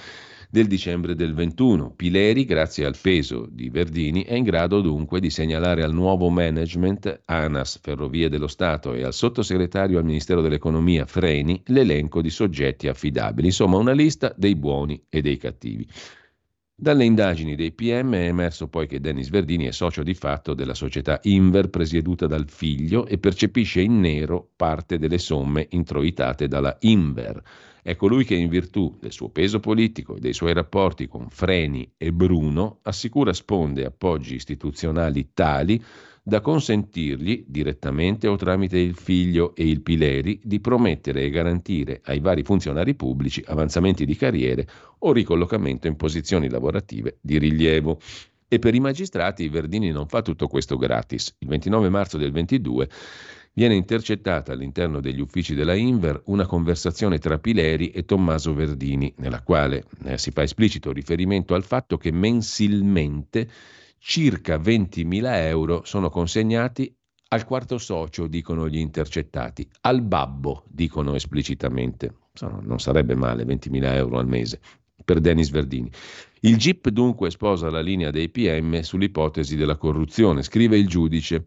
del 0.50 0.66
dicembre 0.66 1.14
del 1.14 1.32
21. 1.32 1.92
Pileri, 1.94 2.44
grazie 2.44 2.84
al 2.84 2.96
peso 3.00 3.46
di 3.48 3.70
Verdini, 3.70 4.24
è 4.24 4.34
in 4.34 4.42
grado 4.42 4.80
dunque 4.80 5.20
di 5.20 5.30
segnalare 5.30 5.84
al 5.84 5.92
nuovo 5.92 6.28
management 6.28 7.22
ANAS 7.26 7.78
Ferrovie 7.80 8.28
dello 8.28 8.48
Stato 8.48 8.94
e 8.94 9.04
al 9.04 9.14
sottosegretario 9.14 9.98
al 9.98 10.04
Ministero 10.04 10.40
dell'Economia 10.40 11.06
Freni 11.06 11.62
l'elenco 11.66 12.20
di 12.20 12.30
soggetti 12.30 12.88
affidabili, 12.88 13.46
insomma 13.46 13.76
una 13.76 13.92
lista 13.92 14.34
dei 14.36 14.56
buoni 14.56 15.00
e 15.08 15.20
dei 15.20 15.36
cattivi. 15.36 15.86
Dalle 16.78 17.06
indagini 17.06 17.56
dei 17.56 17.72
PM 17.72 18.12
è 18.12 18.26
emerso 18.26 18.68
poi 18.68 18.86
che 18.86 19.00
Dennis 19.00 19.30
Verdini 19.30 19.64
è 19.64 19.70
socio 19.70 20.02
di 20.02 20.12
fatto 20.12 20.52
della 20.52 20.74
società 20.74 21.18
Inver 21.22 21.70
presieduta 21.70 22.26
dal 22.26 22.50
figlio 22.50 23.06
e 23.06 23.16
percepisce 23.16 23.80
in 23.80 23.98
nero 23.98 24.50
parte 24.56 24.98
delle 24.98 25.16
somme 25.16 25.68
introitate 25.70 26.48
dalla 26.48 26.76
Inver. 26.80 27.42
È 27.82 27.96
colui 27.96 28.24
che 28.26 28.34
in 28.34 28.50
virtù 28.50 28.94
del 29.00 29.12
suo 29.12 29.30
peso 29.30 29.58
politico 29.58 30.16
e 30.16 30.20
dei 30.20 30.34
suoi 30.34 30.52
rapporti 30.52 31.08
con 31.08 31.30
Freni 31.30 31.94
e 31.96 32.12
Bruno 32.12 32.80
assicura 32.82 33.32
sponde 33.32 33.80
e 33.80 33.86
appoggi 33.86 34.34
istituzionali 34.34 35.30
tali 35.32 35.82
da 36.28 36.40
consentirgli, 36.40 37.44
direttamente 37.46 38.26
o 38.26 38.34
tramite 38.34 38.78
il 38.78 38.96
figlio 38.96 39.54
e 39.54 39.68
il 39.68 39.80
Pileri, 39.80 40.40
di 40.42 40.58
promettere 40.58 41.22
e 41.22 41.30
garantire 41.30 42.00
ai 42.06 42.18
vari 42.18 42.42
funzionari 42.42 42.96
pubblici 42.96 43.44
avanzamenti 43.46 44.04
di 44.04 44.16
carriere 44.16 44.66
o 44.98 45.12
ricollocamento 45.12 45.86
in 45.86 45.94
posizioni 45.94 46.50
lavorative 46.50 47.18
di 47.20 47.38
rilievo. 47.38 48.00
E 48.48 48.58
per 48.58 48.74
i 48.74 48.80
magistrati 48.80 49.48
Verdini 49.48 49.92
non 49.92 50.08
fa 50.08 50.20
tutto 50.20 50.48
questo 50.48 50.76
gratis. 50.76 51.32
Il 51.38 51.46
29 51.46 51.88
marzo 51.90 52.18
del 52.18 52.32
22 52.32 52.88
viene 53.52 53.76
intercettata 53.76 54.52
all'interno 54.52 54.98
degli 54.98 55.20
uffici 55.20 55.54
della 55.54 55.74
Inver 55.74 56.22
una 56.24 56.44
conversazione 56.44 57.18
tra 57.18 57.38
Pileri 57.38 57.90
e 57.90 58.04
Tommaso 58.04 58.52
Verdini, 58.52 59.14
nella 59.18 59.42
quale 59.42 59.84
eh, 60.02 60.18
si 60.18 60.32
fa 60.32 60.42
esplicito 60.42 60.90
riferimento 60.90 61.54
al 61.54 61.62
fatto 61.62 61.96
che 61.96 62.10
mensilmente 62.10 63.48
circa 63.98 64.56
20.000 64.56 65.24
euro 65.46 65.82
sono 65.84 66.10
consegnati 66.10 66.94
al 67.28 67.44
quarto 67.44 67.78
socio, 67.78 68.28
dicono 68.28 68.68
gli 68.68 68.78
intercettati, 68.78 69.68
al 69.82 70.02
babbo, 70.02 70.64
dicono 70.68 71.14
esplicitamente. 71.14 72.14
Non 72.40 72.78
sarebbe 72.78 73.14
male 73.14 73.44
20.000 73.44 73.94
euro 73.94 74.18
al 74.18 74.28
mese 74.28 74.60
per 75.04 75.20
Denis 75.20 75.50
Verdini. 75.50 75.90
Il 76.40 76.56
GIP 76.56 76.88
dunque 76.90 77.30
sposa 77.30 77.70
la 77.70 77.80
linea 77.80 78.10
dei 78.10 78.28
PM 78.28 78.80
sull'ipotesi 78.80 79.56
della 79.56 79.76
corruzione, 79.76 80.42
scrive 80.42 80.76
il 80.78 80.86
giudice. 80.86 81.44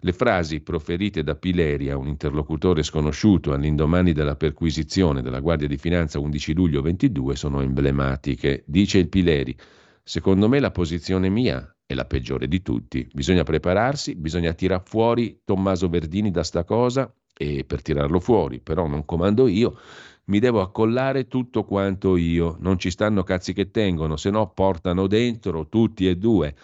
Le 0.00 0.12
frasi 0.12 0.60
proferite 0.60 1.24
da 1.24 1.34
Pileria, 1.34 1.96
un 1.96 2.06
interlocutore 2.06 2.82
sconosciuto 2.82 3.52
all'indomani 3.52 4.12
della 4.12 4.36
perquisizione 4.36 5.22
della 5.22 5.40
Guardia 5.40 5.66
di 5.66 5.78
Finanza 5.78 6.20
11 6.20 6.52
luglio 6.52 6.82
22 6.82 7.34
sono 7.34 7.62
emblematiche. 7.62 8.62
Dice 8.66 8.98
il 8.98 9.08
Pileri, 9.08 9.56
secondo 10.04 10.48
me 10.48 10.60
la 10.60 10.70
posizione 10.70 11.28
mia 11.28 11.75
è 11.86 11.94
la 11.94 12.04
peggiore 12.04 12.48
di 12.48 12.60
tutti. 12.60 13.08
Bisogna 13.12 13.44
prepararsi, 13.44 14.16
bisogna 14.16 14.52
tirar 14.52 14.82
fuori 14.84 15.40
Tommaso 15.44 15.88
Verdini 15.88 16.30
da 16.30 16.42
sta 16.42 16.64
cosa 16.64 17.12
e 17.38 17.64
per 17.64 17.80
tirarlo 17.80 18.18
fuori, 18.18 18.60
però 18.60 18.86
non 18.86 19.04
comando 19.04 19.46
io, 19.46 19.78
mi 20.24 20.40
devo 20.40 20.60
accollare 20.60 21.28
tutto 21.28 21.64
quanto 21.64 22.16
io, 22.16 22.56
non 22.58 22.78
ci 22.78 22.90
stanno 22.90 23.22
cazzi 23.22 23.52
che 23.52 23.70
tengono, 23.70 24.16
se 24.16 24.30
no 24.30 24.50
portano 24.50 25.06
dentro 25.06 25.68
tutti 25.68 26.08
e 26.08 26.16
due. 26.16 26.54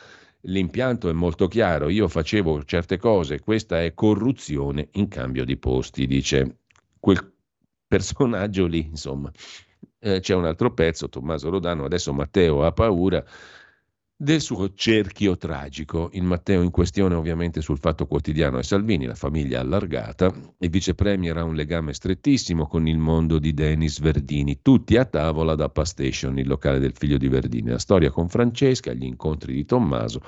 L'impianto 0.47 1.09
è 1.09 1.13
molto 1.13 1.47
chiaro, 1.47 1.89
io 1.89 2.09
facevo 2.09 2.65
certe 2.65 2.97
cose, 2.97 3.39
questa 3.39 3.81
è 3.81 3.95
corruzione 3.95 4.89
in 4.95 5.07
cambio 5.07 5.45
di 5.45 5.57
posti, 5.57 6.09
dice 6.09 6.57
quel 6.99 7.33
personaggio 7.87 8.67
lì, 8.67 8.85
insomma. 8.87 9.31
Eh, 10.01 10.19
c'è 10.19 10.35
un 10.35 10.47
altro 10.47 10.73
pezzo, 10.73 11.09
Tommaso 11.09 11.49
Rodano, 11.49 11.85
adesso 11.85 12.13
Matteo 12.13 12.65
ha 12.65 12.73
paura, 12.73 13.25
del 14.23 14.41
suo 14.41 14.73
cerchio 14.73 15.37
tragico. 15.37 16.09
Il 16.13 16.23
Matteo 16.23 16.63
in 16.63 16.71
questione 16.71 17.17
ovviamente 17.17 17.61
sul 17.61 17.79
Fatto 17.79 18.07
Quotidiano 18.07 18.59
è 18.59 18.63
Salvini, 18.63 19.05
la 19.05 19.17
famiglia 19.17 19.59
allargata. 19.59 20.33
Il 20.59 20.71
vice 20.71 20.95
premier 20.95 21.37
ha 21.37 21.43
un 21.43 21.57
legame 21.57 21.93
strettissimo 21.93 22.69
con 22.69 22.87
il 22.87 22.99
mondo 22.99 23.41
di 23.41 23.53
Denis 23.53 23.99
Verdini, 23.99 24.61
tutti 24.63 24.97
a 24.97 25.05
tavola 25.07 25.57
da 25.57 25.69
Pastation, 25.71 26.39
il 26.39 26.47
locale 26.47 26.79
del 26.79 26.93
figlio 26.95 27.19
di 27.19 27.27
Verdini. 27.27 27.71
La 27.71 27.81
storia 27.81 28.13
con 28.13 28.29
Francesca, 28.29 28.93
gli 28.93 29.05
incontri 29.05 29.55
di 29.55 29.65
Tommaso. 29.65 30.21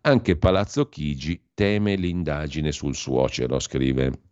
Anche 0.00 0.36
Palazzo 0.36 0.88
Chigi 0.88 1.40
teme 1.54 1.94
l'indagine 1.94 2.72
sul 2.72 2.96
suocero, 2.96 3.60
scrive 3.60 4.22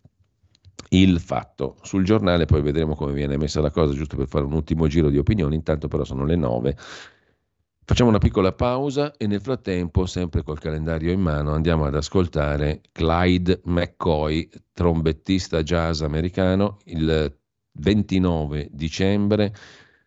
il 0.89 1.21
fatto. 1.21 1.77
Sul 1.83 2.03
giornale 2.03 2.47
poi 2.47 2.63
vedremo 2.63 2.97
come 2.97 3.13
viene 3.13 3.37
messa 3.37 3.61
la 3.61 3.71
cosa, 3.71 3.95
giusto 3.95 4.17
per 4.17 4.27
fare 4.27 4.45
un 4.45 4.55
ultimo 4.55 4.89
giro 4.89 5.09
di 5.09 5.19
opinioni, 5.19 5.55
intanto 5.55 5.87
però 5.87 6.03
sono 6.03 6.25
le 6.25 6.35
nove 6.35 6.77
Facciamo 7.87 8.09
una 8.09 8.19
piccola 8.19 8.53
pausa 8.53 9.15
e 9.15 9.27
nel 9.27 9.43
frattempo, 9.43 10.07
sempre 10.07 10.43
col 10.43 10.59
calendario 10.59 11.13
in 11.13 11.21
mano, 11.21 11.53
andiamo 11.53 11.85
ad 11.85 11.95
ascoltare 11.95 12.81
Clyde 12.91 13.61
McCoy, 13.65 14.49
trombettista 14.73 15.63
jazz 15.63 16.01
americano, 16.01 16.79
il 16.85 17.31
29 17.73 18.69
dicembre 18.73 19.53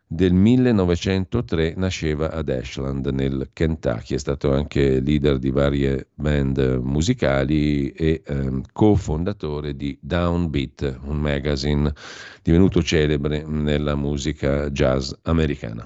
del 0.08 0.34
1903 0.34 1.76
nasceva 1.78 2.32
ad 2.32 2.49
Ashland 2.49 3.06
nel 3.10 3.52
Kentucky, 3.54 4.16
è 4.16 4.18
stato 4.18 4.52
anche 4.52 4.99
leader 4.99 5.38
di 5.38 5.52
varie 5.52 6.08
band 6.16 6.80
musicali 6.82 7.91
e 7.91 8.24
ehm, 8.26 8.64
cofondatore 8.74 9.76
di 9.76 9.95
Downbeat, 10.02 11.02
un 11.04 11.18
magazine 11.18 11.94
divenuto 12.41 12.82
celebre 12.82 13.44
nella 13.45 13.94
musica 13.94 14.68
jazz 14.72 15.12
americana. 15.22 15.86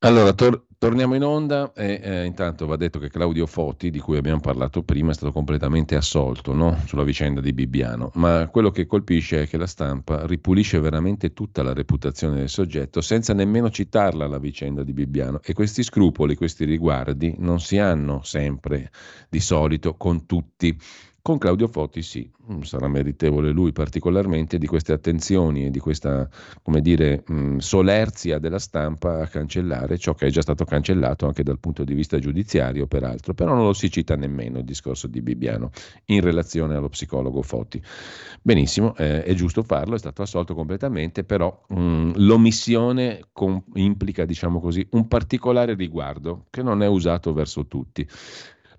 Allora, 0.00 0.32
tor- 0.32 0.68
Torniamo 0.80 1.16
in 1.16 1.24
onda 1.24 1.72
e 1.74 2.00
eh, 2.00 2.24
intanto 2.24 2.64
va 2.64 2.76
detto 2.76 3.00
che 3.00 3.08
Claudio 3.08 3.46
Foti, 3.46 3.90
di 3.90 3.98
cui 3.98 4.16
abbiamo 4.16 4.38
parlato 4.38 4.84
prima, 4.84 5.10
è 5.10 5.14
stato 5.14 5.32
completamente 5.32 5.96
assolto 5.96 6.54
no? 6.54 6.80
sulla 6.86 7.02
vicenda 7.02 7.40
di 7.40 7.52
Bibbiano, 7.52 8.12
ma 8.14 8.46
quello 8.46 8.70
che 8.70 8.86
colpisce 8.86 9.42
è 9.42 9.48
che 9.48 9.56
la 9.56 9.66
stampa 9.66 10.24
ripulisce 10.24 10.78
veramente 10.78 11.32
tutta 11.32 11.64
la 11.64 11.72
reputazione 11.72 12.36
del 12.36 12.48
soggetto 12.48 13.00
senza 13.00 13.34
nemmeno 13.34 13.70
citarla 13.70 14.28
la 14.28 14.38
vicenda 14.38 14.84
di 14.84 14.92
Bibbiano 14.92 15.40
e 15.42 15.52
questi 15.52 15.82
scrupoli, 15.82 16.36
questi 16.36 16.64
riguardi 16.64 17.34
non 17.38 17.58
si 17.58 17.78
hanno 17.78 18.22
sempre 18.22 18.92
di 19.28 19.40
solito 19.40 19.96
con 19.96 20.26
tutti. 20.26 20.78
Con 21.20 21.36
Claudio 21.36 21.68
Foti 21.68 22.00
sì, 22.00 22.30
mm, 22.50 22.62
sarà 22.62 22.88
meritevole 22.88 23.50
lui 23.50 23.72
particolarmente 23.72 24.56
di 24.56 24.66
queste 24.66 24.92
attenzioni 24.92 25.66
e 25.66 25.70
di 25.70 25.78
questa, 25.78 26.26
come 26.62 26.80
dire, 26.80 27.22
mh, 27.26 27.34
mm, 27.34 27.58
solerzia 27.58 28.38
della 28.38 28.58
stampa 28.58 29.20
a 29.20 29.26
cancellare 29.26 29.98
ciò 29.98 30.14
che 30.14 30.28
è 30.28 30.30
già 30.30 30.40
stato 30.40 30.64
cancellato 30.64 31.26
anche 31.26 31.42
dal 31.42 31.58
punto 31.58 31.84
di 31.84 31.92
vista 31.92 32.18
giudiziario, 32.18 32.86
peraltro, 32.86 33.34
però 33.34 33.52
non 33.52 33.64
lo 33.64 33.74
si 33.74 33.90
cita 33.90 34.16
nemmeno 34.16 34.58
il 34.58 34.64
discorso 34.64 35.06
di 35.06 35.20
Bibbiano 35.20 35.70
in 36.06 36.22
relazione 36.22 36.76
allo 36.76 36.88
psicologo 36.88 37.42
Foti. 37.42 37.82
Benissimo, 38.40 38.96
eh, 38.96 39.22
è 39.24 39.34
giusto 39.34 39.62
farlo, 39.62 39.96
è 39.96 39.98
stato 39.98 40.22
assolto 40.22 40.54
completamente, 40.54 41.24
però 41.24 41.62
mh, 41.68 41.78
mm, 41.78 42.10
l'omissione 42.16 43.26
com- 43.32 43.62
implica, 43.74 44.24
diciamo 44.24 44.60
così, 44.60 44.86
un 44.92 45.06
particolare 45.08 45.74
riguardo 45.74 46.46
che 46.48 46.62
non 46.62 46.82
è 46.82 46.86
usato 46.86 47.34
verso 47.34 47.66
tutti. 47.66 48.08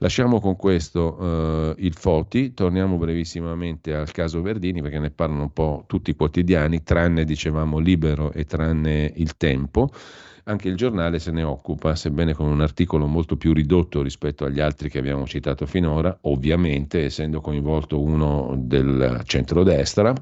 Lasciamo 0.01 0.39
con 0.39 0.55
questo 0.55 1.17
uh, 1.19 1.73
il 1.77 1.93
Foti, 1.93 2.53
torniamo 2.53 2.95
brevissimamente 2.95 3.93
al 3.93 4.09
caso 4.11 4.41
Verdini 4.41 4.81
perché 4.81 4.97
ne 4.97 5.11
parlano 5.11 5.41
un 5.41 5.51
po' 5.51 5.83
tutti 5.87 6.11
i 6.11 6.15
quotidiani, 6.15 6.83
tranne 6.83 7.25
dicevamo 7.25 7.79
Libero 7.79 8.31
e 8.31 8.45
tranne 8.45 9.11
Il 9.17 9.35
Tempo. 9.35 9.91
Anche 10.45 10.69
il 10.69 10.77
giornale 10.77 11.19
se 11.19 11.31
ne 11.31 11.43
occupa, 11.43 11.95
sebbene 11.95 12.33
con 12.33 12.47
un 12.47 12.61
articolo 12.61 13.07
molto 13.07 13.35
più 13.35 13.51
ridotto 13.51 14.01
rispetto 14.01 14.45
agli 14.45 14.61
altri 14.61 14.89
che 14.89 14.99
abbiamo 14.99 15.27
citato 15.27 15.65
finora, 15.65 16.17
ovviamente 16.21 17.03
essendo 17.03 17.41
coinvolto 17.41 18.01
uno 18.01 18.55
del 18.57 19.21
centrodestra, 19.25 20.13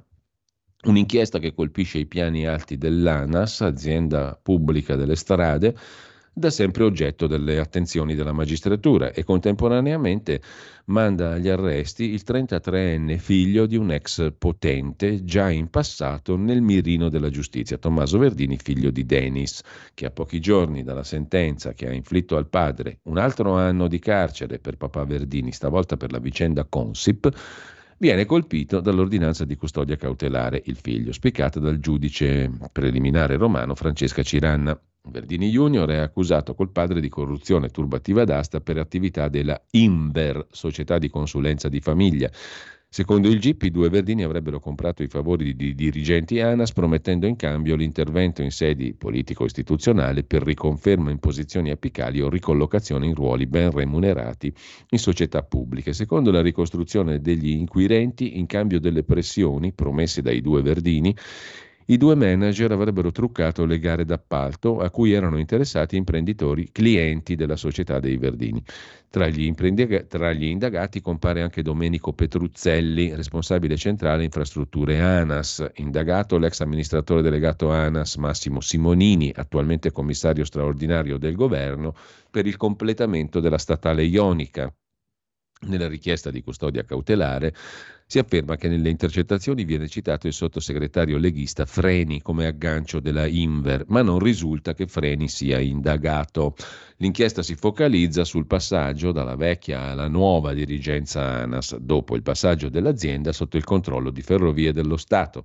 un'inchiesta 0.85 1.37
che 1.37 1.53
colpisce 1.53 1.99
i 1.99 2.07
piani 2.07 2.47
alti 2.47 2.79
dell'ANAS, 2.79 3.61
azienda 3.61 4.37
pubblica 4.41 4.95
delle 4.95 5.15
strade, 5.15 5.75
da 6.37 6.51
sempre 6.51 6.83
oggetto 6.83 7.25
delle 7.25 7.57
attenzioni 7.57 8.13
della 8.13 8.31
magistratura 8.31 9.11
e 9.11 9.23
contemporaneamente 9.23 10.39
manda 10.85 11.31
agli 11.31 11.47
arresti 11.47 12.11
il 12.11 12.21
33enne 12.23 13.17
figlio 13.17 13.65
di 13.65 13.75
un 13.75 13.91
ex 13.91 14.33
potente 14.37 15.23
già 15.23 15.49
in 15.49 15.71
passato 15.71 16.37
nel 16.37 16.61
mirino 16.61 17.09
della 17.09 17.31
giustizia, 17.31 17.79
Tommaso 17.79 18.19
Verdini, 18.19 18.57
figlio 18.57 18.91
di 18.91 19.03
Denis, 19.03 19.63
che 19.95 20.05
a 20.05 20.11
pochi 20.11 20.39
giorni 20.39 20.83
dalla 20.83 21.03
sentenza 21.03 21.73
che 21.73 21.87
ha 21.87 21.91
inflitto 21.91 22.37
al 22.37 22.47
padre 22.47 22.99
un 23.05 23.17
altro 23.17 23.53
anno 23.53 23.87
di 23.87 23.97
carcere 23.97 24.59
per 24.59 24.77
papà 24.77 25.05
Verdini, 25.05 25.51
stavolta 25.51 25.97
per 25.97 26.11
la 26.11 26.19
vicenda 26.19 26.65
Consip, 26.65 27.31
viene 27.97 28.25
colpito 28.25 28.79
dall'ordinanza 28.79 29.45
di 29.45 29.55
custodia 29.55 29.95
cautelare 29.95 30.61
il 30.65 30.77
figlio, 30.77 31.11
spiccata 31.11 31.59
dal 31.59 31.79
giudice 31.79 32.49
preliminare 32.71 33.37
romano 33.37 33.75
Francesca 33.75 34.23
Ciranna. 34.23 34.79
Verdini 35.09 35.49
Junior 35.49 35.89
è 35.89 35.97
accusato 35.97 36.53
col 36.53 36.71
padre 36.71 36.99
di 36.99 37.07
corruzione 37.07 37.69
turbativa 37.69 38.25
d'asta 38.25 38.59
per 38.59 38.77
attività 38.77 39.29
della 39.29 39.59
Inver, 39.71 40.47
società 40.51 40.97
di 40.97 41.09
consulenza 41.09 41.69
di 41.69 41.79
famiglia. 41.79 42.29
Secondo 42.89 43.27
il 43.27 43.39
GIP, 43.39 43.63
i 43.63 43.69
due 43.69 43.89
Verdini 43.89 44.23
avrebbero 44.23 44.61
comprato 44.61 45.03
i 45.03 45.09
favori 45.09 45.55
di 45.55 45.75
dirigenti 45.75 46.39
ANAS 46.39 46.71
promettendo 46.71 47.27
in 47.27 47.35
cambio 47.35 47.75
l'intervento 47.75 48.41
in 48.41 48.49
sedi 48.49 48.93
politico-istituzionali 48.93 50.23
per 50.23 50.41
riconferma 50.41 51.11
in 51.11 51.19
posizioni 51.19 51.69
apicali 51.69 52.21
o 52.21 52.29
ricollocazione 52.29 53.05
in 53.05 53.13
ruoli 53.13 53.45
ben 53.45 53.71
remunerati 53.71 54.51
in 54.89 54.99
società 54.99 55.43
pubbliche. 55.43 55.91
Secondo 55.91 56.31
la 56.31 56.41
ricostruzione 56.41 57.19
degli 57.19 57.49
inquirenti, 57.49 58.39
in 58.39 58.45
cambio 58.45 58.79
delle 58.79 59.03
pressioni 59.03 59.73
promesse 59.73 60.21
dai 60.21 60.39
due 60.39 60.61
Verdini, 60.61 61.13
i 61.89 61.97
due 61.97 62.15
manager 62.15 62.71
avrebbero 62.71 63.11
truccato 63.11 63.63
le 63.65 63.79
gare 63.79 64.03
d'appalto 64.03 64.79
a 64.79 64.89
cui 64.89 65.13
erano 65.13 65.37
interessati 65.37 65.95
imprenditori 65.95 66.69
clienti 66.71 67.35
della 67.35 67.55
società 67.55 67.99
dei 67.99 68.17
Verdini. 68.17 68.61
Tra 69.09 69.27
gli, 69.29 69.53
tra 70.07 70.33
gli 70.33 70.43
indagati 70.43 70.99
compare 70.99 71.41
anche 71.41 71.61
Domenico 71.61 72.11
Petruzzelli, 72.11 73.15
responsabile 73.15 73.77
centrale 73.77 74.25
infrastrutture 74.25 74.99
ANAS, 74.99 75.65
indagato 75.75 76.37
l'ex 76.37 76.59
amministratore 76.59 77.21
delegato 77.21 77.71
ANAS 77.71 78.15
Massimo 78.17 78.59
Simonini, 78.59 79.31
attualmente 79.33 79.91
commissario 79.93 80.43
straordinario 80.43 81.17
del 81.17 81.35
governo 81.35 81.95
per 82.29 82.47
il 82.47 82.57
completamento 82.57 83.39
della 83.39 83.57
statale 83.57 84.03
Ionica. 84.03 84.73
Nella 85.61 85.87
richiesta 85.87 86.29
di 86.29 86.43
custodia 86.43 86.83
cautelare 86.83 87.51
si 88.05 88.19
afferma 88.19 88.55
che 88.55 88.67
nelle 88.67 88.89
intercettazioni 88.89 89.65
viene 89.65 89.87
citato 89.87 90.27
il 90.27 90.33
sottosegretario 90.33 91.17
leghista 91.17 91.65
Freni 91.65 92.21
come 92.21 92.45
aggancio 92.45 92.99
della 92.99 93.25
Inver, 93.25 93.83
ma 93.87 94.03
non 94.03 94.19
risulta 94.19 94.75
che 94.75 94.85
Freni 94.85 95.27
sia 95.27 95.59
indagato. 95.59 96.55
L'inchiesta 96.97 97.41
si 97.41 97.55
focalizza 97.55 98.23
sul 98.23 98.45
passaggio 98.45 99.11
dalla 99.11 99.35
vecchia 99.35 99.81
alla 99.81 100.07
nuova 100.07 100.53
dirigenza 100.53 101.23
ANAS, 101.23 101.77
dopo 101.77 102.15
il 102.15 102.21
passaggio 102.21 102.69
dell'azienda 102.69 103.33
sotto 103.33 103.57
il 103.57 103.63
controllo 103.63 104.11
di 104.11 104.21
Ferrovie 104.21 104.71
dello 104.71 104.95
Stato. 104.95 105.43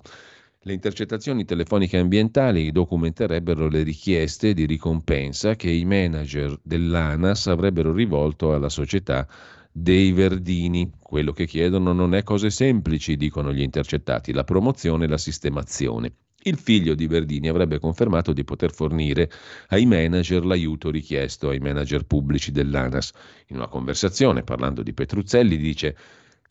Le 0.65 0.75
intercettazioni 0.75 1.45
telefoniche 1.45 1.97
ambientali 1.97 2.71
documenterebbero 2.71 3.67
le 3.67 3.83
richieste 3.83 4.53
di 4.53 4.67
ricompensa 4.67 5.57
che 5.57 5.71
i 5.71 5.85
manager 5.85 6.57
dell'ANAS 6.63 7.49
avrebbero 7.49 7.93
rivolto 7.93 8.55
alla 8.55 8.69
società 8.69 9.27
dei 9.73 10.13
Verdini. 10.13 10.93
Quello 11.01 11.33
che 11.33 11.47
chiedono 11.47 11.93
non 11.93 12.15
è 12.15 12.23
cose 12.23 12.51
semplici, 12.51 13.17
dicono 13.17 13.53
gli 13.53 13.63
intercettati, 13.63 14.33
la 14.33 14.45
promozione 14.45 15.07
e 15.07 15.09
la 15.09 15.19
sistemazione. 15.19 16.13
Il 16.45 16.59
figlio 16.59 16.95
di 16.95 17.07
Verdini 17.07 17.49
avrebbe 17.49 17.79
confermato 17.79 18.33
di 18.33 18.43
poter 18.43 18.73
fornire 18.73 19.31
ai 19.69 19.87
manager 19.87 20.45
l'aiuto 20.45 20.91
richiesto 20.91 21.49
ai 21.49 21.61
manager 21.61 22.05
pubblici 22.05 22.51
dell'ANAS. 22.51 23.13
In 23.49 23.57
una 23.57 23.69
conversazione, 23.69 24.43
parlando 24.43 24.83
di 24.83 24.93
Petruzzelli, 24.93 25.57
dice 25.57 25.97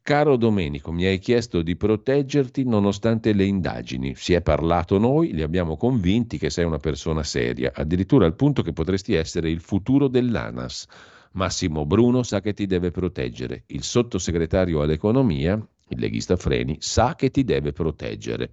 Caro 0.04 0.38
Domenico, 0.38 0.92
mi 0.92 1.06
hai 1.06 1.20
chiesto 1.20 1.62
di 1.62 1.76
proteggerti 1.76 2.64
nonostante 2.64 3.34
le 3.34 3.44
indagini. 3.44 4.16
Si 4.16 4.34
è 4.34 4.42
parlato 4.42 4.98
noi, 4.98 5.34
li 5.34 5.44
abbiamo 5.44 5.76
convinti 5.78 6.38
che 6.40 6.50
sei 6.50 6.66
una 6.66 6.80
persona 6.80 7.22
seria, 7.22 7.72
addirittura 7.76 8.26
al 8.26 8.36
punto 8.36 8.64
che 8.64 8.74
potresti 8.74 9.14
essere 9.14 9.52
il 9.52 9.60
futuro 9.60 10.08
dell'ANAS. 10.08 10.88
Massimo 11.34 11.86
Bruno 11.86 12.24
sa 12.24 12.42
che 12.42 12.54
ti 12.54 12.66
deve 12.66 12.92
proteggere. 12.92 13.64
Il 13.68 13.84
sottosegretario 13.84 14.82
all'economia, 14.82 15.54
il 15.54 16.00
leghista 16.00 16.36
Freni, 16.36 16.78
sa 16.80 17.16
che 17.16 17.30
ti 17.30 17.44
deve 17.44 17.72
proteggere. 17.72 18.50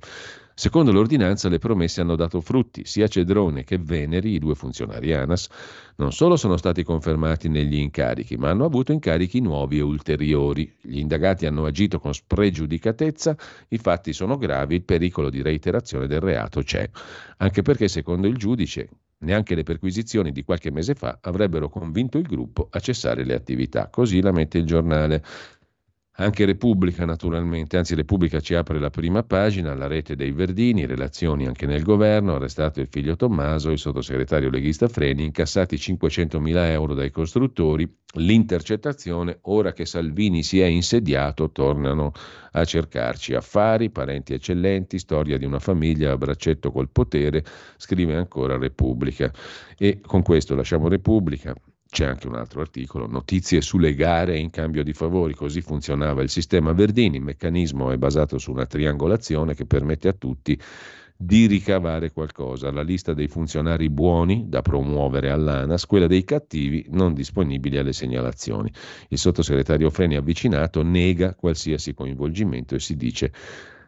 Secondo 0.54 0.90
l'ordinanza 0.90 1.48
le 1.48 1.58
promesse 1.58 2.00
hanno 2.00 2.16
dato 2.16 2.40
frutti, 2.40 2.84
sia 2.84 3.06
Cedrone 3.06 3.62
che 3.62 3.78
Veneri, 3.78 4.32
i 4.32 4.38
due 4.40 4.56
funzionari 4.56 5.12
ANAS, 5.12 5.48
non 5.96 6.12
solo 6.12 6.36
sono 6.36 6.56
stati 6.56 6.82
confermati 6.82 7.48
negli 7.48 7.76
incarichi, 7.76 8.36
ma 8.36 8.50
hanno 8.50 8.64
avuto 8.64 8.90
incarichi 8.90 9.40
nuovi 9.40 9.78
e 9.78 9.82
ulteriori. 9.82 10.72
Gli 10.80 10.98
indagati 10.98 11.46
hanno 11.46 11.64
agito 11.64 12.00
con 12.00 12.12
spregiudicatezza, 12.12 13.36
i 13.68 13.78
fatti 13.78 14.12
sono 14.12 14.36
gravi, 14.36 14.74
il 14.74 14.82
pericolo 14.82 15.30
di 15.30 15.42
reiterazione 15.42 16.08
del 16.08 16.20
reato 16.20 16.62
c'è, 16.62 16.90
anche 17.36 17.62
perché 17.62 17.86
secondo 17.86 18.26
il 18.26 18.36
giudice 18.36 18.88
Neanche 19.20 19.56
le 19.56 19.64
perquisizioni 19.64 20.30
di 20.30 20.44
qualche 20.44 20.70
mese 20.70 20.94
fa 20.94 21.18
avrebbero 21.20 21.68
convinto 21.68 22.18
il 22.18 22.26
gruppo 22.26 22.68
a 22.70 22.78
cessare 22.78 23.24
le 23.24 23.34
attività. 23.34 23.88
Così 23.88 24.20
la 24.20 24.30
mette 24.30 24.58
il 24.58 24.64
giornale. 24.64 25.24
Anche 26.20 26.44
Repubblica, 26.44 27.04
naturalmente, 27.04 27.76
anzi 27.76 27.94
Repubblica 27.94 28.40
ci 28.40 28.56
apre 28.56 28.80
la 28.80 28.90
prima 28.90 29.22
pagina, 29.22 29.72
la 29.74 29.86
rete 29.86 30.16
dei 30.16 30.32
Verdini, 30.32 30.84
relazioni 30.84 31.46
anche 31.46 31.64
nel 31.64 31.84
governo, 31.84 32.34
arrestato 32.34 32.80
il 32.80 32.88
figlio 32.90 33.14
Tommaso, 33.14 33.70
il 33.70 33.78
sottosegretario 33.78 34.50
leghista 34.50 34.88
Freni, 34.88 35.22
incassati 35.22 35.78
500 35.78 36.40
mila 36.40 36.68
euro 36.72 36.94
dai 36.94 37.12
costruttori, 37.12 37.88
l'intercettazione, 38.14 39.38
ora 39.42 39.72
che 39.72 39.86
Salvini 39.86 40.42
si 40.42 40.58
è 40.58 40.66
insediato, 40.66 41.52
tornano 41.52 42.10
a 42.50 42.64
cercarci 42.64 43.34
affari, 43.34 43.90
parenti 43.90 44.32
eccellenti, 44.32 44.98
storia 44.98 45.38
di 45.38 45.44
una 45.44 45.60
famiglia 45.60 46.10
a 46.10 46.16
braccetto 46.16 46.72
col 46.72 46.88
potere, 46.90 47.44
scrive 47.76 48.16
ancora 48.16 48.58
Repubblica. 48.58 49.32
E 49.76 50.00
con 50.04 50.22
questo 50.22 50.56
lasciamo 50.56 50.88
Repubblica, 50.88 51.54
c'è 51.90 52.04
anche 52.04 52.26
un 52.26 52.34
altro 52.34 52.60
articolo, 52.60 53.06
notizie 53.06 53.60
sulle 53.60 53.94
gare 53.94 54.38
in 54.38 54.50
cambio 54.50 54.82
di 54.82 54.92
favori, 54.92 55.34
così 55.34 55.62
funzionava 55.62 56.22
il 56.22 56.28
sistema 56.28 56.72
Verdini, 56.72 57.16
il 57.16 57.22
meccanismo 57.22 57.90
è 57.90 57.96
basato 57.96 58.38
su 58.38 58.50
una 58.50 58.66
triangolazione 58.66 59.54
che 59.54 59.64
permette 59.64 60.08
a 60.08 60.12
tutti 60.12 60.60
di 61.20 61.46
ricavare 61.46 62.12
qualcosa, 62.12 62.70
la 62.70 62.82
lista 62.82 63.12
dei 63.12 63.26
funzionari 63.26 63.90
buoni 63.90 64.48
da 64.48 64.62
promuovere 64.62 65.30
all'ANAS, 65.30 65.86
quella 65.86 66.06
dei 66.06 66.22
cattivi 66.22 66.86
non 66.90 67.12
disponibili 67.12 67.76
alle 67.76 67.92
segnalazioni. 67.92 68.70
Il 69.08 69.18
sottosegretario 69.18 69.90
Freni 69.90 70.14
avvicinato 70.14 70.82
nega 70.84 71.34
qualsiasi 71.34 71.92
coinvolgimento 71.92 72.76
e 72.76 72.80
si 72.80 72.94
dice 72.94 73.32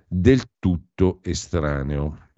del 0.09 0.43
tutto 0.59 1.20
estraneo. 1.22 2.30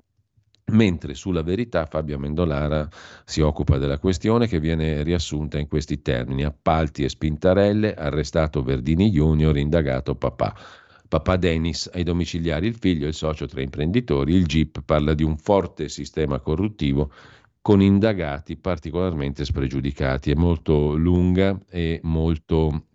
Mentre 0.64 1.14
sulla 1.14 1.42
verità 1.42 1.86
Fabio 1.86 2.16
Amendolara 2.16 2.88
si 3.24 3.40
occupa 3.40 3.78
della 3.78 3.98
questione 3.98 4.46
che 4.46 4.60
viene 4.60 5.02
riassunta 5.02 5.58
in 5.58 5.66
questi 5.66 6.00
termini: 6.00 6.44
appalti 6.44 7.02
e 7.02 7.08
spintarelle, 7.08 7.94
arrestato 7.94 8.62
Verdini 8.62 9.10
Junior, 9.10 9.56
indagato 9.56 10.14
papà. 10.14 10.54
Papà 11.08 11.36
Dennis 11.36 11.90
ai 11.92 12.04
domiciliari, 12.04 12.68
il 12.68 12.76
figlio 12.76 13.06
il 13.06 13.12
socio 13.12 13.46
tra 13.46 13.60
imprenditori. 13.60 14.34
Il 14.34 14.46
GIP 14.46 14.82
parla 14.82 15.12
di 15.12 15.24
un 15.24 15.36
forte 15.36 15.88
sistema 15.90 16.40
corruttivo 16.40 17.12
con 17.60 17.82
indagati 17.82 18.56
particolarmente 18.56 19.44
spregiudicati. 19.44 20.30
È 20.30 20.34
molto 20.34 20.94
lunga 20.94 21.58
e 21.68 22.00
molto 22.04 22.86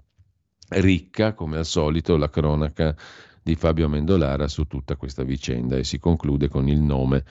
ricca, 0.70 1.34
come 1.34 1.58
al 1.58 1.66
solito, 1.66 2.18
la 2.18 2.30
cronaca 2.30 2.96
di 3.44 3.56
Fabio 3.56 3.86
Amendolara 3.86 4.48
su 4.48 4.66
tutta 4.66 4.96
questa 4.96 5.24
vicenda 5.24 5.78
e 5.78 5.84
si 5.84 6.00
conclude 6.00 6.50
con 6.50 6.68
il 6.68 6.82
nome 6.82 7.24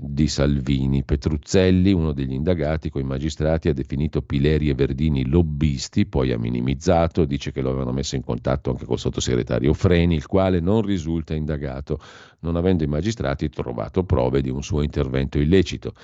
di 0.00 0.28
Salvini. 0.28 1.02
Petruzzelli, 1.02 1.92
uno 1.92 2.12
degli 2.12 2.32
indagati 2.32 2.88
con 2.88 3.00
i 3.00 3.04
magistrati, 3.04 3.68
ha 3.68 3.72
definito 3.72 4.22
Pileri 4.22 4.68
e 4.68 4.74
Verdini 4.74 5.26
lobbisti, 5.26 6.06
poi 6.06 6.30
ha 6.30 6.38
minimizzato, 6.38 7.24
dice 7.24 7.50
che 7.50 7.60
lo 7.60 7.70
avevano 7.70 7.90
messo 7.90 8.14
in 8.14 8.22
contatto 8.22 8.70
anche 8.70 8.84
col 8.84 9.00
sottosegretario 9.00 9.74
Freni, 9.74 10.14
il 10.14 10.26
quale 10.26 10.60
non 10.60 10.82
risulta 10.82 11.34
indagato, 11.34 11.98
non 12.40 12.54
avendo 12.54 12.84
i 12.84 12.86
magistrati 12.86 13.48
trovato 13.48 14.04
prove 14.04 14.40
di 14.40 14.50
un 14.50 14.62
suo 14.62 14.82
intervento 14.82 15.40
illecito. 15.40 15.94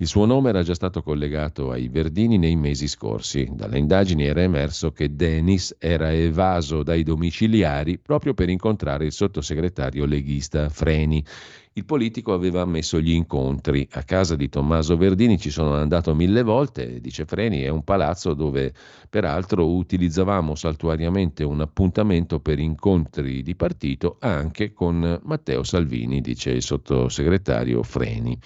Il 0.00 0.06
suo 0.06 0.26
nome 0.26 0.50
era 0.50 0.62
già 0.62 0.74
stato 0.74 1.02
collegato 1.02 1.72
ai 1.72 1.88
Verdini 1.88 2.38
nei 2.38 2.54
mesi 2.54 2.86
scorsi. 2.86 3.48
Dalle 3.50 3.78
indagini 3.78 4.26
era 4.26 4.42
emerso 4.42 4.92
che 4.92 5.16
Denis 5.16 5.74
era 5.76 6.12
evaso 6.12 6.84
dai 6.84 7.02
domiciliari 7.02 7.98
proprio 7.98 8.32
per 8.32 8.48
incontrare 8.48 9.06
il 9.06 9.12
sottosegretario 9.12 10.04
leghista 10.04 10.68
Freni 10.68 11.24
il 11.74 11.84
politico 11.84 12.32
aveva 12.32 12.62
ammesso 12.62 13.00
gli 13.00 13.12
incontri. 13.12 13.86
A 13.92 14.02
casa 14.02 14.34
di 14.34 14.48
Tommaso 14.48 14.96
Verdini 14.96 15.38
ci 15.38 15.50
sono 15.50 15.74
andato 15.74 16.14
mille 16.14 16.42
volte, 16.42 17.00
dice 17.00 17.24
Freni, 17.24 17.62
è 17.62 17.68
un 17.68 17.84
palazzo 17.84 18.34
dove 18.34 18.72
peraltro 19.08 19.68
utilizzavamo 19.74 20.54
saltuariamente 20.54 21.44
un 21.44 21.60
appuntamento 21.60 22.40
per 22.40 22.58
incontri 22.58 23.42
di 23.42 23.54
partito 23.54 24.16
anche 24.20 24.72
con 24.72 25.20
Matteo 25.24 25.62
Salvini, 25.62 26.20
dice 26.20 26.50
il 26.50 26.62
sottosegretario 26.62 27.82
Freni. 27.82 28.38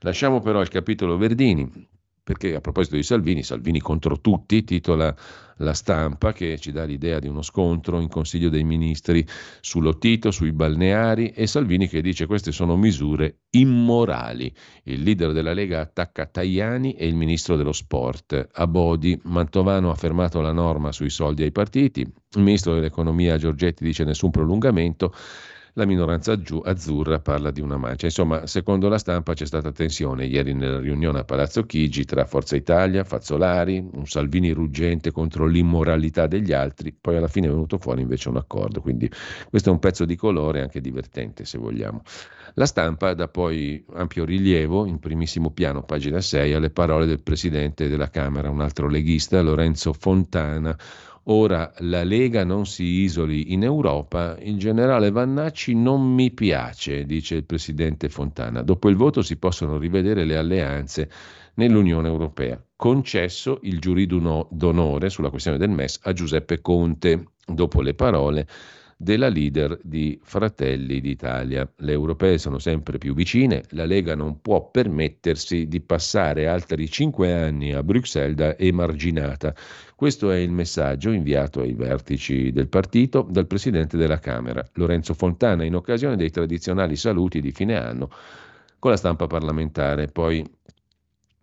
Lasciamo 0.00 0.40
però 0.40 0.60
il 0.60 0.68
capitolo 0.68 1.16
Verdini, 1.16 1.70
perché 2.26 2.56
a 2.56 2.60
proposito 2.60 2.96
di 2.96 3.04
Salvini, 3.04 3.44
Salvini 3.44 3.78
contro 3.78 4.20
tutti, 4.20 4.64
titola 4.64 5.14
la 5.58 5.72
stampa 5.74 6.32
che 6.32 6.58
ci 6.58 6.72
dà 6.72 6.82
l'idea 6.82 7.20
di 7.20 7.28
uno 7.28 7.40
scontro 7.40 8.00
in 8.00 8.08
Consiglio 8.08 8.48
dei 8.48 8.64
Ministri 8.64 9.24
sull'Ottito, 9.60 10.32
sui 10.32 10.50
balneari 10.50 11.28
e 11.28 11.46
Salvini 11.46 11.86
che 11.86 12.02
dice 12.02 12.26
queste 12.26 12.50
sono 12.50 12.76
misure 12.76 13.42
immorali. 13.50 14.52
Il 14.82 15.02
leader 15.02 15.32
della 15.32 15.52
Lega 15.52 15.78
attacca 15.78 16.26
Tajani 16.26 16.94
e 16.94 17.06
il 17.06 17.14
ministro 17.14 17.54
dello 17.54 17.70
sport. 17.70 18.48
A 18.54 18.66
Bodi, 18.66 19.16
Mantovano 19.22 19.90
ha 19.90 19.94
fermato 19.94 20.40
la 20.40 20.50
norma 20.52 20.90
sui 20.90 21.10
soldi 21.10 21.44
ai 21.44 21.52
partiti, 21.52 22.00
il 22.00 22.42
ministro 22.42 22.74
dell'economia 22.74 23.38
Giorgetti 23.38 23.84
dice 23.84 24.02
nessun 24.02 24.32
prolungamento 24.32 25.14
la 25.76 25.84
minoranza 25.84 26.38
azzurra 26.64 27.18
parla 27.20 27.50
di 27.50 27.60
una 27.60 27.76
mancia. 27.76 28.06
Insomma, 28.06 28.46
secondo 28.46 28.88
la 28.88 28.96
stampa 28.96 29.34
c'è 29.34 29.44
stata 29.44 29.72
tensione 29.72 30.24
ieri 30.24 30.54
nella 30.54 30.80
riunione 30.80 31.18
a 31.18 31.24
Palazzo 31.24 31.64
Chigi 31.64 32.06
tra 32.06 32.24
Forza 32.24 32.56
Italia, 32.56 33.04
Fazzolari, 33.04 33.86
un 33.92 34.06
Salvini 34.06 34.52
ruggente 34.52 35.10
contro 35.10 35.46
l'immoralità 35.46 36.26
degli 36.26 36.52
altri, 36.52 36.96
poi 36.98 37.16
alla 37.16 37.28
fine 37.28 37.48
è 37.48 37.50
venuto 37.50 37.76
fuori 37.76 38.00
invece 38.00 38.30
un 38.30 38.38
accordo, 38.38 38.80
quindi 38.80 39.10
questo 39.50 39.68
è 39.68 39.72
un 39.72 39.78
pezzo 39.78 40.06
di 40.06 40.16
colore 40.16 40.62
anche 40.62 40.80
divertente 40.80 41.44
se 41.44 41.58
vogliamo. 41.58 42.00
La 42.54 42.64
stampa 42.64 43.12
dà 43.12 43.28
poi 43.28 43.84
ampio 43.92 44.24
rilievo, 44.24 44.86
in 44.86 44.98
primissimo 44.98 45.50
piano, 45.50 45.82
pagina 45.82 46.22
6, 46.22 46.54
alle 46.54 46.70
parole 46.70 47.04
del 47.04 47.22
presidente 47.22 47.86
della 47.86 48.08
Camera, 48.08 48.48
un 48.48 48.62
altro 48.62 48.88
leghista, 48.88 49.42
Lorenzo 49.42 49.92
Fontana, 49.92 50.74
Ora 51.28 51.72
la 51.78 52.04
Lega 52.04 52.44
non 52.44 52.66
si 52.66 52.84
isoli 52.84 53.52
in 53.52 53.64
Europa, 53.64 54.38
il 54.40 54.58
generale 54.58 55.10
Vannacci 55.10 55.74
non 55.74 56.14
mi 56.14 56.30
piace, 56.30 57.04
dice 57.04 57.34
il 57.34 57.44
presidente 57.44 58.08
Fontana. 58.08 58.62
Dopo 58.62 58.88
il 58.88 58.94
voto 58.94 59.22
si 59.22 59.36
possono 59.36 59.76
rivedere 59.76 60.24
le 60.24 60.36
alleanze 60.36 61.10
nell'Unione 61.54 62.06
Europea. 62.06 62.64
Concesso 62.76 63.58
il 63.62 63.80
giurì 63.80 64.06
d'onore 64.06 65.10
sulla 65.10 65.30
questione 65.30 65.58
del 65.58 65.70
MES 65.70 65.98
a 66.02 66.12
Giuseppe 66.12 66.60
Conte. 66.60 67.30
Dopo 67.44 67.80
le 67.80 67.94
parole 67.94 68.46
della 68.96 69.28
leader 69.28 69.78
di 69.82 70.18
Fratelli 70.22 71.00
d'Italia. 71.00 71.70
Le 71.78 71.92
europee 71.92 72.38
sono 72.38 72.58
sempre 72.58 72.98
più 72.98 73.14
vicine, 73.14 73.62
la 73.70 73.84
Lega 73.84 74.14
non 74.14 74.40
può 74.40 74.70
permettersi 74.70 75.66
di 75.66 75.80
passare 75.80 76.46
altri 76.46 76.88
cinque 76.88 77.32
anni 77.32 77.72
a 77.72 77.82
Bruxelles 77.82 78.36
da 78.36 78.56
emarginata. 78.56 79.54
Questo 79.96 80.30
è 80.30 80.36
il 80.36 80.50
messaggio 80.50 81.10
inviato 81.10 81.60
ai 81.62 81.72
vertici 81.72 82.52
del 82.52 82.68
partito 82.68 83.26
dal 83.30 83.46
Presidente 83.46 83.96
della 83.96 84.18
Camera, 84.18 84.62
Lorenzo 84.74 85.14
Fontana, 85.14 85.64
in 85.64 85.74
occasione 85.74 86.16
dei 86.16 86.28
tradizionali 86.28 86.96
saluti 86.96 87.40
di 87.40 87.50
fine 87.50 87.78
anno 87.78 88.10
con 88.78 88.90
la 88.90 88.98
stampa 88.98 89.26
parlamentare. 89.26 90.08
Poi 90.08 90.44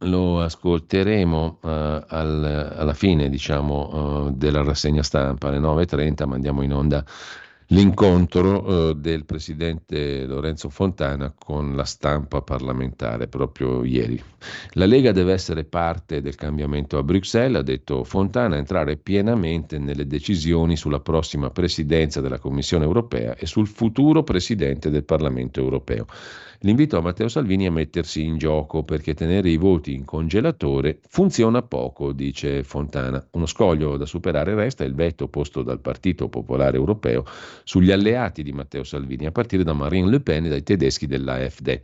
lo 0.02 0.42
ascolteremo 0.42 1.58
uh, 1.62 1.68
al, 1.68 2.74
alla 2.78 2.94
fine 2.94 3.28
diciamo, 3.28 4.26
uh, 4.26 4.32
della 4.32 4.62
rassegna 4.62 5.02
stampa 5.02 5.48
alle 5.48 5.58
9.30, 5.58 6.28
ma 6.28 6.36
andiamo 6.36 6.62
in 6.62 6.74
onda 6.74 7.04
l'incontro 7.74 8.92
eh, 8.92 8.96
del 8.96 9.26
presidente 9.26 10.26
Lorenzo 10.26 10.70
Fontana 10.70 11.34
con 11.36 11.76
la 11.76 11.86
stampa 11.86 12.42
parlamentare 12.42 13.28
proprio 13.28 13.84
ieri. 13.84 14.22
La 14.74 14.86
Lega 14.86 15.12
deve 15.12 15.34
essere 15.34 15.64
parte 15.64 16.22
del 16.22 16.36
cambiamento 16.36 17.00
a 17.00 17.04
Bruxelles, 17.04 17.60
ha 17.60 17.64
detto 17.64 18.04
Fontana, 18.04 18.58
entrare 18.58 18.98
pienamente 18.98 19.80
nelle 19.80 20.06
decisioni 20.06 20.78
sulla 20.78 21.00
prossima 21.00 21.50
presidenza 21.50 22.22
della 22.22 22.38
Commissione 22.38 22.86
europea 22.86 23.36
e 23.36 23.48
sul 23.48 23.68
futuro 23.68 24.22
presidente 24.22 24.92
del 24.92 25.04
Parlamento 25.04 25.60
europeo. 25.60 26.06
L'invito 26.66 26.96
a 26.96 27.02
Matteo 27.02 27.28
Salvini 27.28 27.66
a 27.66 27.72
mettersi 27.72 28.24
in 28.24 28.38
gioco 28.38 28.84
perché 28.84 29.14
tenere 29.14 29.50
i 29.50 29.58
voti 29.58 29.94
in 29.94 30.06
congelatore 30.06 31.00
funziona 31.10 31.62
poco, 31.62 32.14
dice 32.14 32.64
Fontana. 32.64 33.22
Uno 33.32 33.46
scoglio 33.46 33.98
da 33.98 34.06
superare 34.06 34.56
resta 34.56 34.86
il 34.86 34.96
veto 34.96 35.28
posto 35.28 35.62
dal 35.62 35.82
Partito 35.82 36.30
Popolare 36.30 36.78
Europeo 36.78 37.26
sugli 37.66 37.92
alleati 37.92 38.44
di 38.44 38.54
Matteo 38.54 38.86
Salvini, 38.86 39.26
a 39.26 39.32
partire 39.32 39.66
da 39.66 39.74
Marine 39.74 40.10
Le 40.10 40.22
Pen 40.22 40.46
e 40.46 40.50
dai 40.50 40.64
tedeschi 40.64 41.06
dell'AfD. 41.06 41.82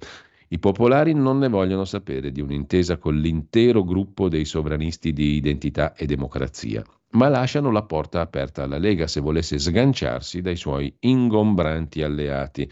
I 0.47 0.59
popolari 0.59 1.13
non 1.13 1.39
ne 1.39 1.49
vogliono 1.49 1.83
sapere 1.83 2.31
di 2.31 2.39
un'intesa 2.39 2.95
con 2.95 3.17
l'intero 3.17 3.83
gruppo 3.83 4.29
dei 4.29 4.45
sovranisti 4.45 5.11
di 5.11 5.35
identità 5.35 5.93
e 5.93 6.05
democrazia, 6.05 6.81
ma 7.11 7.27
lasciano 7.27 7.71
la 7.71 7.83
porta 7.83 8.21
aperta 8.21 8.63
alla 8.63 8.77
Lega 8.77 9.07
se 9.07 9.19
volesse 9.19 9.57
sganciarsi 9.57 10.41
dai 10.41 10.55
suoi 10.55 10.93
ingombranti 10.99 12.03
alleati. 12.03 12.69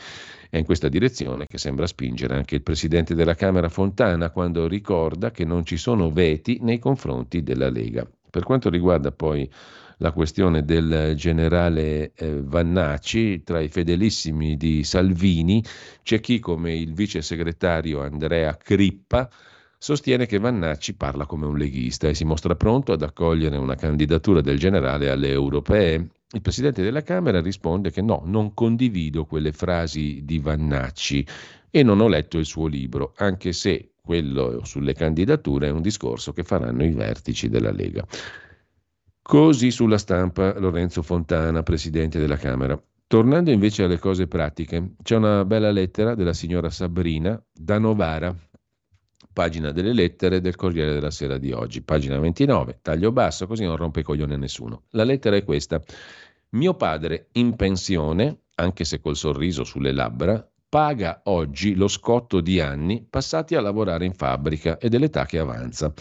È 0.49 0.57
in 0.57 0.65
questa 0.65 0.89
direzione 0.89 1.45
che 1.47 1.57
sembra 1.57 1.87
spingere 1.87 2.35
anche 2.35 2.55
il 2.55 2.61
presidente 2.61 3.15
della 3.15 3.35
Camera 3.35 3.69
Fontana 3.69 4.29
quando 4.29 4.67
ricorda 4.67 5.31
che 5.31 5.45
non 5.45 5.65
ci 5.65 5.77
sono 5.77 6.11
veti 6.11 6.59
nei 6.61 6.79
confronti 6.79 7.41
della 7.41 7.69
Lega. 7.69 8.07
Per 8.29 8.43
quanto 8.43 8.69
riguarda 8.69 9.11
poi 9.11 9.49
la 9.97 10.11
questione 10.11 10.63
del 10.63 11.13
generale 11.15 12.11
eh, 12.13 12.41
Vannacci, 12.43 13.41
tra 13.43 13.59
i 13.59 13.67
fedelissimi 13.67 14.55
di 14.55 14.83
Salvini 14.83 15.63
c'è 16.03 16.19
chi 16.19 16.37
come 16.37 16.75
il 16.75 16.93
vice 16.93 17.23
segretario 17.23 18.03
Andrea 18.03 18.55
Crippa 18.55 19.27
sostiene 19.77 20.25
che 20.25 20.39
Vannacci 20.39 20.95
parla 20.95 21.25
come 21.25 21.45
un 21.45 21.57
leghista 21.57 22.07
e 22.07 22.13
si 22.13 22.25
mostra 22.25 22.55
pronto 22.55 22.93
ad 22.93 23.01
accogliere 23.01 23.57
una 23.57 23.75
candidatura 23.75 24.41
del 24.41 24.57
generale 24.57 25.09
alle 25.09 25.29
europee. 25.29 26.09
Il 26.31 26.41
presidente 26.41 26.81
della 26.81 27.03
Camera 27.03 27.41
risponde 27.41 27.91
che 27.91 28.01
no, 28.01 28.23
non 28.25 28.53
condivido 28.53 29.25
quelle 29.25 29.51
frasi 29.51 30.21
di 30.25 30.39
Vannacci 30.39 31.25
e 31.69 31.83
non 31.83 32.01
ho 32.01 32.07
letto 32.07 32.37
il 32.37 32.45
suo 32.45 32.67
libro, 32.67 33.13
anche 33.17 33.53
se 33.53 33.91
quello 34.01 34.61
sulle 34.63 34.93
candidature 34.93 35.67
è 35.67 35.71
un 35.71 35.81
discorso 35.81 36.31
che 36.31 36.43
faranno 36.43 36.83
i 36.83 36.91
vertici 36.91 37.49
della 37.49 37.71
Lega. 37.71 38.05
Così 39.21 39.71
sulla 39.71 39.97
stampa 39.97 40.57
Lorenzo 40.57 41.01
Fontana, 41.01 41.61
presidente 41.61 42.17
della 42.17 42.37
Camera. 42.37 42.81
Tornando 43.07 43.51
invece 43.51 43.83
alle 43.83 43.99
cose 43.99 44.27
pratiche, 44.27 44.95
c'è 45.01 45.15
una 45.15 45.45
bella 45.45 45.71
lettera 45.71 46.15
della 46.15 46.33
signora 46.33 46.69
Sabrina 46.69 47.41
da 47.53 47.77
Novara, 47.77 48.35
pagina 49.37 49.71
delle 49.71 49.93
lettere 49.93 50.41
del 50.41 50.55
Corriere 50.55 50.93
della 50.93 51.11
Sera 51.11 51.37
di 51.37 51.51
oggi, 51.51 51.83
pagina 51.83 52.17
29, 52.17 52.79
taglio 52.81 53.11
basso, 53.11 53.45
così 53.45 53.65
non 53.65 53.75
rompe 53.75 53.99
i 53.99 54.03
coglioni 54.03 54.33
a 54.33 54.37
nessuno. 54.37 54.85
La 54.93 55.03
lettera 55.03 55.35
è 55.35 55.43
questa. 55.43 55.79
Mio 56.53 56.73
padre, 56.73 57.27
in 57.33 57.55
pensione, 57.55 58.45
anche 58.55 58.83
se 58.83 58.99
col 58.99 59.15
sorriso 59.15 59.63
sulle 59.63 59.91
labbra, 59.91 60.43
paga 60.67 61.21
oggi 61.25 61.75
lo 61.75 61.87
scotto 61.87 62.41
di 62.41 62.59
anni 62.59 63.05
passati 63.07 63.53
a 63.53 63.61
lavorare 63.61 64.05
in 64.05 64.13
fabbrica 64.13 64.79
e 64.79 64.89
dell'età 64.89 65.27
che 65.27 65.37
avanza. 65.37 65.93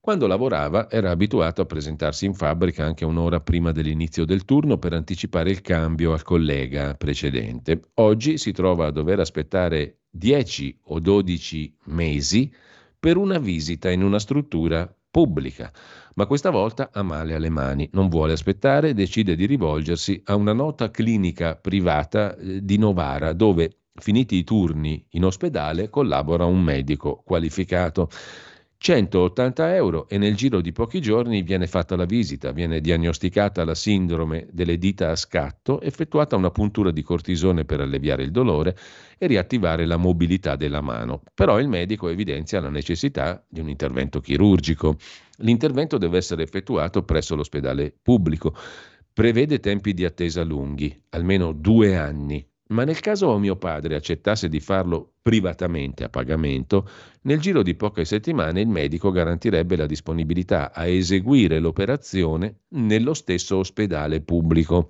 Quando 0.00 0.26
lavorava 0.26 0.90
era 0.90 1.10
abituato 1.10 1.60
a 1.60 1.66
presentarsi 1.66 2.24
in 2.24 2.32
fabbrica 2.32 2.86
anche 2.86 3.04
un'ora 3.04 3.40
prima 3.40 3.70
dell'inizio 3.70 4.24
del 4.24 4.46
turno 4.46 4.78
per 4.78 4.94
anticipare 4.94 5.50
il 5.50 5.60
cambio 5.60 6.14
al 6.14 6.22
collega 6.22 6.94
precedente. 6.94 7.90
Oggi 7.96 8.38
si 8.38 8.50
trova 8.50 8.86
a 8.86 8.90
dover 8.90 9.20
aspettare 9.20 9.98
10 10.14 10.78
o 10.84 11.00
12 11.00 11.76
mesi 11.84 12.52
per 12.98 13.16
una 13.16 13.38
visita 13.38 13.90
in 13.90 14.02
una 14.02 14.18
struttura 14.18 14.94
pubblica, 15.10 15.72
ma 16.14 16.26
questa 16.26 16.50
volta 16.50 16.90
ha 16.92 17.02
male 17.02 17.34
alle 17.34 17.48
mani, 17.48 17.88
non 17.92 18.08
vuole 18.08 18.34
aspettare 18.34 18.90
e 18.90 18.94
decide 18.94 19.34
di 19.34 19.46
rivolgersi 19.46 20.20
a 20.26 20.34
una 20.34 20.52
nota 20.52 20.90
clinica 20.90 21.56
privata 21.56 22.36
eh, 22.36 22.62
di 22.62 22.78
Novara, 22.78 23.32
dove, 23.32 23.78
finiti 23.94 24.36
i 24.36 24.44
turni 24.44 25.04
in 25.10 25.24
ospedale, 25.24 25.88
collabora 25.88 26.44
un 26.44 26.62
medico 26.62 27.22
qualificato. 27.24 28.08
180 28.82 29.76
euro 29.76 30.08
e 30.08 30.18
nel 30.18 30.34
giro 30.34 30.60
di 30.60 30.72
pochi 30.72 31.00
giorni 31.00 31.42
viene 31.42 31.68
fatta 31.68 31.94
la 31.94 32.04
visita, 32.04 32.50
viene 32.50 32.80
diagnosticata 32.80 33.64
la 33.64 33.76
sindrome 33.76 34.48
delle 34.50 34.76
dita 34.76 35.10
a 35.10 35.14
scatto, 35.14 35.80
effettuata 35.80 36.34
una 36.34 36.50
puntura 36.50 36.90
di 36.90 37.02
cortisone 37.02 37.64
per 37.64 37.80
alleviare 37.80 38.24
il 38.24 38.32
dolore 38.32 38.76
e 39.22 39.28
riattivare 39.28 39.86
la 39.86 39.98
mobilità 39.98 40.56
della 40.56 40.80
mano. 40.80 41.22
Però 41.32 41.60
il 41.60 41.68
medico 41.68 42.08
evidenzia 42.08 42.60
la 42.60 42.70
necessità 42.70 43.40
di 43.48 43.60
un 43.60 43.68
intervento 43.68 44.20
chirurgico. 44.20 44.96
L'intervento 45.38 45.96
deve 45.96 46.16
essere 46.16 46.42
effettuato 46.42 47.04
presso 47.04 47.36
l'ospedale 47.36 47.94
pubblico. 48.02 48.52
Prevede 49.12 49.60
tempi 49.60 49.94
di 49.94 50.04
attesa 50.04 50.42
lunghi, 50.42 51.04
almeno 51.10 51.52
due 51.52 51.96
anni, 51.96 52.44
ma 52.70 52.82
nel 52.82 52.98
caso 52.98 53.38
mio 53.38 53.54
padre 53.54 53.94
accettasse 53.94 54.48
di 54.48 54.58
farlo 54.58 55.12
privatamente 55.22 56.02
a 56.02 56.08
pagamento, 56.08 56.88
nel 57.22 57.38
giro 57.38 57.62
di 57.62 57.76
poche 57.76 58.04
settimane 58.04 58.62
il 58.62 58.66
medico 58.68 59.12
garantirebbe 59.12 59.76
la 59.76 59.86
disponibilità 59.86 60.72
a 60.72 60.86
eseguire 60.86 61.60
l'operazione 61.60 62.62
nello 62.70 63.14
stesso 63.14 63.58
ospedale 63.58 64.20
pubblico. 64.20 64.88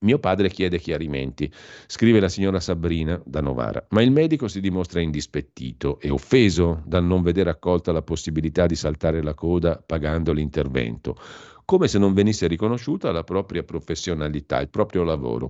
Mio 0.00 0.18
padre 0.20 0.48
chiede 0.48 0.78
chiarimenti, 0.78 1.52
scrive 1.86 2.20
la 2.20 2.28
signora 2.28 2.60
Sabrina 2.60 3.20
da 3.24 3.40
Novara, 3.40 3.84
ma 3.90 4.02
il 4.02 4.12
medico 4.12 4.46
si 4.46 4.60
dimostra 4.60 5.00
indispettito 5.00 5.98
e 5.98 6.10
offeso 6.10 6.82
dal 6.86 7.04
non 7.04 7.22
vedere 7.22 7.50
accolta 7.50 7.90
la 7.90 8.02
possibilità 8.02 8.66
di 8.66 8.76
saltare 8.76 9.22
la 9.22 9.34
coda 9.34 9.82
pagando 9.84 10.32
l'intervento, 10.32 11.16
come 11.64 11.88
se 11.88 11.98
non 11.98 12.14
venisse 12.14 12.46
riconosciuta 12.46 13.10
la 13.10 13.24
propria 13.24 13.64
professionalità, 13.64 14.60
il 14.60 14.68
proprio 14.68 15.02
lavoro. 15.02 15.48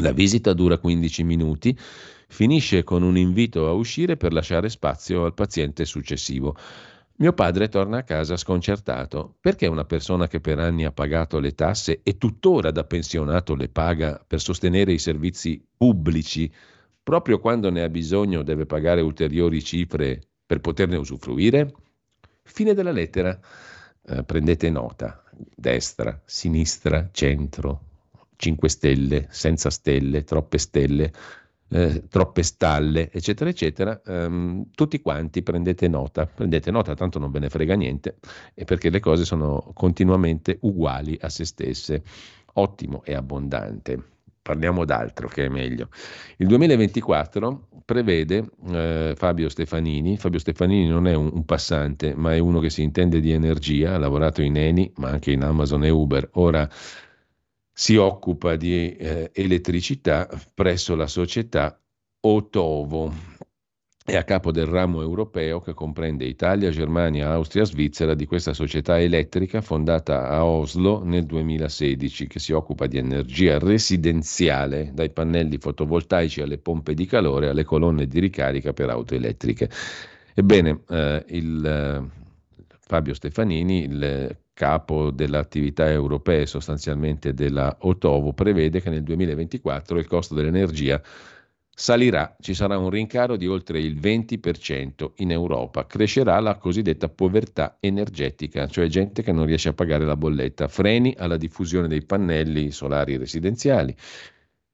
La 0.00 0.12
visita 0.12 0.52
dura 0.52 0.76
15 0.76 1.24
minuti, 1.24 1.76
finisce 2.28 2.84
con 2.84 3.02
un 3.02 3.16
invito 3.16 3.66
a 3.66 3.72
uscire 3.72 4.18
per 4.18 4.34
lasciare 4.34 4.68
spazio 4.68 5.24
al 5.24 5.32
paziente 5.32 5.86
successivo. 5.86 6.54
Mio 7.18 7.32
padre 7.32 7.68
torna 7.70 7.98
a 7.98 8.02
casa 8.02 8.36
sconcertato. 8.36 9.36
Perché 9.40 9.66
una 9.66 9.86
persona 9.86 10.28
che 10.28 10.40
per 10.40 10.58
anni 10.58 10.84
ha 10.84 10.92
pagato 10.92 11.38
le 11.38 11.54
tasse 11.54 12.00
e 12.02 12.18
tuttora 12.18 12.70
da 12.70 12.84
pensionato 12.84 13.54
le 13.54 13.70
paga 13.70 14.22
per 14.26 14.38
sostenere 14.40 14.92
i 14.92 14.98
servizi 14.98 15.64
pubblici, 15.76 16.52
proprio 17.02 17.38
quando 17.38 17.70
ne 17.70 17.82
ha 17.82 17.88
bisogno 17.88 18.42
deve 18.42 18.66
pagare 18.66 19.00
ulteriori 19.00 19.62
cifre 19.62 20.20
per 20.44 20.60
poterne 20.60 20.96
usufruire? 20.96 21.72
Fine 22.42 22.74
della 22.74 22.92
lettera. 22.92 23.38
Eh, 24.08 24.22
prendete 24.22 24.68
nota. 24.68 25.24
Destra, 25.32 26.20
sinistra, 26.24 27.08
centro, 27.12 27.80
5 28.36 28.68
stelle, 28.68 29.26
senza 29.30 29.70
stelle, 29.70 30.22
troppe 30.22 30.58
stelle, 30.58 31.12
eh, 31.68 32.04
troppe 32.08 32.42
stalle, 32.42 33.10
eccetera, 33.10 33.50
eccetera, 33.50 34.00
ehm, 34.04 34.66
tutti 34.74 35.00
quanti 35.00 35.42
prendete 35.42 35.88
nota, 35.88 36.26
prendete 36.26 36.70
nota, 36.70 36.94
tanto 36.94 37.18
non 37.18 37.30
ve 37.30 37.40
ne 37.40 37.48
frega 37.48 37.74
niente, 37.74 38.16
perché 38.64 38.90
le 38.90 39.00
cose 39.00 39.24
sono 39.24 39.70
continuamente 39.74 40.58
uguali 40.62 41.18
a 41.20 41.28
se 41.28 41.44
stesse. 41.44 42.02
Ottimo 42.58 43.02
e 43.04 43.14
abbondante. 43.14 44.02
Parliamo 44.40 44.84
d'altro 44.84 45.28
che 45.28 45.46
è 45.46 45.48
meglio. 45.48 45.88
Il 46.38 46.46
2024 46.46 47.68
prevede 47.84 48.48
eh, 48.68 49.14
Fabio 49.16 49.48
Stefanini, 49.48 50.16
Fabio 50.16 50.38
Stefanini 50.38 50.86
non 50.86 51.06
è 51.06 51.14
un, 51.14 51.30
un, 51.32 51.44
passante, 51.44 52.14
ma 52.14 52.32
è 52.32 52.38
uno 52.38 52.60
che 52.60 52.70
si 52.70 52.82
intende 52.82 53.20
di 53.20 53.32
energia, 53.32 53.94
ha 53.94 53.98
lavorato 53.98 54.42
in 54.42 54.56
Eni, 54.56 54.90
ma 54.96 55.08
anche 55.10 55.32
in 55.32 55.42
Amazon 55.42 55.84
e 55.84 55.90
Uber. 55.90 56.28
Ora 56.34 56.68
si 57.78 57.96
occupa 57.96 58.56
di 58.56 58.96
eh, 58.96 59.30
elettricità 59.34 60.26
presso 60.54 60.94
la 60.94 61.06
società 61.06 61.78
Otovo. 62.20 63.12
È 64.02 64.16
a 64.16 64.24
capo 64.24 64.50
del 64.50 64.64
ramo 64.64 65.02
europeo 65.02 65.60
che 65.60 65.74
comprende 65.74 66.24
Italia, 66.24 66.70
Germania, 66.70 67.32
Austria, 67.32 67.64
Svizzera 67.64 68.14
di 68.14 68.24
questa 68.24 68.54
società 68.54 68.98
elettrica 68.98 69.60
fondata 69.60 70.26
a 70.26 70.46
Oslo 70.46 71.04
nel 71.04 71.26
2016 71.26 72.26
che 72.26 72.38
si 72.38 72.52
occupa 72.52 72.86
di 72.86 72.96
energia 72.96 73.58
residenziale 73.58 74.92
dai 74.94 75.10
pannelli 75.10 75.58
fotovoltaici 75.58 76.40
alle 76.40 76.56
pompe 76.56 76.94
di 76.94 77.04
calore 77.04 77.48
alle 77.48 77.64
colonne 77.64 78.06
di 78.06 78.20
ricarica 78.20 78.72
per 78.72 78.88
auto 78.88 79.14
elettriche. 79.14 79.68
Ebbene, 80.32 80.80
eh, 80.88 81.24
il, 81.28 81.66
eh, 81.66 82.25
Fabio 82.88 83.14
Stefanini, 83.14 83.82
il 83.82 84.36
capo 84.52 85.10
delle 85.10 85.38
attività 85.38 85.90
europee 85.90 86.46
sostanzialmente 86.46 87.34
della 87.34 87.76
Otovo, 87.80 88.32
prevede 88.32 88.80
che 88.80 88.90
nel 88.90 89.02
2024 89.02 89.98
il 89.98 90.06
costo 90.06 90.34
dell'energia 90.34 91.02
salirà, 91.68 92.36
ci 92.40 92.54
sarà 92.54 92.78
un 92.78 92.88
rincaro 92.88 93.36
di 93.36 93.48
oltre 93.48 93.80
il 93.80 93.98
20% 93.98 95.10
in 95.16 95.32
Europa, 95.32 95.84
crescerà 95.84 96.38
la 96.38 96.54
cosiddetta 96.58 97.08
povertà 97.08 97.76
energetica, 97.80 98.68
cioè 98.68 98.86
gente 98.86 99.24
che 99.24 99.32
non 99.32 99.46
riesce 99.46 99.70
a 99.70 99.74
pagare 99.74 100.04
la 100.04 100.16
bolletta, 100.16 100.68
freni 100.68 101.12
alla 101.18 101.36
diffusione 101.36 101.88
dei 101.88 102.04
pannelli 102.04 102.70
solari 102.70 103.16
residenziali, 103.16 103.94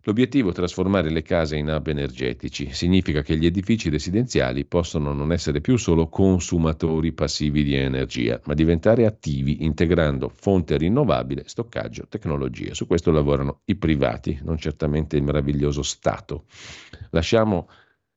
L'obiettivo 0.05 0.51
è 0.51 0.53
trasformare 0.53 1.11
le 1.11 1.23
case 1.23 1.57
in 1.57 1.69
hub 1.69 1.87
energetici. 1.87 2.73
Significa 2.73 3.23
che 3.23 3.37
gli 3.37 3.47
edifici 3.47 3.89
residenziali 3.89 4.65
possono 4.65 5.13
non 5.13 5.31
essere 5.31 5.61
più 5.61 5.77
solo 5.77 6.09
consumatori 6.09 7.13
passivi 7.13 7.63
di 7.63 7.77
energia, 7.77 8.41
ma 8.47 8.55
diventare 8.55 9.07
attivi 9.07 9.63
integrando 9.63 10.29
fonte 10.29 10.77
rinnovabile, 10.77 11.45
stoccaggio, 11.47 12.07
tecnologie. 12.09 12.75
Su 12.75 12.89
questo 12.89 13.13
lavorano 13.13 13.61
i 13.67 13.77
privati, 13.77 14.41
non 14.43 14.59
certamente 14.59 15.17
il 15.17 15.23
meraviglioso 15.23 15.83
Stato. 15.83 16.47
Lasciamo 17.11 17.69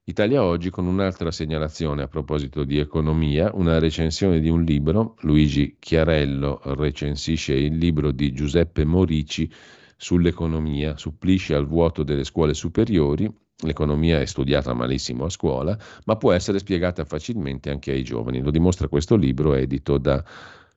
Italia 0.06 0.44
Oggi 0.44 0.72
con 0.72 0.88
un'altra 0.88 1.30
segnalazione 1.30 2.02
a 2.02 2.08
proposito 2.08 2.64
di 2.64 2.80
economia, 2.80 3.52
una 3.54 3.78
recensione 3.78 4.40
di 4.40 4.50
un 4.50 4.64
libro. 4.64 5.18
Luigi 5.20 5.76
Chiarello 5.78 6.62
recensisce 6.64 7.54
il 7.54 7.78
libro 7.78 8.12
di 8.12 8.34
Giuseppe 8.34 8.86
Morici 8.86 9.48
sull'economia, 9.96 10.98
supplisce 10.98 11.56
al 11.56 11.68
vuoto 11.68 12.04
delle 12.04 12.24
scuole 12.24 12.54
superiori. 12.54 13.32
L'economia 13.64 14.20
è 14.20 14.26
studiata 14.26 14.74
malissimo 14.74 15.26
a 15.26 15.30
scuola, 15.30 15.78
ma 16.06 16.18
può 16.18 16.34
essere 16.34 16.60
spiegata 16.60 17.06
facilmente 17.06 17.70
anche 17.70 17.92
ai 17.92 18.04
giovani. 18.04 18.42
Lo 18.42 18.52
dimostra 18.52 18.88
questo 18.88 19.16
libro 19.16 19.54
edito 19.54 19.98
da 19.98 20.24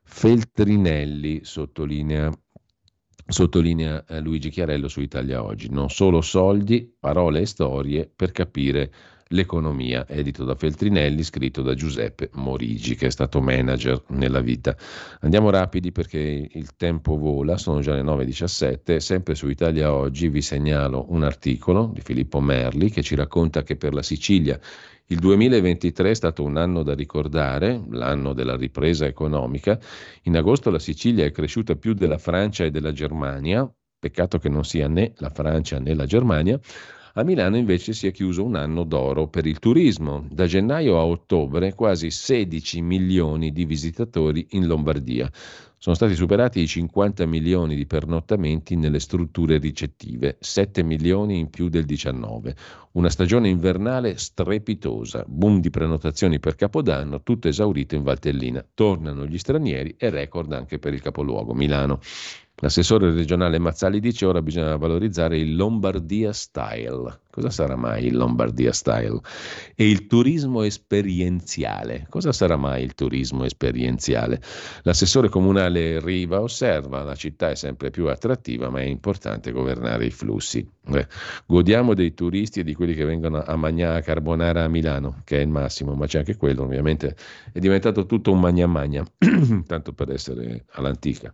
Feltrinelli, 0.03 1.40
sottolinea 1.43 2.31
sottolinea 3.31 4.05
eh, 4.07 4.20
Luigi 4.20 4.49
Chiarello 4.49 4.89
su 4.89 5.01
Italia 5.01 5.45
Oggi. 5.45 5.69
Non 5.70 5.90
solo 5.90 6.20
soldi, 6.23 6.90
parole 6.99 7.40
e 7.40 7.47
storie 7.47 8.11
per 8.15 8.32
capire 8.32 8.90
L'economia, 9.29 10.07
edito 10.09 10.45
da 10.45 10.55
Feltrinelli, 10.55 11.23
scritto 11.23 11.63
da 11.63 11.75
Giuseppe 11.75 12.31
Morigi, 12.35 12.95
che 12.95 13.07
è 13.07 13.11
stato 13.11 13.41
manager 13.41 14.03
nella 14.09 14.41
vita. 14.41 14.77
Andiamo 15.21 15.51
rapidi 15.51 15.93
perché 15.93 16.49
il 16.51 16.77
tempo 16.77 17.17
vola, 17.19 17.59
sono 17.59 17.81
già 17.81 17.95
le 17.95 18.03
9.17, 18.03 18.97
sempre 18.97 19.35
su 19.35 19.49
Italia 19.49 19.93
Oggi 19.93 20.29
vi 20.29 20.43
segnalo 20.43 21.07
un 21.11 21.23
articolo 21.23 21.91
di 21.93 22.01
Filippo 22.01 22.41
Merli 22.41 22.91
che 22.91 23.03
ci 23.03 23.15
racconta 23.15 23.63
che 23.63 23.77
per 23.77 23.95
la 23.95 24.03
Sicilia 24.03 24.59
il 25.11 25.19
2023 25.21 26.11
è 26.11 26.15
stato 26.15 26.45
un 26.45 26.59
anno 26.59 26.83
da 26.83 26.95
ricordare, 26.95 27.83
l'anno 27.91 28.35
della 28.35 28.57
ripresa 28.57 29.07
economica. 29.07 29.79
In 30.25 30.37
agosto 30.37 30.69
la 30.69 30.79
Sicilia 30.79 31.25
è 31.25 31.31
cresciuta 31.31 31.77
più 31.77 31.95
della 31.95 32.19
Francia 32.19 32.65
e 32.65 32.71
della 32.71 32.93
Germania, 32.93 33.67
peccato 33.99 34.39
che 34.39 34.51
non 34.51 34.65
sia 34.65 34.87
né 34.87 35.13
la 35.17 35.31
Francia 35.31 35.79
né 35.79 35.95
la 35.95 36.05
Germania. 36.05 36.61
A 37.15 37.23
Milano 37.23 37.57
invece 37.57 37.95
si 37.95 38.07
è 38.07 38.13
chiuso 38.13 38.45
un 38.45 38.55
anno 38.55 38.85
d'oro 38.85 39.29
per 39.29 39.47
il 39.47 39.59
turismo. 39.59 40.27
Da 40.31 40.47
gennaio 40.47 40.99
a 40.99 41.05
ottobre 41.05 41.75
quasi 41.75 42.11
16 42.11 42.83
milioni 42.83 43.51
di 43.51 43.65
visitatori 43.65 44.47
in 44.51 44.67
Lombardia. 44.67 45.31
Sono 45.81 45.95
stati 45.95 46.15
superati 46.15 46.61
i 46.61 46.67
50 46.67 47.25
milioni 47.25 47.77
di 47.77 47.87
pernottamenti 47.87 48.77
nelle 48.77 48.99
strutture 48.99 49.59
ricettive, 49.59 50.37
7 50.41 50.83
milioni 50.83 51.39
in 51.39 51.51
più 51.51 51.69
del 51.69 51.85
19. 51.85 52.55
Una 52.93 53.09
stagione 53.09 53.49
invernale 53.49 54.19
strepitosa, 54.19 55.25
boom 55.27 55.61
di 55.61 55.71
prenotazioni 55.71 56.41
per 56.41 56.57
Capodanno, 56.57 57.23
tutto 57.23 57.49
esaurito 57.49 57.95
in 57.95 58.03
Valtellina. 58.03 58.65
Tornano 58.75 59.25
gli 59.25 59.39
stranieri 59.39 59.95
e 59.97 60.11
record 60.11 60.53
anche 60.53 60.79
per 60.79 60.93
il 60.93 61.01
capoluogo 61.01 61.55
Milano. 61.55 62.01
L'assessore 62.61 63.13
regionale 63.13 63.61
Mazzali 63.61 64.01
dice 64.01 64.27
ora 64.27 64.43
bisogna 64.43 64.75
valorizzare 64.75 65.39
il 65.39 65.55
Lombardia 65.55 66.33
Style. 66.33 67.21
Cosa 67.31 67.51
sarà 67.51 67.77
mai 67.77 68.07
il 68.07 68.17
Lombardia 68.17 68.73
Style? 68.73 69.21
E 69.77 69.89
il 69.89 70.09
turismo 70.09 70.63
esperienziale. 70.63 72.07
Cosa 72.09 72.33
sarà 72.33 72.57
mai 72.57 72.83
il 72.83 72.95
turismo 72.95 73.45
esperienziale? 73.45 74.43
L'assessore 74.83 75.29
comunale 75.29 76.01
Riva 76.01 76.41
osserva 76.41 77.05
la 77.05 77.15
città 77.15 77.51
è 77.51 77.55
sempre 77.55 77.91
più 77.91 78.09
attrattiva, 78.09 78.71
ma 78.71 78.81
è 78.81 78.87
importante 78.87 79.53
governare 79.53 80.07
i 80.07 80.11
flussi. 80.11 80.69
Eh, 80.89 81.07
godiamo 81.47 81.95
dei 81.95 82.13
turisti 82.13 82.59
e 82.59 82.65
di 82.65 82.75
quelli 82.75 82.95
che 82.95 83.05
vengono 83.05 83.41
a 83.41 83.55
Magna 83.55 84.01
Carbonara 84.01 84.65
a 84.65 84.69
Milano, 84.69 85.21
che 85.23 85.39
è 85.39 85.43
il 85.43 85.49
massimo, 85.49 85.95
ma 85.95 86.07
c'è 86.07 86.19
anche 86.19 86.37
quello, 86.37 86.65
ovviamente 86.65 87.15
è 87.53 87.61
diventato 87.61 88.05
tutto 88.05 88.33
un 88.33 88.41
magna 88.41 88.67
magna, 88.67 89.05
tanto 89.65 89.93
per 89.93 90.11
essere 90.11 90.65
all'antica. 90.73 91.33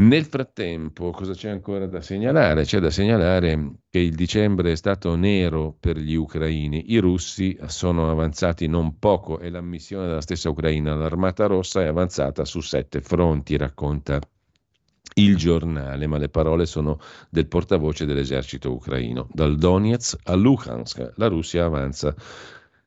Nel 0.00 0.24
frattempo, 0.24 1.10
cosa 1.10 1.34
c'è 1.34 1.50
ancora 1.50 1.86
da 1.86 2.00
segnalare? 2.00 2.64
C'è 2.64 2.78
da 2.78 2.88
segnalare 2.88 3.80
che 3.90 3.98
il 3.98 4.14
dicembre 4.14 4.72
è 4.72 4.74
stato 4.74 5.14
nero 5.14 5.76
per 5.78 5.98
gli 5.98 6.14
ucraini. 6.14 6.92
I 6.92 6.98
russi 7.00 7.58
sono 7.66 8.10
avanzati 8.10 8.66
non 8.66 8.98
poco 8.98 9.40
e 9.40 9.50
l'ammissione 9.50 10.06
della 10.06 10.22
stessa 10.22 10.48
Ucraina. 10.48 10.94
L'Armata 10.94 11.44
Rossa 11.44 11.82
è 11.82 11.86
avanzata 11.86 12.46
su 12.46 12.60
sette 12.60 13.02
fronti, 13.02 13.58
racconta 13.58 14.18
il 15.16 15.36
giornale, 15.36 16.06
ma 16.06 16.16
le 16.16 16.30
parole 16.30 16.64
sono 16.64 16.98
del 17.28 17.46
portavoce 17.46 18.06
dell'esercito 18.06 18.72
ucraino. 18.72 19.28
Dal 19.30 19.54
Donetsk 19.56 20.18
a 20.22 20.34
Luhansk 20.34 21.12
la 21.16 21.26
Russia 21.26 21.66
avanza, 21.66 22.14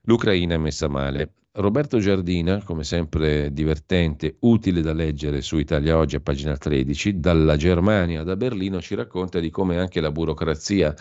l'Ucraina 0.01 0.55
è 0.55 0.57
messa 0.57 0.87
male. 0.87 1.31
Roberto 1.55 1.99
Giardina, 1.99 2.63
come 2.63 2.83
sempre 2.83 3.53
divertente, 3.53 4.37
utile 4.39 4.81
da 4.81 4.91
leggere 4.91 5.41
su 5.41 5.59
Italia 5.59 5.99
Oggi 5.99 6.15
a 6.15 6.19
pagina 6.19 6.57
13, 6.57 7.19
dalla 7.19 7.55
Germania, 7.57 8.23
da 8.23 8.35
Berlino, 8.35 8.81
ci 8.81 8.95
racconta 8.95 9.39
di 9.39 9.51
come 9.51 9.77
anche 9.77 10.01
la 10.01 10.09
burocrazia 10.09 10.95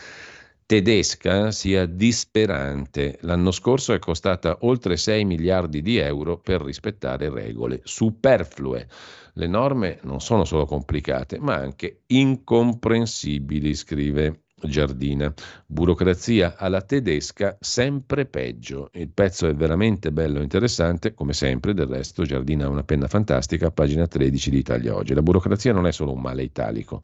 tedesca 0.67 1.51
sia 1.53 1.87
disperante. 1.87 3.17
L'anno 3.23 3.51
scorso 3.51 3.95
è 3.95 3.99
costata 3.99 4.59
oltre 4.61 4.99
6 4.99 5.25
miliardi 5.25 5.81
di 5.81 5.97
euro 5.97 6.39
per 6.39 6.61
rispettare 6.61 7.31
regole 7.31 7.81
superflue. 7.85 8.87
Le 9.33 9.47
norme 9.47 10.01
non 10.03 10.21
sono 10.21 10.45
solo 10.45 10.67
complicate, 10.67 11.39
ma 11.39 11.55
anche 11.55 12.03
incomprensibili, 12.09 13.75
scrive 13.75 14.42
Giardina. 14.67 15.33
Burocrazia 15.67 16.57
alla 16.57 16.83
tedesca, 16.83 17.57
sempre 17.61 18.27
peggio. 18.27 18.91
Il 18.93 19.11
pezzo 19.11 19.47
è 19.47 19.55
veramente 19.55 20.13
bello 20.13 20.41
e 20.41 20.43
interessante, 20.43 21.15
come 21.15 21.33
sempre, 21.33 21.75
del 21.75 21.87
resto 21.87 22.25
Giardina 22.25 22.67
ha 22.67 22.69
una 22.69 22.85
penna 22.85 23.09
fantastica, 23.09 23.71
pagina 23.71 24.07
13 24.07 24.51
di 24.51 24.59
Italia 24.59 24.95
Oggi. 24.95 25.15
La 25.15 25.23
burocrazia 25.23 25.73
non 25.73 25.87
è 25.87 25.93
solo 25.93 26.13
un 26.13 26.21
male 26.21 26.43
italico, 26.43 27.03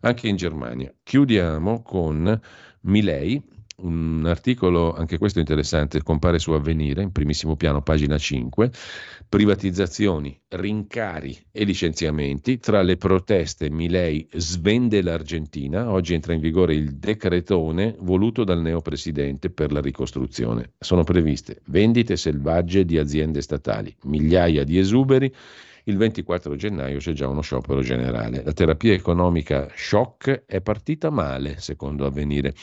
anche 0.00 0.28
in 0.28 0.36
Germania. 0.36 0.92
Chiudiamo 1.02 1.82
con 1.82 2.40
Milei, 2.82 3.42
un 3.76 4.24
articolo, 4.26 4.94
anche 4.94 5.18
questo 5.18 5.38
interessante, 5.38 6.02
compare 6.02 6.38
su 6.38 6.52
Avvenire, 6.52 7.02
in 7.02 7.12
primissimo 7.12 7.56
piano, 7.56 7.82
pagina 7.82 8.16
5, 8.16 8.70
privatizzazioni, 9.28 10.38
rincari 10.48 11.36
e 11.50 11.64
licenziamenti. 11.64 12.58
Tra 12.58 12.82
le 12.82 12.96
proteste 12.96 13.70
Milei 13.70 14.26
svende 14.32 15.02
l'Argentina, 15.02 15.90
oggi 15.90 16.14
entra 16.14 16.32
in 16.32 16.40
vigore 16.40 16.74
il 16.74 16.96
decretone 16.96 17.96
voluto 18.00 18.44
dal 18.44 18.60
neopresidente 18.60 19.50
per 19.50 19.72
la 19.72 19.80
ricostruzione. 19.80 20.72
Sono 20.78 21.02
previste 21.02 21.60
vendite 21.66 22.16
selvagge 22.16 22.84
di 22.84 22.98
aziende 22.98 23.42
statali, 23.42 23.94
migliaia 24.02 24.64
di 24.64 24.78
esuberi 24.78 25.32
il 25.86 25.98
24 25.98 26.56
gennaio 26.56 26.98
c'è 26.98 27.12
già 27.12 27.28
uno 27.28 27.42
sciopero 27.42 27.82
generale. 27.82 28.42
La 28.42 28.54
terapia 28.54 28.94
economica 28.94 29.68
shock 29.74 30.44
è 30.46 30.62
partita 30.62 31.10
male, 31.10 31.60
secondo 31.60 32.06
avvenire. 32.06 32.54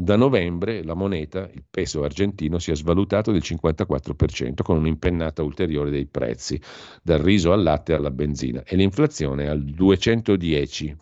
Da 0.00 0.14
novembre 0.14 0.84
la 0.84 0.94
moneta, 0.94 1.50
il 1.52 1.64
peso 1.68 2.04
argentino, 2.04 2.60
si 2.60 2.70
è 2.70 2.76
svalutato 2.76 3.32
del 3.32 3.42
54% 3.44 4.62
con 4.62 4.76
un'impennata 4.76 5.42
ulteriore 5.42 5.90
dei 5.90 6.06
prezzi, 6.06 6.60
dal 7.02 7.18
riso 7.18 7.50
al 7.50 7.64
latte 7.64 7.94
alla 7.94 8.12
benzina, 8.12 8.62
e 8.64 8.76
l'inflazione 8.76 9.48
al 9.48 9.60
210%. 9.60 10.94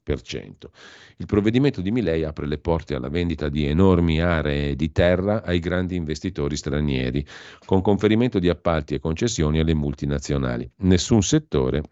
Il 1.18 1.26
provvedimento 1.26 1.82
di 1.82 1.90
Milei 1.90 2.24
apre 2.24 2.46
le 2.46 2.56
porte 2.56 2.94
alla 2.94 3.10
vendita 3.10 3.50
di 3.50 3.66
enormi 3.66 4.22
aree 4.22 4.74
di 4.74 4.90
terra 4.92 5.42
ai 5.42 5.58
grandi 5.58 5.94
investitori 5.94 6.56
stranieri, 6.56 7.22
con 7.66 7.82
conferimento 7.82 8.38
di 8.38 8.48
appalti 8.48 8.94
e 8.94 8.98
concessioni 8.98 9.58
alle 9.58 9.74
multinazionali. 9.74 10.70
Nessun 10.78 11.20
settore 11.20 11.82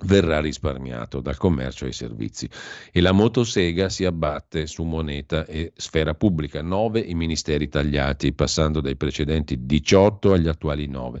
verrà 0.00 0.40
risparmiato 0.40 1.20
dal 1.20 1.36
commercio 1.36 1.84
ai 1.84 1.92
servizi. 1.92 2.48
E 2.92 3.00
la 3.00 3.12
motosega 3.12 3.88
si 3.88 4.04
abbatte 4.04 4.66
su 4.66 4.82
moneta 4.84 5.46
e 5.46 5.72
sfera 5.76 6.14
pubblica, 6.14 6.62
9 6.62 7.00
i 7.00 7.14
ministeri 7.14 7.68
tagliati, 7.68 8.32
passando 8.32 8.80
dai 8.80 8.96
precedenti 8.96 9.64
18 9.64 10.32
agli 10.32 10.48
attuali 10.48 10.86
9. 10.86 11.20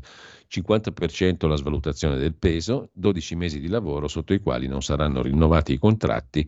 50% 0.50 1.48
la 1.48 1.56
svalutazione 1.56 2.16
del 2.16 2.34
peso, 2.34 2.90
12 2.92 3.34
mesi 3.34 3.60
di 3.60 3.68
lavoro 3.68 4.06
sotto 4.06 4.34
i 4.34 4.40
quali 4.40 4.68
non 4.68 4.82
saranno 4.82 5.22
rinnovati 5.22 5.72
i 5.72 5.78
contratti 5.78 6.46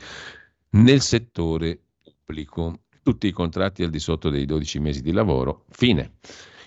nel 0.71 1.01
settore 1.01 1.81
pubblico. 2.03 2.81
Tutti 3.03 3.29
i 3.29 3.33
contratti 3.33 3.85
al 3.85 3.91
di 3.91 4.01
sotto 4.01 4.31
dei 4.31 4.47
12 4.47 4.81
mesi 4.81 5.01
di 5.01 5.13
lavoro, 5.13 5.65
fine. 5.71 6.15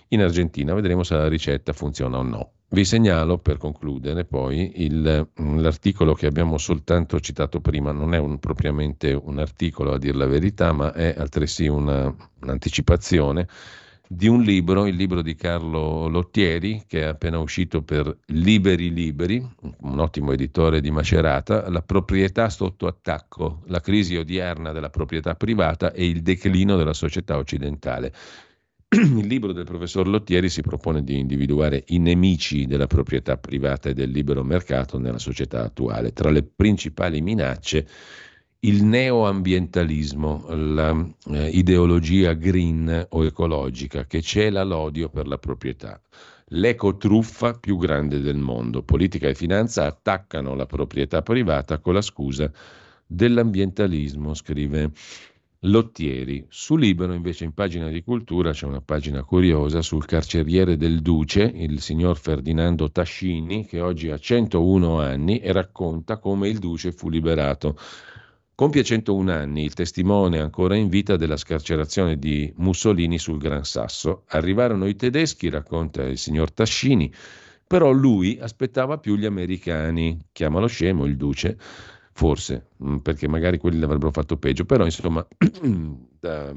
In 0.09 0.21
Argentina 0.21 0.73
vedremo 0.73 1.03
se 1.03 1.15
la 1.15 1.27
ricetta 1.27 1.73
funziona 1.73 2.17
o 2.17 2.23
no. 2.23 2.51
Vi 2.71 2.85
segnalo 2.85 3.39
per 3.39 3.57
concludere 3.57 4.25
poi 4.25 4.83
il, 4.83 5.27
mm, 5.41 5.57
l'articolo 5.57 6.13
che 6.13 6.27
abbiamo 6.27 6.59
soltanto 6.59 7.19
citato 7.19 7.61
prima, 7.61 7.91
non 7.91 8.13
è 8.13 8.19
un, 8.19 8.37
propriamente 8.37 9.11
un 9.11 9.39
articolo 9.39 9.93
a 9.93 9.97
dir 9.97 10.15
la 10.15 10.27
verità, 10.27 10.71
ma 10.71 10.93
è 10.93 11.15
altresì 11.17 11.65
una, 11.67 12.13
un'anticipazione 12.41 13.47
di 14.07 14.27
un 14.27 14.41
libro, 14.41 14.85
il 14.85 14.95
libro 14.95 15.23
di 15.23 15.33
Carlo 15.35 16.07
Lottieri, 16.07 16.83
che 16.87 17.01
è 17.01 17.05
appena 17.05 17.39
uscito 17.39 17.81
per 17.81 18.15
Liberi 18.27 18.93
Liberi, 18.93 19.43
un 19.81 19.99
ottimo 19.99 20.31
editore 20.31 20.79
di 20.79 20.91
Macerata, 20.91 21.69
La 21.69 21.81
proprietà 21.81 22.49
sotto 22.49 22.85
attacco, 22.85 23.61
la 23.65 23.79
crisi 23.81 24.15
odierna 24.15 24.71
della 24.71 24.89
proprietà 24.91 25.33
privata 25.33 25.91
e 25.91 26.07
il 26.07 26.21
declino 26.21 26.75
della 26.75 26.93
società 26.93 27.37
occidentale. 27.37 28.13
Il 28.91 29.27
libro 29.27 29.53
del 29.53 29.65
professor 29.65 30.07
Lottieri 30.07 30.49
si 30.49 30.61
propone 30.61 31.03
di 31.03 31.19
individuare 31.19 31.83
i 31.89 31.99
nemici 31.99 32.65
della 32.65 32.87
proprietà 32.87 33.37
privata 33.37 33.89
e 33.89 33.93
del 33.93 34.09
libero 34.09 34.43
mercato 34.43 34.97
nella 34.97 35.19
società 35.19 35.63
attuale. 35.63 36.11
Tra 36.11 36.31
le 36.31 36.41
principali 36.41 37.21
minacce 37.21 37.87
il 38.61 38.83
neoambientalismo, 38.83 40.47
l'ideologia 41.25 42.31
eh, 42.31 42.37
green 42.39 43.05
o 43.09 43.23
ecologica 43.23 44.05
che 44.05 44.23
cela 44.23 44.63
l'odio 44.63 45.09
per 45.09 45.27
la 45.27 45.37
proprietà. 45.37 46.01
L'ecotruffa 46.47 47.53
più 47.53 47.77
grande 47.77 48.21
del 48.21 48.37
mondo. 48.37 48.81
Politica 48.81 49.27
e 49.27 49.35
finanza 49.35 49.85
attaccano 49.85 50.55
la 50.55 50.65
proprietà 50.65 51.21
privata 51.21 51.77
con 51.77 51.93
la 51.93 52.01
scusa 52.01 52.51
dell'ambientalismo, 53.05 54.33
scrive 54.33 54.91
Lottieri. 55.63 56.45
Su 56.47 56.77
Libero, 56.77 57.11
invece, 57.11 57.43
in 57.43 57.51
pagina 57.51 57.89
di 57.89 58.01
cultura 58.01 58.53
c'è 58.53 58.65
una 58.65 58.79
pagina 58.79 59.23
curiosa 59.23 59.81
sul 59.81 60.05
carceriere 60.05 60.77
del 60.77 61.01
Duce, 61.01 61.51
il 61.53 61.81
signor 61.81 62.17
Ferdinando 62.17 62.89
Tascini, 62.89 63.65
che 63.65 63.81
oggi 63.81 64.09
ha 64.09 64.17
101 64.17 65.01
anni 65.01 65.39
e 65.39 65.51
racconta 65.51 66.17
come 66.17 66.47
il 66.47 66.59
Duce 66.59 66.93
fu 66.93 67.09
liberato. 67.09 67.77
Compie 68.55 68.83
101 68.83 69.31
anni 69.33 69.65
il 69.65 69.73
testimone 69.73 70.39
ancora 70.39 70.77
in 70.77 70.87
vita 70.87 71.17
della 71.17 71.35
scarcerazione 71.35 72.17
di 72.17 72.53
Mussolini 72.55 73.17
sul 73.17 73.37
Gran 73.37 73.65
Sasso. 73.65 74.23
Arrivarono 74.27 74.87
i 74.87 74.95
tedeschi, 74.95 75.49
racconta 75.49 76.03
il 76.03 76.17
signor 76.17 76.53
Tascini, 76.53 77.11
però 77.67 77.91
lui 77.91 78.37
aspettava 78.39 78.97
più 78.97 79.17
gli 79.17 79.25
americani. 79.25 80.17
Chiamalo 80.31 80.67
scemo 80.67 81.03
il 81.03 81.17
Duce 81.17 81.57
forse, 82.19 82.71
mm, 82.83 82.97
perché 82.97 83.29
magari 83.29 83.57
quelli 83.57 83.79
l'avrebbero 83.79 84.11
fatto 84.11 84.35
peggio, 84.35 84.65
però 84.65 84.83
insomma 84.83 85.25
da, 86.19 86.53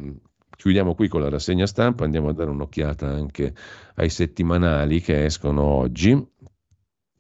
chiudiamo 0.57 0.97
qui 0.97 1.07
con 1.07 1.21
la 1.21 1.29
rassegna 1.29 1.67
stampa, 1.67 2.03
andiamo 2.03 2.31
a 2.31 2.33
dare 2.33 2.51
un'occhiata 2.51 3.07
anche 3.07 3.55
ai 3.95 4.09
settimanali 4.09 5.01
che 5.01 5.25
escono 5.25 5.63
oggi, 5.63 6.21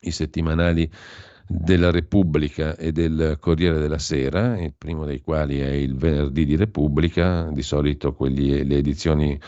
i 0.00 0.10
settimanali 0.10 0.90
della 1.46 1.92
Repubblica 1.92 2.74
e 2.74 2.90
del 2.90 3.36
Corriere 3.38 3.78
della 3.78 3.98
Sera, 3.98 4.60
il 4.60 4.74
primo 4.76 5.04
dei 5.04 5.20
quali 5.20 5.60
è 5.60 5.68
il 5.68 5.94
venerdì 5.94 6.44
di 6.44 6.56
Repubblica, 6.56 7.48
di 7.52 7.62
solito 7.62 8.12
quelli, 8.12 8.64
le 8.64 8.76
edizioni 8.76 9.38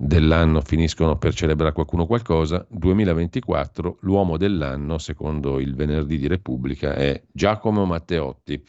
dell'anno 0.00 0.60
finiscono 0.60 1.18
per 1.18 1.34
celebrare 1.34 1.72
qualcuno 1.72 2.06
qualcosa, 2.06 2.64
2024 2.70 3.98
l'uomo 4.02 4.36
dell'anno, 4.36 4.96
secondo 4.98 5.58
il 5.58 5.74
venerdì 5.74 6.18
di 6.18 6.28
Repubblica, 6.28 6.94
è 6.94 7.20
Giacomo 7.32 7.84
Matteotti. 7.84 8.62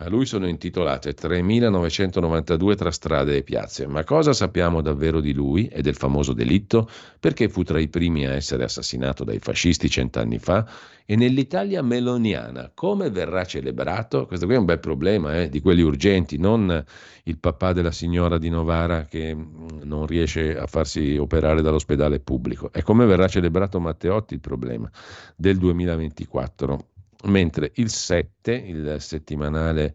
A 0.00 0.10
lui 0.10 0.26
sono 0.26 0.46
intitolate 0.46 1.14
3.992 1.14 2.76
tra 2.76 2.90
strade 2.90 3.36
e 3.36 3.42
piazze. 3.42 3.86
Ma 3.86 4.04
cosa 4.04 4.34
sappiamo 4.34 4.82
davvero 4.82 5.20
di 5.20 5.32
lui 5.32 5.68
e 5.68 5.80
del 5.80 5.96
famoso 5.96 6.34
delitto? 6.34 6.86
Perché 7.18 7.48
fu 7.48 7.62
tra 7.62 7.80
i 7.80 7.88
primi 7.88 8.26
a 8.26 8.34
essere 8.34 8.64
assassinato 8.64 9.24
dai 9.24 9.38
fascisti 9.38 9.88
cent'anni 9.88 10.38
fa? 10.38 10.68
E 11.06 11.16
nell'Italia 11.16 11.80
meloniana, 11.80 12.70
come 12.74 13.08
verrà 13.08 13.46
celebrato? 13.46 14.26
Questo 14.26 14.44
qui 14.44 14.56
è 14.56 14.58
un 14.58 14.66
bel 14.66 14.80
problema, 14.80 15.40
eh, 15.40 15.48
di 15.48 15.62
quelli 15.62 15.80
urgenti, 15.80 16.36
non 16.36 16.84
il 17.22 17.38
papà 17.38 17.72
della 17.72 17.90
signora 17.90 18.36
di 18.36 18.50
Novara 18.50 19.06
che 19.06 19.34
mm, 19.34 19.80
non 19.84 20.04
riesce 20.06 20.58
a 20.58 20.66
farsi 20.66 21.16
operare 21.16 21.62
dall'ospedale 21.62 22.20
pubblico. 22.20 22.70
E 22.70 22.82
come 22.82 23.06
verrà 23.06 23.28
celebrato 23.28 23.80
Matteotti 23.80 24.34
il 24.34 24.40
problema 24.40 24.90
del 25.34 25.56
2024? 25.56 26.88
Mentre 27.26 27.72
il 27.76 27.90
7, 27.90 28.52
il 28.52 28.96
settimanale 28.98 29.94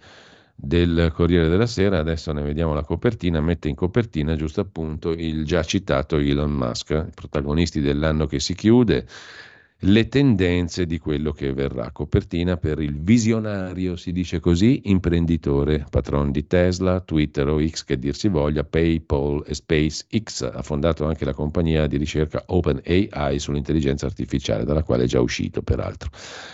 del 0.56 1.12
Corriere 1.14 1.50
della 1.50 1.66
Sera, 1.66 1.98
adesso 1.98 2.32
ne 2.32 2.44
vediamo 2.44 2.74
la 2.74 2.84
copertina, 2.84 3.42
mette 3.42 3.68
in 3.68 3.76
copertina 3.76 4.36
giusto 4.36 4.62
appunto 4.62 5.12
il 5.12 5.44
già 5.44 5.64
citato 5.64 6.18
Elon 6.18 6.52
Musk, 6.52 7.10
protagonisti 7.16 7.82
dell'anno 7.82 8.28
che 8.28 8.40
si 8.40 8.54
chiude, 8.54 9.08
le 9.84 10.08
tendenze 10.10 10.86
di 10.86 11.00
quello 11.00 11.32
che 11.32 11.54
verrà. 11.54 11.92
Copertina 11.92 12.58
per 12.58 12.80
il 12.80 13.02
visionario, 13.02 13.96
si 13.96 14.12
dice 14.12 14.40
così, 14.40 14.82
imprenditore, 14.86 15.86
patron 15.90 16.32
di 16.32 16.46
Tesla, 16.46 17.00
Twitter 17.00 17.48
o 17.48 17.66
X 17.66 17.84
che 17.86 17.98
dir 17.98 18.16
si 18.16 18.28
voglia, 18.28 18.64
PayPal 18.64 19.44
e 19.46 19.56
SpaceX. 19.56 20.52
Ha 20.54 20.62
fondato 20.62 21.06
anche 21.06 21.26
la 21.26 21.34
compagnia 21.34 21.88
di 21.88 21.98
ricerca 21.98 22.44
OpenAI 22.46 23.40
sull'intelligenza 23.40 24.06
artificiale, 24.06 24.66
dalla 24.66 24.84
quale 24.84 25.06
è 25.06 25.08
già 25.08 25.20
uscito 25.20 25.64
peraltro. 25.64 26.12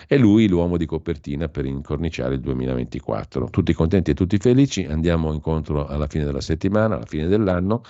È 0.07 0.15
lui 0.17 0.47
l'uomo 0.47 0.77
di 0.77 0.85
copertina 0.85 1.49
per 1.49 1.65
incorniciare 1.65 2.35
il 2.35 2.41
2024. 2.41 3.49
Tutti 3.49 3.73
contenti 3.73 4.11
e 4.11 4.13
tutti 4.13 4.37
felici, 4.37 4.85
andiamo 4.85 5.33
incontro 5.33 5.85
alla 5.85 6.07
fine 6.07 6.23
della 6.23 6.41
settimana, 6.41 6.95
alla 6.95 7.05
fine 7.05 7.27
dell'anno. 7.27 7.83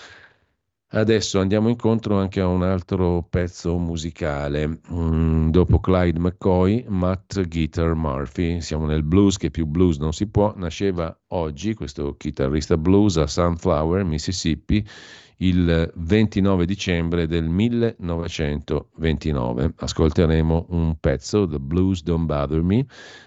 Adesso 0.90 1.42
andiamo 1.42 1.68
incontro 1.68 2.18
anche 2.18 2.40
a 2.40 2.48
un 2.48 2.64
altro 2.64 3.22
pezzo 3.30 3.78
musicale. 3.78 4.80
Mm, 4.90 5.50
dopo 5.50 5.82
Clyde 5.82 6.18
McCoy, 6.18 6.86
Matt 6.88 7.46
Guitar 7.46 7.94
Murphy. 7.94 8.62
Siamo 8.62 8.86
nel 8.86 9.04
blues 9.04 9.36
che 9.36 9.52
più 9.52 9.66
blues 9.66 9.98
non 9.98 10.14
si 10.14 10.28
può. 10.28 10.54
Nasceva 10.56 11.14
oggi 11.28 11.74
questo 11.74 12.16
chitarrista 12.16 12.78
blues 12.78 13.18
a 13.18 13.28
Sunflower, 13.28 14.06
Mississippi, 14.06 14.88
il 15.40 15.92
29 15.94 16.66
dicembre 16.66 17.28
del 17.28 17.50
1929. 17.50 19.74
Ascolteremo 19.76 20.68
un 20.70 20.96
pezzo, 21.02 21.46
The 21.46 21.60
Blues 21.60 22.02
Don't 22.02 22.28
Bother 22.28 22.62
Me, 22.62 22.86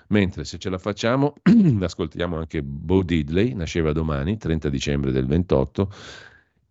mentre 0.08 0.44
se 0.44 0.56
ce 0.56 0.70
la 0.70 0.78
facciamo 0.78 1.34
ascoltiamo 1.78 2.38
anche 2.38 2.62
Bo 2.62 3.02
Diddley, 3.02 3.52
nasceva 3.52 3.92
domani, 3.92 4.38
30 4.38 4.70
dicembre 4.70 5.12
del 5.12 5.26
28 5.26 5.90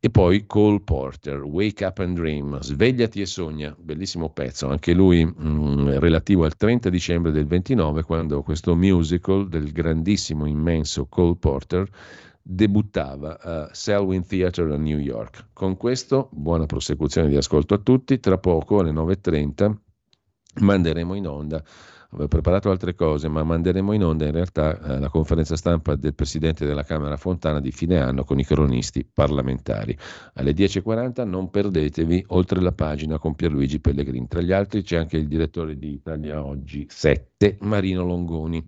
e 0.01 0.09
poi 0.09 0.45
Cole 0.45 0.79
Porter, 0.79 1.43
Wake 1.43 1.83
Up 1.83 1.97
and 1.99 2.15
Dream, 2.15 2.59
Svegliati 2.61 3.19
e 3.19 3.25
sogna, 3.25 3.75
bellissimo 3.77 4.29
pezzo, 4.29 4.69
anche 4.69 4.93
lui 4.93 5.25
mh, 5.25 5.33
mm, 5.41 5.87
relativo 5.97 6.45
al 6.45 6.55
30 6.55 6.89
dicembre 6.89 7.31
del 7.31 7.45
29, 7.45 8.03
quando 8.03 8.41
questo 8.41 8.75
musical 8.75 9.49
del 9.49 9.71
grandissimo, 9.71 10.45
immenso 10.45 11.07
Cole 11.07 11.35
Porter 11.35 11.89
debuttava 12.41 13.39
a 13.39 13.69
Selwyn 13.73 14.25
Theatre 14.25 14.73
a 14.73 14.77
New 14.77 14.97
York. 14.97 15.49
Con 15.51 15.75
questo, 15.75 16.29
buona 16.31 16.65
prosecuzione 16.65 17.27
di 17.27 17.35
ascolto 17.35 17.73
a 17.73 17.79
tutti, 17.79 18.19
tra 18.19 18.37
poco 18.37 18.79
alle 18.79 18.91
9.30 18.91 19.75
manderemo 20.61 21.13
in 21.13 21.27
onda 21.27 21.63
avevo 22.11 22.27
preparato 22.27 22.71
altre 22.71 22.95
cose, 22.95 23.27
ma 23.27 23.43
manderemo 23.43 23.93
in 23.93 24.03
onda 24.03 24.25
in 24.25 24.31
realtà 24.31 24.79
eh, 24.79 24.99
la 24.99 25.09
conferenza 25.09 25.55
stampa 25.55 25.95
del 25.95 26.15
Presidente 26.15 26.65
della 26.65 26.83
Camera 26.83 27.17
Fontana 27.17 27.59
di 27.59 27.71
fine 27.71 27.99
anno 27.99 28.23
con 28.23 28.39
i 28.39 28.45
cronisti 28.45 29.05
parlamentari. 29.05 29.95
Alle 30.33 30.51
10.40 30.51 31.27
non 31.27 31.49
perdetevi 31.49 32.25
oltre 32.29 32.61
la 32.61 32.71
pagina 32.71 33.19
con 33.19 33.35
Pierluigi 33.35 33.79
Pellegrini. 33.79 34.27
Tra 34.27 34.41
gli 34.41 34.51
altri 34.51 34.81
c'è 34.81 34.97
anche 34.97 35.17
il 35.17 35.27
direttore 35.27 35.77
di 35.77 35.91
Italia 35.91 36.43
Oggi 36.43 36.87
7, 36.89 37.57
Marino 37.61 38.03
Longoni. 38.03 38.67